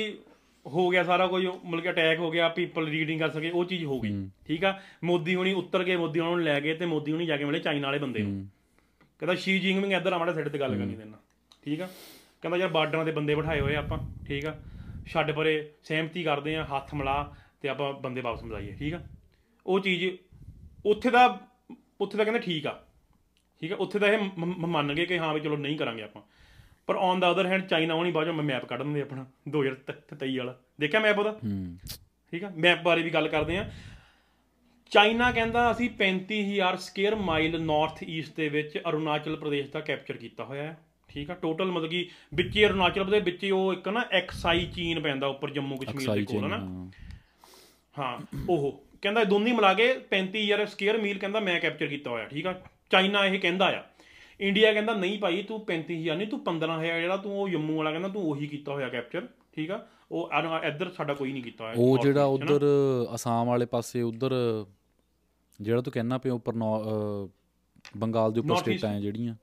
ਹੋ 0.66 0.88
ਗਿਆ 0.90 1.02
ਸਾਰਾ 1.04 1.26
ਕੁਝ 1.26 1.44
ਮਤਲਬ 1.46 1.80
ਕਿ 1.80 1.90
ਅਟੈਕ 1.90 2.18
ਹੋ 2.18 2.30
ਗਿਆ 2.30 2.48
ਪੀਪਲ 2.48 2.86
ਰੀਡਿੰਗ 2.88 3.20
ਕਰ 3.20 3.30
ਸਕੇ 3.30 3.50
ਉਹ 3.50 3.64
ਚੀਜ਼ 3.64 3.84
ਹੋ 3.84 4.00
ਗਈ 4.00 4.12
ਠੀਕ 4.46 4.64
ਆ? 4.64 4.78
ਮੋਦੀ 5.04 5.34
ਹੁਣੀ 5.34 5.52
ਉੱਤਰ 5.52 5.84
ਗਏ 5.84 5.96
ਮੋਦੀ 5.96 6.20
ਉਹਨਾਂ 6.20 6.32
ਨੂੰ 6.32 6.42
ਲੈ 6.44 6.60
ਗਏ 6.60 6.74
ਤੇ 6.74 6.86
ਮੋਦੀ 6.86 7.12
ਹੁਣੀ 7.12 7.26
ਜਾ 7.26 7.36
ਕੇ 7.36 7.44
ਮਿਲੇ 7.44 7.58
ਚਾਈਨਾ 7.60 7.86
ਵਾਲੇ 7.88 7.98
ਬੰਦੇ 7.98 8.22
ਨੂੰ। 8.22 8.46
ਕਹਿੰਦਾ 9.20 9.34
ਸ਼ੀ 9.34 9.58
ਜਿੰਗਮਿੰਗ 9.58 9.92
ਇੱਧਰ 9.92 10.12
ਆ 10.12 10.18
ਮਾੜਾ 10.18 10.32
ਸਾਈਡ 10.32 10.48
ਤੇ 10.48 10.58
ਗੱਲ 10.58 10.76
ਕਰਨੀ 10.76 10.94
ਦੇਣਾ 10.96 11.18
ਠੀਕ 11.62 11.80
ਆ? 11.80 11.88
ਕਹਿੰਦਾ 12.42 12.56
ਯਾਰ 12.56 12.68
ਬਾਰਡਰਾਂ 12.68 13.04
ਦੇ 13.04 13.12
ਬੰਦੇ 13.12 13.34
ਬਿਠਾਏ 13.34 13.60
ਹੋਏ 13.60 13.74
ਆਪਾਂ 13.76 13.98
ਠੀਕ 14.26 14.46
ਆ? 14.46 14.54
ਛੱਡ 15.06 15.30
ਪਰੇ 15.32 15.52
ਸਹਿਮਤੀ 15.82 16.22
ਕਰਦੇ 16.22 16.56
ਆ 16.56 16.64
ਹੱਥ 16.66 16.94
ਮਿਲਾ 16.94 17.22
ਤੇ 17.62 17.68
ਆਪਾਂ 17.68 17.92
ਬੰਦੇ 17.92 18.20
ਵਾਪਸ 18.20 18.42
ਮਿਲਾਈਏ 18.44 18.72
ਠੀਕ 18.78 18.94
ਆ? 18.94 19.00
ਉਹ 19.66 19.80
ਚੀਜ਼ 19.80 20.04
ਉੱਥੇ 20.86 21.10
ਦਾ 21.10 21.40
ਉੱਥੇ 22.00 22.18
ਦਾ 22.18 22.24
ਕਹਿੰਦੇ 22.24 22.40
ਠੀਕ 22.40 22.66
ਆ। 22.66 22.82
ਠੀਕ 23.60 23.72
ਆ? 23.72 23.76
ਉੱਥੇ 23.76 23.98
ਦਾ 23.98 24.06
ਇਹ 24.06 24.18
ਮੰਨ 24.46 24.94
ਗਏ 24.94 25.06
ਕਿ 25.06 25.18
ਹਾਂ 25.18 25.34
ਵੀ 25.34 25.40
ਚਲੋ 25.40 25.56
ਨਹੀਂ 25.56 25.76
ਕਰਾਂਗੇ 25.76 26.02
ਆਪਾਂ। 26.02 26.22
ਪਰ 26.86 26.96
on 26.96 27.20
the 27.20 27.30
other 27.30 27.46
hand 27.46 27.66
China 27.66 27.94
ਹੋਣੀ 27.94 28.10
ਬਾਅਦ 28.10 28.28
ਮੈਂ 28.28 28.44
ਮੈਪ 28.44 28.64
ਕੱਢ 28.64 28.82
ਦਿੰਦੇ 28.82 29.02
ਆਪਣਾ 29.02 29.26
2023 29.48 30.38
ਵਾਲਾ। 30.38 30.58
ਦੇਖਿਆ 30.80 31.00
ਮੈਪ 31.00 31.18
ਉਹਦਾ? 31.18 31.30
ਹੂੰ। 31.30 31.78
ਠੀਕ 32.30 32.44
ਆ? 32.44 32.50
ਮੈਪ 32.56 32.82
ਬਾਰੇ 32.82 33.02
ਵੀ 33.02 33.10
ਗੱਲ 33.10 33.28
ਕਰਦੇ 33.28 33.58
ਆ। 33.58 33.70
ਚਾਈਨਾ 34.90 35.32
ਕਹਿੰਦਾ 35.32 35.72
ਅਸੀਂ 35.72 35.90
35000 35.90 36.76
ਸਕੁਅਰ 36.76 37.14
ਮਾਈਲ 37.14 37.62
ਨਾਰਥ 37.62 38.02
ਈਸਟ 38.02 38.36
ਦੇ 38.36 38.48
ਵਿੱਚ 38.48 38.78
ਅਰੁਣਾਚਲ 38.88 39.36
ਪ੍ਰਦੇਸ਼ 39.36 39.70
ਦਾ 39.70 39.80
ਕੈਪਚਰ 39.80 40.16
ਕੀਤਾ 40.16 40.44
ਹੋਇਆ 40.44 40.62
ਹੈ। 40.62 40.78
ਠੀਕ 41.08 41.30
ਆ? 41.30 41.34
ਟੋਟਲ 41.34 41.64
ਮਤਲਬ 41.64 41.90
ਕਿ 41.90 42.08
ਵਿੱਚੇ 42.34 42.66
ਅਰੁਣਾਚਲ 42.66 43.02
ਪ੍ਰਦੇਸ਼ 43.02 43.24
ਵਿੱਚੇ 43.24 43.50
ਉਹ 43.50 43.72
ਇੱਕ 43.72 43.88
ਨਾ 43.88 44.04
ਐਕਸਾਈ 44.12 44.66
ਚੀਨ 44.66 45.00
ਪੈਂਦਾ 45.00 45.26
ਉੱਪਰ 45.26 45.50
ਜੰਮੂ 45.50 45.76
ਕਸ਼ਮੀਰ 45.76 46.12
ਦੇ 46.12 46.24
ਕੋਲ 46.24 46.44
ਹੈ 46.44 46.48
ਨਾ? 46.48 46.90
ਹਾਂ 47.98 48.18
ਉਹ। 48.48 48.83
ਕਹਿੰਦਾ 49.04 49.24
ਦੋਨੇ 49.24 49.52
ਮਿਲਾ 49.52 49.72
ਕੇ 49.74 49.86
35000 50.10 50.64
ਸਕੁਅਰ 50.68 50.98
ਮੀਲ 50.98 51.18
ਕਹਿੰਦਾ 51.18 51.40
ਮੈਂ 51.40 51.58
ਕੈਪਚਰ 51.60 51.86
ਕੀਤਾ 51.86 52.10
ਹੋਇਆ 52.10 52.26
ਠੀਕ 52.28 52.46
ਆ? 52.46 52.52
ਚਾਈਨਾ 52.90 53.24
ਇਹ 53.26 53.38
ਕਹਿੰਦਾ 53.40 53.66
ਆ। 53.70 53.82
ਇੰਡੀਆ 54.40 54.72
ਕਹਿੰਦਾ 54.72 54.94
ਨਹੀਂ 54.94 55.18
ਭਾਈ 55.18 55.42
ਤੂੰ 55.42 55.58
35000 55.66 56.16
ਨਹੀਂ 56.16 56.28
ਤੂੰ 56.28 56.38
15000 56.46 57.00
ਜਿਹੜਾ 57.00 57.16
ਤੂੰ 57.16 57.34
ਉਹ 57.40 57.48
ਜੰਮੂ 57.48 57.76
ਵਾਲਾ 57.76 57.90
ਕਹਿੰਦਾ 57.90 58.08
ਤੂੰ 58.08 58.22
ਉਹੀ 58.30 58.46
ਕੀਤਾ 58.46 58.72
ਹੋਇਆ 58.72 58.88
ਕੈਪਚਰ 58.88 59.26
ਠੀਕ 59.52 59.70
ਆ? 59.70 59.84
ਉਹ 60.12 60.30
ਇੱਧਰ 60.64 60.90
ਸਾਡਾ 60.90 61.14
ਕੋਈ 61.14 61.32
ਨਹੀਂ 61.32 61.42
ਕੀਤਾ 61.42 61.64
ਹੋਇਆ 61.64 61.74
ਉਹ 61.78 61.98
ਜਿਹੜਾ? 61.98 62.24
ਉਧਰ 62.26 62.64
ਅਸਾਮ 63.14 63.46
ਵਾਲੇ 63.48 63.66
ਪਾਸੇ 63.66 64.02
ਉਧਰ 64.02 64.34
ਜਿਹੜਾ 65.58 65.80
ਤੂੰ 65.80 65.92
ਕਹਿਣਾ 65.92 66.18
ਪਿਆ 66.18 66.32
ਉੱਪਰ 66.32 66.54
ਬੰਗਾਲ 67.98 68.32
ਦੇ 68.32 68.40
ਉੱਪਰ 68.40 68.56
ਸਟੇਟਾਂ 68.56 68.90
ਆ 68.90 69.00
ਜਿਹੜੀਆਂ। 69.00 69.34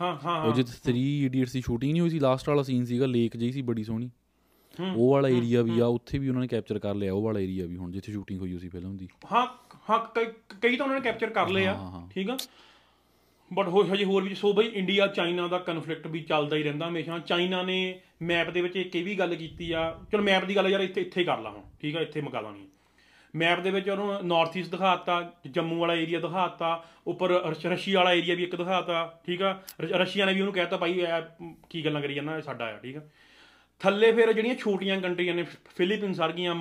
ਹਾਂ 0.00 0.16
ਹਾਂ 0.24 0.40
ਉਹ 0.44 0.52
ਜਿੱਥੇ 0.54 0.72
3 0.84 1.02
ਇਡੀਅਟਸ 1.26 1.52
ਦੀ 1.52 1.60
ਸ਼ੂਟਿੰਗ 1.60 1.92
ਨਹੀਂ 1.92 2.00
ਹੋਈ 2.00 2.10
ਸੀ 2.10 2.18
ਲਾਸਟ 2.20 2.48
ਵਾਲਾ 2.48 2.62
ਸੀਨ 2.62 2.84
ਸੀਗਾ 2.84 3.06
ਲੇਕ 3.06 3.36
ਜਿਹੀ 3.36 3.52
ਸੀ 3.52 3.62
ਬੜੀ 3.62 3.84
ਸੋਹਣੀ। 3.84 4.10
ਉਹ 4.80 5.10
ਵਾਲਾ 5.12 5.28
ਏਰੀਆ 5.28 5.62
ਵੀ 5.62 5.78
ਆ 5.80 5.86
ਉੱਥੇ 5.86 6.18
ਵੀ 6.18 6.28
ਉਹਨਾਂ 6.28 6.40
ਨੇ 6.40 6.46
ਕੈਪਚਰ 6.48 6.78
ਕਰ 6.78 6.94
ਲਿਆ 6.94 7.14
ਉਹ 7.14 7.22
ਵਾਲਾ 7.22 7.40
ਏਰੀਆ 7.40 7.66
ਵੀ 7.66 7.76
ਹੁਣ 7.76 7.90
ਜਿੱਥੇ 7.92 8.12
ਸ਼ੂਟਿੰਗ 8.12 8.40
ਹੋਈ 8.40 8.58
ਸੀ 8.58 8.68
ਫਿਲਮ 8.68 8.96
ਦੀ। 8.96 9.08
ਹਾਂ 9.32 9.46
ਹਾਂ 9.90 9.98
ਕਈ 10.14 10.24
ਕਈ 10.62 10.76
ਤਾਂ 10.76 10.86
ਉਹਨਾਂ 10.86 11.00
ਨੇ 11.00 11.04
ਕੈਪਚਰ 11.04 11.30
ਕਰ 11.30 11.48
ਲਏ 11.48 11.66
ਆ। 11.66 12.02
ਠੀਕ 12.10 12.30
ਆ। 12.30 12.36
ਬਟ 13.52 13.68
ਹੋ 13.68 13.82
ਹਜੇ 13.94 14.04
ਹੋਰ 14.04 14.22
ਵੀ 14.22 14.34
ਸੋ 14.34 14.52
ਬਈ 14.52 14.66
ਇੰਡੀਆ 14.66 15.06
ਚਾਈਨਾ 15.06 15.48
ਦਾ 15.48 15.58
ਕਨਫਲਿਕਟ 15.58 16.06
ਵੀ 16.06 16.20
ਚੱਲਦਾ 16.20 16.56
ਹੀ 16.56 16.62
ਰਹਿੰਦਾ 16.62 16.88
ਹਮੇਸ਼ਾ। 16.88 17.18
ਚਾਈਨਾ 17.18 17.62
ਨੇ 17.62 18.00
ਮੈਪ 18.22 18.50
ਦੇ 18.50 18.60
ਵਿੱਚ 18.60 18.76
ਇੱਕ 18.76 18.96
ਇਹ 18.96 19.04
ਵੀ 19.04 19.18
ਗੱਲ 19.18 19.34
ਕੀਤੀ 19.34 19.72
ਆ 19.72 20.00
ਚਲੋ 20.12 20.22
ਮੈਪ 20.22 20.44
ਦੀ 20.44 20.56
ਗੱਲ 20.56 20.68
ਯਾਰ 20.68 20.80
ਇੱਥੇ 20.80 21.00
ਇੱਥੇ 21.00 21.24
ਕਰ 21.24 21.38
ਲਾ 21.38 21.50
ਹੁਣ 21.50 21.62
ਠੀਕ 21.80 21.96
ਆ 21.96 22.00
ਇੱਥੇ 22.00 22.20
ਮੁਕਾ 22.20 22.40
ਲਾਂਗੇ। 22.40 22.66
ਮੈਪ 23.34 23.60
ਦੇ 23.60 23.70
ਵਿੱਚ 23.70 23.88
ਉਹਨੂੰ 23.88 24.26
ਨਾਰਥ 24.26 24.56
ਈਸਟ 24.56 24.70
ਦਿਖਾਤਾ 24.70 25.32
ਜੰਮੂ 25.46 25.76
ਵਾਲਾ 25.76 25.94
ਏਰੀਆ 25.94 26.20
ਦਿਖਾਤਾ 26.20 26.84
ਉੱਪਰ 27.06 27.30
ਰਸ਼- 27.30 27.94
ਵਾਲਾ 27.94 28.12
ਏਰੀਆ 28.12 28.34
ਵੀ 28.34 28.42
ਇੱਕ 28.42 28.56
ਦਿਖਾਤਾ 28.56 29.20
ਠੀਕ 29.26 29.42
ਆ। 29.42 29.60
ਰਸ਼ੀਆ 29.80 30.26
ਨੇ 30.26 30.32
ਵੀ 30.34 30.40
ਉਹਨੂੰ 30.40 30.54
ਕਹਿਤਾ 30.54 30.76
ਭਾਈ 30.76 31.00
ਇਹ 31.00 31.06
ਕੀ 31.70 31.84
ਗੱਲਾਂ 31.84 32.02
ਕਰੀ 32.02 32.14
ਜਾਂਦਾ 32.14 32.40
ਸਾਡਾ 32.40 32.64
ਆ 32.64 32.76
ਠੀਕ 32.76 32.96
ਆ। 32.96 33.00
ਥੱਲੇ 33.82 34.12
ਫਿਰ 34.12 34.32
ਜਿਹੜੀਆਂ 34.32 34.54
ਛੋਟੀਆਂ 34.54 35.00
ਕੰਟਰੀਆਂ 35.00 35.34
ਨੇ 35.34 35.42
ਫਿਲੀਪੀਨਸ 35.76 36.20
ਆ 36.20 36.28
ਗਈਆਂ 36.28 36.54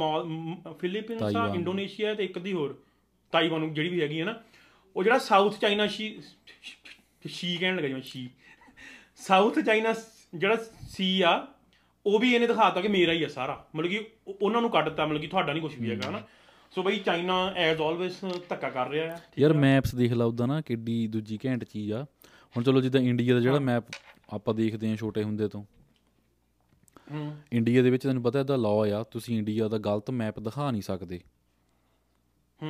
ਫਿਲੀਪੀਨਸ 0.74 1.22
ਆ। 1.22 1.52
ਇੰਡੋਨੇਸ਼ੀਆ 1.56 2.14
ਤੇ 2.14 2.24
ਇੱਕ 2.24 2.40
ਦੀ 2.40 2.54
ਹੋਰ 2.54 2.84
ਤਾਈਵਾਨ 3.32 3.74
ਜਿਹੜੀ 3.74 3.90
ਵੀ 3.90 4.02
ਹੈਗੀ 4.02 4.20
ਹੈ 4.20 4.26
ਨਾ 4.26 4.42
ਉਹ 4.96 5.04
ਜਿਹੜਾ 5.04 5.18
ਸਾਊਥ 5.18 5.60
ਚਾਈਨਾ 5.60 5.88
ਸ਼ੀ 5.88 6.22
ਸ਼ੀ 7.28 7.58
ਕਹਿਣ 7.58 7.76
ਲੱਗਾ 7.76 7.88
ਜਿਵੇਂ 7.88 8.02
ਸ਼ੀ। 8.02 8.30
ਸਾਊਥ 9.16 9.60
ਚਾਈਨਾ 9.60 9.94
ਜਿਹੜਾ 10.36 10.58
ਸੀ 10.90 11.22
ਆ 11.22 11.48
ਉਹ 12.06 12.20
ਵੀ 12.20 12.34
ਇਹਨੇ 12.34 12.48
ਦਿਖਾਤਾ 12.48 12.82
ਕਿ 12.82 12.88
ਮੇਰਾ 12.88 13.12
ਹੀ 13.12 13.24
ਆ 13.24 13.28
ਸਾਰਾ। 13.28 13.66
ਮਤਲਬ 13.76 13.90
ਕਿ 13.90 14.06
ਉਹ- 14.28 14.36
ਉਹਨਾਂ 14.42 14.62
ਨੂੰ 14.62 14.70
ਕੱਢਤਾ 14.70 15.06
ਮਤਲਬ 15.06 15.22
ਕਿ 15.22 15.28
ਤੁਹਾਡਾ 15.28 15.54
ਨਹੀਂ 15.54 15.62
ਕੁਝ 15.62 15.80
ਵੀ 15.80 15.92
ਹੈਗਾ 15.92 16.10
ਹਨਾ? 16.10 16.22
ਸੋ 16.72 16.84
ਬਈ 16.84 17.00
ਚਾਈਨਾ 17.00 17.54
ਐਜ਼ 17.56 17.82
ਆਲਵੇਸ 17.82 18.26
ਧੱਕਾ 18.50 18.70
ਕਰ 18.70 18.90
ਰਿਹਾ 18.90 19.16
ਆ। 19.16 19.20
ਯਾਰ 19.40 19.54
ਮੈਪਸ 19.54 19.96
ਦੇਖ 19.96 20.14
ਲਾ 20.14 20.26
ਉਦਾਂ 20.26 20.48
ਨਾ 20.48 20.62
ਕਿੱਡੀ 20.62 21.08
ਦੂਜੀ 21.08 21.40
ਘੈਂਟ 21.46 21.64
ਚੀਜ਼ 21.64 21.94
ਆ। 21.94 22.06
ਹੁਣ 22.58 22.64
ਚਲੋ 22.64 22.82
ਜਿੱਦਾਂ 22.82 23.02
ਇੰਡੀਆ 23.02 23.34
ਦਾ 23.34 23.40
ਜਿਹੜਾ 23.40 23.60
ਮੈਪ 23.60 23.84
ਆਪਾਂ 24.30 24.54
ਦੇਖਦੇ 24.54 24.90
ਹਾਂ 24.90 24.96
ਛੋਟੇ 24.98 25.24
ਹੁੰਦੇ 25.24 25.48
ਤੋਂ। 25.48 25.62
ਹੂੰ 25.62 25.81
ਇੰਡੀਆ 27.52 27.82
ਦੇ 27.82 27.90
ਵਿੱਚ 27.90 28.04
ਤੈਨੂੰ 28.04 28.24
ਪਤਾ 28.24 28.40
ਇਹਦਾ 28.40 28.56
ਲਾਅ 28.56 28.92
ਆ 28.92 29.04
ਤੁਸੀਂ 29.04 29.38
ਇੰਡੀਆ 29.38 29.68
ਦਾ 29.68 29.78
ਗਲਤ 29.78 30.12
ਮੈਪ 30.12 30.40
ਦਿਖਾ 30.40 30.72
ਨਹੀਂ 30.72 30.82
ਸਕਦੇ। 30.82 31.20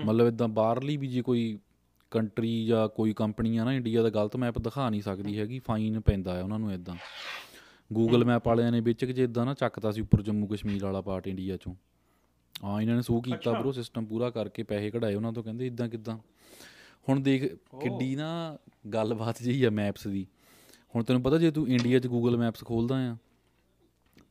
ਮਤਲਬ 0.06 0.28
ਇਦਾਂ 0.28 0.48
ਬਾਹਰਲੀ 0.48 0.98
ਵੀ 0.98 1.08
ਜੇ 1.08 1.22
ਕੋਈ 1.22 1.60
ਕੰਟਰੀ 2.12 2.66
ਜਾਂ 2.66 2.88
ਕੋਈ 2.90 3.14
ਕੰਪਨੀ 3.14 3.58
ਆ 3.58 3.64
ਨਾ 3.64 3.74
ਇੰਡੀਆ 3.74 4.04
ਦਾ 4.04 4.10
ਗਲਤ 4.10 4.36
ਮੈਪ 4.36 4.60
ਦਿਖਾ 4.60 4.90
ਨਹੀਂ 4.90 5.02
ਸਕਦੀ 5.02 5.40
ਹੈਗੀ 5.40 5.60
ਫਾਈਨ 5.60 6.00
ਪੈਂਦਾ 6.00 6.40
ਆ 6.40 6.44
ਉਹਨਾਂ 6.44 6.60
ਨੂੰ 6.60 6.74
ਇਦਾਂ 6.74 6.96
ਗੂਗਲ 7.94 8.26
ਮੈਪ 8.26 8.48
ਵਾਲਿਆਂ 8.48 8.72
ਨੇ 8.72 8.82
ਵਿੱਚ 8.82 9.06
ਕਿ 9.06 9.14
ਜੇ 9.14 9.24
ਇਦਾਂ 9.24 9.46
ਨਾ 9.46 9.54
ਚੱਕਤਾ 9.54 9.92
ਸੀ 9.92 10.02
ਉੱਪਰ 10.02 10.22
ਜੰਮੂ 10.22 10.48
ਕਸ਼ਮੀਰ 10.48 10.84
ਵਾਲਾ 10.84 11.02
ਪਾਰਟ 11.02 11.28
ਇੰਡੀਆ 11.28 11.58
ਚੋਂ। 11.58 11.76
ਹਾਂ 12.64 12.82
ਇਹਨਾਂ 12.82 12.96
ਨੇ 12.96 13.02
ਸੂ 13.02 13.22
ਕੀਤਾ। 13.22 13.52
ਬਰੋ 13.52 13.72
ਸਿਸਟਮ 13.72 14.06
ਪੂਰਾ 14.06 14.30
ਕਰਕੇ 14.30 14.64
ਪੈਸੇ 14.64 14.92
ਕਢਾਏ 14.92 15.16
ਉਹਨਾਂ 15.16 15.34
ਤੋਂ 15.34 15.44
ਕਹਿੰਦੇ 15.44 15.68
ਇਦਾਂ 15.68 15.90
ਕਿਦਾਂ। 15.90 16.18
ਹੁਣ 17.10 17.20
ਦੇਖ 17.20 17.56
ਕਿੱਡੀ 17.56 18.16
ਨਾ 18.16 18.58
ਗੱਲਬਾਤ 18.94 19.44
ਜਿਹੀ 19.44 19.64
ਆ 19.64 19.70
ਮੈਪਸ 19.70 20.08
ਦੀ। 20.08 20.28
ਹੁਣ 20.96 21.04
ਤੈਨੂੰ 21.04 21.22
ਪਤਾ 21.22 21.38
ਜੇ 21.38 21.52
ਤੂੰ 21.52 21.68
ਇੰਡੀਆ 21.68 22.00
'ਚ 22.00 22.08
ਗੂਗਲ 22.08 22.38
ਮੈਪਸ 22.38 22.64
ਖੋਲਦਾ 22.64 23.12
ਆ 23.12 23.18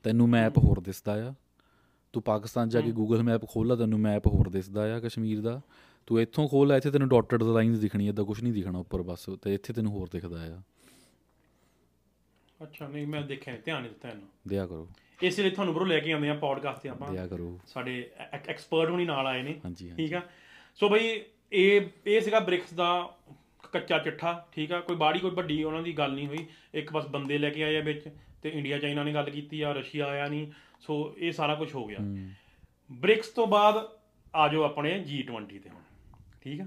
ਤੈਨੂੰ 0.03 0.29
ਮੈਪ 0.29 0.59
ਹੋਰ 0.59 0.81
ਦਿਸਦਾ 0.81 1.29
ਆ। 1.29 1.35
ਤੂੰ 2.13 2.23
ਪਾਕਿਸਤਾਨ 2.23 2.69
ਜਾ 2.69 2.81
ਕੇ 2.81 2.93
ਗੂਗਲ 2.93 3.23
ਮੈਪ 3.23 3.41
ਖੋਲ੍ਹਾ 3.49 3.77
ਤੈਨੂੰ 3.77 3.99
ਮੈਪ 3.99 4.27
ਹੋਰ 4.27 4.49
ਦਿਸਦਾ 4.49 4.97
ਆ 4.97 5.01
ਕਸ਼ਮੀਰ 5.01 5.41
ਦਾ। 5.41 5.61
ਤੂੰ 6.07 6.21
ਇੱਥੋਂ 6.21 6.49
ਖੋਲ੍ਹ 6.49 6.75
ਇੱਥੇ 6.75 6.91
ਤੈਨੂੰ 6.91 7.09
ਡਾਟਡ 7.09 7.43
ਲਾਈਨਸ 7.43 7.79
ਦਿਖਣੀ 7.79 8.09
ਏਦਾਂ 8.09 8.25
ਕੁਝ 8.25 8.43
ਨਹੀਂ 8.43 8.53
ਦਿਖਣਾ 8.53 8.79
ਉੱਪਰ 8.79 9.03
ਬਸ 9.03 9.31
ਤੇ 9.43 9.55
ਇੱਥੇ 9.55 9.73
ਤੈਨੂੰ 9.73 9.93
ਹੋਰ 9.93 10.09
ਦਿਖਦਾ 10.09 10.57
ਆ। 10.57 10.63
ਅੱਛਾ 12.63 12.89
ਨਹੀਂ 12.89 13.07
ਮੈਂ 13.07 13.23
ਦੇਖਿਆ 13.23 13.55
ਨਹੀਂ 13.55 13.63
ਧਿਆਨ 13.63 13.81
ਨਹੀਂ 13.83 13.91
ਦਿੱਤਾ 13.91 14.09
ਇਹਨੂੰ। 14.09 14.29
ਦਿਆ 14.49 14.67
ਕਰੋ। 14.67 14.89
ਇਸ 15.23 15.41
ਲਈ 15.41 15.51
ਤੁਹਾਨੂੰ 15.51 15.75
ਬਰੋ 15.75 15.85
ਲੈ 15.85 16.01
ਕੇ 16.01 16.13
ਆਉਂਦੇ 16.13 16.29
ਆ 16.29 16.35
ਪੋਡਕਾਸਟ 16.35 16.83
ਤੇ 16.83 16.89
ਆਪਾਂ। 16.89 17.13
ਦਿਆ 17.13 17.27
ਕਰੋ। 17.27 17.59
ਸਾਡੇ 17.67 18.11
ਐਕਸਪਰਟ 18.33 18.91
ਹੁਣੀ 18.91 19.05
ਨਾਲ 19.05 19.27
ਆਏ 19.27 19.43
ਨੇ। 19.43 19.61
ਠੀਕ 19.97 20.15
ਆ? 20.15 20.23
ਸੋ 20.75 20.89
ਬਈ 20.89 21.21
ਇਹ 21.53 21.81
ਇਹ 22.07 22.21
ਸੀਗਾ 22.21 22.41
ਬ੍ਰਿਕਸ 22.41 22.75
ਦਾ 22.75 23.11
ਕੱਚਾ 23.73 23.99
ਚਿੱਠਾ 23.99 24.47
ਠੀਕ 24.53 24.73
ਆ? 24.73 24.81
ਕੋਈ 24.81 24.97
ਬਾੜੀ 24.97 25.19
ਕੋਈ 25.19 25.31
ਵੱਡੀ 25.31 25.63
ਉਹਨਾਂ 25.65 25.83
ਦੀ 25.83 25.93
ਗੱਲ 25.99 26.13
ਨਹੀਂ 26.13 26.27
ਹੋਈ। 26.27 26.47
ਇੱਕ 26.75 26.93
ਬਸ 26.93 27.07
ਬੰਦੇ 27.07 27.39
ਲੈ 27.39 27.51
ਕੇ 27.51 27.65
ਆਏ 27.65 27.77
ਆ 27.77 27.81
ਵਿੱਚ। 27.81 28.09
ਤੇ 28.43 28.49
ਇੰਡੀਆ 28.49 28.79
ਚਾਈਨਾ 28.79 29.03
ਨੇ 29.05 29.15
ਗੱਲ 29.15 29.31
ਕੀਤੀ 29.31 29.61
ਆ 29.63 29.73
ਰਸ਼ੀਆ 29.73 30.07
ਆਇਆ 30.07 30.27
ਨਹੀਂ 30.27 30.47
ਸੋ 30.81 31.15
ਇਹ 31.19 31.33
ਸਾਰਾ 31.33 31.55
ਕੁਝ 31.55 31.75
ਹੋ 31.75 31.87
ਗਿਆ। 31.87 31.99
ਬ੍ਰਿਕਸ 32.91 33.29
ਤੋਂ 33.29 33.47
ਬਾਅਦ 33.47 33.77
ਆ 34.35 34.49
ਜਾਓ 34.49 34.63
ਆਪਣੇ 34.63 34.93
G20 35.01 35.59
ਤੇ 35.59 35.71
ਹੁਣ 35.71 35.83
ਠੀਕ 36.41 36.61
ਆ? 36.61 36.67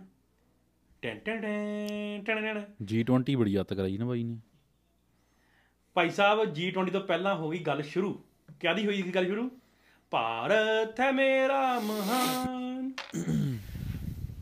ten 1.01 1.19
ten 1.19 1.41
ten 1.41 2.23
ten 2.25 2.63
G20 2.83 3.35
ਬੜੀ 3.35 3.59
ਅੱਤ 3.59 3.73
ਕਰਾਈ 3.73 3.97
ਨਾ 3.97 4.05
ਬਾਈ 4.05 4.23
ਨੇ। 4.23 4.37
ਭਾਈ 5.95 6.09
ਸਾਹਿਬ 6.09 6.41
G20 6.49 6.91
ਤੋਂ 6.91 7.01
ਪਹਿਲਾਂ 7.01 7.35
ਹੋ 7.35 7.49
ਗਈ 7.49 7.59
ਗੱਲ 7.59 7.81
ਸ਼ੁਰੂ। 7.81 8.13
ਕਿਆਦੀ 8.59 8.85
ਹੋਈ 8.85 9.01
ਸੀ 9.01 9.11
ਗੱਲ 9.11 9.25
ਸ਼ੁਰੂ? 9.25 9.49
ਭਾਰਤ 10.11 10.99
ਹੈ 10.99 11.11
ਮੇਰਾ 11.11 11.79
ਮਹਾਨ। 11.79 12.91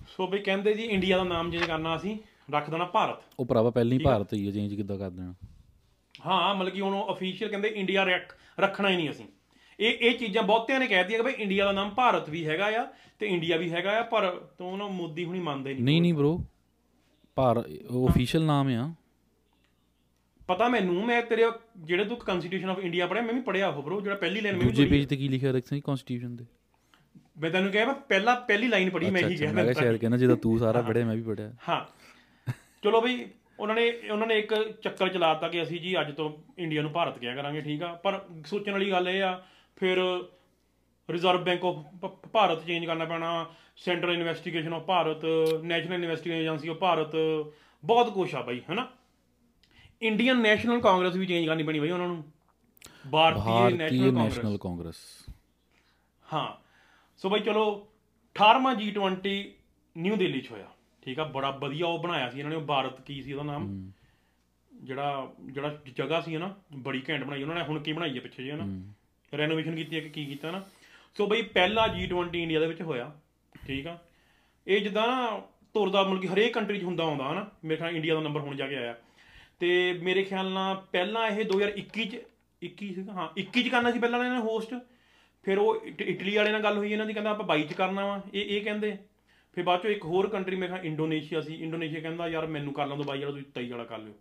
ਸੋ 0.08 0.28
ਵੀ 0.28 0.40
ਕਹਿੰਦੇ 0.40 0.74
ਜੀ 0.74 0.84
ਇੰਡੀਆ 0.84 1.18
ਦਾ 1.18 1.24
ਨਾਮ 1.24 1.52
ਚੇਂਜ 1.52 1.64
ਕਰਨਾ 1.64 1.96
ਅਸੀਂ 1.96 2.18
ਰੱਖ 2.52 2.70
ਦੇਣਾ 2.70 2.86
ਭਾਰਤ। 2.86 3.24
ਉਹ 3.40 3.46
ਭਰਾਵਾ 3.46 3.70
ਪਹਿਲਾਂ 3.70 3.98
ਹੀ 3.98 4.04
ਭਾਰਤ 4.04 4.34
ਹੈ 4.34 4.52
ਚੇਂਜ 4.52 4.76
ਕਿੱਦਾਂ 4.76 4.98
ਕਰ 4.98 5.10
ਦੇਣਾ। 5.10 5.34
ਹਾਂ 6.26 6.54
ਮਤਲਬ 6.56 6.74
ਕਿ 6.74 6.82
ਹੁਣ 6.82 7.02
ਅਫੀਸ਼ੀਅਲ 7.12 7.50
ਕਹਿੰਦੇ 7.50 7.68
ਇੰਡੀਆ 7.76 8.04
ਰੱਖ- 8.04 8.36
ਰੱਖਣਾ 8.60 8.90
ਹੀ 8.90 8.96
ਨਹੀਂ 8.96 9.10
ਅਸੀਂ। 9.10 9.26
ਇਹ 9.80 9.98
ਇਹ 10.02 10.18
ਚੀਜ਼ਾਂ 10.18 10.44
ਬਹੁਤਿਆਂ 10.44 10.80
ਨੇ 10.80 10.88
ਕਹਿ 10.88 10.98
ਦਿੱਤੀਆਂ 10.98 11.20
ਕਿ 11.20 11.24
ਭਾਈ 11.24 11.34
ਇੰਡੀਆ 11.34 11.66
ਦਾ 11.66 11.72
ਨਾਮ 11.72 11.90
ਭਾਰਤ 11.90 12.30
ਵੀ 12.30 12.46
ਹੈਗਾ 12.48 12.66
ਆ 12.78 12.86
ਤੇ 13.20 13.28
ਇੰਡੀਆ 13.28 13.58
ਵੀ 13.58 13.72
ਹੈਗਾ 13.72 13.98
ਆ 14.00 14.02
ਪਰ 14.08 14.30
ਤੂੰ 14.58 14.78
ਨਾ 14.78 14.88
ਮੋਦੀ 14.90 15.26
ਹੁਣੀ 15.26 15.40
ਮੰਨਦੇ 15.40 15.74
ਨਹੀਂ 15.74 15.84
ਨਹੀਂ 15.84 16.02
ਨਹੀਂ 16.02 16.14
ਬ్రో 16.14 16.38
ਭਾਰ 17.38 17.58
ਉਹ 17.90 18.08
ਅਫੀਸ਼ੀਅਲ 18.10 18.44
ਨਾਮ 18.44 18.68
ਆ। 18.76 18.90
ਪਤਾ 20.50 20.68
ਮੈਨੂੰ 20.68 21.06
ਮੈਂ 21.06 21.22
ਤੇਰੇ 21.24 21.44
ਜਿਹੜੇ 21.80 22.04
ਤੂੰ 22.06 22.18
ਕਨਸਟੀਟਿਊਸ਼ਨ 22.18 22.70
ਆਫ 22.70 22.80
ਇੰਡੀਆ 22.80 23.08
ਪੜਿਆ 23.08 23.22
ਮੈਂ 23.22 23.34
ਵੀ 23.34 23.42
ਪੜਿਆ 23.42 23.68
ਉਹ 23.70 23.82
ਬ్రో 23.84 24.02
ਜਿਹੜਾ 24.02 24.16
ਪਹਿਲੀ 24.16 24.42
ਲਾਈਨ 24.42 24.56
ਮੈਂ 24.56 24.66
ਵੀ 24.66 24.72
ਦੂਜੇ 24.72 24.86
ਪੇਜ 24.86 25.06
ਤੇ 25.06 25.18
ਕੀ 25.18 25.28
ਲਿਖਿਆ 25.28 25.52
ਰੱਖਿਆ 25.52 25.76
ਸੀ 25.76 25.82
ਕਨਸਟੀਟਿਊਸ਼ਨ 25.82 26.36
ਦੇ 26.36 26.46
ਮੈਂ 27.38 27.50
ਤੈਨੂੰ 27.50 27.72
ਕਿਹਾ 27.72 27.86
ਮੈਂ 27.86 27.94
ਪਹਿਲਾ 28.10 28.34
ਪਹਿਲੀ 28.48 28.68
ਲਾਈਨ 28.68 28.90
ਪੜ੍ਹੀ 28.90 29.10
ਮੈਂ 29.12 29.22
ਹੀ 29.22 29.28
ਅੱਛਾ, 29.28 29.36
ਕਿਹਾ 29.38 29.52
ਮੈਂ 29.54 29.74
ਸ਼ਾਇਦ 29.74 29.98
ਕਹਿੰਦਾ 29.98 30.18
ਜਦੋਂ 30.18 30.38
ਤੂੰ 30.38 30.58
ਸਾਰਾ 30.60 30.82
ਪੜਿਆ 30.82 31.06
ਮੈਂ 31.06 31.16
ਵੀ 31.16 31.22
ਪੜਿਆ 31.22 31.52
ਹਾਂ। 31.70 31.82
ਚਲੋ 32.84 33.02
ਬਈ 33.02 33.26
ਉਹਨਾਂ 33.62 33.76
ਨੇ 33.76 33.90
ਉਹਨਾਂ 34.10 34.28
ਨੇ 34.28 34.38
ਇੱਕ 34.40 34.54
ਚੱਕਰ 34.84 35.10
ਚਲਾਤਾ 35.10 35.48
ਕਿ 35.48 35.62
ਅਸੀਂ 35.64 35.80
ਜੀ 35.82 36.00
ਅੱਜ 36.02 36.12
ਤੋਂ 36.12 36.30
ਇੰਡੀਆ 36.58 36.82
ਨੂੰ 36.82 36.92
ਭਾਰਤ 36.92 37.18
ਕਿਹਾ 37.20 37.36
ਕਰਾਂਗੇ 37.36 37.62
ਠੀਕ 37.62 37.84
ਆ? 37.84 37.94
ਪਰ 37.96 38.20
ਸੋਚਣ 38.46 38.72
ਵਾਲੀ 38.72 38.92
ਗੱਲ 38.92 39.08
ਇਹ 39.10 39.22
ਆ 39.24 39.42
ਫਿਰ 39.78 39.98
Reserve 41.10 41.44
Bank 41.44 41.66
of 41.66 42.06
Bharat 42.34 42.66
change 42.66 42.86
ਕਰਨਾ 42.86 43.06
ਪੈਣਾ 43.06 43.30
Central 43.78 44.14
Investigation 44.14 44.74
of 44.74 44.84
Bharat 44.86 45.26
National 45.64 45.94
Investigation 45.96 46.42
Agency 46.42 46.70
of 46.70 46.78
Bharat 46.78 47.16
ਬਹੁਤ 47.84 48.10
ਕੁਛ 48.14 48.36
ਆ 48.36 48.42
ਬਈ 48.42 48.62
ਹਨਾ? 48.72 48.88
ਇੰਡੀਅਨ 50.02 50.42
ਨੈਸ਼ਨਲ 50.42 50.80
ਕਾਂਗਰਸ 50.82 51.16
ਵੀ 51.16 51.26
ਚੇਂਜ 51.26 51.46
ਕਰਨੀ 51.48 51.64
ਪੈਣੀ 51.64 51.80
ਬਈ 51.80 51.90
ਉਹਨਾਂ 51.92 52.08
ਨੂੰ। 52.08 52.24
ਭਾਰਤੀ 53.12 53.78
ਨੈਸ਼ਨਲ 54.14 54.58
ਕਾਂਗਰਸ 54.58 54.98
ਹਾਂ। 56.26 56.48
ਸੋ 57.20 57.30
ਬਈ 57.30 57.40
ਚਲੋ 57.40 57.66
18ਵਾਂ 58.36 58.76
G20 58.76 59.34
ਨਿਊ 59.96 60.16
ਦਿੱਲੀ 60.16 60.42
'ਚ 60.42 60.52
ਹੋਇਆ। 60.52 60.68
ਠੀਕ 61.04 61.20
ਆ 61.20 61.24
ਬੜਾ 61.24 61.50
ਵਧੀਆ 61.52 61.86
ਉਹ 61.86 62.00
ਬਣਾਇਆ 62.00 62.30
ਸੀ 62.30 62.40
ਇਹਨਾਂ 62.40 62.50
ਨੇ 62.52 62.56
ਉਹ 62.56 62.62
ਭਾਰਤ 62.62 63.02
ਕੀ 63.02 63.22
ਸੀ 63.22 63.34
ਉਹਦਾ 63.34 63.52
ਨਾਮ? 63.52 63.92
ਜਿਹੜਾ 64.72 65.32
ਜਿਹੜਾ 65.42 65.78
ਜਗ੍ਹਾ 65.98 66.22
ਸੀ 66.22 66.38
ਨਾ 66.38 66.56
ਬੜੀ 66.76 67.02
ਘੈਂਟ 67.10 67.24
ਬਣਾਈ 67.24 67.42
ਉਹਨਾਂ 67.44 67.56
ਨੇ 67.56 67.62
ਹੁਣ 67.62 67.80
ਕੀ 67.80 67.94
ਬਣਾਈ 67.94 68.16
ਹੈ 68.16 68.22
ਪਿੱਛੇ 68.22 68.44
ਜੇ 68.44 68.52
ਨਾ 68.52 68.66
ਰੈਨੋਵੇਸ਼ਨ 69.34 69.76
ਕੀਤੀ 69.76 69.96
ਹੈ 69.96 70.02
ਕਿ 70.02 70.10
ਕੀ 70.10 70.26
ਕੀਤਾ 70.26 70.52
ਨਾ? 70.52 70.64
ਸੋ 71.16 71.28
ਬਈ 71.28 71.42
ਪਹਿਲਾ 71.42 71.86
G20 71.88 72.36
ਇੰਡੀਆ 72.36 72.60
ਦੇ 72.60 72.68
ਵਿੱਚ 72.68 72.82
ਹੋਇਆ 72.82 73.12
ਠੀਕ 73.68 73.88
ਆ? 73.88 73.98
ਇਹ 74.68 74.82
ਜਿੱਦਾਂ 74.82 75.08
ਨਾ 75.08 75.42
ਤੁਰਦਾ 75.74 76.04
ਮਤਲਬ 76.04 76.22
ਕਿ 76.22 76.28
ਹਰੇਕ 76.28 76.54
ਕੰਟਰੀ 76.54 76.80
'ਚ 76.80 76.84
ਹੁੰਦਾ 76.84 77.04
ਆਉਂਦਾ 77.04 77.32
ਹਨਾ? 77.32 77.50
ਮੇਰੇ 77.66 77.78
ਖਿਆਲ 77.78 77.96
ਇੰਡੀਆ 77.96 78.16
ਦਾ 78.16 78.22
ਨੰਬਰ 78.22 78.42
ਹੁਣ 78.42 78.56
ਜਾ 78.56 78.68
ਕੇ 78.68 78.76
ਆਇਆ। 78.76 78.96
ਤੇ 79.60 79.94
ਮੇਰੇ 79.94 80.24
ਖਿਆਲ 80.24 80.50
ਨਾਲ 80.52 80.76
ਪਹਿਲਾਂ 80.92 81.28
ਇਹ 81.28 81.46
2021 81.46 82.06
ਚ 82.06 82.18
21 82.62 82.94
ਸੀਗਾ 82.94 83.14
ਹਾਂ 83.14 83.28
21 83.40 83.64
ਚ 83.64 83.68
ਕਰਨਾ 83.70 83.92
ਸੀ 83.92 84.00
ਪਹਿਲਾਂ 84.00 84.20
ਇਹਨਾਂ 84.20 84.36
ਨੇ 84.36 84.42
ਹੋਸਟ 84.42 84.74
ਫਿਰ 85.44 85.58
ਉਹ 85.58 85.86
ਇਟ- 85.86 86.02
ਇਟਲੀ 86.02 86.36
ਵਾਲੇ 86.36 86.52
ਨਾਲ 86.52 86.64
ਗੱਲ 86.64 86.78
ਹੋਈ 86.78 86.92
ਇਹਨਾਂ 86.92 87.06
ਦੀ 87.06 87.14
ਕਹਿੰਦਾ 87.14 87.30
ਆਪਾਂ 87.30 87.46
22 87.46 87.64
ਚ 87.64 87.74
ਕਰਨਾ 87.74 88.06
ਵਾ। 88.06 88.22
ਇਹ 88.34 88.46
ਇਹ 88.46 88.64
ਕਹਿੰਦੇ। 88.64 88.98
ਫਿਰ 89.54 89.64
ਬਾਅਦ 89.64 89.82
ਚੋਂ 89.82 89.90
ਇੱਕ 89.90 90.06
ਹੋਰ 90.06 90.30
ਕੰਟਰੀ 90.30 90.56
ਮੇਰੇ 90.56 90.74
ਖਿਆਲ 90.74 90.86
ਇੰਡੋਨੇਸ਼ੀਆ 90.86 91.42
ਸੀ। 91.42 91.56
ਇੰਡੋਨੇਸ਼ੀਆ 91.56 92.00
ਕਹਿੰਦਾ 92.02 92.28
ਯਾਰ 92.28 92.48
ਮੈਨੂੰ 92.48 92.74
ਕਰ 92.74 92.88
ਲਾਂ 92.88 92.98
ਦੋ 92.98 93.04
22 93.04 93.20
ਵਾਲਾ 93.20 93.32
ਤੁਸੀਂ 93.32 93.46
23 93.52 93.72
ਵਾਲਾ 93.72 93.84
ਕਰ 93.84 93.98
ਲਿਓ। 93.98 94.14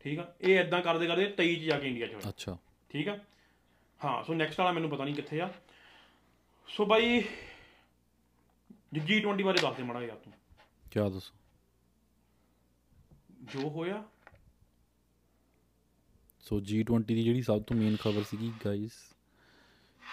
ਠੀਕ 0.00 0.18
ਆ? 0.18 0.34
ਇਹ 0.40 0.60
ਇਦਾਂ 0.60 0.82
ਕਰਦੇ 0.82 1.06
ਕਰਦੇ 1.06 1.34
23 1.40 1.56
ਚ 1.56 1.58
ਜਾ 1.58 1.78
ਕੇ 1.78 1.88
ਇੰਡੀਆ 1.88 2.06
ਚ 2.06 2.14
ਹੋਇਆ 2.14 2.28
ਅੱਛਾ। 2.28 2.58
ਠੀਕ 2.88 3.08
ਆ? 3.08 3.18
ਹਾਂ 4.04 4.24
ਸੋ 4.24 4.34
ਨੈਕਸਟ 4.34 4.60
ਵਾਲਾ 4.60 4.72
ਮੈਨੂੰ 4.72 4.90
ਪਤਾ 4.90 5.04
ਨਹੀਂ 5.04 5.14
ਕਿੱਥੇ 5.14 5.40
ਆ। 5.40 5.54
ਸੋ 6.68 6.86
ਬਾਈ 6.86 7.24
G20 8.98 9.42
ਬਾਰੇ 9.42 9.58
ਦੱਸ 9.62 9.76
ਦੇ 9.76 9.82
ਮਾੜਾ 9.82 10.02
ਯਾਰ 10.02 10.16
ਤੂੰ। 10.16 10.32
ਕਿਆ 10.90 11.08
ਦੱਸੋ? 11.08 11.34
ਜੋ 13.42 13.68
ਹੋਇਆ। 13.70 14.04
ਸੋ 16.40 16.58
G20 16.58 17.02
ਦੀ 17.02 17.24
ਜਿਹੜੀ 17.24 17.42
ਸਭ 17.42 17.62
ਤੋਂ 17.62 17.76
ਮੇਨ 17.76 17.96
ਖਬਰ 17.96 18.22
ਸੀਗੀ 18.22 18.52
ਗਾਇਸ 18.66 18.92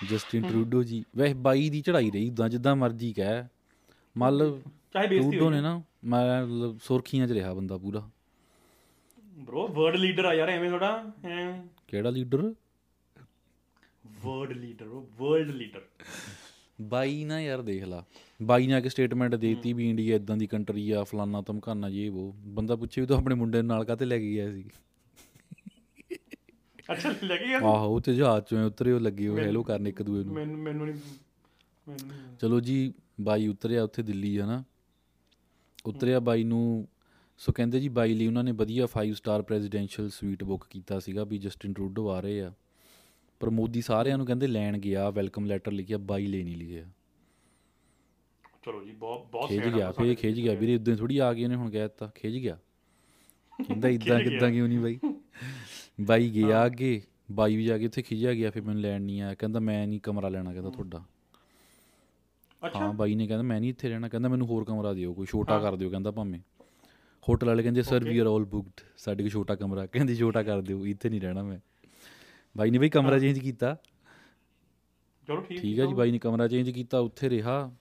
ਜਸਟਿਨ 0.10 0.48
ਟਰੂਡੋ 0.48 0.84
ਜੀ। 0.84 1.06
ਵੈਸੇ 1.18 1.34
ਬਾਈ 1.34 1.70
ਦੀ 1.70 1.82
ਚੜਾਈ 1.82 2.12
ਰਹੀ 2.12 2.30
ਉਦਾਂ 2.30 2.50
ਜਿੱਦਾਂ 2.50 2.76
ਮਰਜ਼ੀ 2.76 3.14
ਕਹਿ। 3.14 3.59
ਮਤਲਬ 4.20 4.62
ਚਾਹੇ 4.94 5.08
ਬੇਇੱਜ਼ਤੀ 5.08 5.40
ਹੋਈ 5.40 5.50
ਨੇ 5.50 5.62
ਨਾ 5.62 5.82
ਮੈਂ 6.06 6.46
ਮਤਲਬ 6.46 6.78
ਸੁਰਖੀਆਂ 6.84 7.28
'ਚ 7.28 7.32
ਰਿਹਾ 7.32 7.54
ਬੰਦਾ 7.54 7.78
ਪੂਰਾ। 7.78 8.10
ਬ్రో 9.38 9.68
ਵਰਲਡ 9.68 9.96
ਲੀਡਰ 9.96 10.26
ਆ 10.26 10.34
ਯਾਰ 10.34 10.50
ਐਵੇਂ 10.50 10.70
ਥੋੜਾ 10.70 11.12
ਕਿਹੜਾ 11.88 12.10
ਲੀਡਰ 12.10 12.54
ਵਰਲਡ 14.26 14.52
ਲੀਡਰ 14.52 14.88
ਉਹ 14.88 15.08
ਵਰਲਡ 15.20 15.50
ਲੀਡਰ 15.50 15.82
ਬਾਈ 16.82 17.24
ਨਾ 17.24 17.40
ਯਾਰ 17.42 17.62
ਦੇਖ 17.62 17.84
ਲਾ 17.84 18.04
ਬਾਈ 18.40 18.68
ਨੇ 18.68 18.82
ਕੇ 18.82 18.90
ਸਟੇਟਮੈਂਟ 18.90 19.36
ਦੇਤੀ 19.36 19.74
ਵੀ 19.74 19.90
ਇੰਡੀਆ 19.90 20.16
ਇਦਾਂ 20.16 20.38
ਦੀ 20.38 20.48
ਕੰਟਰੀ 20.48 20.90
ਆ 20.92 21.04
ਫਲਾਨਾ 21.04 21.42
ਧਮਕਾਨਾ 21.42 21.90
ਜੇ 21.90 22.08
ਉਹ 22.10 22.34
ਬੰਦਾ 22.48 22.76
ਪੁੱਛੇ 22.76 23.02
ਵੀ 23.02 23.08
ਤੂੰ 23.08 23.18
ਆਪਣੇ 23.18 23.36
ਮੁੰਡੇ 23.36 23.62
ਨਾਲ 23.62 23.84
ਕਾਤੇ 23.86 24.06
ਲੈ 24.06 24.18
ਕੇ 24.18 24.32
ਗਿਆ 24.32 24.52
ਸੀ? 24.52 24.64
ਅੱਛਾ 26.92 27.14
ਲੈ 27.24 27.38
ਕੇ 27.38 27.48
ਗਿਆ 27.48 27.58
ਆਹੋ 27.60 27.96
ਉਹ 27.96 28.00
ਤੇ 28.02 28.14
ਜਹਾਜ਼ 28.16 28.44
ਚੋਂ 28.46 28.66
ਉਤਰੇ 28.66 28.92
ਉਹ 28.92 29.00
ਲੱਗੇ 29.00 29.28
ਹੋਏ 29.28 29.44
ਹੈਲੋ 29.46 29.64
ਕਰਨ 29.64 29.88
ਇੱਕ 29.88 30.02
ਦੂਏ 30.02 30.24
ਨੂੰ। 30.24 30.34
ਮੈਨੂੰ 30.34 30.58
ਮੈਨੂੰ 30.60 30.88
ਨਹੀਂ 30.88 31.98
ਚਲੋ 32.40 32.60
ਜੀ 32.60 32.94
ਬਾਈ 33.22 33.48
ਉਤਰਿਆ 33.48 33.84
ਉੱਥੇ 33.84 34.04
ਦਿੱਲੀ 34.04 34.38
ਆ 34.38 34.46
ਨਾ 34.46 34.64
ਉਤਰਿਆ 35.86 36.20
ਬਾਈ 36.20 36.44
ਨੂੰ 36.44 36.88
ਸੋ 37.38 37.52
ਕਹਿੰਦੇ 37.52 37.80
ਜੀ 37.80 37.90
ਬਾਈ 37.90 38.14
ਲਈ 38.14 38.28
ਉਹਨਾਂ 38.28 38.44
ਨੇ 38.44 38.52
ਵਧੀਆ 38.52 38.88
5 38.88 39.14
ਸਟਾਰ 39.14 39.42
ਪ੍ਰੈਜ਼ੀਡੈਂਸ਼ੀਅਲ 39.42 40.10
ਸਵੀਟ 40.10 40.44
ਬੁੱਕ 40.44 40.66
ਕੀਤਾ 40.70 41.00
ਸੀਗਾ 41.00 41.24
ਵੀ 41.24 41.38
ਜਸਟਿਨ 41.38 41.74
ਟਰੂਡੋ 41.74 42.10
ਆ 42.10 42.20
ਰਹੇ 42.20 42.42
ਆ। 42.42 42.54
ਪਰ 43.40 43.50
ਮੋਦੀ 43.50 43.82
ਸਾਰਿਆਂ 43.82 44.18
ਨੂੰ 44.18 44.26
ਕਹਿੰਦੇ 44.26 44.48
ਲੈਣ 44.48 44.78
ਗਿਆ 44.78 45.10
ਵੈਲਕਮ 45.10 45.46
ਲੈਟਰ 45.46 45.72
ਲਿਖਿਆ 45.72 45.98
ਬਾਈ 45.98 46.28
ਲਈ 46.28 46.44
ਨਹੀਂ 46.44 46.58
ਲਿਖਿਆ। 46.58 46.86
ਚਲੋ 48.66 48.84
ਜੀ 48.84 48.92
ਬਹੁਤ 48.92 49.28
ਬਹੁਤ 49.32 49.50
ਸਿਆਣਾ 49.50 49.78
ਗਿਆ 49.78 49.92
ਫੇਰ 49.92 50.16
ਖਿੱਚ 50.16 50.40
ਗਿਆ 50.40 50.54
ਵੀਰੇ 50.54 50.76
ਉਦੋਂ 50.76 50.96
ਥੋੜੀ 50.96 51.18
ਆ 51.18 51.34
ਗਏ 51.34 51.44
ਉਹਨੇ 51.44 51.56
ਹੁਣ 51.56 51.70
ਕਹਿ 51.70 51.82
ਦਿੱਤਾ 51.82 52.12
ਖਿੱਚ 52.16 52.36
ਗਿਆ। 52.36 52.58
ਕਹਿੰਦਾ 53.68 53.90
ਇਦਾਂ 53.90 54.20
ਕਿਦਾਂ 54.20 54.52
ਕਿਉਂ 54.52 54.68
ਨਹੀਂ 54.68 54.80
ਬਾਈ? 54.80 55.00
ਬਾਈ 56.02 56.30
ਗਿਆ 56.30 56.66
ਅੱਗੇ 56.66 57.02
ਬਾਈ 57.32 57.56
ਵੀ 57.56 57.66
ਜਾ 57.66 57.78
ਕੇ 57.78 57.86
ਉੱਥੇ 57.86 58.02
ਖਿਜਿਆ 58.02 58.34
ਗਿਆ 58.34 58.52
ਫਿਰ 58.52 58.62
ਮੈਨੂੰ 58.62 58.82
ਲੈਣ 58.82 59.02
ਨਹੀਂ 59.02 59.22
ਆਇਆ 59.22 59.34
ਕਹਿੰਦਾ 59.34 59.60
ਮੈਂ 59.60 59.88
ਨਹੀਂ 59.88 60.00
ਕਮਰਾ 60.00 60.30
ਲੈਣਾ 60.30 60.54
ਕਹਿੰਦਾ 60.54 60.70
ਤੁਹਾਡਾ। 60.70 61.04
ਹਾਂ 62.64 62.94
ਬਾਈ 62.94 63.16
ਨੇ 63.16 63.28
ਕਹਿੰਦਾ 63.28 63.44
ਮੈਂ 63.44 63.60
ਨਹੀਂ 63.60 63.70
ਇੱਥੇ 63.70 63.90
ਰਹਿਣਾ। 63.90 64.08
ਕਹਿੰਦਾ 64.10 64.30
ਮੈਨੂੰ 64.30 64.48
ਹੋਰ 64.48 64.64
ਕਮਰਾ 64.64 64.94
ਦਿਓ 64.94 65.14
ਕੋਈ 65.14 65.26
ਛੋਟਾ 65.26 65.60
ਕਰ 65.60 65.76
ਦਿਓ 65.76 65.90
ਕਹਿੰਦਾ 65.90 66.12
ਭਾਵੇਂ। 66.12 66.40
ਹੋਟਲ 67.30 67.48
ਵਾਲੇ 67.48 67.64
ਕਹਿੰਦੇ 67.64 67.82
sir 67.82 68.04
we 68.04 68.20
are 68.20 68.26
all 68.26 68.46
booked 68.46 68.82
ਸਾਡੇ 68.98 69.24
ਕੋਲ 69.24 69.30
ਛੋਟਾ 69.30 69.56
ਕਮਰਾ। 69.56 69.86
ਕਹਿੰਦੇ 69.92 70.16
ਛੋਟਾ 70.16 70.44
ਕਰ 70.44 70.62
ਦਿਓ 70.62 70.86
ਇੱਥੇ 70.86 71.10
ਨਹੀਂ 71.10 71.22
ਰਹਿਣਾ 71.22 71.44
ਮੈਂ। 71.44 71.60
ਬਾਈ 72.58 72.72
ਨੇ 72.72 72.78
ਬਈ 72.78 72.90
ਕਮਰਾ 72.90 73.20
ਚੇਂਜ 73.20 73.40
ਕੀਤਾ। 73.40 73.78
ਚਲੋ 75.28 75.42
ਠੀਕ 75.42 75.62
ਠੀਕ 75.62 75.80
ਹੈ 75.80 75.86
ਜੀ 75.86 75.94
ਬਾਈ 75.94 76.12
ਨੇ 76.12 76.20
ਕਮਰਾ 76.20 76.48
ਚੇਂਜ 76.48 76.70
ਕੀਤਾ 76.70 77.00
ਉੱਥੇ 77.00 77.30
ਰਿਹਾ। 77.30 77.72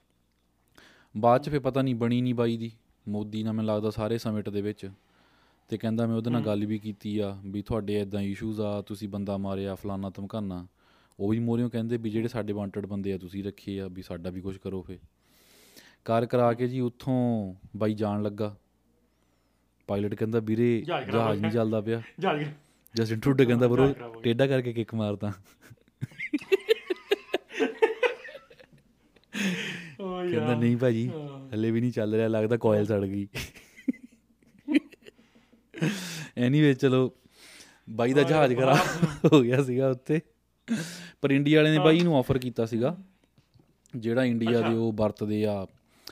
ਬਾਅਦ 1.16 1.42
ਚ 1.42 1.48
ਫੇ 1.48 1.58
ਪਤਾ 1.58 1.82
ਨਹੀਂ 1.82 1.94
ਬਣੀ 1.94 2.20
ਨਹੀਂ 2.20 2.34
ਬਾਈ 2.34 2.56
ਦੀ। 2.56 2.72
ਮੋਦੀ 3.08 3.42
ਨਾਲ 3.42 3.52
ਮੈਨੂੰ 3.52 3.74
ਲੱਗਦਾ 3.74 3.90
ਸਾਰੇ 3.90 4.18
ਸਮਿਟ 4.18 4.48
ਦੇ 4.48 4.62
ਵਿੱਚ। 4.62 4.90
ਤੇ 5.68 5.78
ਕਹਿੰਦਾ 5.78 6.06
ਮੈਂ 6.06 6.16
ਉਹਦੇ 6.16 6.30
ਨਾਲ 6.30 6.42
ਗੱਲ 6.42 6.66
ਵੀ 6.66 6.78
ਕੀਤੀ 6.78 7.18
ਆ 7.18 7.40
ਵੀ 7.46 7.62
ਤੁਹਾਡੇ 7.62 8.00
ਇਦਾਂ 8.00 8.20
ਇਸ਼ੂਜ਼ 8.20 8.60
ਆ 8.60 8.82
ਤੁਸੀਂ 8.82 9.08
ਬੰਦਾ 9.08 9.36
ਮਾਰਿਆ 9.36 9.74
ਫਲਾਨਾ 9.74 10.10
ਧਮਕਾਨਾ। 10.10 10.66
ਉਹ 11.20 11.28
ਵੀ 11.28 11.38
ਮੋਰਿਓ 11.38 11.68
ਕਹਿੰਦੇ 11.68 11.96
ਵੀ 11.96 12.10
ਜਿਹੜੇ 12.10 12.28
ਸਾਡੇ 12.28 12.52
ਵਾਂਟਡ 12.52 12.86
ਬੰਦੇ 12.86 13.12
ਆ 13.12 13.18
ਤੁਸੀਂ 13.18 13.44
ਰੱਖੇ 13.44 13.80
ਆ 13.80 13.88
ਵੀ 13.88 14.02
ਸਾਡਾ 14.02 14.30
ਵੀ 14.30 14.40
ਕੁਝ 14.40 14.56
ਕਰੋ 14.56 14.82
ਫੇ 14.82 14.98
ਕਾਰ 16.04 16.26
ਕਰਾ 16.26 16.52
ਕੇ 16.52 16.68
ਜੀ 16.68 16.80
ਉੱਥੋਂ 16.80 17.54
ਬਾਈ 17.76 17.94
ਜਾਣ 17.94 18.22
ਲੱਗਾ। 18.22 18.56
ਪਾਇਲਟ 19.86 20.14
ਕਹਿੰਦਾ 20.14 20.40
ਵੀਰੇ 20.40 20.80
ਜਹਾਜ਼ 20.80 21.10
ਜਹਾਜ਼ 21.10 21.40
ਨਹੀਂ 21.40 21.50
ਚੱਲਦਾ 21.50 21.80
ਪਿਆ। 21.80 22.02
ਜਾ 22.20 22.34
ਗਿਆ 22.34 22.52
ਜਸਟਿਨ 22.94 23.20
ਟਰੂਡੋ 23.20 23.44
ਕਹਿੰਦਾ 23.44 23.68
ਬਰੋ। 23.68 23.92
ਟੇਡਾ 24.22 24.46
ਕਰਕੇ 24.46 24.72
ਕਿੱਕ 24.72 24.94
ਮਾਰਦਾ 24.94 25.32
ਕਹਿੰਦਾ 29.98 30.54
ਨਹੀਂ 30.54 30.76
ਭਾਜੀ 30.76 31.10
ਹਲੇ 31.54 31.70
ਵੀ 31.70 31.80
ਨਹੀਂ 31.80 31.92
ਚੱਲ 31.92 32.14
ਰਿਹਾ 32.14 32.28
ਲੱਗਦਾ 32.28 32.56
ਕੋਇਲ 32.56 32.86
ਸੜ 32.86 33.04
ਗਈ। 33.04 33.28
ਐਨੀਵੇ 36.38 36.74
ਚਲੋ 36.74 37.12
ਬਾਈ 37.90 38.12
ਦਾ 38.12 38.22
ਜਹਾਜ਼ 38.22 38.54
ਖਰਾਬ 38.54 39.32
ਹੋ 39.32 39.40
ਗਿਆ 39.42 39.62
ਸੀਗਾ 39.62 39.90
ਉੱਤੇ 39.90 40.20
ਪਰ 41.22 41.30
ਇੰਡੀਆ 41.30 41.58
ਵਾਲਿਆਂ 41.58 41.74
ਨੇ 41.74 41.80
ਬਾਈ 41.84 42.00
ਨੂੰ 42.00 42.16
ਆਫਰ 42.16 42.38
ਕੀਤਾ 42.38 42.66
ਸੀਗਾ 42.66 42.96
ਜਿਹੜਾ 43.96 44.24
ਇੰਡੀਆ 44.24 44.60
ਦੇ 44.60 44.74
ਉਹ 44.74 44.92
ਵਰਤਦੇ 44.92 45.44
ਆ 45.46 45.66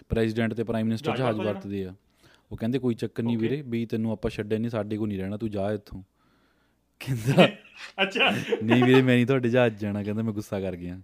ਪ੍ਰੈਜ਼ੀਡੈਂਟ 0.09 0.55
ਤੇ 0.55 0.65
ਪ੍ਰਾਈਮ 0.65 0.87
ਮਿਨਿਸਟਰ 0.87 1.17
ਜਹਾਜ਼ 1.17 1.41
ਵਰਤਦੇ 1.41 1.85
ਆ। 1.85 1.95
ਉਹ 2.53 2.57
ਕਹਿੰਦੇ 2.57 2.79
ਕੋਈ 2.79 2.95
ਚੱਕਰ 2.95 3.23
ਨਹੀਂ 3.23 3.39
ਵੀਰੇ 3.39 3.63
ਵੀ 3.63 3.87
ਤੈਨੂੰ 3.87 4.13
ਆਪਾਂ 4.13 4.31
ਛੱਡਿਆ 4.31 4.59
ਨਹੀਂ 4.59 4.71
ਸਾਡੇ 4.71 4.97
ਕੋਲ 4.97 5.09
ਨਹੀਂ 5.09 5.19
ਰਹਿਣਾ 5.19 5.37
ਤੂੰ 5.37 5.51
ਜਾ 5.51 5.73
ਇੱਥੋਂ। 5.73 6.03
ਕਹਿੰਦਾ 7.01 7.49
ਅੱਛਾ। 8.03 8.31
ਨਹੀਂ 8.63 8.85
ਵੀਰੇ 8.85 9.03
ਮੈਂ 9.03 9.15
ਨਹੀਂ 9.17 9.27
ਤੁਹਾਡੇ 9.27 9.49
ਜਹਾਜ਼ 9.49 9.75
ਜਾਣਾ 9.75 10.03
ਕਹਿੰਦਾ 10.03 10.23
ਮੈਂ 10.23 10.33
ਗੁੱਸਾ 10.33 10.61
ਕਰ 10.61 10.77
ਗਿਆ। 10.77 11.01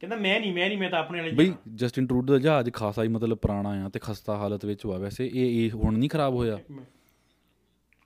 ਕਹਿੰਦਾ 0.00 0.16
ਮੈਂ 0.16 0.40
ਨਹੀਂ 0.40 0.52
ਮੈਂ 0.52 0.68
ਨਹੀਂ 0.68 0.78
ਮੈਂ 0.78 0.90
ਤਾਂ 0.90 0.98
ਆਪਣੇ 0.98 1.20
ਵਾਲੇ 1.20 1.32
ਬਈ 1.32 1.52
ਜਸਟਿਨ 1.74 2.06
ਟਰੂਡੋ 2.06 2.32
ਦਾ 2.32 2.38
ਜਹਾਜ਼ 2.38 2.70
ਖਾਸਾ 2.72 3.02
ਹੀ 3.02 3.08
ਮਤਲਬ 3.08 3.38
ਪੁਰਾਣਾ 3.38 3.70
ਆ 3.84 3.88
ਤੇ 3.88 3.98
ਖਸਤਾ 3.98 4.36
ਹਾਲਤ 4.36 4.64
ਵਿੱਚ 4.64 4.86
ਵਾ 4.86 4.98
ਵੈਸੇ 4.98 5.30
ਇਹ 5.34 5.64
ਇਹ 5.66 5.70
ਹੁਣ 5.70 5.98
ਨਹੀਂ 5.98 6.10
ਖਰਾਬ 6.10 6.34
ਹੋਇਆ। 6.34 6.58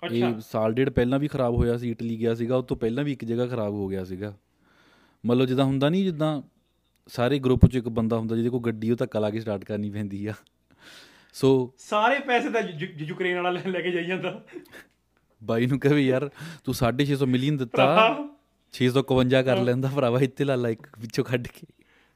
ਇਹ 0.03 0.41
ਸਾਲ 0.41 0.73
ਡੇਢ 0.73 0.91
ਪਹਿਲਾਂ 0.91 1.19
ਵੀ 1.19 1.29
ਖਰਾਬ 1.29 1.55
ਹੋਇਆ 1.55 1.77
ਸੀ 1.77 1.91
ਇਟਲੀ 1.91 2.19
ਗਿਆ 2.19 2.35
ਸੀਗਾ 2.35 2.57
ਉਸ 2.57 2.65
ਤੋਂ 2.65 2.77
ਪਹਿਲਾਂ 2.77 3.05
ਵੀ 3.05 3.13
ਇੱਕ 3.13 3.25
ਜਗ੍ਹਾ 3.25 3.47
ਖਰਾਬ 3.47 3.73
ਹੋ 3.73 3.89
ਗਿਆ 3.89 4.05
ਸੀਗਾ। 4.05 4.37
ਮਤਲਬ 5.27 5.47
ਜਿੱਦਾਂ 5.47 5.65
ਹੁੰਦਾ 5.65 5.89
ਨਹੀਂ 5.89 6.05
ਜਿੱਦਾਂ 6.05 6.43
ਸਾਰੇ 7.07 7.39
ਗਰੁੱਪ 7.39 7.67
'ਚ 7.67 7.75
ਇੱਕ 7.75 7.89
ਬੰਦਾ 7.89 8.17
ਹੁੰਦਾ 8.17 8.37
ਜਿਹਦੇ 8.37 8.51
ਕੋਲ 8.51 8.61
ਗੱਡੀ 8.61 8.91
ਉਹ 8.91 8.97
ਧੱਕਾ 8.97 9.19
ਲਾ 9.19 9.31
ਕੇ 9.31 9.41
ਸਟਾਰਟ 9.41 9.65
ਕਰਨੀ 9.65 9.91
ਪੈਂਦੀ 9.91 10.27
ਆ। 10.27 10.33
ਸੋ 11.33 11.75
ਸਾਰੇ 11.79 12.19
ਪੈਸੇ 12.19 12.51
ਤਾਂ 12.51 12.63
ਯੂਕਰੇਨ 12.99 13.37
ਵਾਲਾ 13.37 13.51
ਲੈ 13.51 13.61
ਲੈ 13.67 13.81
ਕੇ 13.81 13.91
ਜਾਈ 13.91 14.05
ਜਾਂਦਾ। 14.05 14.45
ਬਾਈ 15.45 15.67
ਨੂੰ 15.67 15.81
ਕਹੇ 15.81 16.01
ਯਾਰ 16.01 16.31
ਤੂੰ 16.65 16.75
650 16.75 17.27
ਮਿਲੀਅਨ 17.27 17.57
ਦਿੱਤਾ 17.57 17.89
651 18.75 19.43
ਕਰ 19.43 19.63
ਲੈਂਦਾ 19.63 19.91
ਭਰਾਵਾ 19.95 20.21
ਇੱਥੇ 20.21 20.45
ਲਾ 20.45 20.55
ਲਾ 20.55 20.69
ਇੱਕ 20.69 20.87
ਵਿੱਚੋਂ 20.99 21.25
ਕੱਢ 21.25 21.47
ਕੇ। 21.47 21.67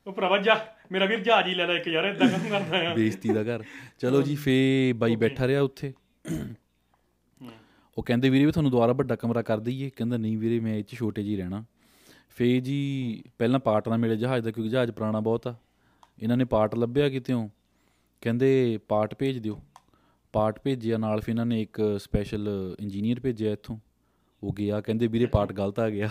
ਉਹ 0.06 0.12
ਭਰਾਵਾ 0.12 0.38
ਜਾ 0.38 0.54
ਮੇਰਾ 0.92 1.04
ਵੀਰ 1.04 1.20
ਜਹਾਜ਼ 1.20 1.48
ਹੀ 1.48 1.54
ਲੈ 1.54 1.66
ਲੈ 1.66 1.74
ਇੱਕ 1.74 1.88
ਯਾਰ 1.88 2.04
ਇਦਾਂ 2.04 2.28
ਕੰਮ 2.28 2.48
ਕਰਦਾ 2.48 2.90
ਆ। 2.90 2.94
ਬੇਇੱਜ਼ਤੀ 2.94 3.28
ਦਾ 3.28 3.42
ਘਰ। 3.42 3.64
ਚਲੋ 3.98 4.22
ਜੀ 4.22 4.34
ਫੇ 4.34 4.92
ਬਾਈ 4.96 5.16
ਬੈਠਾ 5.16 5.46
ਰਿਹਾ 5.46 5.62
ਉੱਥੇ। 5.62 5.92
ਉਹ 7.96 8.02
ਕਹਿੰਦੇ 8.02 8.30
ਵੀਰੇ 8.30 8.44
ਵੀ 8.46 8.52
ਤੁਹਾਨੂੰ 8.52 8.70
ਦੁਬਾਰਾ 8.70 8.92
ਵੱਡਾ 8.92 9.16
ਕਮਰਾ 9.16 9.42
ਕਰ 9.42 9.60
ਦਈਏ। 9.60 9.90
ਕਹਿੰਦਾ 9.96 10.16
ਨਹੀਂ 10.16 10.36
ਵੀਰੇ 10.38 10.60
ਮੈਂ 10.60 10.74
ਇਹ 10.74 10.84
'ਚ 10.84 10.94
ਛੋਟੇ 10.94 11.22
ਜੀ 11.22 11.36
ਰਹਿਣਾ। 11.36 11.64
ਫੇ 12.36 12.60
ਜੀ 12.60 13.22
ਪਹਿਲਾਂ 13.38 13.58
ਪਾਰਟ 13.60 13.88
ਨਾ 13.88 13.96
ਮਿਲੇ 13.96 14.16
ਜਹਾਜ਼ 14.16 14.44
ਦਾ 14.44 14.50
ਕਿਉਂਕਿ 14.50 14.70
ਜਹਾਜ਼ 14.70 14.90
ਪੁਰਾਣਾ 14.90 15.20
ਬਹੁਤ 15.20 15.46
ਆ। 15.46 15.54
ਇਹਨਾਂ 16.18 16.36
ਨੇ 16.36 16.44
ਪਾਰਟ 16.44 16.74
ਲੱਭਿਆ 16.74 17.08
ਕਿਤੇੋਂ 17.08 17.48
ਕਹਿੰਦੇ 18.22 18.78
ਪਾਰਟ 18.88 19.14
ਭੇਜ 19.18 19.38
ਦਿਓ। 19.38 19.60
ਪਾਰਟ 20.34 20.58
ਭੇਜਿਆ 20.64 20.98
ਨਾਲ 20.98 21.20
ਫਿਰ 21.20 21.32
ਇਹਨਾਂ 21.32 21.46
ਨੇ 21.46 21.60
ਇੱਕ 21.62 21.80
ਸਪੈਸ਼ਲ 22.02 22.48
ਇੰਜੀਨੀਅਰ 22.80 23.20
ਭੇਜਿਆ 23.20 23.52
ਇੱਥੋਂ। 23.52 23.78
ਉਹ 24.42 24.52
ਗਿਆ 24.58 24.80
ਕਹਿੰਦੇ 24.80 25.06
ਵੀਰੇ 25.06 25.26
ਪਾਰਟ 25.26 25.52
ਗਲਤ 25.52 25.78
ਆ 25.80 25.88
ਗਿਆ। 25.90 26.08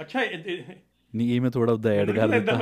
ਅੱਛਾ 0.00 0.20
ਨਹੀਂ 1.12 1.34
ਇਹ 1.34 1.40
ਮੈਂ 1.40 1.50
ਥੋੜਾ 1.50 1.72
ਉਹਦਾ 1.72 1.90
ਐਡ 1.90 2.10
ਕਰ 2.10 2.28
ਦਿੱਤਾ। 2.30 2.58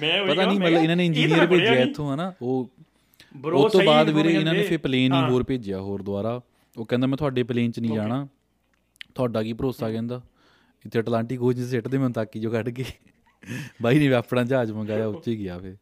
ਮੈਂ 0.00 0.20
ਉਹੀ 0.20 0.30
ਪਤਾ 0.30 0.44
ਨਹੀਂ 0.44 0.60
ਮਤਲਬ 0.60 0.82
ਇਹਨਾਂ 0.82 0.96
ਨੇ 0.96 1.06
ਇੰਜੀਨੀਅਰ 1.06 1.46
ਭੇਜਿਆ। 1.46 1.72
ਇੱਥੋਂ 1.74 2.14
ਹਨਾ? 2.14 2.32
ਉਹ 2.42 2.70
ਉਸ 3.54 3.72
ਤੋਂ 3.72 3.84
ਬਾਅਦ 3.84 4.10
ਵੀਰੇ 4.10 4.34
ਇਹਨਾਂ 4.34 4.54
ਨੇ। 4.54 4.62
ਫਿਰ 4.62 4.78
ਪਲੇਨ 4.78 5.12
ਹੀ। 5.12 5.30
ਹੋਰ 5.30 5.42
ਭੇਜਿਆ 5.42 5.80
ਹੋਰ 5.80 6.02
ਦੁਬਾਰਾ। 6.02 6.40
ਉਹ 6.76 6.86
ਕਹਿੰਦਾ 6.86 7.06
ਮੈਂ 7.06 7.16
ਤੁਹਾਡੇ 7.16 7.42
ਪਲੇਨ 7.42 7.70
'ਚ 7.70 7.80
ਨਹੀਂ 7.80 7.94
ਜਾਣਾ। 7.94 8.28
ਤੁਹਾਡਾ 9.14 9.42
ਕੀ 9.42 9.52
ਭਰੋਸਾ? 9.52 9.90
ਕਹਿੰਦਾ 9.90 10.22
ਇੱਥੇ 10.86 11.00
ਅਟਲਾਂਟਿਕ 11.00 11.40
ਕੋਚ 11.40 11.60
ਸਿੱਟ 11.60 11.88
ਦੇ 11.88 11.98
ਮੈਂ 11.98 12.10
ਤਾਕੀ 12.10 12.40
ਜੋ 12.40 12.50
ਕੱਢ 12.50 12.68
ਕੇ। 12.68 12.84
ਬਾਈ 13.82 13.98
ਨੇ 13.98 14.14
ਆਪਣਾ 14.14 14.44
ਜਹਾਜ਼ 14.44 14.72
ਮੰਗਾਇਆ 14.72 15.06
ਉੱਚੇ 15.06 15.36
ਗਿਆ 15.36 15.58
ਫਿਰ। 15.58 15.76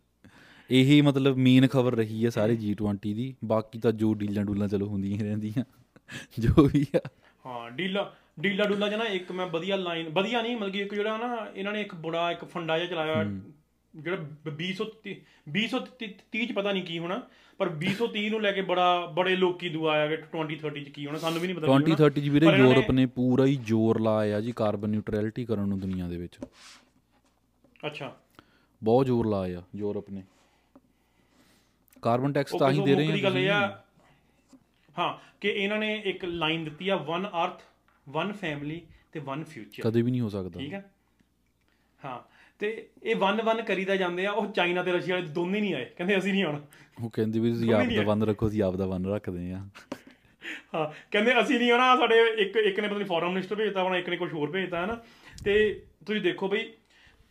ਇਹੀ 0.70 1.00
ਮਤਲਬ 1.00 1.36
ਮੇਨ 1.36 1.66
ਖਬਰ 1.66 1.94
ਰਹੀ 1.94 2.24
ਹੈ 2.24 2.30
ਸਾਰੇ 2.30 2.53
G20 2.53 3.14
ਦੀ। 3.14 3.36
ਬਾਕੀ 3.44 3.78
ਤਾਂ 3.78 3.92
ਜੋ 3.92 4.14
ਡੀਲਾਂ 4.14 4.44
ਡੂਲਾਂ 4.44 4.68
ਚਲੋ 4.68 4.86
ਹੁੰਦੀਆਂ 4.86 5.18
ਰਹਿੰਦੀਆਂ। 5.18 5.64
ਜੋ 6.38 6.68
ਵੀ 6.74 6.86
ਆ। 6.96 7.00
ਹਾਂ 7.46 7.70
ਡੀਲਾ 7.70 8.14
ਡੀਲਾ 8.40 8.64
ਡੂਲਾ 8.64 8.88
ਜਨਾ 8.88 9.05
ਇੱਕ 9.05 9.32
ਮੈਂ 9.32 9.46
ਵਧੀਆ 9.46 9.76
ਲਾਈਨ 9.76 10.09
ਵਧੀਆ 10.09 10.42
ਨਹੀਂ 10.42 10.57
ਮਤਲਬ 10.57 10.72
ਕਿ 10.72 10.78
ਇੱਕ 10.78 10.94
ਜਿਹੜਾ 10.94 11.16
ਨਾ 11.16 11.46
ਇਹਨਾਂ 11.57 11.72
ਨੇ 11.72 11.80
ਇੱਕ 11.80 11.94
ਬੜਾ 11.94 12.32
ਇੱਕ 12.32 12.44
ਫੰਡਾ 12.44 12.78
ਜਿਹਾ 12.78 12.90
ਚਲਾਇਆ। 12.90 13.24
ਜਿਹੜਾ 13.96 14.16
230 14.48 15.16
230 15.48 16.46
ਚ 16.46 16.53
ਪਤਾ 16.53 16.72
ਨਹੀਂ 16.72 16.82
ਕੀ 16.82 16.98
ਹੋਣਾ। 16.98 17.22
ਪਰ 17.62 17.70
230 17.70 18.28
ਨੂੰ 18.30 18.42
ਲੈ 18.42 18.52
ਕੇ 18.52 18.62
ਬੜਾ 18.62 19.06
ਬੜੇ 19.06 19.36
ਲੋਕੀ 19.36 19.68
ਦੁਆ 19.68 19.92
ਆਇਆ 19.92 20.16
ਕਿ 20.16 20.22
2030 20.22 20.84
ਚ 20.84 20.88
ਕੀ 20.88 21.06
ਹੋਣਾ 21.06 21.18
ਸਾਨੂੰ 21.18 21.40
ਵੀ 21.40 21.46
ਨਹੀਂ 21.46 21.56
ਪਤਾ 21.56 21.66
ਕੀ 21.66 21.72
ਹੋਣਾ। 21.72 21.84
2030 21.84 22.24
'ਚ 22.24 22.28
ਵੀਰੇ 22.28 22.46
ਯੂਰਪ 22.46 22.90
ਨੇ 22.90 23.06
ਪੂਰਾ 23.06 23.44
ਹੀ 23.44 23.56
ਜ਼ੋਰ 23.56 24.00
ਲਾਇਆ 24.00 24.40
ਜੀ 24.40 24.52
ਕਾਰਬਨ 24.52 24.90
ਨਿਊਟਰੈਲਿਟੀ 24.90 25.44
ਕਰਨ 25.44 25.68
ਨੂੰ 25.68 25.80
ਦੁਨੀਆ 25.80 26.08
ਦੇ 26.08 26.16
ਵਿੱਚ। 26.16 26.38
ਅੱਛਾ। 27.86 28.16
ਬਹੁਤ 28.82 29.06
ਜ਼ੋਰ 29.06 29.26
ਲਾਇਆ 29.26 29.62
ਯੂਰਪ 29.76 30.10
ਨੇ। 30.10 30.22
ਕਾਰਬਨ 32.02 32.32
ਟੈਕਸ 32.32 32.52
ਤਾਂ 32.58 32.70
ਹੀ 32.70 32.80
ਦੇ 32.80 32.94
ਰਹੇ 32.94 33.48
ਆ 33.48 33.82
ਹਾਂ 34.98 35.38
ਕਿ 35.40 35.48
ਇਹਨਾਂ 35.48 35.78
ਨੇ 35.78 36.02
ਇੱਕ 36.04 36.24
ਲਾਈਨ 36.24 36.64
ਦਿੱਤੀ 36.64 36.88
ਆ 36.88 36.96
ਵਨ 36.96 37.26
ਅਰਥ 37.44 37.62
ਵਨ 38.08 38.32
ਫੈਮਿਲੀ 38.32 38.82
ਤੇ 39.12 39.20
ਵਨ 39.20 39.44
ਫਿਊਚਰ 39.44 39.82
ਕਦੇ 39.82 40.02
ਵੀ 40.02 40.10
ਨਹੀਂ 40.10 40.20
ਹੋ 40.20 40.28
ਸਕਦਾ। 40.28 40.60
ਠੀਕ 40.60 40.74
ਹੈ? 40.74 40.90
ਹਾਂ। 42.04 42.32
ਤੇ 42.62 42.88
ਇਹ 43.02 43.16
ਵਨ 43.16 43.42
ਵਨ 43.42 43.62
ਕਰੀਦਾ 43.62 43.96
ਜਾਂਦੇ 43.96 44.26
ਆ 44.26 44.32
ਉਹ 44.32 44.46
ਚਾਈਨਾ 44.52 44.82
ਤੇ 44.82 44.92
ਰਸ਼ੀਆ 44.92 45.14
ਵਾਲੇ 45.14 45.26
ਦੋਨੇ 45.26 45.60
ਨਹੀਂ 45.60 45.74
ਆਏ। 45.74 45.84
ਕਹਿੰਦੇ 45.84 46.18
ਅਸੀਂ 46.18 46.32
ਨਹੀਂ 46.32 46.44
ਆਉਣਾ। 46.44 46.60
ਉਹ 47.02 47.10
ਕਹਿੰਦੇ 47.10 47.38
ਵੀ 47.38 47.52
ਤੁਸੀਂ 47.52 47.74
ਆਪ 47.74 47.86
ਦਾ 47.96 48.02
ਵਨ 48.02 48.22
ਰੱਖੋ 48.22 48.48
ਅਸੀਂ 48.48 48.62
ਆਪ 48.62 48.76
ਦਾ 48.76 48.86
ਵਨ 48.86 49.06
ਰੱਖਦੇ 49.06 49.52
ਆ 49.52 49.68
ਹਾਂ 50.74 50.92
ਕਹਿੰਦੇ 51.10 51.40
ਅਸੀਂ 51.40 51.58
ਨਹੀਂ 51.58 51.72
ਆਉਣਾ 51.72 51.96
ਸਾਡੇ 51.96 52.16
ਇੱਕ 52.38 52.56
ਇੱਕ 52.56 52.80
ਨੇ 52.80 52.88
ਪਤਾ 52.88 52.96
ਨਹੀਂ 52.96 53.06
ਫੋਰਨ 53.06 53.28
ਮਿਨਿਸਟਰ 53.28 53.56
ਭੇਜਤਾ 53.56 53.80
ਆਪਣਾ 53.80 53.96
ਇੱਕ 53.96 54.08
ਨੇ 54.08 54.16
ਕੁਝ 54.16 54.32
ਹੋਰ 54.32 54.50
ਭੇਜਤਾ 54.50 54.80
ਹੈ 54.80 54.86
ਨਾ 54.86 55.02
ਤੇ 55.44 55.82
ਤੁਸੀਂ 56.06 56.22
ਦੇਖੋ 56.22 56.48
ਬਈ 56.48 56.72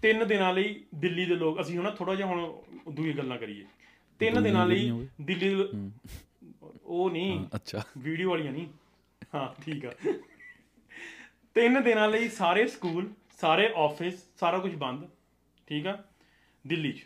ਤਿੰਨ 0.01 0.27
ਦਿਨਾਂ 0.27 0.53
ਲਈ 0.53 0.83
ਦਿੱਲੀ 0.95 1.25
ਦੇ 1.25 1.35
ਲੋਕ 1.35 1.61
ਅਸੀਂ 1.61 1.77
ਹੁਣ 1.77 1.91
ਥੋੜਾ 1.91 2.15
ਜਿਹਾ 2.15 2.27
ਹੁਣ 2.27 2.61
ਦੂਈ 2.91 3.13
ਗੱਲਾਂ 3.13 3.37
ਕਰੀਏ। 3.37 3.65
ਤਿੰਨ 4.19 4.43
ਦਿਨਾਂ 4.43 4.65
ਲਈ 4.65 5.07
ਦਿੱਲੀ 5.21 5.55
ਉਹ 6.83 7.09
ਨਹੀਂ। 7.11 7.45
ਅੱਛਾ। 7.55 7.83
ਵੀਡੀਓ 7.97 8.29
ਵਾਲੀਆਂ 8.29 8.51
ਨਹੀਂ। 8.51 8.67
ਹਾਂ 9.35 9.63
ਠੀਕ 9.63 9.85
ਆ। 9.85 9.93
ਤਿੰਨ 11.53 11.83
ਦਿਨਾਂ 11.83 12.09
ਲਈ 12.09 12.29
ਸਾਰੇ 12.29 12.67
ਸਕੂਲ 12.67 13.09
ਸਾਰੇ 13.41 13.69
ਆਫਿਸ 13.75 14.25
ਸਾਰਾ 14.39 14.57
ਕੁਝ 14.59 14.75
ਬੰਦ। 14.75 15.07
ਠੀਕ 15.71 15.85
ਆ? 15.87 15.97
ਦਿੱਲੀ 16.65 16.91
'ਚ। 16.91 17.05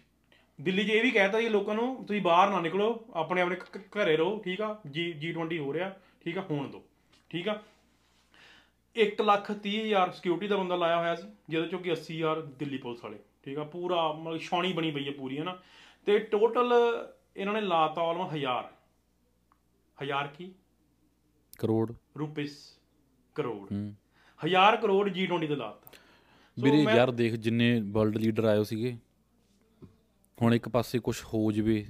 ਦਿੱਲੀ 0.60 0.84
'ਚ 0.86 0.90
ਇਹ 0.90 1.02
ਵੀ 1.02 1.10
ਕਹਿਤਾ 1.12 1.42
ਜੀ 1.42 1.50
ਲੋਕਾਂ 1.50 1.74
ਨੂੰ 1.76 2.06
ਤੁਸੀਂ 2.06 2.22
ਬਾਹਰ 2.22 2.50
ਨਾ 2.50 2.60
ਨਿਕਲੋ 2.62 2.88
ਆਪਣੇ 3.14 3.42
ਆਪਣੇ 3.42 3.56
ਘਰੇ 3.96 4.16
ਰਹੋ 4.18 4.40
ਠੀਕ 4.46 4.62
ਆ? 4.62 4.76
ਜੀ 4.92 5.04
G20 5.24 5.58
ਹੋ 5.60 5.74
ਰਿਹਾ 5.74 5.90
ਠੀਕ 6.22 6.38
ਆ? 6.38 6.42
ਹੋਣ 6.42 6.70
ਦਿਓ 6.72 6.82
ਠੀਕ 7.30 7.48
ਆ? 7.50 7.60
1 8.96 9.22
ਲੱਖ 9.24 9.52
30 9.52 9.76
ਹਜ਼ਾਰ 9.86 10.12
ਸਿਕਿਉਰਿਟੀ 10.12 10.48
ਦਾ 10.48 10.58
ਬੰਦਾ 10.58 10.76
ਲਾਇਆ 10.76 10.98
ਹੋਇਆ 11.00 11.16
ਸੀ 11.16 11.28
ਜਿਹਦੇ 11.50 11.68
ਚੋਂ 11.68 11.80
ਕਿ 11.80 11.92
80 11.92 12.16
ਹਜ਼ਾਰ 12.16 12.42
ਦਿੱਲੀ 12.60 12.78
ਪੁਲਿਸ 12.78 13.04
ਵਾਲੇ 13.04 13.20
ਠੀਕ 13.44 13.58
ਆ? 13.58 13.64
ਪੂਰਾ 13.64 14.12
ਮਤਲਬ 14.14 14.40
ਛਾਣੀ 14.42 14.74
ਬਣੀ 14.74 14.92
ਪਈ 14.92 15.08
ਹੈ 15.08 15.12
ਪੂਰੀ 15.12 15.38
ਹੈ 15.40 15.44
ਨਾ 15.44 15.58
ਤੇ 16.08 16.18
ਟੋਟਲ 16.20 16.74
ਇਹਨਾਂ 17.38 17.54
ਨੇ 17.54 17.62
ਲਾਤਾ 17.62 18.02
ਆਲਮੋਸਟ 18.02 18.34
ਹਜ਼ਾਰ। 18.34 18.72
ਹਜ਼ਾਰ 19.98 20.28
ਕੀ? 20.28 20.52
ਕਰੋੜ। 21.60 21.92
ਰੁਪਿਸ 22.18 22.58
ਕਰੋੜ। 23.36 23.68
ਹਜ਼ਾਰ 24.40 24.76
ਕਰੋੜ 24.78 25.08
G20 25.10 25.48
ਦੇ 25.48 25.56
ਲਾਤਾ। 25.56 25.98
ਵੀਰੇ 26.58 26.82
ਯਾਰ 26.96 27.12
ਦੇਖ 27.12 27.34
ਜਿੰਨੇ 27.36 27.80
ਵਰਲਡ 27.92 28.18
ਲੀਡਰ 28.18 28.44
ਆਏ 28.46 28.58
ਹੋ 28.58 28.64
ਸੀਗੇ 28.64 28.96
ਹੁਣ 30.38 30.54
ਇੱਕ 30.54 30.70
ਪਾਸੇ 30.70 31.00
ਕੁਝ 31.00 31.16
ਹੋ 31.34 31.52
ਜਵੇ 31.52 31.86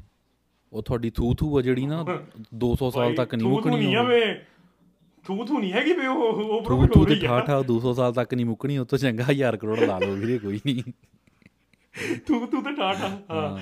ਉਹ 0.73 0.81
ਤੁਹਾਡੀ 0.83 1.09
ਥੂ 1.09 1.33
ਥੂ 1.33 1.57
ਆ 1.57 1.61
ਜਿਹੜੀ 1.61 1.85
ਨਾ 1.85 2.03
200 2.63 2.89
ਸਾਲ 2.91 3.15
ਤੱਕ 3.15 3.35
ਨਹੀਂ 3.35 3.45
ਥੂ 3.45 3.49
ਥੂ 3.51 3.69
ਮੁੱਕਣੀ 3.69 3.75
ਨਹੀਂ 3.77 3.95
ਆ 3.95 4.01
ਉਹ। 4.01 4.07
ਵੇ 4.07 4.33
ਥੂ 5.25 5.45
ਥੂ 5.45 5.59
ਨਹੀਂ 5.59 5.71
ਹੈਗੀ 5.73 5.93
ਵੇ 5.93 6.07
ਉਹ 6.07 6.21
ਉਹ 6.23 6.61
ਥੂ 6.63 6.87
ਥੂ 6.87 6.99
ਹੋ 6.99 7.05
ਰਹੀ 7.05 7.17
ਆ 7.17 7.27
ਠਾਠਾ 7.27 7.59
200 7.71 7.93
ਸਾਲ 7.93 8.13
ਤੱਕ 8.13 8.33
ਨਹੀਂ 8.33 8.45
ਮੁੱਕਣੀ 8.45 8.77
ਉਹ 8.77 8.85
ਤੋਂ 8.85 8.97
ਚੰਗਾ 8.97 9.25
1000 9.31 9.57
ਕਰੋੜ 9.57 9.79
ਲਾ 9.79 9.97
ਲਓ 9.99 10.13
ਵੀਰੇ 10.15 10.37
ਕੋਈ 10.37 10.59
ਨਹੀਂ। 10.65 10.83
ਥੂ 12.27 12.45
ਥੂ 12.47 12.61
ਤੇ 12.61 12.71
ਟਾਟਾ 12.71 13.09
ਹਾਂ। 13.31 13.57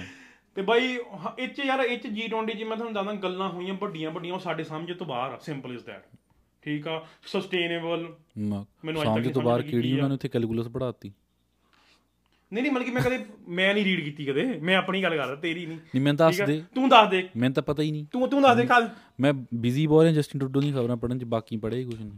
ਤੇ 0.57 0.61
ਬਾਈ 0.61 0.97
ਹਾਂ, 1.15 1.31
ਇਹ 1.39 1.47
ਚ 1.47 1.59
ਯਾਰ 1.59 1.79
ਇਹ 1.79 1.97
ਚ 1.97 2.07
G20 2.09 2.57
ਚ 2.59 2.63
ਮੈਂ 2.63 2.77
ਤੁਹਾਨੂੰ 2.77 2.93
ਦੱਸਦਾ 2.93 3.13
ਗੱਲਾਂ 3.23 3.49
ਹੋਈਆਂ 3.49 3.73
ਵੱਡੀਆਂ 3.73 4.11
ਵੱਡੀਆਂ 4.11 4.33
ਉਹ 4.33 4.39
ਸਾਡੇ 4.39 4.63
ਸਮਝ 4.63 4.91
ਤੋਂ 4.91 5.07
ਬਾਹਰ 5.07 5.33
ਆ 5.33 5.37
ਸਿੰਪਲ 5.37 5.73
ਇਜ਼ 5.73 5.85
ਦੈਟ 5.85 6.05
ਠੀਕ 6.63 6.87
ਆ 6.87 7.05
ਸਸਟੇਨੇਬਲ 7.25 8.15
ਮ- 8.37 8.65
ਮੈਨੂੰ 8.85 9.01
ਅੱਜ 9.01 9.25
ਤੱਕ 9.25 9.33
ਤੋਂ 9.33 9.41
ਬਾਹਰ 9.41 9.61
ਕਿਹੜੀ। 9.61 9.93
ਉਹਨਾਂ 9.93 10.09
ਨੇ 10.09 10.15
ਉੱਥੇ 10.15 10.29
ਕੈਲਕੂਲਸ 10.29 10.67
ਪੜਾਤੀ 10.67 11.11
ਨਹੀਂ 12.53 12.63
ਨਹੀਂ 12.63 12.71
ਮਤਲਬ 12.71 12.85
ਕਿ 12.85 12.91
ਮੈਂ 12.91 13.01
ਕਦੇ 13.01 13.25
ਮੈਂ 13.47 13.73
ਨਹੀਂ 13.73 13.85
ਰੀਡ 13.85 14.03
ਕੀਤੀ 14.03 14.25
ਕਦੇ। 14.25 14.59
ਮੈਂ 14.59 14.75
ਆਪਣੀ 14.77 15.03
ਗੱਲ 15.03 15.17
ਕਰਦਾ 15.17 15.35
ਤੇਰੀ 15.35 15.65
ਨਹੀਂ। 15.65 15.77
ਨਹੀਂ 15.77 16.01
ਮੈਨੂੰ 16.01 16.15
ਦੱਸ? 16.15 16.41
ਦੇ। 16.41 16.63
ਤੂੰ 16.75 16.89
ਦੱਸ 16.89 17.09
ਦੇ। 17.09 17.29
ਮੈਨੂੰ 17.37 17.53
ਤਾਂ 17.53 17.63
ਪਤਾ 17.63 17.83
ਹੀ 17.83 17.91
ਨਹੀਂ। 17.91 18.05
ਤੂੰ 18.11 18.29
ਤੂੰ 18.29 18.41
ਦੱਸ 18.41 18.57
ਦੇ 18.57 18.65
ਕੱਲ 18.65 18.89
ਮੈਂ 19.19 19.33
ਬਿਜ਼ੀ 19.53 19.87
ਬਹੁਤ 19.87 20.05
ਹਾਂ 20.05 20.13
ਜਸਟਿਨ 20.13 20.41
ਟੁੱਡੋ 20.41 20.61
ਦੀਆਂ 20.61 20.73
ਖਬਰਾਂ 20.73 20.97
ਪੜਨ 20.97 21.19
ਚ 21.19 21.23
ਬਾਕੀ 21.23 21.57
ਪੜਿਆ 21.57 21.79
ਹੀ 21.79 21.83
ਕੁਝ 21.83 22.01
ਨਹੀਂ। 22.01 22.17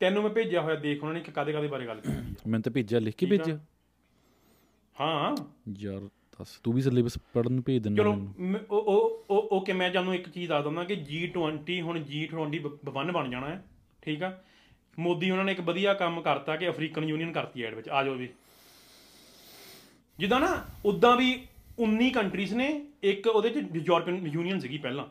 ਤੈਨੂੰ 0.00 0.22
ਮੈਂ 0.22 0.30
ਭੇਜਿਆ 0.30 0.60
ਹੋਇਆ 0.60 0.76
ਦੇਖ 0.76 1.02
ਉਹਨਾਂ 1.02 1.14
ਨੇ 1.14 1.20
ਕਿ 1.20 1.32
ਕਾਦੇ 1.32 1.52
ਕਾਦੇ 1.52 1.66
ਬਾਰੇ 1.66 1.86
ਗੱਲ 1.86 2.00
ਕੀਤੀ 2.00 2.16
ਆ। 2.18 2.34
ਮੈਨੂੰ 2.46 2.62
ਤਾਂ 2.62 2.72
ਭੇਜਿਆ 2.72 3.00
ਲਿਖ 3.00 3.14
ਕੇ। 3.16 3.26
ਭੇਜਿਆ। 3.26 3.60
ਹਾਂ। 5.00 5.36
ਯਾਰ 5.78 6.00
ਦੱਸ 6.38 6.60
ਤੂੰ 6.64 6.74
ਵੀ 6.74 6.82
ਸਿਲੇਬਸ 6.82 7.18
ਪੜਨ 7.34 7.60
ਭੇਜ 7.60 7.82
ਦਿੰਦਾ 7.82 8.02
ਚਲੋ 8.02 8.28
ਉਹ 8.70 8.82
ਉਹ 8.82 9.24
ਉਹ 9.30 9.48
ਓਕੇ 9.52 9.72
ਮੈਂ 9.72 9.90
ਤੁਹਾਨੂੰ 9.90 10.14
ਇੱਕ 10.14 10.28
ਚੀਜ਼ 10.28 10.48
ਦੱਸ 10.48 10.64
ਦਿੰਦਾ 10.64 10.84
ਕਿ 10.84 10.94
G20 10.94 11.80
ਹੁਣ 11.80 11.98
G20 11.98 12.58
1 12.60 13.12
ਬਣ 13.12 13.30
ਜਾਣਾ 13.30 13.48
ਹੈ 13.48 13.64
ਠੀਕ 14.02 14.22
ਆ 14.22 14.40
ਮੋਦੀ 14.98 15.30
ਉਹਨਾਂ 15.30 15.44
ਨੇ 15.44 15.52
ਇੱਕ 15.52 15.60
ਵਧੀਆ 15.60 15.94
ਕੰਮ 15.94 16.20
ਕਰਤਾ 16.20 16.56
ਕਿ 16.56 16.68
ਅਫਰੀਕਨ 16.68 17.04
ਯੂਨੀਅਨ 17.04 17.32
ਕਰਤੀ 17.32 17.62
ਐਡ 17.62 17.74
ਵਿੱਚ 17.74 17.88
ਆ 17.88 18.04
ਜਾਓ 18.04 18.14
ਵੀ 18.14 18.28
ਜਿੱਦਾਂ 20.18 20.40
ਨਾ 20.40 20.64
ਉਦਾਂ 20.84 21.16
ਵੀ 21.16 21.46
19 21.82 22.10
ਕੰਟਰੀਜ਼ 22.10 22.54
ਨੇ 22.54 22.86
ਇੱਕ 23.02 23.26
ਉਹਦੇ 23.26 23.50
ਚ 23.50 23.56
ਯੂਰਪੀਅਨ 23.86 24.26
ਯੂਨੀਅਨ 24.26 24.58
ਸੀਗੀ 24.60 24.78
ਪਹਿਲਾਂ 24.78 25.04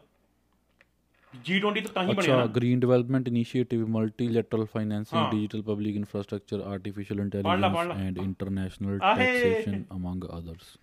G20 1.35 1.81
ਤਾਂ 1.81 1.93
ਤਾਂ 1.93 2.03
ਹੀ 2.03 2.13
ਬਣਿਆ 2.13 2.35
ਅੱਛਾ 2.35 2.45
green 2.45 2.79
development 2.79 3.27
initiative 3.27 3.87
multilateral 3.87 4.65
financing. 4.65 5.31
Digital 5.31 5.61
public 5.61 5.95
infrastructure 5.95 6.59
artificial 6.59 7.19
intelligence. 7.19 7.91
And 7.91 8.17
international. 8.17 8.99
Taxation 8.99 9.83
among 9.91 10.23
others 10.23 10.77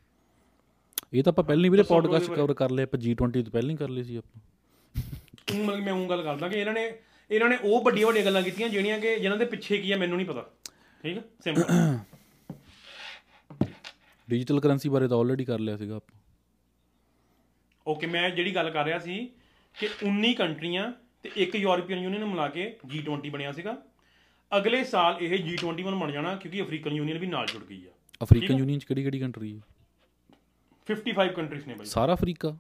ਇਹ 1.14 1.22
ਤਾਂ 1.22 1.32
ਆਪਾਂ 1.32 1.44
ਪਹਿਲਾਂ 1.44 1.64
ਹੀ 1.64 1.68
ਵੀਰੇ 1.68 1.82
ਪੋਡਕਾਸਟ 1.82 2.30
ਕਵਰ 2.30 2.54
ਕਰ 2.54 2.70
ਲਿਆ 2.70 2.84
ਆਪਾਂ 2.84 3.00
G20 3.00 3.42
ਤੋਂ 3.42 3.52
ਪਹਿਲਾਂ 3.52 3.70
ਹੀ 3.70 3.76
ਕਰ 3.76 3.88
ਲਈ 3.88 4.02
ਸੀ 4.02 4.16
ਆਪਾਂ। 4.16 4.40
ਮਤਲਬ 5.64 5.84
ਮੈਂ 5.84 5.92
ਉਹ 5.92 6.08
ਗੱਲ 6.08 6.22
ਕਰਦਾ 6.22 6.48
ਕਿ 6.48 6.56
ਇਹਨਾਂ 6.56 6.74
ਨੇ 6.74 6.92
ਇਹਨਾਂ 7.30 7.48
ਨੇ 7.48 7.56
ਉਹ 7.62 7.82
ਵੱਡੀਆਂ 7.84 8.06
ਵੱਡੀਆਂ 8.06 8.24
ਗੱਲਾਂ 8.24 8.42
ਕੀਤੀਆਂ 8.42 8.68
ਜਿਹੜੀਆਂ 8.68 8.98
ਕਿ 8.98 9.18
ਜਿਨ੍ਹਾਂ 9.18 9.38
ਦੇ 9.38 9.44
ਪਿੱਛੇ 9.44 9.78
ਕੀ 9.78 9.92
ਆ 9.92 9.96
ਮੈਨੂੰ 9.96 10.16
ਨਹੀਂ 10.16 10.26
ਪਤਾ। 10.26 10.50
ਠੀਕ 11.02 11.18
ਆ? 11.18 11.22
ਸਿੰਪਲ 11.44 11.64
ਡਿਜੀਟਲ 14.28 14.60
ਕਰੰਸੀ 14.60 14.88
ਬਾਰੇ 14.88 15.08
ਤਾਂ 15.08 15.18
ਆਲਰੇਡੀ 15.18 15.44
ਕਰ 15.44 15.58
ਲਿਆ 15.58 15.76
ਸੀਗਾ 15.76 15.96
ਆਪਾਂ। 15.96 16.18
ਓਕੇ 17.86 18.06
ਮੈਂ 18.06 18.30
ਜਿਹੜੀ 18.30 18.54
ਗੱਲ 18.54 18.70
ਕਰ 18.70 18.84
ਰਿਹਾ 18.84 18.98
ਸੀ 18.98 19.30
ਕਿ 19.74 19.88
19 20.04 20.34
ਕੰਟਰੀਆਂ 20.34 20.92
ਤੇ 21.22 21.30
ਇੱਕ 21.36 21.54
ਯੂਰਪੀਅਨ 21.54 21.98
ਯੂਨੀਅਨ 21.98 22.20
ਨੂੰ 22.20 22.30
ਮਿਲਾ 22.30 22.48
ਕੇ 22.48 22.76
G20 22.94 23.30
ਬਣਿਆ 23.30 23.52
ਸੀਗਾ। 23.52 23.76
ਅਗਲੇ 24.56 24.84
ਸਾਲ 24.84 25.16
ਇਹ 25.20 25.44
G21 25.44 25.82
ਬਣ 26.00 26.12
ਜਾਣਾ 26.12 26.36
ਕਿਉਂਕਿ 26.36 26.62
ਅਫਰੀਕਨ 26.62 26.92
ਯੂਨੀਅਨ 26.92 27.18
ਵੀ 27.18 27.26
ਨਾਲ 27.26 27.46
ਜੁੜ 27.46 27.64
ਗਈ 27.64 27.86
ਆ। 27.86 27.90
ਅਫਰੀਕਨ 28.22 28.58
ਯੂਨੀਅਨ 28.58 28.78
ਚ 28.78 28.84
ਕਿਹੜੀ 28.84 29.02
ਕਿਹੜੀ 29.02 29.18
ਕੰਟਰੀ 29.18 29.56
ਹੈ 29.56 29.60
55 30.92 31.32
ਕੰਟਰੀਜ਼ 31.34 31.66
ਨੇ 31.68 31.74
ਬਾਈ। 31.74 31.86
ਸਾਰਾ 31.86 32.14
ਅਫਰੀਕਾ? 32.14 32.56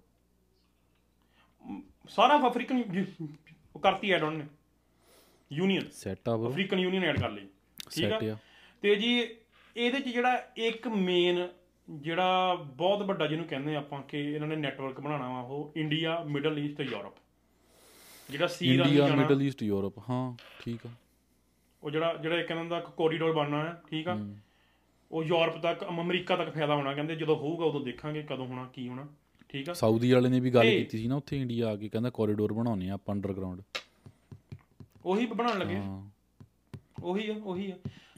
ਸਾਰਾ 2.10 2.36
ਅਫਰੀਕਨ 2.48 2.82
ਉਹ 3.74 3.80
ਕਰਤੀ 3.80 4.10
ਐਡ 4.12 4.22
ਉਹਨੇ 4.22 4.46
ਯੂਨੀਅਨ 5.50 5.88
ਸੈਟ 5.92 6.28
ਆ 6.28 6.36
ਬਰੋ 6.36 6.50
ਅਫਰੀਕਨ 6.50 6.78
ਯੂਨੀਅਨ 6.78 7.04
ਐਡ 7.04 7.20
ਕਰ 7.20 7.30
ਲਈ। 7.30 7.46
ਠੀਕ 7.90 8.12
ਆ? 8.12 8.36
ਤੇ 8.82 8.94
ਜੀ 8.96 9.12
ਇਹਦੇ 9.76 10.00
ਚ 10.00 10.08
ਜਿਹੜਾ 10.08 10.34
ਇੱਕ 10.58 10.86
ਮੇਨ 10.88 11.48
ਜਿਹੜਾ 11.88 12.54
ਬਹੁਤ 12.76 13.02
ਵੱਡਾ 13.02 13.26
ਜਿਹਨੂੰ 13.26 13.46
ਕਹਿੰਦੇ 13.46 13.74
ਆਪਾਂ 13.76 14.02
ਕਿ 14.02 14.18
ਇਹਨਾਂ 14.24 14.48
ਨੇ 14.48 14.56
ਨੈਟਵਰਕ 14.56 15.00
ਬਣਾਉਣਾ 15.00 15.28
ਵਾ 15.32 15.40
ਉਹ 15.40 15.72
ਇੰਡੀਆ 15.76 16.18
ਮਿਡਲ 16.26 16.58
ਈਸਟ 16.58 16.76
ਤੇ 16.76 16.84
ਯੂਰਪ 16.84 17.14
ਜਿਹੜਾ 18.28 18.46
ਸੀ 18.46 18.68
ਇੰਡੀਆ 18.68 19.06
ਜਾਣਾ 19.06 19.14
ਮਿਡਲ 19.16 19.42
ਈਸਟ 19.42 19.62
ਯੂਰਪ 19.62 19.98
ਹਾਂ 20.10 20.22
ਠੀਕ 20.60 20.86
ਆ। 20.86 20.90
ਉਹ 21.82 21.90
ਜਿਹੜਾ 21.90 22.14
ਜਿਹੜਾ 22.16 22.38
ਇੱਕ 22.40 22.50
ਇਹਨਾਂ 22.50 22.64
ਦਾ 22.64 22.80
ਕੋਰੀਡੋਰ 22.96 23.32
ਬਣਨਾ 23.32 23.62
ਹੈ 23.64 23.80
ਠੀਕ 23.90 24.08
ਆ? 24.08 24.14
ਉਹ 25.10 25.24
ਯੂਰਪ 25.24 25.56
ਤੱਕ 25.62 25.82
ਅਮ- 25.84 26.00
ਅਮਰੀਕਾ 26.00 26.36
ਤੱਕ 26.36 26.50
ਫਾਇਦਾ 26.50 26.74
ਹੋਣਾ 26.74 26.94
ਕਹਿੰਦੇ 26.94 27.14
ਜਦੋਂ 27.16 27.36
ਹੋਊਗਾ 27.36 27.64
ਉਦੋਂ 27.64 27.80
ਦੇਖਾਂਗੇ 27.80 28.22
ਕਦੋਂ 28.22 28.46
ਹੋਣਾ 28.46 28.64
ਕੀ 28.74 28.88
ਹੋਣਾ 28.88 29.06
ਠੀਕ 29.48 29.68
ਆ? 29.68 29.72
ਸਾਊਦੀ 29.72 30.12
ਵਾਲੇ 30.12 30.28
ਨੇ 30.28 30.40
ਵੀ 30.40 30.50
ਗੱਲ 30.50 30.70
ਕੀਤੀ 30.70 30.98
ਸੀ 30.98 31.08
ਨਾ 31.08 31.16
ਉੱਥੇ 31.16 31.40
ਇੰਡੀਆ 31.40 31.68
ਆ 31.68 31.76
ਕੇ 31.76 31.88
ਕਹਿੰਦਾ 31.88 32.10
ਕੋਰੀਡੋਰ 32.10 32.52
ਬਣਾਉਣੇ 32.52 32.90
ਆ 32.90 32.94
ਆਪਾਂ 32.94 33.14
ਅੰਡਰਗਰਾਉਂਡ 33.14 33.62
ਉਹੀ 35.04 35.26
ਬਣਾਉਣ 35.26 35.58
ਲੱਗੇ। 35.58 35.76
ਉਹੀ 37.02 37.28
ਆ 37.30 37.34
ਉਹੀ 37.44 37.70
ਆ। 37.70 37.76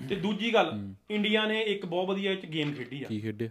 ਤੇ 0.08 0.14
ਦੂਜੀ 0.14 0.52
ਗੱਲ 0.54 0.72
ਇੰਡੀਆ 1.10 1.46
ਨੇ 1.46 1.60
ਇੱਕ 1.62 1.86
ਬਹੁਤ 1.86 2.08
ਵਧੀਆ 2.08 2.34
ਚ 2.34 2.46
ਗੇਮ 2.46 2.72
ਖੇਡੀ 2.74 3.02
ਆ। 3.04 3.08
ਕੀ 3.08 3.20
ਖੇਡਿਆ 3.20 3.48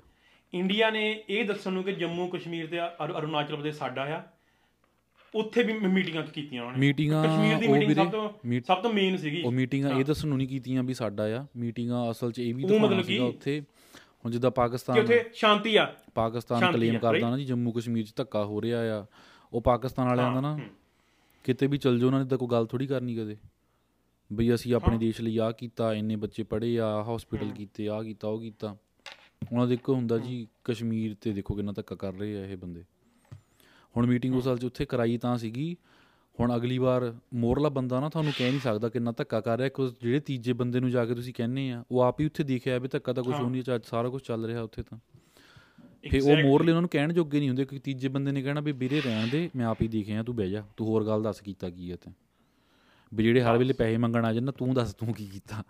ਇੰਡੀਆ 0.53 0.89
ਨੇ 0.89 1.23
ਇਹ 1.29 1.45
ਦੱਸਣ 1.45 1.71
ਨੂੰ 1.73 1.83
ਕਿ 1.83 1.91
ਜੰਮੂ 1.93 2.27
ਕਸ਼ਮੀਰ 2.27 2.67
ਤੇ 2.67 2.79
ਅਰ- 2.79 3.17
ਅਰੁਣਾਚਲ 3.17 3.55
ਪ੍ਰਦੇਸ਼ 3.55 3.77
ਸਾਡਾ 3.77 4.03
ਆ 4.17 4.21
ਉੱਥੇ 5.35 5.63
ਵੀ 5.63 5.73
ਮੀਟਿੰਗਾਂ 5.73 6.23
ਕੀਤੀਆਂ 6.23 6.63
ਉਹਨਾਂ 6.63 6.77
ਨੇ। 6.77 6.87
ਮੀਟਿੰਗਾਂ 6.87 7.23
ਕਸ਼ਮੀਰ 7.23 7.57
ਦੀ 7.57 7.67
ਮੀਟਿੰਗ 7.67 7.95
ਸਭ 7.95 8.11
ਤੋਂ 8.11 8.29
ਸਭ 8.67 8.81
ਤੋਂ 8.81 8.93
ਮੇਨ 8.93 9.17
ਸੀਗੀ। 9.17 9.41
ਉਹ 9.41 9.51
ਮੀਟਿੰਗਾਂ 9.51 9.99
ਇਹ 9.99 10.05
ਦੱਸਣ 10.05 10.27
ਨੂੰ 10.27 10.37
ਨਹੀਂ 10.37 10.47
ਕੀਤੀਆਂ 10.47 10.83
ਵੀ 10.83 10.93
ਸਾਡਾ 10.93 11.23
ਆ। 11.23 11.45
ਮੀਟਿੰਗਾਂ 11.57 12.11
ਅਸਲ 12.11 12.31
'ਚ 12.31 12.39
ਇਹ 12.39 12.55
ਵੀ 12.55 12.63
ਦਿਖਾਉਣਾ 12.63 13.01
ਸੀਗਾ 13.01 13.03
ਕੀ? 13.03 13.17
ਉੱਥੇ। 13.17 13.63
ਹੁਣ 14.25 14.31
ਜਿੱਦਾਂ 14.31 14.51
ਕਿ 14.51 14.55
ਪਾਕਿਸਤਾਨ 14.55 14.99
ਉੱਥੇ 14.99 15.23
ਸ਼ਾਂਤੀ 15.33 15.75
ਆ। 15.75 15.95
ਪਾਕਿਸਤਾਨ 16.15 16.59
ਸ਼ਾਂਤੀ 16.59 16.79
ਕਲੇਮ 16.79 16.99
ਕਰਦਾ 16.99 17.29
ਨਾ 17.29 17.37
ਜੀ 17.37 17.45
ਜੰਮੂ 17.45 17.71
ਕਸ਼ਮੀਰ 17.71 18.05
'ਚ 18.05 18.13
ਧੱਕਾ 18.15 18.45
ਹੋ 18.45 18.61
ਰਿਹਾ 18.61 18.99
ਆ। 18.99 19.05
ਉਹ 19.53 19.61
ਪਾਕਿਸਤਾਨ 19.61 20.07
ਵਾਲਿਆਂ 20.07 20.33
ਦਾ 20.33 20.41
ਨਾ 20.41 20.59
ਕਿਤੇ 21.43 21.67
ਵੀ 21.67 21.77
ਚਲ 21.77 21.99
ਜਾਓ 21.99 22.07
ਉਹਨਾਂ 22.07 22.19
ਨੇ 22.19 22.25
ਤਾਂ 22.25 22.37
ਕੋਈ 22.37 22.47
ਗੱਲ 22.47 22.65
ਥੋੜੀ 22.65 22.87
ਕਰਨੀ 22.87 23.15
ਕਦੇ। 23.15 23.37
ਬਈ 24.33 24.53
ਅਸੀਂ 24.53 24.73
ਆਪਣੇ 24.73 24.97
ਦੇਸ਼ 24.97 25.21
ਲਈ 25.21 25.37
ਆ 25.37 25.51
ਕੀਤਾ 25.51 25.93
ਇੰਨੇ 25.93 26.15
ਬੱਚੇ 26.15 26.43
ਪੜ੍ਹੇ 26.43 26.79
ਆ 26.79 27.03
ਹਸਪੀਟਲ 27.03 27.51
ਕੀਤੇ 27.51 27.89
ਆ 27.89 28.03
ਕੀਤਾ 28.03 28.27
ਉਹ 28.27 28.41
ਕੀਤਾ। 28.41 28.77
ਉਹਨਾਂ 29.51 29.67
ਦੇ 29.67 29.73
ਇੱਕ 29.73 29.89
ਹੁੰਦਾ 29.89 30.17
ਜੀ 30.17 30.47
ਕਸ਼ਮੀਰ 30.63 31.15
ਤੇ 31.21 31.33
ਦੇਖੋ 31.33 31.55
ਕਿੰਨਾ 31.55 31.71
ਧੱਕਾ 31.71 31.95
ਕਰ 31.95 32.13
ਰਹੇ 32.13 32.41
ਆ 32.41 32.45
ਇਹ 32.45 32.57
ਬੰਦੇ। 32.57 32.83
ਹੁਣ 33.95 34.05
ਮੀਟਿੰਗ 34.07 34.35
ਉਸ 34.35 34.43
ਸਾਲ 34.43 34.57
'ਚ 34.57 34.65
ਉੱਥੇ 34.65 34.85
ਕਰਾਈ 34.85 35.17
ਤਾਂ 35.17 35.37
ਸੀਗੀ। 35.37 35.75
ਹੁਣ 36.39 36.55
ਅਗਲੀ 36.55 36.77
ਵਾਰ 36.77 37.13
ਮੋਰਲਾ 37.33 37.69
ਬੰਦਾ 37.69 37.99
ਨਾ 37.99 38.09
ਤੁਹਾਨੂੰ 38.09 38.33
ਕਹਿ 38.37 38.49
ਨਹੀਂ 38.49 38.59
ਸਕਦਾ 38.59 38.89
ਕਿੰਨਾ 38.89 39.11
ਧੱਕਾ 39.11 39.39
ਕਰ 39.41 39.57
ਰਿਹਾ 39.57 39.69
ਕਿ 39.69 39.87
ਜਿਹੜੇ 40.01 40.19
ਤੀਜੇ 40.19 40.53
ਬੰਦੇ 40.53 40.79
ਨੂੰ 40.79 40.89
ਜਾ 40.91 41.05
ਕੇ 41.05 41.15
ਤੁਸੀਂ 41.15 41.33
ਕਹਿੰਦੇ 41.33 41.69
ਆ 41.71 41.83
ਉਹ 41.91 42.01
ਆਪ 42.01 42.19
ਹੀ 42.19 42.25
ਉੱਥੇ 42.25 42.43
ਦੇਖਿਆ 42.43 42.77
ਵੀ 42.79 42.87
ਧੱਕਾ 42.87 43.13
ਤਾਂ 43.13 43.23
ਕੁਝ 43.23 43.35
ਹੋ। 43.35 43.49
ਨਹੀਂ 43.49 43.63
ਚੱਜ 43.63 43.85
ਸਾਰਾ 43.85 44.09
ਕੁਝ 44.09 44.21
ਚੱਲ 44.21 44.45
ਰਿਹਾ 44.45 44.61
ਉੱਥੇ 44.61 44.83
ਤਾਂ। 44.83 44.99
ਫੇ 46.09 46.19
ਉਹ 46.19 46.37
ਮੋਰਲੇ 46.37 46.71
ਉਹਨਾਂ 46.71 46.81
ਨੂੰ 46.81 46.89
ਕਹਿਣ 46.89 47.13
ਜੋਗੇ 47.13 47.39
ਨਹੀਂ 47.39 47.49
ਹੁੰਦੇ 47.49 47.65
ਕਿਉਂਕਿ 47.65 47.83
ਤੀਜੇ 47.83 48.07
ਬੰਦੇ 48.07 48.31
ਨੇ 48.31 48.41
ਕਹਿਣਾ 48.41 48.61
ਵੀ 48.61 48.71
ਵੀਰੇ 48.71 49.01
ਰਹਿਣ 49.01 49.27
ਦੇ 49.27 49.49
ਮੈਂ 49.55 49.65
ਆਪ 49.65 49.81
ਹੀ 49.81 49.87
ਦੇਖਿਆ 49.87 50.23
ਤੂੰ 50.23 50.35
ਬਹਿ 50.35 50.49
ਜਾ 50.49 50.63
ਤੂੰ 50.77 50.87
ਹੋਰ 50.87 51.05
ਗੱਲ 51.05 51.23
ਦੱਸ 51.23 51.41
ਕੀਤਾ 51.41 51.69
ਕੀ 51.69 51.91
ਹੈ 51.91 51.95
ਤੇ 51.95 52.11
ਵੀ 53.11 53.23
ਜਿਹੜੇ 53.23 53.41
ਹਰ 53.41 53.57
ਵੇਲੇ 53.57 53.73
ਪੈਸੇ 53.73 53.97
ਮੰਗਣ 53.97 54.25
ਆ 54.25 54.31
ਨਾ 54.33 54.51
ਤੂੰ 54.51 54.73
ਦੱਸ 54.73 54.93
ਤੂੰ 54.93 55.13
ਕੀ 55.13 55.25
ਕੀਤਾ। 55.25 55.63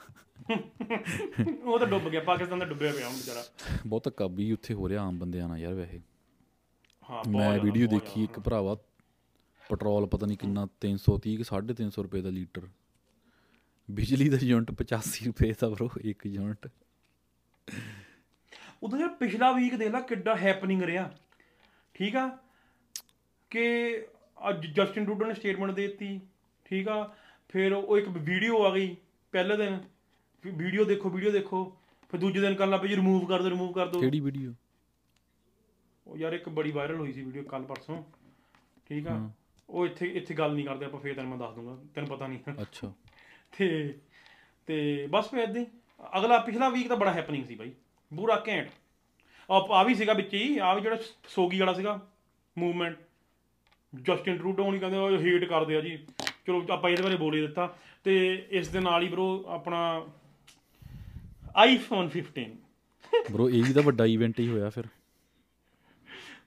ਉਹ 1.65 1.80
ਤਾਂ 1.80 1.88
ਡੁੱਬ 1.88 2.09
ਗਿਆ 2.09 2.22
ਪਾਕਿਸਤਾਨ 2.22 2.59
ਤਾਂ 2.59 2.67
ਡੁੱਬਿਆ 2.67 2.91
ਪਿਆ 2.91 3.07
ਹੁਣ 3.07 3.15
ਵਿਚਾਰਾ। 3.15 3.43
ਬਹੁਤ 3.88 4.03
ਧੱਕਾ 4.03 4.28
ਵੀ 4.28 4.51
ਉੱਥੇ 4.51 4.74
ਹੋ 4.74 4.89
ਰਿਹਾ 4.89 5.03
ਆਮ 5.03 5.19
ਬੰਦਿਆਂ 5.19 5.47
ਨਾਲ 5.47 5.59
ਯਾਰ 5.59 5.74
ਵੈਸੇ। 5.74 5.99
ਮੈਂ 7.12 7.59
ਵੀਡੀਓ 7.59 7.88
ਦੇਖੀ 7.88 8.24
ਇੱਕ 8.24 8.39
ਭਰਾਵਾ 8.39 8.76
ਪੈਟਰੋਲ 9.70 10.05
ਪਤਾ 10.05 10.26
ਨਹੀਂ 10.26 10.38
ਕਿੰਨਾ 10.38 10.68
330 10.86 11.36
ਕਿ 11.38 11.43
350 11.43 12.03
ਰੁਪਏ 12.03 12.22
ਦਾ 12.22 12.30
ਲੀਟਰ। 12.30 12.68
ਬਿਜਲੀ 13.89 14.30
ਦਾ 14.30 14.38
ਯੂਨਿਟ 14.41 14.72
85 14.72 15.26
ਰੁਪਏ 15.26 15.53
ਦਾ 15.62 15.70
ਬਰੋ 15.70 15.89
ਇੱਕ 16.03 16.26
ਯੂਨਿਟ 16.26 16.68
ਉਦੋਂ 18.84 18.99
ਯਾਰ 18.99 19.09
ਪਿਛਲਾ 19.09 19.51
ਵੀਕ 19.51 19.76
ਦੇਖ 19.76 19.91
ਲੈ 19.91 19.99
ਕਿੱਡਾ 20.01 20.36
ਹੈਪਨਿੰਗ 20.36 20.84
ਰਿਹਾ। 20.84 21.12
ਠੀਕ 21.93 22.16
ਆ? 22.16 22.28
ਕਿ 23.51 23.66
ਅੱਜ 24.49 24.66
ਜਸਟਿਨ 24.66 25.05
ਟਰੂਡੋ 25.05 25.26
ਨੇ 25.26 25.34
ਸਟੇਟਮੈਂਟ 25.34 25.72
ਦੇ 25.72 25.88
ਦਿੱਤੀ 25.88 26.20
ਠੀਕ 26.66 26.88
ਆ? 26.88 27.03
ਫਿਰ 27.49 27.74
ਉਹ 27.74 27.97
ਇੱਕ 27.97 28.07
ਵੀਡੀਓ 28.09 28.64
ਆ 28.64 28.74
ਗਈ 28.74 28.95
ਪਹਿਲੇ 29.34 29.57
ਦਿਨ। 29.57 29.80
ਵੀਡੀਓ 30.45 30.84
ਦੇਖੋ 30.86 31.09
ਵੀਡੀਓ 31.09 31.32
ਦੇਖੋ। 31.32 31.64
ਫਿਰ 32.09 32.20
ਦੂਜੇ 32.20 32.39
ਦਿਨ 32.39 32.55
ਕਰਨ 32.55 32.70
ਲੱਗ 32.70 32.86
ਜੀ 32.86 32.95
ਰਿਮੂਵ 32.95 33.26
ਕਰ 33.26 33.41
ਦਿਓ 33.41 33.49
ਰਿਮੂਵ 33.49 33.72
ਕਰ 33.74 33.88
ਦਿਓ 33.88 34.01
ਕਿਹੜੀ 34.01 34.20
ਵੀਡੀਓ 34.20 34.53
ਉਹ 36.12 36.18
ਯਾਰ 36.18 36.34
ਇੱਕ 36.34 36.49
ਬੜੀ 36.49 36.72
ਵਾਇਰਲ 36.72 36.95
ਹੋਈ 36.95 37.14
ਸੀ 37.14 37.22
ਵੀਡੀਓ 37.22 37.43
ਕੱਲ 37.43 37.64
ਪਰਸੋਂ। 37.64 38.03
ਠੀਕ 38.89 39.07
ਆ? 39.07 39.30
ਉਹ 39.70 39.86
ਇੱਥੇ 39.86 40.07
ਇੱਥੇ 40.07 40.34
ਗੱਲ 40.34 40.53
ਨਹੀਂ 40.53 40.66
ਕਰਦੇ 40.66 40.86
ਆਪਾਂ 40.86 40.99
ਫੇਰ 40.99 41.14
ਤੈਨੂੰ 41.16 41.30
ਮੈਂ 41.30 41.38
ਦੱਸ 41.38 41.55
ਦੂੰਗਾ 41.55 41.78
ਤੈਨੂੰ 41.95 42.09
ਪਤਾ 42.09 42.28
ਨਹੀਂ। 42.28 42.39
ਅੱਛਾ। 42.62 42.93
ਤੇ 43.57 43.99
ਤੇ 44.68 45.07
ਬਸ 45.09 45.30
ਫਿਰ 45.30 45.57
ਹੀ। 45.57 45.66
ਅਗਲਾ 46.18 46.38
ਪਿਛਲਾ 46.38 46.70
ਵੀਕ 46.70 46.88
ਤਾਂ 46.88 46.97
ਬੜਾ 46.97 47.14
ਹੈਪਨਿੰਗ 47.14 47.45
ਸੀ 47.45 47.55
ਬਾਈ। 47.55 47.72
ਪੂਰਾ 48.16 48.43
ਘੈਂਟ। 48.47 48.70
ਆ 49.51 49.84
ਵੀ 49.84 49.95
ਸੀਗਾ 49.95 50.14
ਵਿੱਚ 50.14 50.34
ਹੀ 50.34 50.57
ਆ 50.57 50.74
ਵੀ 50.74 50.82
ਜਿਹੜਾ 50.82 50.97
ਸੋਗੀ 51.28 51.59
ਵਾਲਾ 51.59 51.74
ਸੀਗਾ 51.74 52.07
ਮੂਵਮੈਂਟ 52.57 52.97
ਜਸਟਿਨ 53.95 54.38
ਟਰੂਡੋ 54.38 54.72
ਨਹੀਂ 54.72 54.82
ਕਹਿੰਦੇ 54.82 54.97
ਉਹ 54.97 55.20
ਹੇਟ 55.20 55.45
ਕਰਦੇ 55.45 55.78
ਆ 55.78 55.82
ਜੀ। 55.82 56.05
ਚਲੋ 56.47 56.66
ਆਪਾਂ 56.72 56.89
ਇਹਦੇ 56.89 57.03
ਬਾਰੇ 57.03 57.16
ਬੋਲ 57.16 57.36
ਹੀ 57.36 57.41
ਦਿੱਤਾ। 57.41 57.78
ਤੇ 58.03 58.47
ਇਸ 58.51 58.68
ਦੇ 58.68 58.80
ਨਾਲ 58.80 59.03
ਹੀ 59.03 59.09
ਬ్రో 59.09 59.43
ਆਪਣਾ 59.47 60.07
ਆਈਫੋਨ 61.55 62.09
15 62.09 62.49
ਬਰੋ 63.32 63.49
ਇਹ 63.49 63.64
ਵੀ 63.64 63.74
ਤਾਂ 63.74 63.84
ਵੱਡਾ 63.84 64.05
ਇਵੈਂਟ 64.05 64.39
ਹੀ 64.39 64.47
ਹੋਇਆ 64.47 64.70
ਫਿਰ। 64.70 64.84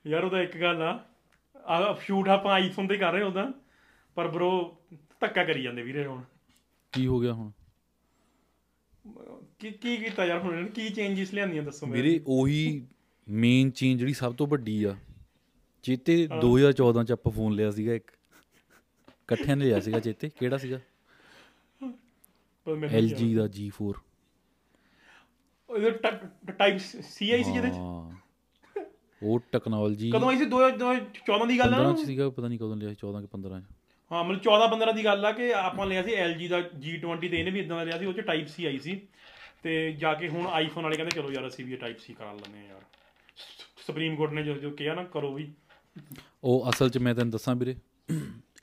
ਯਾਰ 0.07 0.25
ਉਹਦਾ 0.25 0.43
ਇੱਕ 0.43 0.61
ਗੱਲ 0.61 0.83
ਆ 0.83 1.05
ਆ 1.67 1.95
ਸ਼ੂਟ 1.95 2.29
ਆਪਾਂ 2.29 2.55
ਆਈਫੋਨ 2.55 2.89
ਤੇ 2.89 2.97
ਕਰ 2.97 3.13
ਰਹੇ 3.13 3.23
ਉਹਦਾ 3.23 3.53
ਪਰ 4.15 4.29
ਬ్రో 4.29 4.75
ਧੱਕਾ 5.21 5.45
ਕਰੀ 5.45 5.63
ਜਾਂਦੇ 5.63 5.83
ਵੀਰੇ 5.83 6.07
ਹੁਣ। 6.07 6.23
ਕੀ 6.93 7.07
ਹੋ 7.07 7.21
ਗਿਆ 7.21 7.33
ਹੁਣ? 7.33 7.51
ਕੀ 9.59 9.71
ਕੀ 9.71 9.97
ਕੀਤਾ 9.97 10.25
ਯਾਰ 10.25 10.39
ਹੁਣ? 10.39 10.67
ਕੀ 10.67 10.89
ਚੇਂਜਸ 10.89 11.35
ਲਿਆਂਦੀਆਂ 11.35 11.63
ਦੱਸੋ 11.63 11.87
ਮੈਨੂੰ? 11.87 12.05
ਮੇਰੇ 12.05 12.21
ਉਹੀ 12.27 12.87
ਮੇਨ 13.29 13.71
ਚੇਂਜ 13.71 13.99
ਜਿਹੜੀ 13.99 14.13
ਸਭ 14.13 14.35
ਤੋਂ 14.35 14.47
ਵੱਡੀ 14.47 14.85
ਆ 14.85 14.97
ਚੇਤੇ 15.83 16.29
2014 16.41 17.05
ਚ 17.05 17.13
ਆਪਾਂ 17.13 17.33
ਫੋਨ 17.33 17.53
ਲਿਆ 17.53 17.71
ਸੀਗਾ 17.71 17.95
ਇੱਕ। 17.95 18.11
ਇਕੱਠਿਆਂ 19.09 19.57
ਨੇ 19.57 19.65
ਲਿਆ 19.65 19.81
ਸੀਗਾ 19.81 20.01
ਚੇਤੇ 20.01 20.29
ਕਿਹੜਾ 20.29 20.59
ਸੀਗਾ? 20.59 20.81
LG 22.77 23.37
ਦਾ 23.37 23.45
G4 23.45 23.93
ਉਹਦੇ 25.71 25.91
ਟਾਈਪ 26.53 26.81
ਸੀ 27.05 27.31
ਆਈ 27.31 27.43
ਸੀ 27.43 27.53
ਜਿਹਦੇ 27.53 27.69
ਚ? 27.69 27.73
ਹਾਂ। 27.73 28.24
ਉਹ 29.25 29.41
ਟੈਕਨੋਲੋਜੀ 29.53 30.11
ਕਦੋਂ 30.11 30.29
ਆਈ 30.29 30.37
ਸੀ? 30.37 30.45
2014 30.45 31.47
ਦੀ 31.47 31.59
ਗੱਲ 31.59 31.75
ਆ 31.75 31.79
15 31.79 32.03
ਚ 32.03 32.07
ਸੀਗਾ 32.07 32.31
ਪਤਾ 32.31 32.49
ਨਹੀਂ 32.49 32.59
ਕਦੋਂ 32.59 32.77
ਲਿਆ 32.77 32.89
ਸੀ 32.89 32.97
14 33.07 33.21
ਕਿ 33.21 33.29
15 33.33 33.61
ਚ। 33.61 33.65
ਹਾਂ 34.13 34.25
ਮਤਲਬ 34.25 34.41
14 34.41 34.69
15 34.71 34.93
ਦੀ 34.93 35.05
ਗੱਲ 35.05 35.27
ਆ 35.27 35.33
ਕਿ 35.33 35.55
ਆਪਾਂ 35.55 35.87
ਲਿਆ 35.87 36.03
ਸੀ 36.03 36.11
LG 36.11 36.49
ਦਾ 36.49 36.59
G20 36.59 37.29
ਤੇ 37.31 37.39
ਇਹਨੇ 37.39 37.51
ਵੀ 37.51 37.61
ਇਦਾਂ 37.61 37.77
ਦਾ 37.77 37.85
ਲਿਆ 37.85 37.99
ਸੀ 37.99 38.07
ਉਹ 38.07 38.13
ਚ 38.13 38.21
ਟਾਈਪ 38.21 38.49
ਸੀ 38.49 38.67
ਆਈ 38.67 38.79
ਸੀ। 38.79 39.01
ਤੇ 39.63 39.93
ਜਾ 39.93 40.15
ਕੇ 40.15 40.29
ਹੁਣ 40.29 40.47
ਆਈਫੋਨ 40.47 40.85
ਵਾਲੇ 40.85 40.97
ਕਹਿੰਦੇ 40.97 41.21
ਚਲੋ 41.21 41.33
ਯਾਰ 41.33 41.49
ਅਸੀਂ 41.49 41.65
ਵੀ 41.65 41.77
ਟਾਈਪ 41.77 41.99
ਸੀ 41.99 42.15
ਕਰਾ 42.15 42.33
ਲੈਂਦੇ 42.33 42.59
ਆ 42.59 42.63
ਯਾਰ। 42.63 42.81
ਸੁਪਰੀਮ 43.87 44.17
ਕੋਰਟ 44.17 44.33
ਨੇ 44.33 44.43
ਜੋ 44.43 44.55
ਜੋ 44.55 44.71
ਕਿਹਾ 44.71 44.95
ਨਾ 44.95 45.05
ਕਰੋ 45.05 45.35
ਵੀ। 45.35 45.53
ਉਹ 46.45 46.71
ਅਸਲ 46.71 46.91
ਚ 46.91 46.99
ਮੈਂ 46.99 47.15
ਤੈਨੂੰ 47.15 47.31
ਦੱਸਾਂ 47.31 47.55
ਵੀਰੇ 47.57 47.77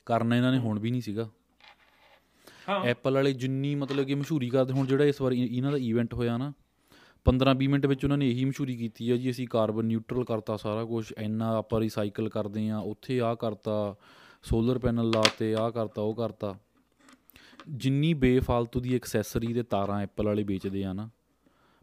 ਕਰਨਾ 0.06 0.36
ਇਹਨਾਂ 0.36 0.52
ਨੇ 0.52 0.58
ਹੁਣ 0.58 0.78
ਵੀ 0.78 0.90
ਨਹੀਂ 0.90 1.02
ਸੀਗਾ। 1.02 1.28
ਹਾਂ। 2.68 2.84
ਐਪਲ 2.84 3.14
ਵਾਲੇ 3.14 3.32
ਜਿੰਨੀ 3.32 3.74
ਮਤਲਬ 3.74 4.04
ਕਿ 4.04 4.14
ਮਸ਼ਹੂਰੀ 4.14 4.48
ਕਰਦੇ 4.48 4.72
ਹੁਣ 4.72 4.86
ਜਿਹੜਾ 4.86 5.04
ਇਸ 5.04 5.20
ਵਾਰ 5.20 5.32
ਇਹਨਾਂ 5.32 5.72
ਦਾ 5.72 5.78
ਇਵੈਂਟ 5.78 6.14
ਹੋਇਆ 6.14 6.36
ਨਾ 6.36 6.52
15-20 7.26 7.66
ਮਿੰਟ 7.68 7.86
ਵਿੱਚ 7.86 8.04
ਉਹਨਾਂ 8.04 8.16
ਨੇ 8.18 8.28
ਇਹੀ 8.30 8.44
ਮਸ਼ਹੂਰੀ 8.44 8.76
ਕੀਤੀ 8.76 9.10
ਆ 9.10 9.16
ਜੀ 9.16 9.30
ਅਸੀਂ 9.30 9.46
ਕਾਰਬਨ 9.48 9.84
ਨਿਊਟਰਲ 9.84 10.24
ਕਰਤਾ 10.24 10.56
ਸਾਰਾ 10.56 10.84
ਕੁਝ 10.84 11.04
ਇੰਨਾ 11.18 11.48
ਆਪਾਂ 11.56 11.80
ਰੀਸਾਈਕਲ 11.80 12.28
ਕਰਦੇ 12.28 12.68
ਆ 12.70 12.78
ਉੱਥੇ 12.86 13.20
ਆ 13.20 13.34
ਕਰਤਾ 13.34 13.74
ਸੋਲਰ 14.44 14.78
ਪੈਨਲ 14.78 15.10
ਲਾਤੇ 15.10 15.54
ਆ 15.54 15.68
ਕਰਤਾ 15.70 16.02
ਉਹ 16.02 16.14
ਕਰਤਾ। 16.14 16.54
ਜਿੰਨੀ 17.76 18.12
ਬੇਫਾਲਤੂ 18.14 18.80
ਦੀ 18.80 18.94
ਐਕਸੈਸਰੀ 18.94 19.52
ਤੇ 19.54 19.62
ਤਾਰਾਂ 19.62 20.00
ਐਪਲ 20.02 20.26
ਵਾਲੇ 20.26 20.42
ਵੇਚਦੇ 20.42 20.84
ਆ 20.84 20.92
ਨਾ 20.92 21.08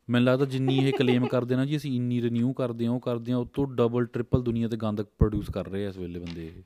ਮੈਨੂੰ 0.08 0.26
ਲੱਗਦਾ 0.26 0.46
ਜਿੰਨੀ 0.46 0.78
ਇਹ 0.78 0.92
ਕਲੇਮ 0.94 1.28
ਕਰਦੇ 1.28 1.56
ਨਾ 1.56 1.66
ਜੀ 1.66 1.78
ਅਸੀਂ 1.78 1.96
ਇੰਨੀ 1.96 2.22
ਰੀਨਿਊ 2.22 2.52
ਕਰਦੇ 2.54 2.86
ਹਾਂ 2.86 2.94
ਉਹ 2.94 3.00
ਕਰਦੇ 3.00 3.32
ਹਾਂ 3.32 3.40
ਉਹ 3.40 3.46
ਤੋਂ 3.54 3.66
ਡਬਲ 3.74 4.06
ਟ੍ਰਿਪਲ 4.06 4.42
ਦੁਨੀਆ 4.44 4.68
ਤੇ 4.68 4.78
ਗੰਦ 4.78 5.02
ਪ੍ਰੋਡਿਊਸ 5.20 5.50
ਕਰ 5.50 5.68
ਰਹੇ 5.68 5.86
ਆ 5.86 5.90
ਇਸ 5.90 5.98
ਵੇਲੇ 5.98 6.20
ਬੰਦੇ 6.20 6.46
ਇਹ। 6.48 6.62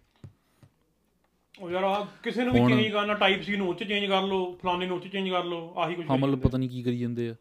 ਉਹ 1.55 1.69
ਯਾਰ 1.71 1.84
ਆ 1.84 2.05
ਕਿਸੇ 2.24 2.43
ਨੂੰ 2.43 2.53
ਵੀ 2.53 2.59
ਚੇਂਜ 2.67 2.91
ਕਰਨਾ 2.93 3.13
ਟਾਈਪ 3.15 3.41
ਸੀ 3.41 3.55
ਨੂੰ 3.55 3.67
ਉੱਚ 3.69 3.84
ਚੇਂਜ 3.84 4.05
ਕਰ 4.05 4.21
ਲਓ 4.24 4.51
ਫਲਾਣੇ 4.61 4.86
ਨੂੰ 4.88 4.97
ਉੱਚ 4.97 5.07
ਚੇਂਜ 5.07 5.30
ਕਰ 5.30 5.43
ਲਓ 5.45 5.74
ਆਹੀ 5.78 5.95
ਕੁਝ 5.95 6.05
ਹਾਂ 6.09 6.17
ਮਤਲਬ 6.17 6.39
ਪਤਾ 6.39 6.57
ਨਹੀਂ 6.57 6.69
ਕੀ 6.69 6.82
ਕਰੀ 6.84 6.97
ਜਾਂਦੇ 6.97 7.30
ਆ। 7.30 7.36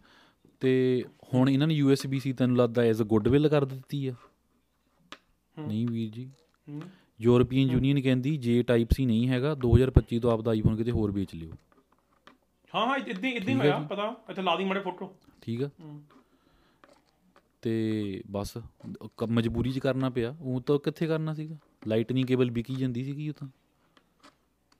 ਤੇ 0.62 1.04
ਹੁਣ 1.34 1.50
ਇਹਨਾਂ 1.50 1.66
ਨੇ 1.66 1.80
C 1.82 2.34
ਤੈਨੂੰ 2.38 2.56
ਲੱਗਦਾ 2.56 2.82
ਐਜ਼ 2.82 3.02
ਅ 3.02 3.04
ਗੁੱਡਵਿਲ 3.04 3.48
ਕਰ 3.48 3.64
ਦਿੱਤੀ 3.64 4.06
ਆ? 4.06 4.14
ਨਹੀਂ 5.58 5.88
ਵੀਰ 5.88 6.10
ਜੀ। 6.10 6.30
ਯੂਰਪੀਅਨ 7.20 7.70
ਯੂਨੀਅਨ 7.70 8.00
ਕਹਿੰਦੀ 8.00 8.36
ਜੇ 8.36 8.62
ਟਾਈਪ 8.62 8.88
ਸੀ 8.90 9.06
ਨਹੀਂ 9.06 9.28
ਹੈਗਾ 9.28 9.56
2025 9.66 10.18
ਤੋਂ 10.18 10.32
ਆਪਦਾ 10.32 10.50
ਆਈਫੋਨ 10.50 10.76
ਕਿਤੇ 10.76 10.90
ਹੋਰ 10.90 11.10
ਵੇਚ 11.10 11.34
ਲਿਓ। 11.34 11.52
ਹਾਂ 12.74 12.86
ਹਾਂ 12.86 12.96
ਇਦਾਂ 12.96 13.30
ਇਦਾਂ 13.30 13.54
ਹੋਇਆ 13.54 13.78
ਪਤਾ। 13.78 14.16
ਇੱਥੇ 14.30 14.42
ਲਾ 14.42 14.56
ਦੀ 14.56 14.64
ਮੜੇ 14.64 14.80
ਫੋਟੋ। 14.80 15.16
ਠੀਕ 15.42 15.62
ਆ। 15.62 15.70
ਤੇ 17.62 18.22
ਬਸ 18.30 18.58
ਮਜਬੂਰੀ 19.28 19.72
'ਚ 19.72 19.78
ਕਰਨਾ 19.78 20.10
ਪਿਆ। 20.10 20.36
ਉਹ 20.40 20.60
ਤਾਂ 20.60 20.78
ਕਿੱਥੇ 20.78 21.06
ਕਰਨਾ 21.06 21.34
ਸੀਗਾ? 21.34 21.56
ਲਾਈਟਨਿੰਗ 21.86 22.28
ਕੇਬਲ 22.28 22.50
ਵਿਕੀ 22.50 22.74
ਜਾਂਦੀ 22.74 23.04
ਸੀਗੀ 23.04 23.28
ਉਹ 23.28 23.34
ਤਾਂ। 23.34 23.48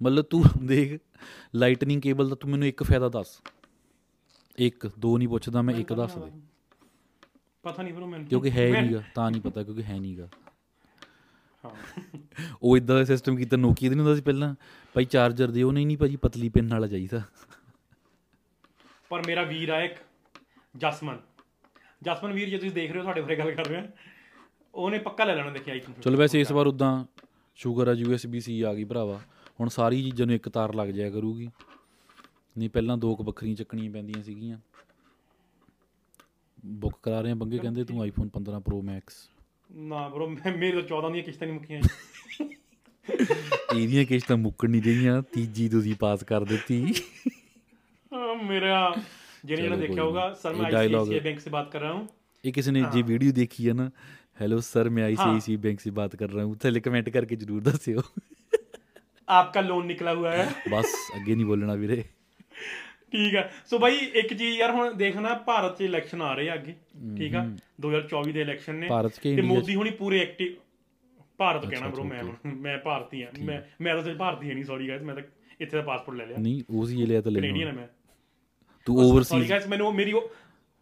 ਮਤਲਬ 0.03 0.24
ਤੂੰ 0.24 0.45
ਦੇਖ 0.64 1.01
ਲਾਈਟਨਿੰਗ 1.55 2.03
ਕੇਬਲ 2.03 2.28
ਦਾ 2.28 2.35
ਤੂੰ 2.35 2.51
ਮੈਨੂੰ 2.51 2.68
ਇੱਕ 2.68 2.83
ਫਾਇਦਾ 2.83 3.09
ਦੱਸ। 3.09 3.43
ਇੱਕ 4.59 4.90
ਦੋ 4.98 5.18
ਨਹੀਂ 5.18 5.28
ਪੁੱਛਦਾ 5.28 5.62
ਮੈਂ 5.62 5.74
ਇੱਕ 5.74 5.92
ਦੱਸ 5.92 6.18
ਦੇ। 6.18 6.30
ਪਤਾ 7.62 7.82
ਨਹੀਂ 7.82 7.94
ਫਿਰ 7.94 8.05
ਮੈਨੂੰ 8.05 8.26
ਕਿਉਂਕਿ 8.26 8.50
ਹੈ 8.50 8.70
ਨਹੀਂਗਾ 8.70 9.03
ਤਾਂ 9.14 9.30
ਨਹੀਂ 9.30 9.42
ਪਤਾ 9.42 9.62
ਕਿਉਂਕਿ 9.62 9.82
ਹੈ 9.82 9.98
ਨਹੀਂਗਾ। 9.98 10.28
ਹਾਂ। 11.64 11.70
ਉਹ 12.62 12.76
ਇਦਾਂ 12.76 12.96
ਦਾ 12.96 13.05
ਸਿਸਟਮ 13.05 13.36
ਕੀਤਾ 13.36 13.57
ਨੋਕੀਆ 13.57 13.88
ਦੇ 13.90 13.94
ਨਹੀਂ 13.94 14.05
ਹੁੰਦਾ 14.05 14.16
ਸੀ 14.16 14.22
ਪਹਿਲਾਂ। 14.22 14.55
ਭਾਈ 14.94 15.05
ਚਾਰਜਰ 15.05 15.50
ਦਿਓ 15.50 15.72
ਨਹੀਂ 15.72 15.86
ਨਹੀਂ 15.86 15.98
ਭਾਜੀ 15.98 16.16
ਪਤਲੀ 16.16 16.48
ਪਿੰਨ 16.48 16.68
ਵਾਲਾ 16.68 16.86
ਚਾਹੀਦਾ। 16.86 17.22
ਪਰ 19.09 19.22
ਮੇਰਾ 19.26 19.42
ਵੀਰ 19.42 19.68
ਆ 19.68 19.82
ਇੱਕ 19.82 19.94
ਜਸਮਨ। 20.76 21.18
ਜਸਮਨ 22.03 22.32
ਵੀਰ 22.32 22.48
ਜੇ 22.48 22.57
ਤੁਸੀਂ 22.57 22.72
ਦੇਖ 22.72 22.90
ਰਹੇ 22.90 22.98
ਹੋ 22.98 23.03
ਤੁਹਾਡੇ 23.03 23.20
ਬਾਰੇ 23.20 23.36
ਗੱਲ 23.36 23.55
ਕਰ 23.55 23.66
ਰਹੇ 23.66 23.76
ਹਾਂ 23.80 23.88
ਉਹਨੇ 24.74 24.98
ਪੱਕਾ 24.98 25.24
ਲੈ 25.24 25.34
ਲੈਣਾ 25.34 25.50
ਦੇਖਿਆ 25.50 25.74
ਆਈਫੋਨ 25.74 25.94
ਚਲੋ 26.00 26.16
ਵੈਸੇ 26.16 26.40
ਇਸ 26.40 26.53
ਵਾਰ 26.53 26.66
ਉਦਾਂ 26.66 27.05
ਸ਼ੂਗਰ 27.55 27.88
ਆ 27.88 27.92
USB 27.92 28.32
C 28.32 28.64
ਆ 28.66 28.74
ਗਈ 28.74 28.84
ਭਰਾਵਾ। 28.84 29.20
ਹੁਣ 29.61 29.68
ਸਾਰੀ 29.68 30.03
ਚੀਜ਼ਾਂ 30.03 30.26
ਨੂੰ 30.26 30.34
ਇੱਕ 30.34 30.48
ਤਾਰ 30.48 30.74
ਲੱਗ 30.74 30.88
ਜਾਇਆ 30.88 31.11
ਕਰੂਗੀ। 31.11 31.50
ਨਹੀਂ 32.57 32.68
ਪਹਿਲਾਂ 32.70 32.96
ਦੋ 32.96 33.14
ਕੁ 33.16 33.24
ਵੱਖਰੀਆਂ 33.24 33.57
ਚੱਕਣੀਆਂ 33.57 33.90
ਪੈਂਦੀਆਂ 33.90 34.22
ਸੀਗੀਆਂ। 34.22 34.59
ਬੁੱਕ 36.64 36.96
ਕਰਾ 37.03 37.20
ਰਹੇ 37.20 37.30
ਆ 37.30 37.34
ਬੰਗੇ 37.34 37.59
ਕਹਿੰਦੇ 37.59 37.84
ਤੂੰ 37.84 38.00
ਆਈਫੋਨ 38.03 38.28
15 38.34 38.61
ਪ੍ਰੋ 38.61 38.80
ਮੈਕਸ 38.82 39.14
ਨਾ 39.70 40.09
ਬ్రో 40.09 40.26
ਮੇਰੇ 40.59 40.82
ਤਾਂ 40.82 40.82
14 40.90 41.12
ਦੀਆਂ 41.12 41.22
ਕਿਸ਼ਤਾਂ 41.24 41.46
ਨਹੀਂ 41.48 41.59
ਮੁੱਕੀਆਂ 41.59 41.80
ਇਹਦੀਆਂ 43.76 44.05
ਕਿਸ਼ਤਾਂ 44.05 44.36
ਮੁੱਕਣ 44.36 44.70
ਨਹੀਂ 44.70 44.82
ਰਹੀਆਂ 44.82 45.22
ਤੀਜੀ 45.32 45.68
ਤੁਸੀਂ 45.68 45.94
ਪਾਸ 46.00 46.22
ਕਰ 46.24 46.44
ਦਿੱਤੀ। 46.44 46.80
ਮੇਰਾ 48.44 48.78
ਜਿਹਨੇ 49.44 49.62
ਜਿਹੜਾ 49.62 49.76
ਦੇਖਿਆ 49.76 50.03
ਹੋਗਾ 50.05 50.32
ਸਰ 50.34 50.55
ਮੈਂ 50.55 50.64
ਆਈਸੀਆਈਸੀਆਈ 50.72 51.20
ਬੈਂਕ 51.20 51.40
ਸੇ 51.40 51.50
ਬਾਤ 51.50 51.70
ਕਰ 51.70 51.80
ਰਹਾ 51.80 51.92
ਹੂੰ। 51.92 52.07
ਇਹ 52.44 52.53
ਕਿਸੇ 52.53 52.70
ਨੇ 52.70 52.82
ਜੀ 52.92 53.03
ਵੀਡੀਓ 53.03 53.32
ਦੇਖੀ 53.32 53.68
ਹੈ 53.68 53.74
ਨਾ 53.74 53.90
हेलो 54.40 54.57
सर 54.66 54.88
मैं 54.88 55.03
आईसीआईसी 55.05 55.55
बैंक 55.64 55.82
से 55.82 55.90
बात 55.96 56.14
कर 56.20 56.30
रहा 56.30 56.44
हूँ 56.44 56.55
थले 56.61 56.80
कमेंट 56.84 57.09
करके 57.16 57.36
जरूर 57.40 57.59
दसियो 57.64 58.03
आपका 59.28 59.62
लोन 59.62 59.84
निकला 59.86 60.14
हुआ 60.14 60.30
है 60.34 60.46
बस 60.72 60.94
अगे 61.18 61.34
नहीं 61.34 61.46
बोलना 61.50 61.74
वीरे 61.82 61.98
ਠੀਕ 63.13 63.35
ਹੈ 63.35 63.53
ਸੋ 63.67 63.79
ਬਾਈ 63.79 63.97
ਇੱਕ 63.97 64.35
ਚੀਜ਼ 64.35 64.59
ਯਾਰ 64.59 64.71
ਹੁਣ 64.71 64.95
ਦੇਖਣਾ 64.95 65.35
ਭਾਰਤ 65.35 65.79
'ਚ 65.79 65.81
ਇਲੈਕਸ਼ਨ 65.81 66.23
ਆ 66.23 66.35
ਰਹੇ 66.35 66.49
ਆ 66.51 66.55
ਅੱਗੇ 66.55 66.75
ਠੀਕ 67.17 67.35
ਆ? 67.35 67.47
2024 67.87 68.33
ਦੇ 68.33 68.41
ਇਲੈਕਸ਼ਨ 68.41 68.75
ਨੇ। 68.75 68.89
ਤੇ? 69.23 69.41
ਮੋਦੀ 69.41 69.75
ਹੁਣੀ 69.75 69.91
ਪੂਰੇ 69.91 70.21
ਐਕਟਿਵ 70.21 70.55
ਭਾਰਤ 71.39 71.67
ਕਹਿਣਾ 71.67 71.89
ਬ్రో 71.89 72.05
ਮੈਂ 72.05 72.23
ਹੁਣ 72.23 72.55
ਮੈਂ 72.55 72.79
ਭਾਰਤੀ 72.79 73.23
ਆ। 73.23 73.31
ਮੈਂ 73.39 73.61
ਮੈਂ 73.81 74.03
ਤਾਂ 74.03 74.15
ਭਾਰਤੀ 74.15 74.49
ਹੈ 74.49 74.55
ਨਹੀਂ 74.55 74.65
ਸੌਰੀ 74.65 74.89
ਗਾਇਸ 74.89 75.03
ਮੈਂ 75.03 75.15
ਤਾਂ 75.15 75.23
ਇੱਥੇ 75.61 75.77
ਦਾ 75.77 75.83
ਪਾਸਪੋਰਟ 75.83 76.19
ਲੈ 76.19 76.27
ਲਿਆ। 76.27 76.37
ਨਹੀਂ 76.39 76.63
ਉਹ 76.71 76.87
ਸੀ 76.87 77.07
ਲਿਆ 77.07 77.21
ਤਾਂ 77.21 77.33
ਲੈ 77.33 77.41
ਹੈ 77.41 77.73
ਮੈਂ। 77.73 77.87
ਤੂੰ 78.87 78.97
ਸੌਰੀ 78.97 79.11
ਓਵਰਸੀਜ਼ 79.11 79.51
ਗਾਇਸ 79.51 79.67
ਮੈਨੂੰ 79.67 79.87
ਉਹ 79.87 79.93
ਮੇਰੀ 79.93 80.13
ਉਹ 80.13 80.33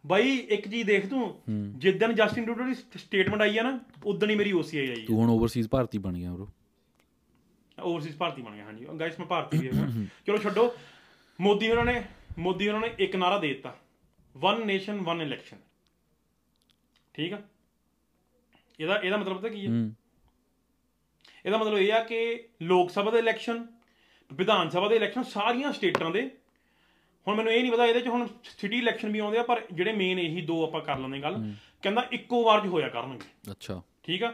ਬਾਈ 0.05 0.37
ਇੱਕ 0.37 0.67
ਚੀਜ਼ 0.67 0.87
ਦੇਖ 0.87 1.05
ਤੂੰ। 1.05 1.41
ਜਿੱਦਣ 1.77 2.13
ਜਸਟਿਨ 2.13 2.45
ਟਰੂਡੋ 2.45 2.63
ਦੀ 2.63 2.73
ਸਟੇਟਮੈਂਟ 2.73 3.41
ਆਈ 3.41 3.57
ਆ 3.57 3.63
ਨਾ 3.63 3.79
ਉਦੋਂ 4.05 4.27
ਹੀ 4.27 4.35
ਮੇਰੀ 4.35 4.51
ਓਸੀਆਈ 4.51 4.89
ਆਈ 4.89 5.05
ਤੂੰ 5.05 5.17
ਹੁਣ 5.17 5.29
ਓਵਰਸੀਜ਼ 5.29 5.67
ਭਾਰਤੀ 5.69 5.97
ਬਣ 5.97 6.13
ਗਿਆ 6.13 6.31
ਬ్రో 6.31 6.47
ਓਵਰਸੀਜ਼ 7.83 8.17
ਭਾਰਤੀ 8.17 8.41
ਬਣ 8.41 8.55
ਗਿਆ 8.55 8.65
ਹਾਂਜੀ। 8.65 8.85
ਗਾਇਸ 8.99 9.19
ਮੈਂ 9.19 9.27
ਭਾਰਤੀ 9.27 9.57
ਵੀ 9.57 9.67
ਹੈਗਾ। 9.67 9.87
ਚਲੋ 10.25 10.37
ਛੱਡੋ। 10.37 10.73
ਮੋਦੀ 11.41 11.69
ਉਹਨਾਂ 11.69 11.85
ਨੇ 11.85 12.03
ਮੋਦੀ 12.39 12.67
ਉਹਨਾਂ 12.67 12.81
ਨੇ 12.81 12.93
ਇੱਕ 12.99 13.15
ਨਾਰਾ 13.15 13.37
ਦੇ 13.37 13.47
ਦਿੱਤਾ। 13.47 13.75
ਵਨ 14.37 14.65
ਨੇਸ਼ਨ 14.65 15.01
ਵਨ 15.01 15.21
ਇਲੈਕਸ਼ਨ 15.21 15.57
ਠੀਕ 17.13 17.33
ਆ? 17.33 17.41
ਇਹਦਾ 18.79 18.95
ਇਹਦਾ 18.95 19.17
ਮਤਲਬ 19.17 19.37
ਪਤਾ 19.37 19.49
ਕੀ 19.49 19.65
ਹੈ। 19.65 19.71
ਇਹਦਾ 21.45 21.57
ਮਤਲਬ 21.57 21.77
ਇਹ 21.77 21.93
ਆ 21.93 22.03
ਕਿ 22.03 22.47
ਲੋਕ 22.61 22.89
ਸਭਾ 22.89 23.11
ਦੇ 23.11 23.19
ਇਲੈਕਸ਼ਨ 23.19 23.65
ਵਿਧਾਨ 24.31 24.69
ਸਭਾ 24.69 24.87
ਦੇ 24.87 24.95
ਇਲੈਕਸ਼ਨ 24.95 25.23
ਸਾਰੀਆਂ 25.23 25.71
ਸਟੇਟਾਂ 25.73 26.11
ਦੇ। 26.11 26.29
ਹੁਣ 27.27 27.35
ਮੈਨੂੰ 27.35 27.51
ਇਹ 27.53 27.61
ਨਹੀਂ 27.61 27.71
ਪਤਾ 27.71 27.85
ਇਹਦੇ 27.85 27.99
ਚ 28.01 28.07
ਹੁਣ 28.07 28.27
ਸਿਟੀ 28.43 28.77
ਇਲੈਕਸ਼ਨ 28.77 29.11
ਵੀ 29.11 29.19
ਆਉਂਦੇ 29.19 29.37
ਆ 29.37 29.43
ਪਰ 29.43 29.61
ਜਿਹੜੇ 29.73 29.91
ਮੇਨ 29.93 30.19
ਇਹੀ 30.19 30.41
ਦੋ 30.41 30.63
ਆਪਾਂ 30.63 30.81
ਕਰ 30.81 30.97
ਲੈਂਦੇ 30.97 31.21
ਗੱਲ। 31.21 31.53
ਕਹਿੰਦਾ 31.81 32.07
ਇੱਕੋ 32.11 32.43
ਵਾਰ 32.43 32.61
ਚ 32.61 32.67
ਹੋਇਆ 32.67 32.89
ਕਰਨਗੇ। 32.89 33.51
ਅੱਛਾ। 33.51 33.81
ਠੀਕ 34.03 34.23
ਆ? 34.23 34.33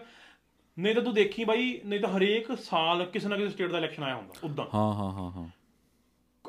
ਨਹੀਂ 0.79 0.95
ਤਾਂ 0.95 1.03
ਤੂੰ 1.03 1.13
ਦੇਖੀ 1.13 1.43
ਬਾਈ 1.43 1.81
ਨਹੀਂ 1.85 1.99
ਤਾਂ 1.99 2.09
ਹਰੇਕ 2.17 2.57
ਸਾਲ 2.57 3.05
ਕਿਸੇ 3.05 3.29
ਨਾ 3.29 3.37
ਕਿਸੇ 3.37 3.49
ਸਟੇਟ 3.49 3.71
ਦਾ 3.71 3.77
ਇਲੈਕਸ਼ਨ 3.77 4.03
ਆਇਆ 4.03 4.15
ਹੁੰਦਾ 4.15 4.33
ਉਦਾਂ। 4.43 4.65
ਹਾਂ 4.73 4.93
ਹਾਂ 4.93 5.11
ਹਾਂ 5.11 5.31
ਹਾਂ। 5.31 5.47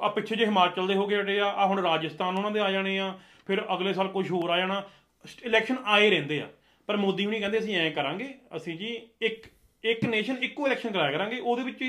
ਆ 0.01 0.09
ਪਿੱਛੇ 0.09 0.37
ਜੇ 0.37 0.47
ਹਿਮਾਚਲ 0.47 0.87
ਦੇ 0.87 0.95
ਹੋ 0.95 1.07
ਗਏ 1.07 1.17
ਜਿਹੜੇ 1.17 1.41
ਆ 1.41 1.47
ਆ 1.47 1.67
ਹੁਣ 1.67 1.81
ਰਾਜਸਥਾਨ 1.83 2.37
ਉਹਨਾਂ 2.37 2.51
ਦੇ 2.51 2.61
ਆ 2.61 2.71
ਜਾਣੇ 2.71 2.99
ਆ, 2.99 3.13
ਫਿਰ 3.47 3.65
ਅਗਲੇ 3.75 3.93
ਸਾਲ 3.95 4.09
ਕੁਝ 4.09 4.31
ਹੋਰ 4.31 4.51
ਆ 4.51 4.57
ਜਾਣਾ। 4.59 4.83
ਇਲੈਕਸ਼ਨ 5.45 5.77
ਆਏ 5.85 6.11
ਰਹਿੰਦੇ 6.11 6.41
ਆ। 6.41 6.49
ਪਰ 6.89 6.97
ਮੋਦੀ 6.97 7.25
ਵੀ 7.27 7.31
ਨਹੀਂ 7.31 7.41
ਕਹਿੰਦੇ 7.41 7.59
ਅਸੀਂ 7.59 7.77
ਐਂ 7.77 7.91
ਕਰਾਂਗੇ, 7.91 8.35
ਅਸੀਂ 8.57 8.77
ਜੀ 8.79 8.95
ਇੱਕ 9.23 9.47
ਇੱਕ 9.85 10.05
ਨੇਸ਼ਨ 10.05 10.37
ਇੱਕੋ 10.43 10.67
ਇਲੈਕਸ਼ਨ 10.67 10.93
ਕਰਾਇਆ 10.93 11.13
ਕਰਾਂਗੇ, 11.13 11.39
ਉਹਦੇ 11.41 11.63
ਵਿੱਚ 11.63 11.85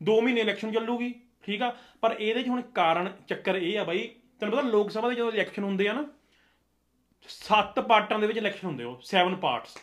2 0.00 0.20
ਮਹੀਨੇ 0.20 0.40
ਇਲੈਕਸ਼ਨ 0.40 0.72
ਚੱਲੂਗੀ, 0.72 1.12
ਠੀਕ 1.44 1.62
ਆ? 1.62 1.74
ਪਰ 2.00 2.16
ਇਹਦੇ 2.20 2.42
'ਚ 2.42 2.48
ਹੁਣ 2.48 2.60
ਕਾਰਨ, 2.74 3.10
ਚੱਕਰ 3.28 3.56
ਇਹ 3.56 3.78
ਆ 3.78 3.84
ਬਾਈ, 3.84 4.08
ਤੈਨੂੰ 4.40 4.56
ਪਤਾ 4.56 4.68
ਲੋਕ 4.68 4.90
ਸਭਾ 4.90 5.08
ਦੇ 5.08 5.14
ਜਦੋਂ 5.14 5.32
ਇਲੈਕਸ਼ਨ 5.32 5.64
ਹੁੰਦੇ 5.64 5.88
ਆ 5.88 5.92
ਨਾ, 5.92 6.04
ਸੱਤ 7.28 7.80
ਪਾਰਟਾਂ 7.80 8.18
ਦੇ 8.18 8.26
ਵਿੱਚ 8.26 8.38
ਇਲੈਕਸ਼ਨ 8.38 8.66
ਹੁੰਦੇ 8.66 8.84
ਉਹ 8.84 9.00
7 9.04 9.34
ਪਾਰਟਸ 9.36 9.76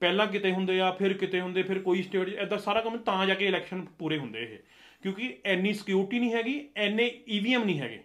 ਪਹਿਲਾਂ 0.00 0.26
ਕਿਤੇ 0.26 0.52
ਹੁੰਦੇ 0.52 0.80
ਆ, 0.80 0.90
ਫਿਰ 0.90 1.12
ਕਿਤੇ 1.12 1.40
ਹੁੰਦੇ, 1.40 1.62
ਫਿਰ 1.62 1.78
ਕੋਈ 1.78 2.02
ਸਟੇਟ 2.02 2.34
ਐਦਾਂ 2.36 2.58
ਸਾਰਾ 2.58 2.80
ਕੰਮ 2.80 2.96
ਤਾਂ 2.98 3.26
ਜਾ 3.26 3.34
ਕੇ 3.34 3.46
ਇਲੈਕਸ਼ਨ 3.46 3.84
ਪੂਰੇ 3.98 4.18
ਹੁੰਦੇ 4.18 4.42
ਇਹ। 4.42 4.58
ਕਿਉਂਕਿ 5.02 5.36
ਐਨੀ 5.44 5.72
ਸਿਕਿਉਰਿਟੀ 5.72 6.18
ਨਹੀਂ 6.18 6.32
ਹੈਗੀ 6.32 6.60
ਐਨੇ 6.76 7.06
ਈਵੀਐਮ 7.28 7.64
ਨਹੀਂ 7.64 7.80
ਹੈਗੇ 7.80 8.00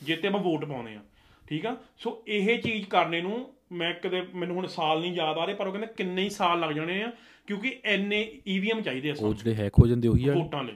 ਜਿੱਤੇ 0.00 0.28
ਆਪਾਂ 0.28 0.40
ਵੋਟ 0.40 0.64
ਪਾਉਂਦੇ 0.64 0.94
ਆ 0.94 1.02
ਠੀਕ 1.46 1.66
ਆ? 1.66 1.76
ਸੋ 1.98 2.22
ਇਹ 2.28 2.58
ਚੀਜ਼ 2.62 2.86
ਕਰਨੇ 2.88 3.20
ਨੂੰ 3.20 3.54
ਮੈਂ 3.72 3.92
ਕਦੇ 3.94 4.22
ਮੈਨੂੰ 4.34 4.56
ਹੁਣ 4.56 4.66
ਸਾਲ 4.66 5.00
ਨਹੀਂ 5.00 5.12
ਯਾਦ 5.14 5.38
ਆ 5.38 5.44
ਰਹੇ 5.44 5.54
ਪਰ 5.54 5.66
ਉਹ 5.66 5.72
ਕਹਿੰਦੇ 5.72 5.92
ਕਿੰਨੇ 5.96 6.22
ਹੀ 6.22 6.30
ਸਾਲ 6.30 6.60
ਲੱਗ 6.60 6.72
ਜਾਣੇ 6.72 7.02
ਆ 7.02 7.10
ਕਿਉਂਕਿ 7.46 7.80
ਐਨੇ 7.84 8.20
ਈਵੀਐਮ 8.48 8.80
ਚਾਹੀਦੇ 8.82 9.10
ਆ 9.10 9.14
ਉਹ 9.20 9.34
ਜਿਹੜੇ 9.34 9.54
ਹੈਕ 9.54 9.78
ਹੋ 9.78 9.86
ਜਾਂਦੇ 9.86 10.08
ਉਹੀ 10.08 10.28
ਆ। 10.28 10.34
ਵੋਟਾਂ 10.34 10.62
ਲਈ। 10.64 10.74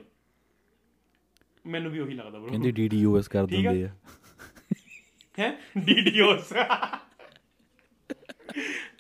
ਮੈਨੂੰ 1.64 1.90
ਵੀ 1.92 1.98
ਉਹੀ 1.98 2.14
ਲੱਗਦਾ 2.14 2.38
ਬ్రో 2.38 2.48
ਕਹਿੰਦੇ 2.48 2.70
ਡੀਡੀਓਐਸ 2.70 3.28
ਕਰ। 3.28 3.46
ਦਿੰਦੇ 3.46 3.84
ਆ। 3.84 3.88
ਹੈ? 5.38 5.50
ਡੀਡੀਓਸ 5.78 6.52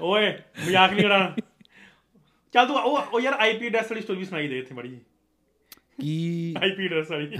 ਓਏ 0.02 0.28
ਮਜ਼ਾਕ 0.66 0.92
ਨਹੀਂ 0.92 1.04
ਉਡਾਣਾ 1.06 1.34
ਚੱਲ 2.54 2.66
ਤੂੰ 2.66 2.76
ਉਹ 2.76 3.20
ਯਾਰ 3.20 3.32
ਆਈਪੀ 3.34 3.66
ਐਡਰੈਸ 3.66 3.90
ਵਾਲੀ 3.90 4.02
ਸਟੋਰੀ 4.02 4.24
ਸੁਣਾਈ 4.24 4.48
ਦੇ 4.48 4.58
ਇੱਥੇ 4.58 4.74
ਮੜੀ 4.74 4.98
ਕੀ? 6.00 6.54
ਆਈਪੀ 6.62 6.88
ਵਾਲੀ। 6.88 7.38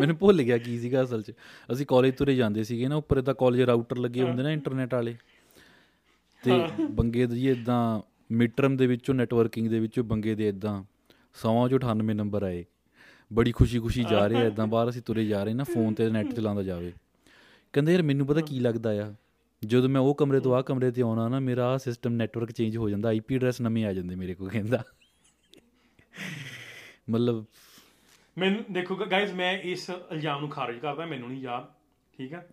ਮੈਨੂੰ 0.00 0.16
ਭੁੱਲ 0.16 0.42
ਗਿਆ 0.42 0.58
ਕੀ 0.58 0.78
ਸੀਗਾ 0.78 1.02
ਅਸਲ 1.02 1.22
'ਚ। 1.22 1.32
ਅਸੀਂ 1.72 1.86
ਕਾਲਜ 1.86 2.14
ਤੁਰੇ 2.14 2.36
ਜਾਂਦੇ 2.36 2.64
ਸੀਗੇ 2.64 2.88
ਨਾ 2.88 2.96
ਉੱਪਰ 2.96 3.22
ਤਾਂ 3.22 3.34
ਕਾਲਜ 3.34 3.60
ਰਾਊਟਰ 3.60 3.98
ਲੱਗੇ 3.98 4.22
ਹੁੰਦੇ 4.22 4.42
ਨਾ 4.42 4.50
ਇੰਟਰਨੈਟ 4.50 4.94
ਵਾਲੇ। 4.94 5.16
ਤੇ 6.44 6.50
ਬੰਗੇ 6.90 7.26
ਦੀ 7.26 7.50
ਇਦਾਂ 7.50 8.00
ਮਿਡ 8.30 8.52
ਟਰਮ 8.56 8.76
ਦੇ 8.76 8.86
ਵਿੱਚੋਂ 8.86 9.14
ਨੈਟਵਰਕਿੰਗ 9.14 9.68
ਦੇ 9.68 9.80
ਵਿੱਚੋਂ 9.80 10.04
ਬੰਗੇ 10.04 10.34
ਦੇ 10.34 10.48
ਇਦਾਂ 10.48 10.84
ਸੌਵਾਂ 11.34 11.68
ਚੋਂ 11.68 11.78
98 11.78 12.14
ਨੰਬਰ 12.14 12.42
ਆਏ। 12.42 12.64
ਬੜੀ 13.32 13.52
ਖੁਸ਼ੀ-ਖੁਸ਼ੀ 13.52 14.04
ਜਾ 14.10 14.26
ਰਹੇ 14.26 14.46
ਇਦਾਂ 14.46 14.66
ਬਾਹਰ 14.66 14.88
ਅਸੀਂ 14.88 15.02
ਤੁਰੇ 15.02 15.26
ਜਾ 15.26 15.44
ਰਹੇ 15.44 15.54
ਨਾ 15.54 15.64
ਫੋਨ 15.64 15.94
ਤੇ 15.94 16.10
ਨੈਟ 16.10 16.32
ਚਲਾਉਂਦਾ 16.32 16.62
ਜਾਵੇ। 16.62 16.92
ਕਹਿੰਦੇ 17.72 17.92
ਯਾਰ 17.92 18.02
ਮੈਨੂੰ 18.02 18.26
ਪਤਾ 18.26 18.40
ਕੀ 18.40 18.60
ਲੱਗਦਾ 18.60 19.08
ਆ 19.08 19.14
ਜਦੋਂ 19.66 19.88
ਮੈਂ 19.88 20.00
ਉਹ 20.00 20.14
ਕਮਰੇ 20.14 20.40
ਤੋਂ 20.40 20.54
ਆਹ 20.54 20.62
ਕਮਰੇ 20.62 20.90
ਤੇ 20.90 21.02
ਆਉਣਾ 21.02 21.28
ਨਾ 21.28 21.40
ਮੇਰਾ 21.40 21.78
ਸਿਸਟਮ 21.78 22.12
ਨੈਟਵਰਕ 22.12 22.52
ਚੇਂਜ 22.52 22.76
ਹੋ 22.76 22.88
ਜਾਂਦਾ 22.88 23.08
ਆਈਪੀ 23.08 23.34
ਐਡਰੈਸ 23.34 23.60
ਨਵੇਂ 23.60 23.86
ਆ 23.86 23.92
ਜਾਂਦੇ 23.92 24.14
ਮੇਰੇ 24.14 24.34
ਕੋਲ 24.34 24.48
ਕਹਿੰਦਾ। 24.48 24.84
ਮਤਲਬ 27.10 27.46
ਮੈਨੂੰ 28.40 28.64
ਦੇਖੋ 28.72 28.96
ਗਾਇਜ਼ 28.96 29.32
ਮੈਂ 29.32 29.58
ਇਸ 29.58 29.90
ਇਲਜ਼ਾਮ 29.90 30.40
ਨੂੰ 30.40 30.48
ਖਾਰਜ 30.48 30.78
ਕਰਦਾ 30.78 31.06
ਮੈਨੂੰ 31.06 31.28
ਨਹੀਂ 31.28 31.40
ਯਾਦ 31.40 31.64
ਠੀਕ 32.18 32.32
ਹੈ? 32.34 32.48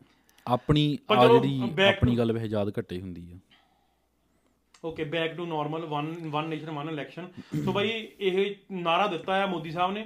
ਆਪਣੀ 0.47 0.99
ਆ 1.11 1.15
ਜਿਹੜੀ 1.27 1.59
ਆਪਣੀ 1.97 2.17
ਗੱਲ 2.17 2.31
ਵੈਸੇ 2.31 2.47
ਯਾਦ 2.47 2.71
ਘੱਟੇ 2.79 3.01
ਹੁੰਦੀ 3.01 3.31
ਆ। 3.33 3.37
Okay 4.85 5.03
back 5.03 5.35
to 5.37 5.45
normal 5.45 5.85
one 5.85 6.15
one 6.29 6.47
nation 6.49 6.69
one 6.71 6.89
election 6.89 7.27
so 7.65 7.71
ਭਾਈ 7.73 8.07
ਇਹ 8.19 8.55
ਨਾਰਾ 8.71 9.07
ਦਿੱਤਾ 9.07 9.43
ਆ 9.43 9.45
ਮੋਦੀ 9.45 9.71
ਸਾਹਿਬ 9.71 9.91
ਨੇ। 9.91 10.05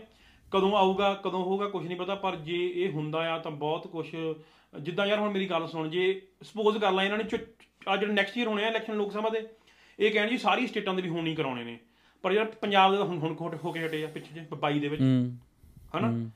ਕਦੋਂ 0.52 0.76
ਆਊਗਾ 0.78 1.14
ਕਦੋਂ 1.14 1.44
ਹੋਊਗਾ 1.44 1.68
ਕੁਝ 1.68 1.88
ਨਹੀਂ 1.88 1.98
ਪਤਾ 1.98 2.16
ਪਰ 2.16 2.36
ਜੇ 2.36 2.68
ਇਹ 2.68 2.92
ਹੁੰਦਾ 2.92 3.20
ਆ 3.20 3.38
ਤਾਂ 3.40 3.52
ਬਹੁਤ 3.52 3.88
ਕੁਝ 3.88 4.08
ਜਿੱਦਾਂ 4.80 5.06
ਯਾਰ 5.08 5.20
ਹੁਣ 5.20 5.32
ਮੇਰੀ 5.32 5.50
ਗੱਲ 5.50 5.68
ਸੁਣ 5.68 5.90
ਜੇ 5.90 6.22
ਸਪੋਜ਼ 6.44 6.78
ਕਰ 6.78 6.92
ਲਾ 6.92 7.04
ਇਹਨਾਂ 7.04 7.18
ਨੇ 7.18 7.24
ਆ 7.88 7.96
ਜਿਹੜੇ 7.98 8.14
ਨੈਕਸਟ 8.14 8.38
ਈਅਰ 8.38 8.48
ਹੋਣੇ 8.48 8.64
ਆ 8.64 8.68
ਇਲੈਕਸ਼ਨ 8.68 8.96
ਲੋਕ 8.96 9.12
ਸਭਾ 9.12 9.30
ਦੇ 9.30 9.48
ਇਹ 10.00 10.12
ਕਹਿਣ 10.12 10.30
ਜੀ 10.30 10.38
ਸਾਰੀ 10.38 10.68
ਸਟੇਟਾਂ 10.68 10.94
ਦੇ 10.94 11.02
ਵੀ 11.02 11.10
ਹੁਣ 11.10 11.34
ਕਰਾਉਣੇ 11.34 11.64
ਨੇ। 11.64 11.80
ਪਰ 12.22 12.32
ਯਾਰ 12.32 12.46
ਪੰਜਾਬ 12.46 12.92
ਦੇ 12.92 12.98
ਤਾਂ 12.98 13.06
ਹੁਣ 13.06 13.18
ਹੁਣ 13.18 13.36
ਹੋ- 13.42 13.58
ਹੋ 13.64 13.72
ਕੇ 13.72 13.86
ਹਟੇ 13.86 14.04
ਆ 14.04 14.08
ਪਿੱਛੇ 14.08 14.34
ਜੇ 14.34 14.46
22 14.52 14.80
ਦੇ 14.80 14.88
ਵਿੱਚ। 14.88 15.02
ਹੂੰ। 15.02 15.38
ਹਨਾ? 15.98 16.30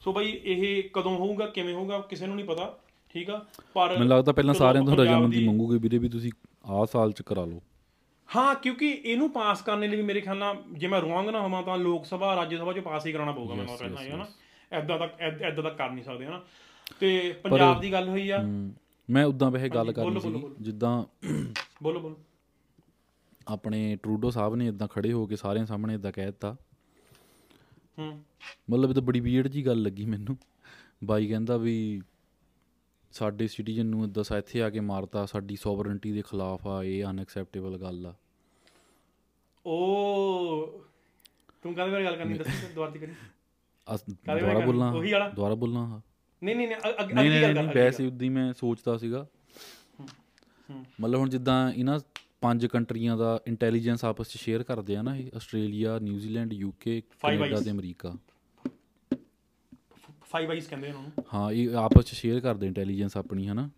ਸੋ 0.00 0.12
ਭਾਈ 0.12 0.30
ਇਹ 0.44 0.82
ਕਦੋਂ 0.92 1.16
ਹੋਊਗਾ 1.18 1.46
ਕਿਵੇਂ 1.46 1.74
ਹੋਊਗਾ 1.74 1.98
ਕਿਸੇ 2.00 2.26
ਨੂੰ 2.26 2.36
ਨਹੀਂ 2.36 2.46
ਪਤਾ 2.46 2.78
ਠੀਕ 3.14 3.30
ਆ? 3.30 3.44
ਪਰ 3.74 3.92
ਮੈਨੂੰ 3.92 4.08
ਲੱਗਦਾ 4.08 4.32
ਪਹਿਲਾਂ 4.32 4.54
ਸਾਰਿਆਂ 4.54 4.84
ਤੋਂ 4.84 4.96
ਰਜਾਮੰਦੀ 4.96 5.46
ਮੰਗੂਗੇ 5.48 5.78
ਵੀਰੇ 5.78 5.98
ਵੀ 5.98 6.08
ਤੁਸੀਂ 6.08 6.30
ਆਹ 6.66 6.86
ਸਾਲ 6.86 7.12
ਚ 7.12 7.22
ਕਰਾ 7.22 7.44
ਲਓ। 7.44 7.60
ਹਾਂ 8.28 8.54
ਕਿਉਂਕਿ 8.54 8.90
ਇਹਨੂੰ 8.90 9.30
ਪਾਸ 9.30 9.62
ਕਰਨ 9.62 9.80
ਲਈ 9.80 9.88
ਵੀ 9.88 10.02
ਮੇਰੇ 10.02 10.20
ਖਿਆਲ 10.20 10.36
ਨਾਲ 10.36 10.62
ਜੇ 10.72 10.86
ਮੈਂ 10.86 11.00
ਰੋਂਗ 11.00 11.28
ਨਾ 11.28 11.40
ਹੋਵਾਂ 11.40 11.62
ਤਾਂ 11.62 11.76
ਲੋਕ 11.78 12.04
ਸਭਾ 12.06 12.34
ਰਾਜ 12.36 12.54
ਸਭਾ 12.54 12.72
ਚ 12.72 12.78
ਪਾਸ 12.80 13.06
ਹੀ 13.06 13.12
ਕਰਾਉਣਾ 13.12 13.32
ਪਊਗਾ 13.32 13.54
ਮੈਨੂੰ 13.54 13.76
ਪਹਿਲਾਂ 13.78 14.02
ਹੀ 14.02 14.10
ਹਨਾ? 14.10 14.26
ਐਦਾਂ 14.72 14.98
ਦਾ 14.98 15.08
ਐਦਾਂ 15.20 15.62
ਦਾ 15.64 15.70
ਕਰ 15.70 15.90
ਨਹੀਂ 15.90 16.04
ਸਕਦੇ 16.04 16.26
ਹਨਾ? 16.26 16.40
ਤੇ 17.00 17.32
ਪੰਜਾਬ 17.42 17.80
ਦੀ 17.80 17.92
ਗੱਲ 17.92 18.08
ਹੋਈ 18.08 18.28
ਆ। 18.30 18.38
ਮੈਂ 19.08 19.24
ਉਦਾਂ 19.24 19.50
ਵੈਸੇ 19.50 19.68
ਗੱਲ 19.68 19.92
ਕਰਨੀ 19.92 20.20
ਸੀ 20.20 20.32
ਜਿੱਦਾਂ 20.60 21.04
ਬੋਲੋ 21.82 22.00
ਬੋਲੋ। 22.00 22.16
ਆਪਣੇ 23.48 23.96
ਟਰੂਡੋ 24.02 24.30
ਸਾਹਿਬ 24.30 24.54
ਨੇ 24.54 24.66
ਇਦਾਂ 24.66 24.88
ਖੜੇ 24.88 25.12
ਹੋ 25.12 25.26
ਕੇ 25.26 25.36
ਸਾਰਿਆਂ 25.36 25.66
ਸਾਹਮਣੇ 25.66 25.94
ਇਦਾਂ 25.94 26.12
ਕਹਿ 26.12 26.26
ਦਿੱਤਾ। 26.26 26.56
ਹੂੰ 27.98 28.24
ਮਤਲਬ 28.70 28.90
ਇਹ 28.90 28.94
ਤਾਂ 28.94 29.02
ਬੜੀ 29.02 29.20
ਵੀਅਰਡ 29.20 29.48
ਜੀ 29.48 29.66
ਗੱਲ 29.66 29.82
ਲੱਗੀ 29.82 30.04
ਮੈਨੂੰ। 30.04 30.36
ਬਾਈ 31.04 31.26
ਕਹਿੰਦਾ 31.28 31.56
ਵੀ 31.56 32.02
ਸਾਡੇ 33.12 33.46
ਸਿਟੀਜ਼ਨ 33.48 33.86
ਨੂੰ 33.86 34.04
ਇਦਾਂ 34.04 34.24
ਸਾ 34.24 34.38
ਇੱਥੇ 34.38 34.62
ਆ 34.62 34.70
ਕੇ 34.70 34.80
ਮਾਰਤਾ 34.80 35.24
ਸਾਡੀ 35.26 35.56
ਸੋਵਰਨਟੀ 35.56 36.12
ਦੇ 36.12 36.22
ਖਿਲਾਫ 36.22 36.66
ਆ 36.66 36.82
ਇਹ 36.84 37.04
ਅਨਐਕਸੈਪਟੇਬਲ 37.04 37.78
ਗੱਲ 37.78 38.06
ਆ। 38.06 38.14
ਉਹ 39.66 40.84
ਤੂੰ 41.62 41.74
ਕਾਹਦੇ 41.74 41.92
ਬਾਰੇ 41.92 42.04
ਗੱਲ 42.04 42.16
ਕਰਨੀ 42.16 42.38
ਦੱਸ 42.38 42.64
ਦੁਬਾਰਾ 42.74 42.90
ਦੀ 42.90 42.98
ਕਰੀ 42.98 43.12
ਦੁਬਾਰਾ 43.86 44.54
ਬਾਰੇ 44.54 44.66
ਬੋਲਣਾ 44.66 44.90
ਉਹੀ 44.90 45.12
ਵਾਲਾ? 45.12 45.28
ਦੁਬਾਰਾ 45.28 45.54
ਬੋਲਣਾ 45.54 45.86
ਹਾਂ। 45.86 46.00
ਨਹੀਂ 46.42 46.56
ਨਹੀਂ 46.56 46.68
ਅੱਗੇ 47.00 47.14
ਅੱਗੇ 47.14 47.42
ਗੱਲ 47.42 47.66
ਕਰ 47.66 47.74
ਵੈਸੇ 47.74 48.06
ਉਦਾਂ 48.06 48.30
ਮੈਂ 48.30 48.52
ਸੋਚਦਾ 48.52 48.96
ਸੀਗਾ। 48.98 49.26
ਮਤਲਬ 51.00 51.18
ਹੁਣ 51.20 51.28
ਜਿੱਦਾਂ 51.28 51.72
ਇਹਨਾਂ 51.72 51.98
ਪੰਜ 52.42 52.66
ਕੰਟਰੀਆਂ 52.66 53.16
ਦਾ 53.16 53.40
ਇੰਟੈਲੀਜੈਂਸ 53.46 54.04
ਆਪਸ 54.04 54.28
ਚ 54.28 54.36
ਸ਼ੇਅਰ 54.36 54.62
ਕਰਦੇ 54.62 54.96
ਆ 54.96 55.02
ਨਾ 55.02 55.16
ਇਹ 55.16 55.30
Australia 55.36 55.98
New Zealand 55.98 56.52
UK 56.52 57.00
Canada. 57.00 57.60
ਤੇ 57.60 57.70
ਅਮਰੀਕਾ। 57.70 58.16
ਫਾਈਵ 60.22 60.50
ਆਈਸ 60.50 60.66
ਕਹਿੰਦੇ 60.66 60.88
ਉਹਨਾਂ। 60.88 61.02
ਨੂੰ 61.02 61.24
ਹਾਂ 61.34 61.52
ਇਹ 61.52 61.74
ਆਪਸ 61.74 62.04
ਚ 62.04 62.14
ਸ਼ੇਅਰ 62.14 62.40
ਕਰਦੇ 62.40 62.66
ਇੰਟੈਲੀਜੈਂਸ 62.66 63.16
ਆਪਣੀ 63.16 63.48
ਹਨਾ। 63.48 63.70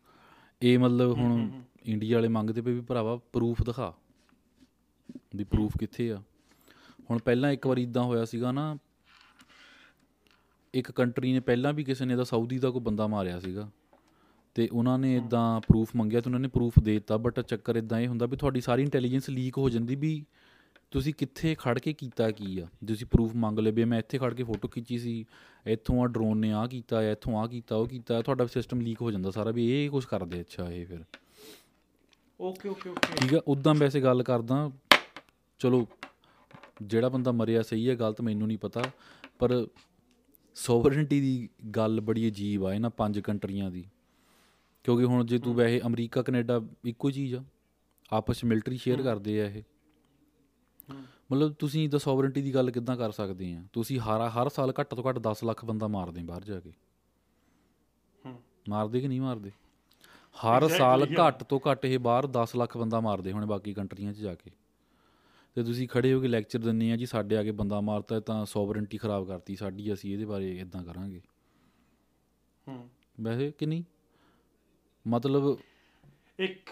ਇਹ 0.63 0.79
ਮਤਲਬ 0.79 1.13
ਹੁਣ 1.13 1.63
ਇੰਡੀਆ 1.87 2.17
ਵਾਲੇ 2.17 2.29
ਮੰਗਦੇ 2.29 2.61
ਪਏ 2.61 2.73
ਵੀ 2.73 2.81
ਭਰਾਵਾ 2.81 3.17
ਪ੍ਰੂਫ 3.33 3.63
ਦਿਖਾ 3.63 3.93
ਵੀ 5.37 5.45
ਪ੍ਰੂਫ 5.45 5.77
ਕਿੱਥੇ 5.81 6.11
ਆ। 6.13 6.23
ਹੁਣ 7.11 7.19
ਪਹਿਲਾਂ 7.19 7.51
ਇੱਕ 7.53 7.67
ਵਾਰ 7.67 7.79
ਇਦਾਂ 7.79 8.03
ਹੋਇਆ 8.03 8.25
ਸੀਗਾ 8.25 8.53
ਨਾ 8.53 8.77
ਇੱਕ 10.75 10.91
ਕੰਟਰੀ 10.91 11.33
ਨੇ 11.33 11.41
ਪਹਿਲਾਂ 11.41 11.73
ਵੀ 11.73 11.85
ਕਿਸੇ 11.85 12.05
ਨੇ 12.05 12.17
ਦਾ 12.17 12.25
ਸਾਊਦੀ 12.25 12.59
ਦਾ 12.59 12.71
ਕੋਈ 12.71 12.81
ਬੰਦਾ 12.81 13.07
ਮਾਰਿਆ 13.07 13.41
ਸੀਗਾ। 13.41 13.71
ਤੇ 14.57 14.69
ਉਹਨਾਂ 14.73 14.99
ਨੇ 14.99 15.17
ਇਦਾਂ 15.17 15.61
ਪ੍ਰੂਫ 15.61 15.95
ਮੰਗਿਆ 15.97 16.21
ਤੇ 16.21 16.29
ਉਹਨਾਂ 16.29 16.41
ਨੇ 16.41 16.49
ਪ੍ਰੂਫ 16.49 16.79
ਦੇ 16.79 16.93
ਦਿੱਤਾ 16.95 17.17
ਬਟ 17.17 17.41
ਚੱਕਰ 17.41 17.77
ਇਦਾਂ 17.77 18.01
ਇਹ 18.01 18.09
ਹੁੰਦਾ 18.09 18.27
ਵੀ 18.27 18.37
ਤੁਹਾਡੀ 18.37 18.61
ਸਾਰੀ 18.61 18.83
ਇੰਟੈਲੀਜੈਂਸ 18.83 19.29
ਲੀਕ 19.31 19.59
ਹੋ 19.59 19.69
ਜਾਂਦੀ 19.71 19.95
ਵੀ 19.97 20.25
ਤੁਸੀਂ 20.93 21.13
ਕਿੱਥੇ 21.15 21.55
ਖੜ 21.59 21.79
ਕੇ 21.79 21.93
ਕੀਤਾ 21.93 22.31
ਕੀ 22.31 22.59
ਆ? 22.59 22.67
ਤੁਸੀਂ 22.87 23.07
ਪ੍ਰੂਫ 23.07 23.35
ਮੰਗ 23.37 23.59
ਲਏ 23.59 23.71
ਵੀ 23.73 23.85
ਮੈਂ 23.85 23.99
ਇੱਥੇ 23.99 24.19
ਖੜ 24.19 24.33
ਕੇ 24.35 24.43
ਫੋਟੋ 24.43 24.69
ਖਿੱਚੀ 24.69 24.99
ਸੀ 24.99 25.25
ਇੱਥੋਂ 25.67 26.03
ਆ 26.03 26.07
ਡਰੋਨ 26.07 26.39
ਨੇ 26.39 26.53
ਆ 26.53 26.67
ਕੀਤਾ 26.67 26.97
ਆ 26.99 27.11
ਇੱਥੋਂ 27.13 27.39
ਆ 27.39 27.47
ਕੀਤਾ 27.47 27.77
ਉਹ 27.77 27.87
ਕੀਤਾ 27.87 28.21
ਤੁਹਾਡਾ 28.23 28.47
ਸਿਸਟਮ 28.47 28.81
ਲੀਕ 28.81 29.03
ਹੋ 29.03 29.11
ਜਾਂਦਾ 29.11 29.31
ਸਾਰਾ 29.31 29.51
ਵੀ 29.51 29.67
ਇਹ 29.73 29.91
ਕੁਝ 29.91 30.05
ਕਰਦੇ 30.05 30.41
ਅੱਛਾ 30.41 30.71
ਇਹ 30.71 30.87
ਫਿਰ। 30.87 31.05
ਓਕੇ 32.41 32.69
ਓਕੇ 32.69 32.91
ਓਕੇ 32.91 33.17
ਠੀਕ 33.17 33.35
ਆ 33.35 33.41
ਉਦਾਂ 33.49 33.75
ਵੈਸੇ 33.75 34.01
ਗੱਲ 34.01 34.23
ਕਰਦਾ 34.23 34.71
ਚਲੋ 35.61 35.87
ਜਿਹੜਾ 36.83 37.09
ਬੰਦਾ 37.09 37.33
ਮਰਿਆ 37.33 37.63
ਸਹੀ 37.63 37.89
ਹੈ 37.89 37.95
ਗਲਤ 37.95 38.21
ਮੈਨੂੰ 38.21 38.47
ਨਹੀਂ 38.49 38.59
ਪਤਾ 38.59 38.83
ਪਰ 39.39 39.67
ਸੋਵਰਨਟੀ 40.57 41.21
ਦੀ 41.21 41.49
ਗੱਲ 41.77 42.01
ਬੜੀ 42.01 42.29
ਅਜੀਬ 42.29 42.65
ਆ 42.67 42.73
ਇਹਨਾਂ 42.75 42.91
ਪੰਜ 42.91 43.19
ਕੰਟਰੀਆਂ 43.21 43.71
ਦੀ। 43.71 43.85
ਕਿਉਂਕਿ 44.85 45.05
ਹੁਣ 45.05 45.25
ਜੇ 45.25 45.39
ਤੂੰ 45.39 45.55
ਵੈਸੇ 45.55 45.81
ਅਮਰੀਕਾ 45.87 46.23
ਕੈਨੇਡਾ 46.23 46.61
ਇੱਕੋ 46.85 47.11
ਚੀਜ਼ 47.11 47.35
ਆ। 47.35 47.45
ਆਪਸ 48.13 48.37
ਵਿੱਚ 48.37 48.45
ਮਿਲਟਰੀ 48.45 48.77
ਸ਼ੇਅਰ 48.77 49.03
ਕਰਦੇ 49.03 49.43
ਆ 49.43 49.47
ਇਹ। 49.47 49.63
ਮਤਲਬ 51.33 51.53
ਤੁਸੀਂ 51.53 51.89
ਤਾਂ 51.89 51.99
ਸੋਵਰਨਟੀ 51.99 52.43
ਦੀ 52.43 52.55
ਗੱਲ 52.55 52.71
ਕਿੱਦਾਂ 52.71 52.97
ਕਰ 52.97 53.11
ਸਕਦੇ 53.11 53.55
ਆ? 53.55 53.65
ਤੁਸੀਂ 53.73 53.99
ਹਰ 53.99 54.29
ਹਰ 54.29 54.49
ਸਾਲ 54.49 54.73
ਘੱਟ 54.81 54.95
ਤੋਂ 54.95 55.05
ਘੱਟ 55.09 55.19
10 55.19 55.45
ਲੱਖ 55.45 55.65
ਬੰਦਾ 55.65 55.89
ਮਾਰਦੇ 55.89 56.23
ਬਾਹਰ 56.23 56.45
ਜਾ 56.45 56.61
ਕੇ। 56.61 56.73
ਮਾਰਦੇ 58.69 59.01
ਕਿ 59.01 59.09
ਨਹੀਂ 59.09 59.21
ਮਾਰਦੇ? 59.21 59.51
ਹਰ 60.35 60.69
ਸਾਲ 60.69 61.07
ਘੱਟ 61.21 61.43
ਤੋਂ 61.43 61.61
ਘੱਟ 61.71 61.85
ਇਹ 61.85 61.99
ਬਾਹਰ 61.99 62.27
10 62.27 62.57
ਲੱਖ 62.57 62.79
ਬੰਦਾ 62.79 63.01
ਮਾਰਦੇ 63.01 63.33
ਹੁਣ 63.33 63.47
ਬਾਕੀ 63.47 63.75
ਕੰਟਰੀਆਂ 63.75 64.13
'ਚ 64.13 64.17
ਜਾ 64.17 64.35
ਕੇ। 64.35 64.51
ਤੇ 65.55 65.63
ਤੁਸੀਂ 65.63 65.89
ਖੜੇ 65.89 66.15
ਹੋ 66.15 66.21
ਕੇ 66.21 66.29
ਲੈਕਚਰ 66.29 66.59
ਦਿੰਦੇ 66.59 66.93
ਆ 66.93 66.97
ਜੀ 66.97 67.07
ਸਾਡੇ 67.07 67.37
ਆ 67.37 67.43
ਕੇ 67.43 67.51
ਬੰਦਾ 67.51 67.81
ਮਾਰਤਾ 67.81 68.21
ਤਾਂ 68.21 68.47
ਸੋਵਰਨਟੀ 68.47 68.99
ਖਰਾਬ 68.99 69.29
ਕਰਤੀ 69.29 69.57
ਸਾਡੀ 69.57 69.93
ਅਸੀਂ 69.93 70.13
ਇਹਦੇ 70.13 70.25
ਬਾਰੇ 70.25 70.59
ਇਦਾਂ 70.59 70.85
ਕਰਾਂਗੇ। 70.85 71.21
ਹੂੰ 72.69 72.89
ਵੈਸੇ 73.21 73.53
ਕਿ 73.59 73.67
ਨਹੀਂ? 73.67 73.85
ਮਤਲਬ 75.09 75.59
ਇੱਕ। 76.39 76.71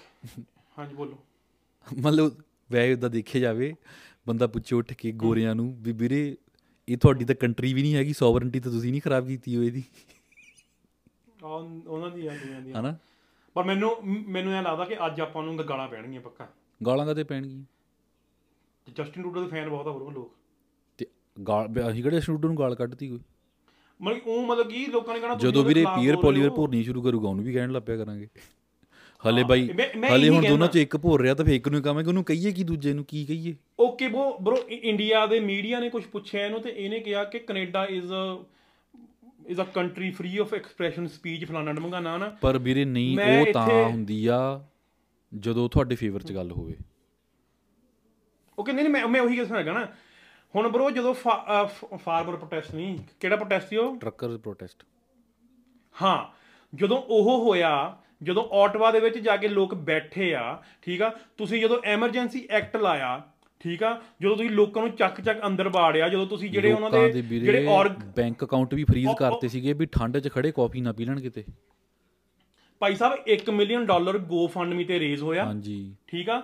ਹਾਂਜੀ 0.79 0.95
ਬੋਲੋ। 0.95 1.19
ਮਤਲਬ 2.01 2.37
ਵੈਸੇ 2.73 2.93
ਉਦਾਂ 2.95 3.11
ਦੇਖਿਆ 3.11 3.41
ਜਾਵੇ 3.41 3.75
ਬੰਦਾ 4.29 4.47
ਪੁੱਛੇ 4.47 4.77
ਉੱਠ 4.77 4.93
ਕੇ 4.93 5.13
ਗੋਰਿਆਂ 5.13 5.55
ਨੂੰ 5.55 5.77
ਵੀ 5.83 5.93
ਵੀਰੇ 5.93 6.37
ਇਹ 6.89 6.99
ਤੁਹਾਡੀ 6.99 7.25
ਤਾਂ 7.25 7.35
ਕੰਟਰੀ 7.35 7.75
ਵੀ 7.75 7.83
ਨਹੀਂ 7.83 7.95
ਹੈਗੀ 7.95 8.13
ਸੋਵਰਨਟੀ 8.13 8.61
ਤਾਂ 8.61 8.73
ਤੁਸੀਂ 8.73 8.91
ਨਹੀਂ 8.91 9.01
ਖਰਾਬ 9.01 9.27
ਕੀਤੀ 9.27 9.57
ਹੋਈ 9.57 9.83
ਆ 11.45 11.47
ਉਹਨਾਂ 11.47 12.11
ਦੀ 12.11 12.27
ਆ 12.27 12.37
ਦੁਨੀਆ 12.37 12.61
ਦੀ 12.61 12.73
ਹਨਾ? 12.73 12.97
ਪਰ 13.55 13.65
ਮੈਨੂੰ 13.65 13.97
ਮੈਨੂੰ 14.07 14.53
ਇਹ 14.53 14.63
ਲੱਗਦਾ 14.63 14.85
ਕਿ 14.85 14.97
ਅੱਜ 15.07 15.21
ਆਪਾਂ 15.21 15.43
ਨੂੰ 15.43 15.59
ਗਾਲਾਂ 15.59 15.89
ਪੈਣਗੀਆਂ 15.89 16.21
ਪੱਕਾ। 16.21 16.49
ਗਾਲਾਂ 16.87 17.07
ਕਦੇ 17.07 17.25
ਪੈਣਗੀਆਂ? 17.25 17.65
ਤੇ 18.87 18.93
ਜਸਟਿਨ 18.93 19.23
ਟਰੂਡੋ 19.23 19.43
ਦੇ 19.43 19.49
ਫੈਨ 19.49 19.69
ਬਹੁਤ 19.69 19.87
ਆ 19.87 19.91
ਹੋਰ 19.91 20.13
ਲੋਕ। 20.13 20.35
ਤੇ 20.99 21.07
ਗਾਲ 21.49 21.91
ਅਸੀਂ 21.91 22.03
ਕਿਹੜੇ 22.03 22.21
ਸਟੂਡੈਂਟ 22.21 22.45
ਨੂੰ 22.47 22.57
ਗਾਲ 22.59 22.75
ਕੱਢਤੀ 22.75 23.09
ਕੋਈ? 23.09 23.21
ਮਤਲਬ 24.03 24.19
ਕਿ 24.19 24.31
ਉਹ 24.31 24.47
ਮਤਲਬ 24.47 24.71
ਕਿ 24.71 24.87
ਲੋਕਾਂ 24.87 25.15
ਨੇ 25.15 25.21
ਕਹਿਣਾ 25.21 25.35
ਜਦੋਂ 25.35 25.65
ਵੀਰੇ 25.65 25.85
ਪੀਅਰ 25.85 26.17
ਪੋਲੀਵਰ 26.17 26.49
ਹੋ। 26.49 26.55
ਭੋਰਨੀ 26.55 26.83
ਸ਼ੁਰੂ 26.83 27.03
ਕਰੂਗਾ 27.03 27.29
ਉਹਨੂੰ 27.29 27.45
ਵੀ 27.45 27.53
ਕਹਿਣ 27.53 27.73
ਲੱਪਿਆ 27.73 27.97
ਕਰਾਂਗੇ। 27.97 28.29
ਹਲੇ 29.29 29.41
ਹਾਂ, 29.41 29.49
ਬਾਈ 29.49 29.69
ਹਲੇ 30.13 30.29
ਹੁਣ 30.29 30.45
ਦੋਨਾਂ। 30.49 30.69
ਚ 30.69 30.77
ਇੱਕ 30.77 30.97
ਭੋਰ 30.97 31.21
ਰਿਹਾ 31.21 31.35
ਤਾਂ 31.35 31.45
ਫੇਕ 31.45 31.69
ਨੂੰ 31.69 31.83
ਕਹਾਂਗੇ 31.83 32.09
ਉਹਨੂੰ 32.09 32.25
ਕਹੀਏ 32.25 32.53
ਕੀ 32.53 32.65
ਦੂਜੇ 32.65 32.93
ਨੂੰ 32.93 33.05
ਕੀ 33.05 33.25
ਕਹੀਏ? 33.25 33.55
ਓਕੇ 33.81 34.09
ਬੋ 34.09 34.39
ਬ్రో 34.39 34.57
ਇੰਡੀਆ 34.69 35.27
ਦੇ 35.27 35.41
ਮੀਡੀਆ 35.41 35.81
ਨੇ 35.81 35.91
ਕੁਝ 35.91 36.05
ਪੁੱਛਿਆ 36.05 36.47
ਇਹਨੂੰ 36.47 36.61
ਤੇ 36.61 36.71
ਇਹਨੇ 36.77 37.01
ਕਿਹਾ 37.01 37.25
ਕਿ 37.25 37.39
Canada 37.39 37.85
is 37.85 38.13
a 38.13 38.45
is 39.49 39.61
a 39.61 39.63
country 39.63 40.11
free 40.11 40.37
of 40.39 40.55
expression 40.55 41.07
speech 41.07 41.45
ਫਲਾਣਾ 41.45 41.73
ਡਮਗਾਨਾ 41.73 42.19
ਨਾ 42.19 42.37
ਪਰ 42.41 42.59
ਵੀਰੇ 42.59 42.85
ਨਹੀਂ 42.85 43.19
ਉਹ 43.21 43.53
ਤਾਂ 43.53 43.85
ਹੁੰਦੀ 43.85 44.27
ਆ 44.27 44.65
ਜਦੋਂ 45.39 45.69
ਤੁਹਾਡੇ 45.69 45.95
ਫੇਵਰ 45.95 46.23
ਚ 46.23 46.33
ਗੱਲ 46.33 46.51
ਹੋਵੇ। 46.51 46.77
ਓਕੇ 48.59 48.73
ਨਹੀਂ 48.73 48.85
ਨਹੀਂ 48.85 48.93
ਮੈਂ 48.93 49.09
ਮੈਂ 49.09 49.21
ਉਹੀ 49.21 49.37
ਕਿਹਾ 49.37 49.59
ਹੈਗਾ 49.59 49.73
ਨਾ। 49.73 49.89
ਹੁਣ 50.55 50.69
ਬ్రో 50.69 50.91
ਜਦੋਂ 50.91 51.15
ਫਾਰਮਰ 51.15 52.37
ਪ੍ਰੋਟੈਸਟ 52.37 52.75
ਨਹੀਂ 52.75 52.99
ਕਿਹੜਾ 53.21 53.37
ਪ੍ਰੋਟੈਸਟ 53.37 53.69
ਸੀ 53.69 53.77
ਉਹ? 53.77 53.97
ਟਰੱਕਰ 53.97 54.37
ਪ੍ਰੋਟੈਸਟ 54.39 54.83
ਹਾਂ 56.03 56.25
ਜਦੋਂ 56.73 56.99
ਉਹ 56.99 57.45
ਹੋਇਆ 57.47 57.97
ਜਦੋਂ 58.23 58.49
ਆਟਵਾ 58.53 58.91
ਦੇ 58.91 59.01
ਵਿੱਚ 59.01 59.19
ਜਾ 59.19 59.37
ਕੇ 59.37 59.49
ਲੋਕ 59.49 59.75
ਬੈਠੇ 59.75 60.35
ਆ 60.35 60.63
ਠੀਕ 60.83 61.03
ਆ 61.03 61.09
ਤੁਸੀਂ 61.37 61.61
ਜਦੋਂ 61.61 61.79
ਐਮਰਜੈਂਸੀ 61.85 62.47
ਐਕਟ 62.51 62.77
ਲਾਇਆ 62.77 63.23
ਠੀਕ 63.61 63.83
ਆ 63.83 64.01
ਜਦੋਂ 64.23 64.37
ਤੁਸੀਂ 64.37 64.51
ਲੋਕਾਂ 64.51 64.83
ਨੂੰ 64.83 64.93
ਚੱਕ 64.97 65.21
ਚੱਕ 65.21 65.47
ਅੰਦਰ 65.47 65.69
ਬਾੜਿਆ 65.69 66.09
ਜਦੋਂ 66.09 66.27
ਤੁਸੀਂ 66.27 66.51
ਜਿਹੜੇ 66.51 66.73
ਉਹਨਾਂ 66.73 66.91
ਦੇ 66.91 67.23
ਜਿਹੜੇ 67.23 67.67
ਔਰਗ 67.67 67.93
ਬੈਂਕ 68.17 68.45
ਅਕਾਊਂਟ 68.45 68.75
ਵੀ 68.75 68.85
ਫ੍ਰੀਜ਼ 68.85 69.09
ਕਰਤੇ 69.19 69.49
ਸੀਗੇ 69.49 69.73
ਵੀ 69.73 69.87
ਠੰਡ 69.87 70.19
'ਚ 70.19 70.29
ਖੜੇ 70.29 70.53
ਕਾਫੀ 70.53 70.81
ਨਾ 70.81 70.93
ਪੀ 70.93 71.05
ਲੈਣ 71.05 71.21
ਕਿਤੇ। 71.21 71.45
ਭਾਈ 72.81 72.95
ਸਾਹਿਬ 72.95 73.19
1 73.29 73.51
ਮਿਲੀਅਨ 73.53 73.87
ਡਾਲਰ 73.87 74.19
ਗੋ 74.19 74.47
ਫੰਡ 74.47 74.87
ਤੇ 74.87 74.99
ਰੇਜ਼ 75.01 75.23
ਹੋਇਆ। 75.23 75.45
ਹਾਂਜੀ। 75.45 75.97
ਠੀਕ 76.07 76.31
ਆ 76.31 76.43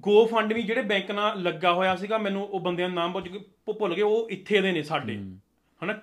ਗੋ 0.00 0.26
ਫੰਡ 0.26 0.52
ਜਿਹੜੇ 0.52 0.82
ਬੈਂਕ 0.82 1.10
ਨਾਲ 1.10 1.42
ਲੱਗਾ 1.42 1.72
ਹੋਇਆ 1.72 1.96
ਸੀਗਾ 1.96 2.18
ਮੈਨੂੰ 2.18 2.44
ਉਹ 2.44 2.60
ਬੰਦਿਆਂ 2.60 2.88
ਦਾ 2.88 2.94
ਨਾਮ 2.94 3.24
ਭੁੱਲ 3.66 3.94
ਗਏ 3.94 4.02
ਉਹ 4.02 4.30
ਇੱਥੇ 4.30 4.60
ਦੇ 4.60 4.72
ਨੇ 4.72 4.82
ਸਾਡੇ। 4.82 5.16
ਹਨਾ? 5.84 5.98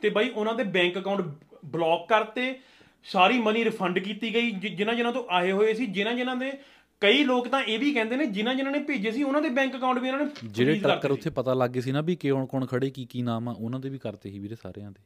ਤੇ 0.00 0.08
ਬਾਈ 0.08 0.28
ਉਹਨਾਂ 0.28 0.54
ਦੇ 0.54 0.64
ਬੈਂਕ 0.64 0.98
ਅਕਾਊਂਟ 0.98 1.20
ਬਲੌਕ 1.64 2.08
ਕਰਤੇ 2.08 2.58
ਸਾਰੀ 3.04 3.38
ਮਨੀ 3.38 3.64
ਰਿਫੰਡ 3.64 3.98
ਕੀਤੀ 3.98 4.34
ਗਈ 4.34 4.50
ਜਿਨ੍ਹਾਂ 4.50 4.96
ਜਿਨ੍ਹਾਂ 4.96 5.12
ਤੋਂ 5.12 5.24
ਆਏ 5.28 5.52
ਹੋਏ 5.52 5.74
ਸੀ 5.74 5.86
ਜਿਨ੍ਹਾਂ 5.86 6.14
ਜਿਨ੍ਹਾਂ 6.14 6.36
ਦੇ 6.36 6.52
ਕਈ 7.00 7.24
ਲੋਕ 7.24 7.48
ਤਾਂ 7.48 7.62
ਇਹ 7.62 7.78
ਵੀ 7.78 7.94
ਕਹਿੰਦੇ 7.94 8.16
ਨੇ 8.16 8.26
ਜਿਨ੍ਹਾਂ 8.26 8.54
ਜਿਨ੍ਹਾਂ 8.54 8.72
ਨੇ 8.72 8.78
ਭੇਜੇ 8.80 9.10
ਸੀ 9.10 9.22
ਉਹਨਾਂ 9.22 9.42
ਦੇ 9.42 9.48
ਬੈਂਕ 9.48 9.76
ਅਕਾਊਂਟ 9.76 9.98
ਵੀ 9.98 10.08
ਇਹਨਾਂ 10.08 10.20
ਨੇ 10.20 10.30
ਜਿਹੜੇ 10.44 10.78
ਟਰੱਕਰ 10.78 11.10
ਉੱਥੇ 11.10 11.30
ਪਤਾ 11.30 11.54
ਲੱਗ 11.54 11.70
ਗਏ 11.70 11.80
ਸੀ 11.80 11.92
ਨਾ 11.92 12.00
ਵੀ 12.00 12.16
ਕੌਣ 12.16 12.46
ਕੌਣ 12.46 12.66
ਖੜੇ 12.66 12.90
ਕੀ 12.90 13.04
ਕੀ 13.04 13.22
ਨਾਮ 13.22 13.48
ਆ 13.48 13.54
ਉਹਨਾਂ 13.58 13.80
ਦੇ 13.80 13.88
ਵੀ 13.88 13.98
ਕਰਤੇ 13.98 14.30
ਸੀ 14.30 14.38
ਵੀਰੇ 14.38 14.54
ਸਾਰਿਆਂ 14.54 14.90
ਦੇ। 14.90 15.00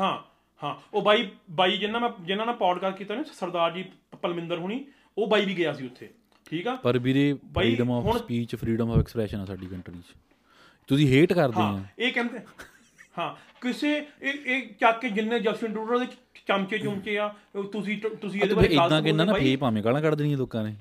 ਹਾਂ 0.00 0.18
ਹਾਂ। 0.64 0.74
ਉਹ 0.94 1.02
ਬਾਈ 1.02 1.30
ਬਾਈ 1.50 1.76
ਜਿਨ੍ਹਾਂ 1.76 2.00
ਮੈਂ 2.00 2.10
ਜਿਨ੍ਹਾਂ 2.20 2.46
ਨਾਲ 2.46 2.56
ਪੌਡਕਾਸਟ 2.56 2.96
ਕੀਤਾ 2.98 3.14
ਨਾ 3.14 3.22
ਸਰਦਾਰ 3.22 3.70
ਜੀ 3.70 3.84
ਪਲਮਿੰਦਰ 4.22 4.58
ਹੁਣੀ 4.58 4.84
ਉਹ 5.18 5.26
ਬਾਈ 5.26 5.44
ਵੀ 5.44 5.56
ਗਿਆ 5.56 5.72
ਸੀ 5.72 5.86
ਉੱਥੇ। 5.86 6.10
ਠੀਕ 6.50 6.66
ਆ? 6.68 6.74
ਪਰ 6.76 6.98
ਵੀਰੇ 6.98 7.32
freedom 7.54 7.90
of 7.92 8.16
speech 8.16 8.54
freedom 8.56 8.90
of 8.92 8.98
expression 8.98 9.40
ਆ 9.40 9.44
ਸਾਡੀ 9.44 9.66
ਕੰਟਰੀ 9.66 9.98
'ਚ। 9.98 10.14
ਤੁਸੀਂ 10.88 11.06
ਹੇਟ 11.08 11.32
ਕਰਦੇ 11.32 11.62
ਆ। 11.62 11.82
ਇਹ 11.98 12.12
ਕਹਿੰਦੇ 12.12 12.38
ਹਾਂ 13.18 13.34
ਕਿਸੇ 13.60 13.90
ਇਹ 14.22 14.32
ਇਹ 14.46 14.68
ਚੱਕ 14.80 15.00
ਕੇ 15.00 15.08
ਜਿੰਨੇ 15.10 15.38
ਜਸਟਿਨ 15.40 15.72
ਟਰੂਡਰ 15.72 15.98
ਦੇ 15.98 16.06
ਚਮਚੇ 16.48 16.78
ਚੁਮਚੇ 16.78 17.16
ਆ 17.18 17.28
ਤੁਸੀਂ 17.72 18.00
ਤੁਸੀਂ 18.20 18.40
ਇਹਦੇ 18.40 18.54
ਬਾਰੇ 18.54 18.68
ਇਦਾਂ 18.68 19.02
ਕਹਿੰਦਾ 19.02 19.24
ਨਾ 19.24 19.32
ਫੇ 19.34 19.56
ਭਾਵੇਂ 19.56 19.82
ਗਾਲਾਂ 19.82 20.00
ਕੱਢ 20.02 20.14
ਦੇਣੀਆਂ 20.14 20.38
ਲੋਕਾਂ 20.38 20.64
ਨੇ। 20.64 20.74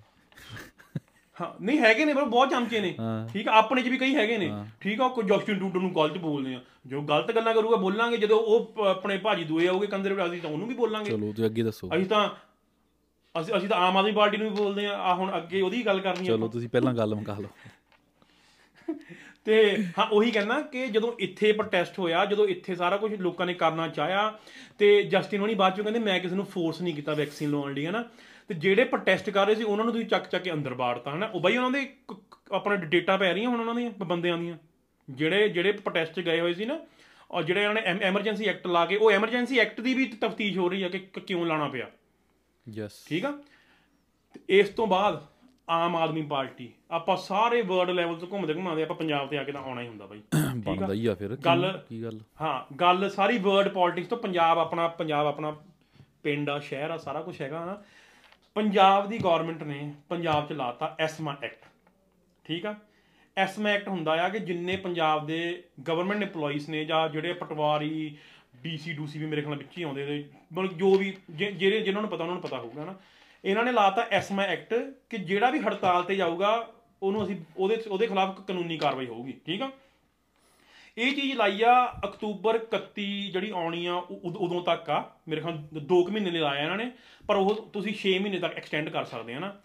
ਹਾਂ 1.38 1.48
ਨਹੀਂ 1.62 1.80
ਹੈਗੇ 1.80 2.06
ਨੇ 2.06 2.14
ਪਰ 2.14 2.24
ਬਹੁਤ 2.26 2.50
ਚਮਚੇ 2.50 2.80
ਨੇ। 2.80 2.94
ਠੀਕ 3.34 3.48
ਆ 3.48 3.52
ਆਪਣੇ 3.58 3.82
'ਚ 3.82 3.88
ਵੀ 3.88 3.98
ਕਈ 3.98 4.16
ਹੈਗੇ 4.16 4.38
ਨੇ। 4.38 4.50
ਠੀਕ 4.82 5.02
ਆ 5.02 5.08
ਕੋਈ 5.08 5.24
ਜਸਟਿਨ 5.26 5.58
ਟਰੂਡਰ 5.60 5.80
ਨੂੰ 5.80 5.94
ਗਲਤ 5.96 6.18
ਬੋਲਦੇ 6.18 6.56
ਆ। 6.56 6.60
ਜੋ 6.88 7.02
ਗਲਤ 7.02 7.32
ਗੱਲਾਂ 7.36 7.54
ਕਰੂਗਾ 7.54 7.76
ਬੋਲਾਂਗੇ। 7.78 8.18
ਜਦੋਂ 8.18 8.40
ਉਹ 8.40 8.86
ਆਪਣੇ 8.86 9.18
ਭਾਜੀ 9.18 9.44
ਦੂਏ 9.44 9.68
ਆਉਗੇ 9.68 9.88
ਕੰਦਰ 9.88 10.14
ਵੀ 10.14 10.26
ਅਸੀਂ 10.26 10.42
ਤਾਂ 10.42 10.50
ਉਹਨੂੰ 10.50 10.68
ਵੀ 10.68 10.76
ਬੋਲਾਂਗੇ। 10.76 11.12
ਚਲੋ 11.12 11.32
ਤੁਸੀਂ 11.32 11.46
ਅੱਗੇ 11.46 11.64
ਦੱਸੋ। 11.64 11.90
ਅਸੀਂ 11.96 12.06
ਤਾਂ 12.06 12.28
ਅਸੀਂ 13.36 13.56
ਅਸੀਂ 13.58 13.68
ਤਾਂ 13.70 13.78
ਆਮ 13.80 13.98
ਆਦਮੀ 13.98 14.12
ਪਾਰਟੀ 14.12 14.38
ਨੂੰ 14.38 14.50
ਵੀ 14.50 14.56
ਬੋਲਦੇ 14.56 14.86
ਆ 14.86 14.94
ਆ 15.02 15.14
ਹੁਣ 15.16 15.36
ਅੱਗੇ 15.38 15.62
ਉਹਦੀ 15.62 15.86
ਗੱਲ 15.86 16.00
ਕਰਨੀ 16.02 16.28
ਆ 16.28 16.32
ਚਲੋ 16.32 16.48
ਤੁਸੀਂ 16.48 16.70
ਪਹਿਲਾਂ 16.70 16.94
ਗੱਲ 16.94 17.16
ਮੁਕਾ 17.16 17.36
ਲਓ। 17.36 17.50
ਤੇ 19.46 19.56
ਹਾਂ 19.98 20.06
ਉਹੀ 20.08 20.32
ਕਹਿੰਦਾ 20.32 20.60
ਕਿ 20.64 20.86
ਜਦੋਂ 20.88 21.12
ਇੱਥੇ 21.20 21.52
ਪ੍ਰੋਟੈਸਟ 21.52 22.00
ਹੋਇਆ 22.00 22.24
ਜਦੋਂ 22.26 22.48
ਇੱਥੇ 22.48 22.76
ਸਾਰਾ 22.76 22.98
ਕੁਝ 22.98 23.14
ਲੋਕਾਂ 23.16 23.46
ਨੇ 23.46 23.54
ਕਰਨਾ 23.54 23.88
ਚਾਹਿਆ 23.90 24.24
ਤੇ 24.80 25.02
ਜਸਟਿਨ 25.04 25.42
ਹੋਣੀ 25.42 25.54
ਬਾਅਦ 25.56 25.76
ਚੋਂ 25.76 25.84
ਕਹਿੰਦੇ 25.84 26.00
ਮੈਂ 26.00 26.20
ਕਿਸੇ 26.20 26.36
ਨੂੰ 26.36 26.46
ਫੋਰਸ 26.46 26.82
ਨਹੀਂ 26.82 26.94
ਕੀਤਾ 26.96 27.14
ਵੈਕਸੀਨ 27.14 27.50
ਲਵਾਉਣ 27.52 27.74
ਲਈ 27.74 27.86
ਹਨਾ? 27.86 28.04
ਤੇ 28.50 28.54
ਜਿਹੜੇ 28.56 28.84
ਪ੍ਰੋਟੈਸਟ 28.86 29.30
ਕਰ 29.30 29.46
ਰਹੇ 29.46 29.56
ਸੀ 29.56 29.64
ਉਹਨਾਂ 29.64 29.86
ਨੂੰ 29.86 29.94
ਤੁਸੀਂ 29.94 30.08
ਚੱਕ 30.08 30.28
ਚੱਕ 30.28 30.44
ਕੇ 30.44 30.52
ਅੰਦਰ 30.54 30.74
ਬਾੜਤਾ 30.74 31.12
ਹਨਾ? 31.12 31.26
ਉਹ 31.28 31.40
ਬਾਈ 31.42 31.58
ਉਹਨਾਂ 31.58 31.72
ਦੇ 31.72 31.88
ਆਪਣਾ 32.52 32.76
ਡੇਟਾ 32.76 33.18
ਪੈ 33.18 33.34
ਰਹੀਆਂ 33.34 33.50
ਹੁਣ 33.50 33.60
ਉਹਨਾਂ 33.60 33.76
ਦੀਆਂ 33.76 33.92
ਬੰਦਿਆਂ 34.06 34.38
ਦੀਆਂ? 34.38 34.58
ਜਿਹੜੇ 35.08 35.48
ਜਿਹੜੇ 35.50 35.72
ਪ੍ਰੋਟੈਸਟ 35.72 36.20
ਗਏ 36.20 36.40
ਹੋਏ 36.40 36.54
ਸੀ 36.54 36.66
ਨਾ 36.66 36.80
ਔਰ 37.32 37.44
ਜਿਹੜੇ 37.44 37.66
ਉਹਨਾਂ 37.68 37.82
ਨੇ 37.94 38.00
ਐਮਰਜੈਂਸੀ 38.06 38.46
ਐਕਟ 38.46 38.68
ਲਾ 38.68 38.86
ਕੇ 38.86 38.96
ਉਹ 38.96 39.12
ਐਮਰਜੈਂਸੀ 39.12 39.60
ਐਕਟ 39.60 39.82
ਦੀ 39.82 39.94
ਵੀ 39.94 40.06
ਤਫਤੀਸ਼ 40.22 40.58
ਹੋ 40.58 40.68
ਰਹੀ 40.70 40.84
ਹੈ 40.84 40.90
ਕ- 40.90 41.20
ਕਿਉਂ 41.20 41.46
ਲਾਣਾ 41.46 41.68
ਪਿਆ? 41.68 41.90
ਯੈਸ 42.68 43.06
ਠੀਕ 43.08 43.26
ਆ? 43.26 43.34
ਇਸ 44.50 44.70
ਤੋਂ 44.70 44.88
ਬਾਅਦ 44.88 45.22
ਆਮ 45.70 45.96
ਆਦਮੀ 45.96 46.22
ਪਾਰਟੀ 46.22 46.74
ਆਪਾਂ 46.92 47.18
ਸਾਰੇ 47.18 47.62
ਵਰਲਡ 47.62 47.90
ਲੈਵਲ 47.90 48.16
ਤੋਂ 48.16 48.28
ਘੁੰਮਦੇ 48.28 48.54
ਘੁੰਮਾਉਂਦੇ 48.54 48.84
ਆਪਾਂ 48.84 48.96
ਪੰਜਾਬ 48.96 49.30
ਤੇ 49.30 49.38
ਆ 49.38 49.44
ਕੇ 49.44 49.52
ਤਾਂ 49.52 49.62
ਆਉਣਾ 49.62 49.82
ਹੀ 49.82 49.88
ਹੁੰਦਾ 49.88 50.06
ਬਾਈ। 50.06 50.22
ਬਣਦਾ 50.56 50.94
ਹੀ 50.94 51.06
ਆ 51.06 51.14
ਫਿਰ 51.14 51.36
ਗੱਲ- 51.36 51.78
ਕੀ- 51.90 52.04
ਗੱਲ? 52.04 52.20
ਹਾਂ 52.42 52.76
ਗੱਲ 52.76 53.10
ਸਾਰੀ 53.10 53.38
ਵਰਲਡ 53.38 53.68
ਪੋਲਿਟਿਕਸ 53.74 54.10
ਤੋਂ 54.10 54.18
ਪੰਜਾਬ 54.18 54.58
ਆਪਣਾ 54.60 54.88
ਪੰਜਾਬ 54.88 55.28
ਆਪਣਾ 55.28 55.56
ਪਿੰਡ 56.24 56.50
ਆ 56.50 56.60
ਸ਼ਹਿਰ 56.60 56.90
ਆ 56.90 56.98
ਸਾਰਾ 56.98 57.22
ਕੁਝ 57.22 57.42
ਹੈਗਾ 57.42 57.66
ਨਾ। 57.66 57.84
ਪੰਜਾਬ 58.56 59.08
ਦੀ 59.10 59.18
ਗਵਰਨਮੈਂਟ 59.18 59.64
ਨੇ 59.64 59.94
ਪੰਜਾਬ 60.10 60.48
ਚ 60.48 60.54
ਲਾਤਾ 60.54 60.96
ਐਸਮਾ 61.00 61.36
ਐਕਟ। 61.44 61.66
ਠੀਕ 62.46 62.66
ਆ? 62.66 62.76
ਐਸਮਾ 63.38 63.70
ਐਕਟ 63.70 63.88
ਹੁੰਦਾ 63.88 64.12
ਆ 64.12 64.30
ਕਿ 64.30 64.40
ਜਿੰਨੇ 64.40 64.76
ਪੰਜਾਬ 64.76 65.26
ਦੇ 65.26 65.64
ਗਵਰਨਮੈਂਟ 65.88 66.24
EMPLOYEES 66.24 66.70
ਨੇ 66.70 66.86
ਜਾਂ 66.86 67.10
ਜਿਹੜੇ 67.10 67.34
ਪਟਵਾਰੀ 67.34 68.18
ਡੀਸੀ 68.64 68.94
ਡੂਸੀ 68.94 69.20
ਵੀ 69.20 69.26
ਮੇਰੇ 69.26 69.42
ਖਿਆਲ 69.42 69.50
ਨਾਲ 69.50 69.60
ਵਿੱਚ 69.60 69.78
ਹੀ 69.78 69.84
ਆਉਂਦੇ 69.84 70.06
ਨੇ। 70.06 70.24
ਮਤਲਬ 70.54 70.78
ਜੋ 70.78 70.96
ਵੀ 70.96 71.18
ਜਿ- 71.30 71.52
ਜਿਹੜੇ, 71.52 71.82
ਜਿਨ੍ਹਾਂ 71.82 72.02
ਨੂੰ 72.02 72.12
ਪਤਾ, 72.12 72.24
ਉਹਨਾਂ 72.24 72.36
ਨੂੰ 72.36 72.44
ਪਤਾ 72.44 72.60
ਹੋਊਗਾ 72.60 72.86
ਨਾ 72.86 72.96
ਇਹਨਾਂ 73.46 73.64
ਨੇ 73.64 73.72
ਲਾਤਾ 73.72 74.08
ਐਸਮਾ 74.12 74.44
ਐਕਟ 74.44 74.74
ਕਿ 75.10 75.18
ਜਿਹੜਾ 75.18 75.50
ਵੀ 75.50 75.60
ਹੜਤਾਲ 75.60 76.04
ਤੇ 76.04 76.16
ਜਾਊਗਾ, 76.16 76.70
ਉਹਨੂੰ 77.04 77.24
ਅਸੀਂ 77.24 77.36
ਉਹਦੇ 77.58 77.76
ਉਹਦੇ 77.88 78.08
ਖਿਲਾਫ 78.08 78.42
ਕਾਨੂੰਨੀ 78.42 78.78
ਕਾਰਵਾਈ 78.78 79.06
ਹੋਊਗੀ, 79.06 79.34
ਠੀਕ 79.46 79.62
ਆ? 79.62 79.72
ਇਹ 80.98 81.16
ਚੀਜ਼ 81.16 81.38
ਲਾਈ 81.38 81.62
ਆ 81.62 81.92
ਅਕਤੂਬਰ 82.06 82.60
31 82.60 83.32
ਜਿਹੜੀ 83.32 83.50
ਆਉਣੀ 83.50 83.86
ਆ, 83.86 83.94
ਉ- 83.94 84.20
ਉਦ- 84.24 84.38
ਉਦੋਂ 84.38 84.64
ਤੱਕ 84.64 84.90
ਆ। 84.90 85.12
ਮੇਰੇ 85.28 85.42
ਖਿਆਲ 85.42 85.68
2 85.82 86.10
ਮਹੀਨੇ 86.10 86.32
ਲਈ 86.32 86.40
ਲਾਇਆ 86.40 86.64
ਇਹਨਾਂ 86.64 86.78
ਨੇ, 86.78 86.92
ਪਰ 87.28 87.36
ਉਹ 87.36 87.70
ਤੁਸੀਂ 87.74 87.94
6 87.94 88.20
ਮਹੀਨੇ 88.20 88.40
ਤੱਕ 88.40 88.58
ਐਕਸਟੈਂਡ 88.58 88.90
ਕਰ 88.90 89.06
ਸਕਦੇ 89.06 89.34
ਆ 89.34 89.40
ਨਾ 89.40 89.62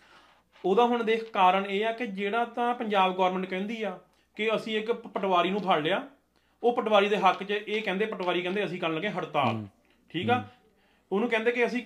ਉਹਦਾ 0.64 0.84
ਹੁਣ 0.84 1.04
ਦੇਖ 1.04 1.30
ਕਾਰਨ 1.30 1.66
ਇਹ 1.66 1.86
ਆ 1.86 1.92
ਕਿ 1.92 2.06
ਜਿਹੜਾ 2.06 2.44
ਤਾਂ 2.44 2.74
ਪੰਜਾਬ 2.74 3.16
ਗਵਰਨਮੈਂਟ 3.16 3.46
ਕਹਿੰਦੀ 3.46 3.82
ਆ 3.82 3.98
ਕਿ 4.36 4.56
ਅਸੀਂ 4.56 4.78
ਇੱਕ 4.78 4.92
ਪ- 4.92 5.08
ਪਟਵਾਰੀ 5.08 5.50
ਨੂੰ 5.50 5.60
ਫੜ 5.60 5.82
ਲਿਆ 5.82 6.08
ਉਹ 6.64 6.72
ਪਟਵਾਰੀ 6.72 7.08
ਦੇ 7.08 7.16
ਹੱਕ 7.16 7.42
'ਚ 7.42 7.50
ਇਹ 7.50 7.82
ਕਹਿੰਦੇ 7.82 8.06
ਪਟਵਾਰੀ 8.06 8.42
ਕਹਿੰਦੇ 8.42 8.64
ਅਸੀਂ 8.64 8.80
ਕਰਨ 8.80 8.94
ਲੱਗੇ 8.94 9.08
ਹੜਤਾਲ। 9.08 9.66
ਠੀਕ 10.08 10.30
ਆ? 10.30 10.44
ਉਹਨੂੰ 11.12 11.28
ਕਹਿੰਦੇ 11.28 11.52
ਕਿ 11.52 11.66
ਅਸੀਂ 11.66 11.82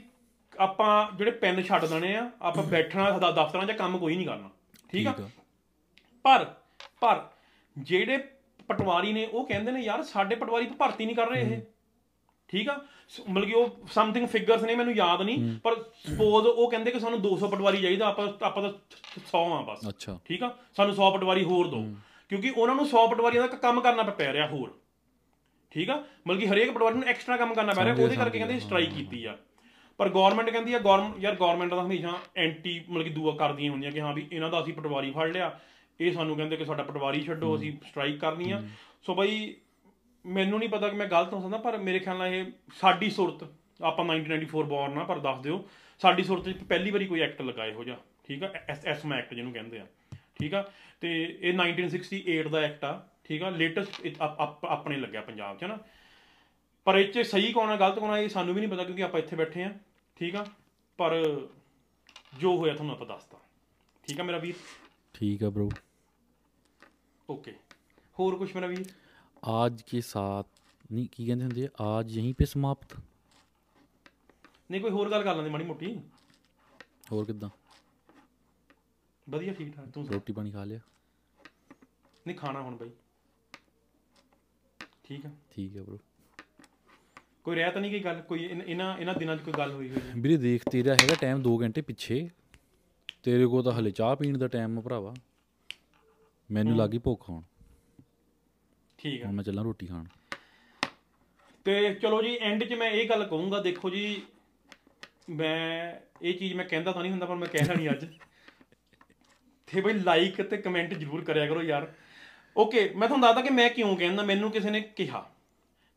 ਆਪਾਂ 0.59 1.12
ਜਿਹੜੇ 1.16 1.30
ਪੈਨ 1.30 1.62
ਛੱਡ 1.62 1.84
ਦੇਣੇ 1.84 2.14
ਆ 2.16 2.30
ਆਪਾਂ 2.42 2.62
ਬੈਠਣਾ 2.64 3.10
ਦ- 3.10 3.34
ਦਫ਼ਤਰਾਂ 3.34 3.66
'ਚ 3.66 3.72
ਕੰਮ 3.72 3.98
ਕੋਈ 3.98 4.16
ਨਹੀਂ 4.16 4.26
ਕਰਨਾ। 4.26 4.50
ਠੀਕ 4.88 5.06
ਆ? 5.06 5.14
ਪਰ 6.24 6.44
ਪਰ 7.00 7.28
ਜਿਹੜੇ 7.78 8.18
ਪਟਵਾਰੀ 8.68 9.12
ਨੇ 9.12 9.26
ਉਹ 9.26 9.46
ਕਹਿੰਦੇ 9.46 9.72
ਨੇ 9.72 9.80
ਯਾਰ 9.80 10.02
ਸਾਡੇ 10.02 10.34
ਪਟਵਾਰੀ 10.34 10.66
ਤਾਂ 10.66 10.76
ਭਰਤੀ 10.76 11.06
ਨਹੀਂ 11.06 11.16
ਕਰ 11.16 11.26
ਰਹੇ 11.28 11.40
ਇਹ। 11.42 11.60
ਠੀਕ 12.48 12.68
ਆ? 12.68 12.80
ਮਤਲਬ 13.30 13.46
ਕਿ 13.46 13.55
ਉਹ 13.55 13.86
ਸਮਥਿੰਗ 13.92 14.26
ਫਿਗਰਸ 14.28 14.62
ਨੇ 14.62 14.74
ਮੈਨੂੰ 14.74 14.94
ਯਾਦ 14.94 15.22
ਨਹੀਂ 15.22 15.59
ਪਰ 15.59 15.74
ਸਪੋਜ਼ 16.06 16.46
ਉਹ 16.46 16.70
ਕਹਿੰਦੇ 16.70 16.90
ਕਿ 16.90 17.00
ਸਾਨੂੰ 17.00 17.20
200 17.22 17.48
ਪਟਵਾਰੀ 17.48 17.82
ਚਾਹੀਦਾ 17.82 18.06
ਆਪਾਂ 18.06 18.28
ਆਪਾਂ 18.42 18.62
ਤਾਂ 18.62 18.70
100 19.20 19.44
ਆ 19.52 19.62
ਬਸ। 19.62 19.80
ਠੀਕ 20.24 20.42
ਆ? 20.42 20.56
ਸਾਨੂੰ 20.76 20.94
100 20.94 21.10
ਪਟਵਾਰੀ 21.10 21.44
ਹੋਰ 21.44 21.68
ਦਿਓ 21.68 21.84
ਕਿਉਂਕਿ 22.28 22.50
ਉਹਨਾਂ 22.50 22.74
ਨੂੰ 22.74 22.84
100 22.86 23.06
ਪਟਵਾਰੀਆਂ 23.10 23.48
ਦਾ 23.48 23.56
ਕੰਮ 23.56 23.80
ਕਰਨਾ 23.80 24.02
ਪ- 24.02 24.20
ਰਿਹਾ 24.20 24.46
ਹੋਰ। 24.46 24.80
ਠੀਕ 25.70 25.90
ਆ? 25.90 26.05
ਮਤਲਬ 26.26 26.40
ਕਿ 26.40 26.46
ਹਰੇਕ 26.48 26.70
ਪਟਵਾਰੀ 26.70 26.94
ਨੂੰ 26.94 27.09
ਐਕਸਟਰਾ 27.09 27.36
ਕੰਮ 27.36 27.55
ਕਰਨਾ 27.55 27.72
ਪੈ 27.72 27.84
ਰਿਹਾ 27.84 27.94
ਉਹਦੇ 27.94 28.16
ਕਰਕੇ 28.16 28.38
ਕਹਿੰਦੇ 28.38 28.60
ਸਟ੍ਰਾਈਕ 28.60 28.94
ਕੀਤੀ 28.94 29.24
ਆ। 29.24 29.36
ਪਰ 29.96 30.09
ਗਵਰਨਮੈਂਟ 30.09 30.50
ਕਹਿੰਦੀ 30.50 30.72
ਆ 30.74 30.78
ਗਵਰਨਮੈਂਟ 30.78 31.18
ਯਾਰ 31.18 31.34
ਗਵਰਨਮੈਂਟ 31.34 31.70
ਦਾ 31.70 31.82
ਹਮੇਸ਼ਾ 31.82 32.18
ਐਂਟੀ 32.36 32.84
ਮਤਲਬ 32.90 33.02
ਕਿ 33.02 33.10
ਦੂਆ 33.10 33.36
ਕਰਦੀਆਂ 33.36 33.70
ਹੁੰਦੀਆਂ 33.70 33.92
ਕਿ 33.92 34.00
ਹਾਂ 34.00 34.14
ਵੀ 34.14 34.28
ਇਹਨਾਂ 34.32 34.50
ਦਾ 34.50 34.62
ਅਸੀਂ 34.62 34.74
ਪਟਵਾਰੀ 34.74 35.10
ਫੜ 35.10 35.30
ਲਿਆ। 35.32 35.60
ਇਹ 36.00 36.12
ਸਾਨੂੰ 36.12 36.36
ਕਹਿੰਦੇ 36.36 36.56
ਕਿ 36.56 36.64
ਸਾਡਾ 36.64 36.82
ਪਟਵਾਰੀ 36.82 37.20
ਛੱਡੋ 37.22 37.56
ਅਸੀਂ 37.56 37.72
ਸਟ੍ਰਾਈਕ 37.88 38.20
ਕਰਨੀ 38.20 38.50
ਆ। 38.50 38.62
ਸੋ 39.02 39.14
ਬਈ 39.14 39.56
ਮੈਨੂੰ 40.26 40.59
ਨਹੀਂ 40.59 40.68
ਪਤਾ 40.68 40.88
ਕਿ 40.88 40.96
ਮੈਂ 40.96 41.06
ਗਲਤ 41.06 41.32
ਹੋ 41.32 41.40
ਸਕਦਾ 41.40 41.56
ਪਰ 41.59 41.78
ਮੇਰੇ 41.78 41.98
ਖਿਆਲ 41.98 42.18
ਨਾਲ 42.18 42.34
ਇਹ 42.34 42.44
ਸਾਡੀ 42.80 43.10
ਸੁਰਤ 43.10 43.50
ਆਪਾਂ 43.82 44.05
1994 44.05 44.62
ਬੋਰਨ 44.62 44.98
ਆ 44.98 45.05
ਪਰ 45.05 45.18
ਦੱਸ 45.18 45.38
ਦਿਓ 45.38 45.68
ਸਾਡੀ 45.98 46.22
ਸੁਰਤ 46.22 46.48
'ਚ 46.48 46.64
ਪਹਿਲੀ 46.68 46.90
ਵਾਰੀ 46.90 47.06
ਕੋਈ 47.06 47.20
ਐਕਟ 47.20 47.42
ਲੱਗਾ 47.42 47.66
ਇਹੋ 47.66 47.84
ਜਿਹਾ। 47.84 47.96
ਠੀਕ 48.24 48.42
ਆ? 48.42 48.50
ਐਸ 48.68 48.86
ਐਸਮਾ 48.86 49.16
ਐਕਟ 49.16 49.34
ਜਿਹਨੂੰ 49.34 49.52
ਕਹਿੰਦੇ 49.52 49.78
ਆ। 49.78 49.86
ਠੀਕ 50.38 50.53
ਆ 50.53 50.64
ਤੇ 51.02 51.11
ਇਹ 51.23 51.53
1968 51.53 52.49
ਦਾ 52.49 52.60
ਐਕਟ 52.61 52.84
ਆ 52.85 52.91
ਠੀਕ 53.23 53.44
ਆ 53.44 53.49
ਲੇਟੈਸਟ 53.52 54.22
ਆਪਣੇ 54.68 54.98
ਲੱਗਿਆ 54.98 55.22
ਪੰਜਾਬ 55.22 55.57
'ਚ 55.57 55.64
ਨਾ 55.65 55.77
ਪਰ 56.88 56.95
ਇਹ 56.95 57.11
'ਚ 57.14 57.22
ਸਹੀ 57.27 57.52
ਕੌਣ 57.53 57.69
ਆ 57.69 57.76
ਗਲਤ 57.77 57.99
ਕੌਣ 57.99 58.11
ਆ 58.11 58.18
ਇਹ 58.18 58.30
ਸਾਨੂੰ 58.30 58.56
ਵੀ 58.56 58.61
ਨਹੀਂ 58.61 58.72
ਪਤਾ 58.72 58.84
ਕਿਉਂਕਿ 58.84 59.03
ਆਪਾਂ 59.03 59.19
ਇੱਥੇ 59.19 59.35
ਬੈਠੇ 59.35 59.64
ਆ 59.64 59.73
ਠੀਕ 60.18 60.35
ਆ 60.35 60.45
ਪਰ 60.99 61.15
ਜੋ 62.40 62.56
ਹੋਇਆ 62.57 62.73
ਤੁਹਾਨੂੰ 62.73 62.94
ਆਪਾਂ 62.95 63.07
ਦੱਸਤਾ 63.07 63.38
ਠੀਕ 64.03 64.19
ਆ 64.19 64.23
ਮੇਰਾ 64.23 64.38
ਵੀਰ 64.40 64.56
ठीक 65.15 65.41
है 65.44 65.49
ब्रो 65.52 65.65
ਓਕੇ 67.30 67.52
ਹੋਰ 68.18 68.35
ਕੁਝ 68.38 68.49
ਮੇਰਾ 68.56 68.68
ਵੀਰ 68.68 68.85
आज 69.44 69.81
के 69.84 69.99
साथ 70.03 70.60
नहीं 70.90 71.06
की 71.07 71.26
कहते 71.26 71.44
होंगे 71.44 71.65
आज 71.85 72.11
यहीं 72.18 72.34
पे 72.34 72.45
समाप्त 72.48 72.95
ਨਹੀਂ 74.69 74.81
ਕੋਈ 74.81 74.91
ਹੋਰ 74.91 75.10
ਗੱਲ 75.11 75.23
ਕਰ 75.23 75.35
ਲੈਂਦੇ 75.35 75.49
ਮਾੜੀ 75.49 75.65
ਮੋਟੀ 75.65 75.95
और 77.14 77.26
किदा 77.26 77.49
ਵਧੀਆ 79.28 79.52
ਠੀਕ 79.52 79.76
ਠਾਕ। 79.76 79.88
ਤੂੰ 79.88 80.05
ਸੁਣਾ। 80.05 80.14
ਰੋਟੀ 80.14 80.32
ਪਾਣੀ 80.32 80.50
ਖਾ 80.50 80.64
ਲਿਆ? 80.64 80.80
ਨਹੀਂ 82.26 82.36
ਖਾਣਾ 82.36 82.62
ਹੁਣ 82.62 82.76
ਬਾਈ। 82.76 82.90
ਠੀਕ 85.05 85.26
ਆ? 85.26 85.30
ਠੀਕ 85.50 85.76
ਹੈ 85.76 85.82
bro 85.82 85.98
ਕੋਈ 87.44 87.56
ਰਹਿ 87.56 87.72
ਤਾਂ 87.72 87.80
ਨਹੀਂ 87.80 87.90
ਕੋਈ 87.90 88.00
ਗੱਲ? 88.00 88.20
ਕੋਈ 88.22 88.44
ਇਨ- 88.44 88.64
ਇਹਨਾਂ 88.66 88.98
ਇਹਨਾਂ 88.98 89.14
ਦਿਨਾਂ 89.14 89.36
'ਚ 89.36 89.40
ਕੋਈ 89.40 89.55
ਗੱਲ 89.59 89.72
ਹੋਈ 89.72 89.90
ਹੋਈ 89.90 90.20
ਵੀਰੇ 90.20 90.36
ਦੇਖ 90.36 90.62
ਤੇਰਾ 90.70 90.94
ਹੈਗਾ 90.94 91.14
ਟਾਈਮ 91.20 91.42
2 91.42 91.62
ਘੰਟੇ 91.62 91.80
ਪਿੱਛੇ। 91.80 92.30
ਤੇਰੇ 93.22 93.46
ਕੋਲ 93.46 93.62
ਤਾਂ 93.62 93.72
ਹਲੇ 93.72 93.90
ਚਾਹ 93.90 94.16
ਪੀਣ 94.16 94.38
ਦਾ 94.38 94.48
ਟਾਈਮ 94.48 94.78
ਆ 94.78 94.82
ਭਰਾਵਾ। 94.82 95.14
ਮੈਨੂੰ 96.50 96.76
ਲੱਗੀ 96.76 96.98
ਭੁੱਖ 96.98 97.30
ਹੁਣ। 97.30 97.42
ਠੀਕ 98.98 99.22
ਆ। 99.22 99.26
ਹੁਣ 99.26 99.34
ਮੈਂ 99.34 99.44
ਚੱਲਾਂ 99.44 99.64
ਰੋਟੀ 99.64 99.86
ਖਾਣ। 99.86 100.05
ਤੇ 101.64 101.94
ਚਲੋ 101.94 102.22
ਜੀ 102.22 102.36
ਐਂਡ 102.36 102.64
'ਚ 102.64 102.72
ਮੈਂ 102.72 102.90
ਇਹ 102.90 103.09
ਗੱਲ 103.09 103.24
ਕਹੂੰਗਾ 103.24 103.60
ਦੇਖੋ 103.60 103.90
ਜੀ 103.90 104.22
ਮੈਂ 105.30 105.94
ਇਹ 106.22 106.38
ਚੀਜ਼ 106.38 106.55
ਮੈਂ 106.55 106.64
ਕਹਿੰਦਾ 106.64 106.92
ਤਾਂ 106.92 107.02
ਨਹੀਂ 107.02 107.10
ਹੁੰਦਾ 107.12 107.26
ਪਰ 107.26 107.34
ਮੈਂ 107.34 107.48
ਕਹਿ 107.48 107.64
ਲੈਣੀ 107.64 107.90
ਅੱਜ। 107.90 108.06
ਤੇ 109.73 109.81
ਬਈ 109.81 109.93
ਲਾਈਕ 109.93 110.40
ਤੇ 110.43 110.57
ਕਮੈਂਟ 110.57 110.95
ਜ਼ਰੂਰ 110.95 111.24
ਕਰਿਆ 111.24 111.47
ਕਰੋ 111.47 111.62
ਯਾਰ। 111.62 111.86
ਓਕੇ 112.57 112.89
ਮੈਂ 112.97 113.09
ਤੁਹਾਨੂੰ 113.09 113.27
ਦੱਸਦਾ 113.28 113.43
ਕਿ 113.43 113.51
ਮੈਂ 113.51 113.69
ਕਿਉਂ 113.70 113.97
ਕਹਿੰਦਾ 113.97 114.23
ਮੈਨੂੰ 114.23 114.51
ਕਿਸੇ 114.51 114.70
ਨੇ 114.70 114.81
ਕਿਹਾ 114.97 115.24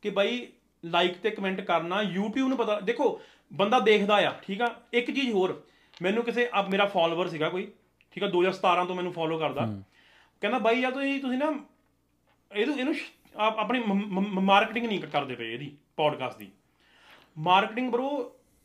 ਕਿ 0.04 0.10
ਬਾਈ 0.10 0.48
ਲਾਈਕ 0.84 1.18
ਤੇ 1.18 1.30
ਕਮੈਂਟ 1.30 1.62
ਕਰਨਾ 1.62 2.02
YouTube 2.04 2.48
ਨੂੰ 2.48 2.58
ਪਤਾ 2.58 2.80
ਦੇਖੋ 2.80 3.20
ਬੰਦਾ 3.52 3.80
ਦੇਖਦਾ 3.80 4.16
ਆ 4.28 4.32
ਠੀਕ 4.44 4.62
ਆ? 4.62 4.68
ਇੱਕ 4.94 5.12
ਚੀਜ਼ 5.12 5.32
ਹੋਰ 5.32 5.62
ਮੈਨੂੰ 6.02 6.24
ਕਿਸੇ 6.24 6.50
ਆ 6.54 6.62
ਮੇਰਾ 6.62 6.86
ਫਾਲੋਅਰ 6.86 7.28
ਸੀਗਾ 7.28 7.50
ਕੋਈ 7.50 7.68
ਠੀਕ 8.12 8.24
ਆ? 8.24 8.28
2017 8.30 8.86
ਤੋਂ 8.88 8.96
ਮੈਨੂੰ 8.96 9.12
ਫੋਲੋ 9.14 9.38
ਕਰਦਾ। 9.40 9.66
ਕਹਿੰਦਾ 10.42 10.60
ਬਾਈ 10.60 10.80
ਯਾਰ 10.82 10.92
ਤੁਸੀਂ 10.92 11.20
ਤੁਸੀਂ 11.22 11.38
ਨਾ 11.38 11.52
ਇਹਨੂੰ 12.52 12.78
ਇਹਨੂੰ 12.80 12.96
ਆਪਣੀ 13.40 13.80
ਮਾਰਕੀਟਿੰਗ 14.42 14.86
ਨਹੀਂ 14.86 15.00
ਕਰਦੇ 15.02 15.36
ਪਏ 15.36 15.54
ਇਹਦੀ 15.54 15.72
ਪੋਡਕਾਸਟ 15.98 16.38
ਦੀ। 16.38 16.52
ਮਾਰਕੀਟਿੰਗ 17.38 17.92
ਬਰੋ 17.92 18.08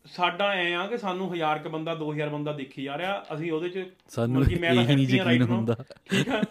ਸਾਡਾ 0.06 0.50
ਐ 0.50 0.74
ਆ 0.74 0.86
ਕਿ 0.86 0.98
ਸਾਨੂੰ 0.98 1.34
1000 1.34 1.58
ਕ 1.64 1.68
ਬੰਦਾ 1.68 1.96
2000 2.00 2.30
ਬੰਦਾ 2.30 2.52
ਦੇਖੀ 2.52 2.82
ਜਾ 2.82 2.98
ਰਿਹਾ 2.98 3.24
ਅਸੀਂ 3.34 3.52
ਉਹਦੇ 3.52 3.68
ਚ 3.68 3.92
ਸਾਨੂੰ 4.08 4.44
ਕਿ 4.44 4.54
ਮੈਂ 4.54 4.70
ਇਹੀ 4.70 4.94
ਨਹੀਂ 4.94 5.08
ਯਕੀਨ 5.08 5.42
ਹੁੰਦਾ। 5.42 5.76
ਠੀਕ 6.10 6.28
ਆ? 6.28 6.42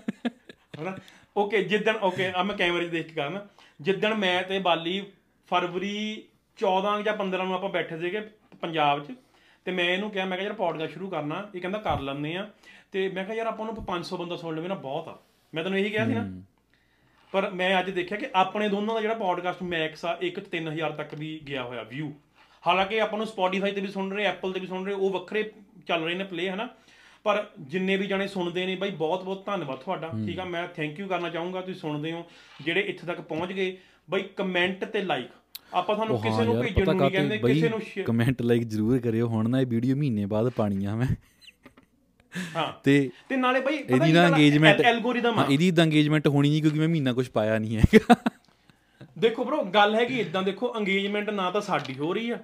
ਹਨਾ? 0.81 0.97
ਓਕੇ 1.37 1.63
ਜਿੱਦਣ 1.63 1.95
ਓਕੇ 2.01 2.31
ਆ 2.35 2.43
ਮੈਂ 2.43 2.57
ਕੈਮਰੇ 2.57 2.85
'ਚ 2.85 2.89
ਦੇਖ 2.89 3.07
ਕੇ 3.07 3.13
ਕਰਨਾ 3.13 3.47
ਜਿੱਦਣ 3.81 4.13
ਮੈਂ 4.13 4.43
ਤੇ 4.43 4.59
ਬਾਲੀ 4.59 5.05
ਫਰਵਰੀ 5.49 6.23
14 6.57 7.01
ਜਾਂ 7.01 7.17
15 7.17 7.45
ਨੂੰ 7.45 7.55
ਆਪਾਂ 7.55 7.69
ਬੈਠੇ 7.69 7.99
ਸੀਗੇ 7.99 8.29
ਪੰਜਾਬ 8.61 9.03
'ਚ 9.03 9.11
ਤੇ 9.65 9.71
ਮੈਂ 9.71 9.85
ਇਹਨੂੰ 9.85 10.11
ਕਿਹਾ 10.11 10.25
ਮੈਂ 10.25 10.37
ਕਿਹਾ 10.37 10.47
ਯਾਰ 10.47 10.55
ਪੋਡਕਾਸਟ 10.55 10.91
ਸ਼ੁਰੂ 10.91 11.09
ਕਰਨਾ। 11.09 11.49
ਇਹ 11.55 11.61
ਕਹਿੰਦਾ 11.61 11.79
ਕਰ 11.79 11.99
ਲੈਂਦੇ 11.99 12.35
ਆ। 12.35 12.49
ਤੇ 12.91 13.09
ਮੈਂ 13.09 13.25
ਕਿਹਾ 13.25 13.35
ਯਾਰ 13.35 13.47
ਆਪਾਂ 13.47 13.65
ਨੂੰ 13.65 13.75
500 13.85 14.17
ਬੰਦਾ 14.17 14.35
ਸੁਣ 14.35 14.55
ਲਵੇ 14.55 14.67
ਨਾ 14.67 14.75
ਬਹੁਤ 14.75 15.07
ਆ। 15.07 15.19
ਮੈਂ 15.53 15.63
ਤੈਨੂੰ 15.63 15.79
ਇਹੀ 15.79 15.89
ਕਿਹਾ 15.89 16.05
ਸੀ 16.05 16.13
ਨਾ। 16.13 16.41
ਪਰ 17.31 17.49
ਮੈਂ 17.49 17.79
ਅੱਜ 17.79 17.89
ਦੇਖਿਆ 17.89 18.17
ਕਿ 18.17 18.27
ਆਪਣੇ 18.35 18.69
ਦੋਨਾਂ 18.69 18.95
ਦਾ 18.95 19.01
ਜਿਹੜਾ 19.01 19.13
ਪੋਡਕਾਸਟ 19.13 19.63
ਮੈਕਸ 19.63 20.05
ਆ 20.05 20.17
ਇੱਕ 20.21 20.39
3000 20.39 20.91
ਤੱਕ 20.97 21.15
ਵੀ 21.15 21.41
ਗਿਆ 21.47 21.63
ਹੋਇਆ 21.63 21.83
ਵਿਊ 21.83 22.11
ਹਾਲਾਂਕਿ 22.67 23.01
ਆਪਾਂ 23.01 23.19
ਨੂੰ 23.19 23.27
Spotify 23.27 23.75
ਤੇ 23.75 23.81
ਵੀ 23.81 23.87
ਸੁਣ 23.87 24.11
ਰਹੇ 24.11 24.25
ਐਪਲ 24.25 24.53
ਤੇ 24.53 24.59
ਵੀ 24.59 24.67
ਸੁਣ 24.67 24.85
ਰਹੇ 24.85 24.93
ਉਹ 24.93 25.09
ਵੱਖਰੇ 25.09 25.51
ਚੱਲ 25.87 26.03
ਰਹੇ 26.03 26.15
ਨੇ 26.15 26.23
ਪਲੇ 26.23 26.49
ਹਨਾ? 26.49 26.69
ਪਰ 27.23 27.47
ਜਿੰਨੇ 27.59 27.97
ਵੀ 27.97 28.07
ਜਾਣੇ 28.07 28.27
ਸੁਣਦੇ 28.27 28.65
ਨੇ 28.65 28.75
ਬਾਈ 28.75 28.91
ਬਹੁਤ 28.91 29.23
ਬਹੁਤ 29.23 29.45
ਧੰਨਵਾਦ 29.45 29.77
ਤੁਹਾਡਾ। 29.77 30.11
ਠੀਕ 30.25 30.39
ਆ 30.39 30.43
ਮੈਂ 30.45 30.67
ਥੈਂਕ 30.67 30.99
ਯੂ 30.99 31.07
ਕਰਨਾ 31.07 31.29
ਚਾਹੂੰਗਾ 31.29 31.61
ਤੁਸੀਂ 31.61 31.79
ਸੁਣਦੇ 31.79 32.11
ਹੋ 32.11 32.25
ਜਿਹੜੇ 32.65 32.81
ਇੱਥੇ 32.81 33.07
ਤੱਕ 33.07 33.21
ਪਹੁੰਚ 33.21 33.51
ਗਏ 33.51 33.77
ਬਾਈ 34.09 34.21
ਕਮੈਂਟ 34.21 34.85
ਤੇ 34.85 35.01
ਲਾਈਕ 35.01 35.27
ਆਪਾਂ 35.73 35.95
ਤੁਹਾਨੂੰ 35.95 36.21
ਕਿਸੇ 36.21 36.43
ਨੂੰ 36.43 36.61
ਭੇਜਣ 36.61 36.85
ਨੂੰ 36.85 36.95
ਨਹੀਂ 36.95 37.11
ਕਹਿੰਦੇ 37.11 37.37
ਕਿਸੇ 37.37 37.69
ਨੂੰ 37.69 37.81
ਕਮੈਂਟ 38.05 38.41
ਲਾਈਕ 38.41 38.63
ਜ਼ਰੂਰ 38.63 38.99
ਕਰਿਓ 38.99 39.27
ਹੁਣ 39.27 39.49
ਨਾ 39.49 39.61
ਇਹ 39.61 39.65
ਵੀਡੀਓ 39.65 39.95
ਮਹੀਨੇ 39.95 40.25
ਬਾਅਦ 40.25 40.49
ਪਾਣੀ 40.49 40.85
ਆ 40.85 40.95
ਮੈਂ। 40.95 41.07
ਹਾਂ। 42.55 42.73
ਤੇ 42.83 43.09
ਤੇ 43.29 43.35
ਨਾਲੇ 43.35 43.59
ਬਾਈ 43.61 43.75
ਇਹਦੀ 43.75 44.11
ਨਾ? 44.11 44.27
ਇੰਗੇਜਮੈਂਟ 44.27 44.79
ਐਲ- 44.79 44.85
ਐਲਗੋਰਿਦਮ 44.85 45.39
ਆ। 45.39 45.45
ਇਹਦੀ 45.49 45.71
ਤਾਂ 45.71 45.83
ਇੰਗੇਜਮੈਂਟ 45.83 46.27
ਹੋਣੀ 46.27 46.49
ਨਹੀਂ 46.49 46.61
ਕਿਉਂਕਿ 46.61 46.79
ਮੈਂ 46.79 46.87
ਮਹੀਨਾ 46.87 47.13
ਕੁਝ 47.13 47.29
ਪਾਇਆ 47.29 47.59
ਨਹੀਂ 47.59 47.77
ਹੈਗਾ। 47.77 48.15
ਦੇਖੋ 49.17 49.43
ਬ్రో 49.43 49.63
ਗੱਲ 49.65 49.95
ਹੈਗੀ 49.95 50.19
ਇਦਾਂ 50.19 50.43
ਦੇਖੋ 50.43 50.73
ਅੰਗੇਜਮੈਂਟ 50.77 51.29
ਨਾ 51.29 51.51
ਤਾਂ 51.51 51.61
ਸਾਡੀ 51.61 51.95
ਹੋ 51.97 52.13
ਰਹੀ 52.13 52.29
ਆ। 52.29 52.39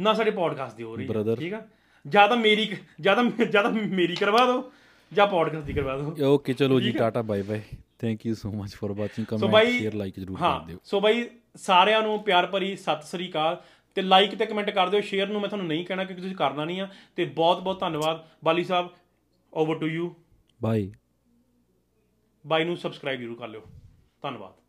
ਨਾ 0.00 0.12
ਸਾਡੇ 0.14 0.30
ਪੋਡਕਾਸਟ 0.30 0.76
ਦੀ 0.76 0.82
ਹੋ 0.82 0.96
ਰਹੀ 0.96 1.06
Brother। 1.08 1.36
ਠੀਕ 1.36 1.54
ਆ? 1.54 1.62
ਜਾਂ 2.06 2.28
ਤਾਂ 2.28 2.36
ਮੇਰੀ 2.36 2.76
ਜਾਂ 3.00 3.16
ਤਾਂ 3.16 3.24
ਜਾਂ 3.44 3.62
ਤਾਂ 3.62 3.70
ਮੇਰੀ 3.72 4.14
ਕਰਵਾ 4.14 4.44
ਦਿਓ 4.46 4.72
ਜਾਂ 5.12 5.26
ਪੋਡਕਾਸਟ 5.26 5.66
ਦੀ 5.66 5.72
ਕਰਵਾ 5.72 5.96
ਦਿਓ। 5.96 6.34
ਓਕੇ 6.34 6.52
ਚਲੋ 6.52 6.80
ਜੀ 6.80 6.92
tata 6.92 7.22
bye 7.22 7.42
bye 7.42 7.62
thank 7.98 8.26
you 8.26 8.34
so 8.34 8.52
much 8.52 8.74
for 8.74 8.92
watching 8.92 9.26
comment 9.26 9.52
by 9.52 9.78
share 9.78 9.94
like 9.94 10.20
ਜ਼ਰੂਰ 10.20 10.38
ਹਾਂ 10.40 10.58
ਕਰ 10.60 10.66
ਦਿਓ। 10.66 10.78
ਸੋ 10.84 11.00
ਬਾਈ 11.00 11.28
ਸਾਰਿਆਂ 11.56 12.02
ਨੂੰ 12.02 12.22
ਪਿਆਰ 12.22 12.46
ਭਰੀ 12.46 12.76
ਸਤਿ 12.76 13.06
ਸ੍ਰੀ 13.06 13.30
ਅਕਾਲ। 13.30 13.62
ਤੇ 13.94 14.02
ਲਾਈਕ 14.02 14.34
ਤੇ 14.34 14.46
ਕਮੈਂਟ 14.46 14.70
ਕਰ 14.70 14.88
ਦਿਓ। 14.88 15.00
ਸ਼ੇਅਰ 15.00 15.28
ਨੂੰ 15.28 15.40
ਮੈਂ 15.40 15.48
ਤੁਹਾਨੂੰ 15.48 15.66
ਨਹੀਂ 15.66 15.84
ਕਹਿਣਾ 15.86 16.04
ਕਿਉਂਕਿ 16.04 16.22
ਤੁਸੀਂ 16.22 16.36
ਕਰਨਾ 16.36 16.64
ਨਹੀਂ 16.64 16.80
ਆ। 16.80 16.88
ਤੇ 17.16 17.24
ਬਹੁਤ 17.24 17.60
ਬਹੁਤ 17.60 17.80
ਧੰਨਵਾਦ। 17.80 18.24
ਬਾਲੀ 18.44 18.64
ਸਾਹਿਬ 18.64 18.88
ਓਵਰ 19.54 19.78
ਟੂ 19.78 19.86
ਯੂ 19.86 20.14
ਬਾਏ 20.62 20.90
ਬਾਈ 22.46 22.64
ਨੂੰ 22.64 22.76
ਸਬਸਕ੍ਰਾਈਬ 22.76 23.20
ਜ਼ਰੂਰ 23.20 23.38
ਕਰ 23.38 23.48
ਲਿਓ। 23.48 23.62
ਧੰਨਵਾਦ। 24.22 24.65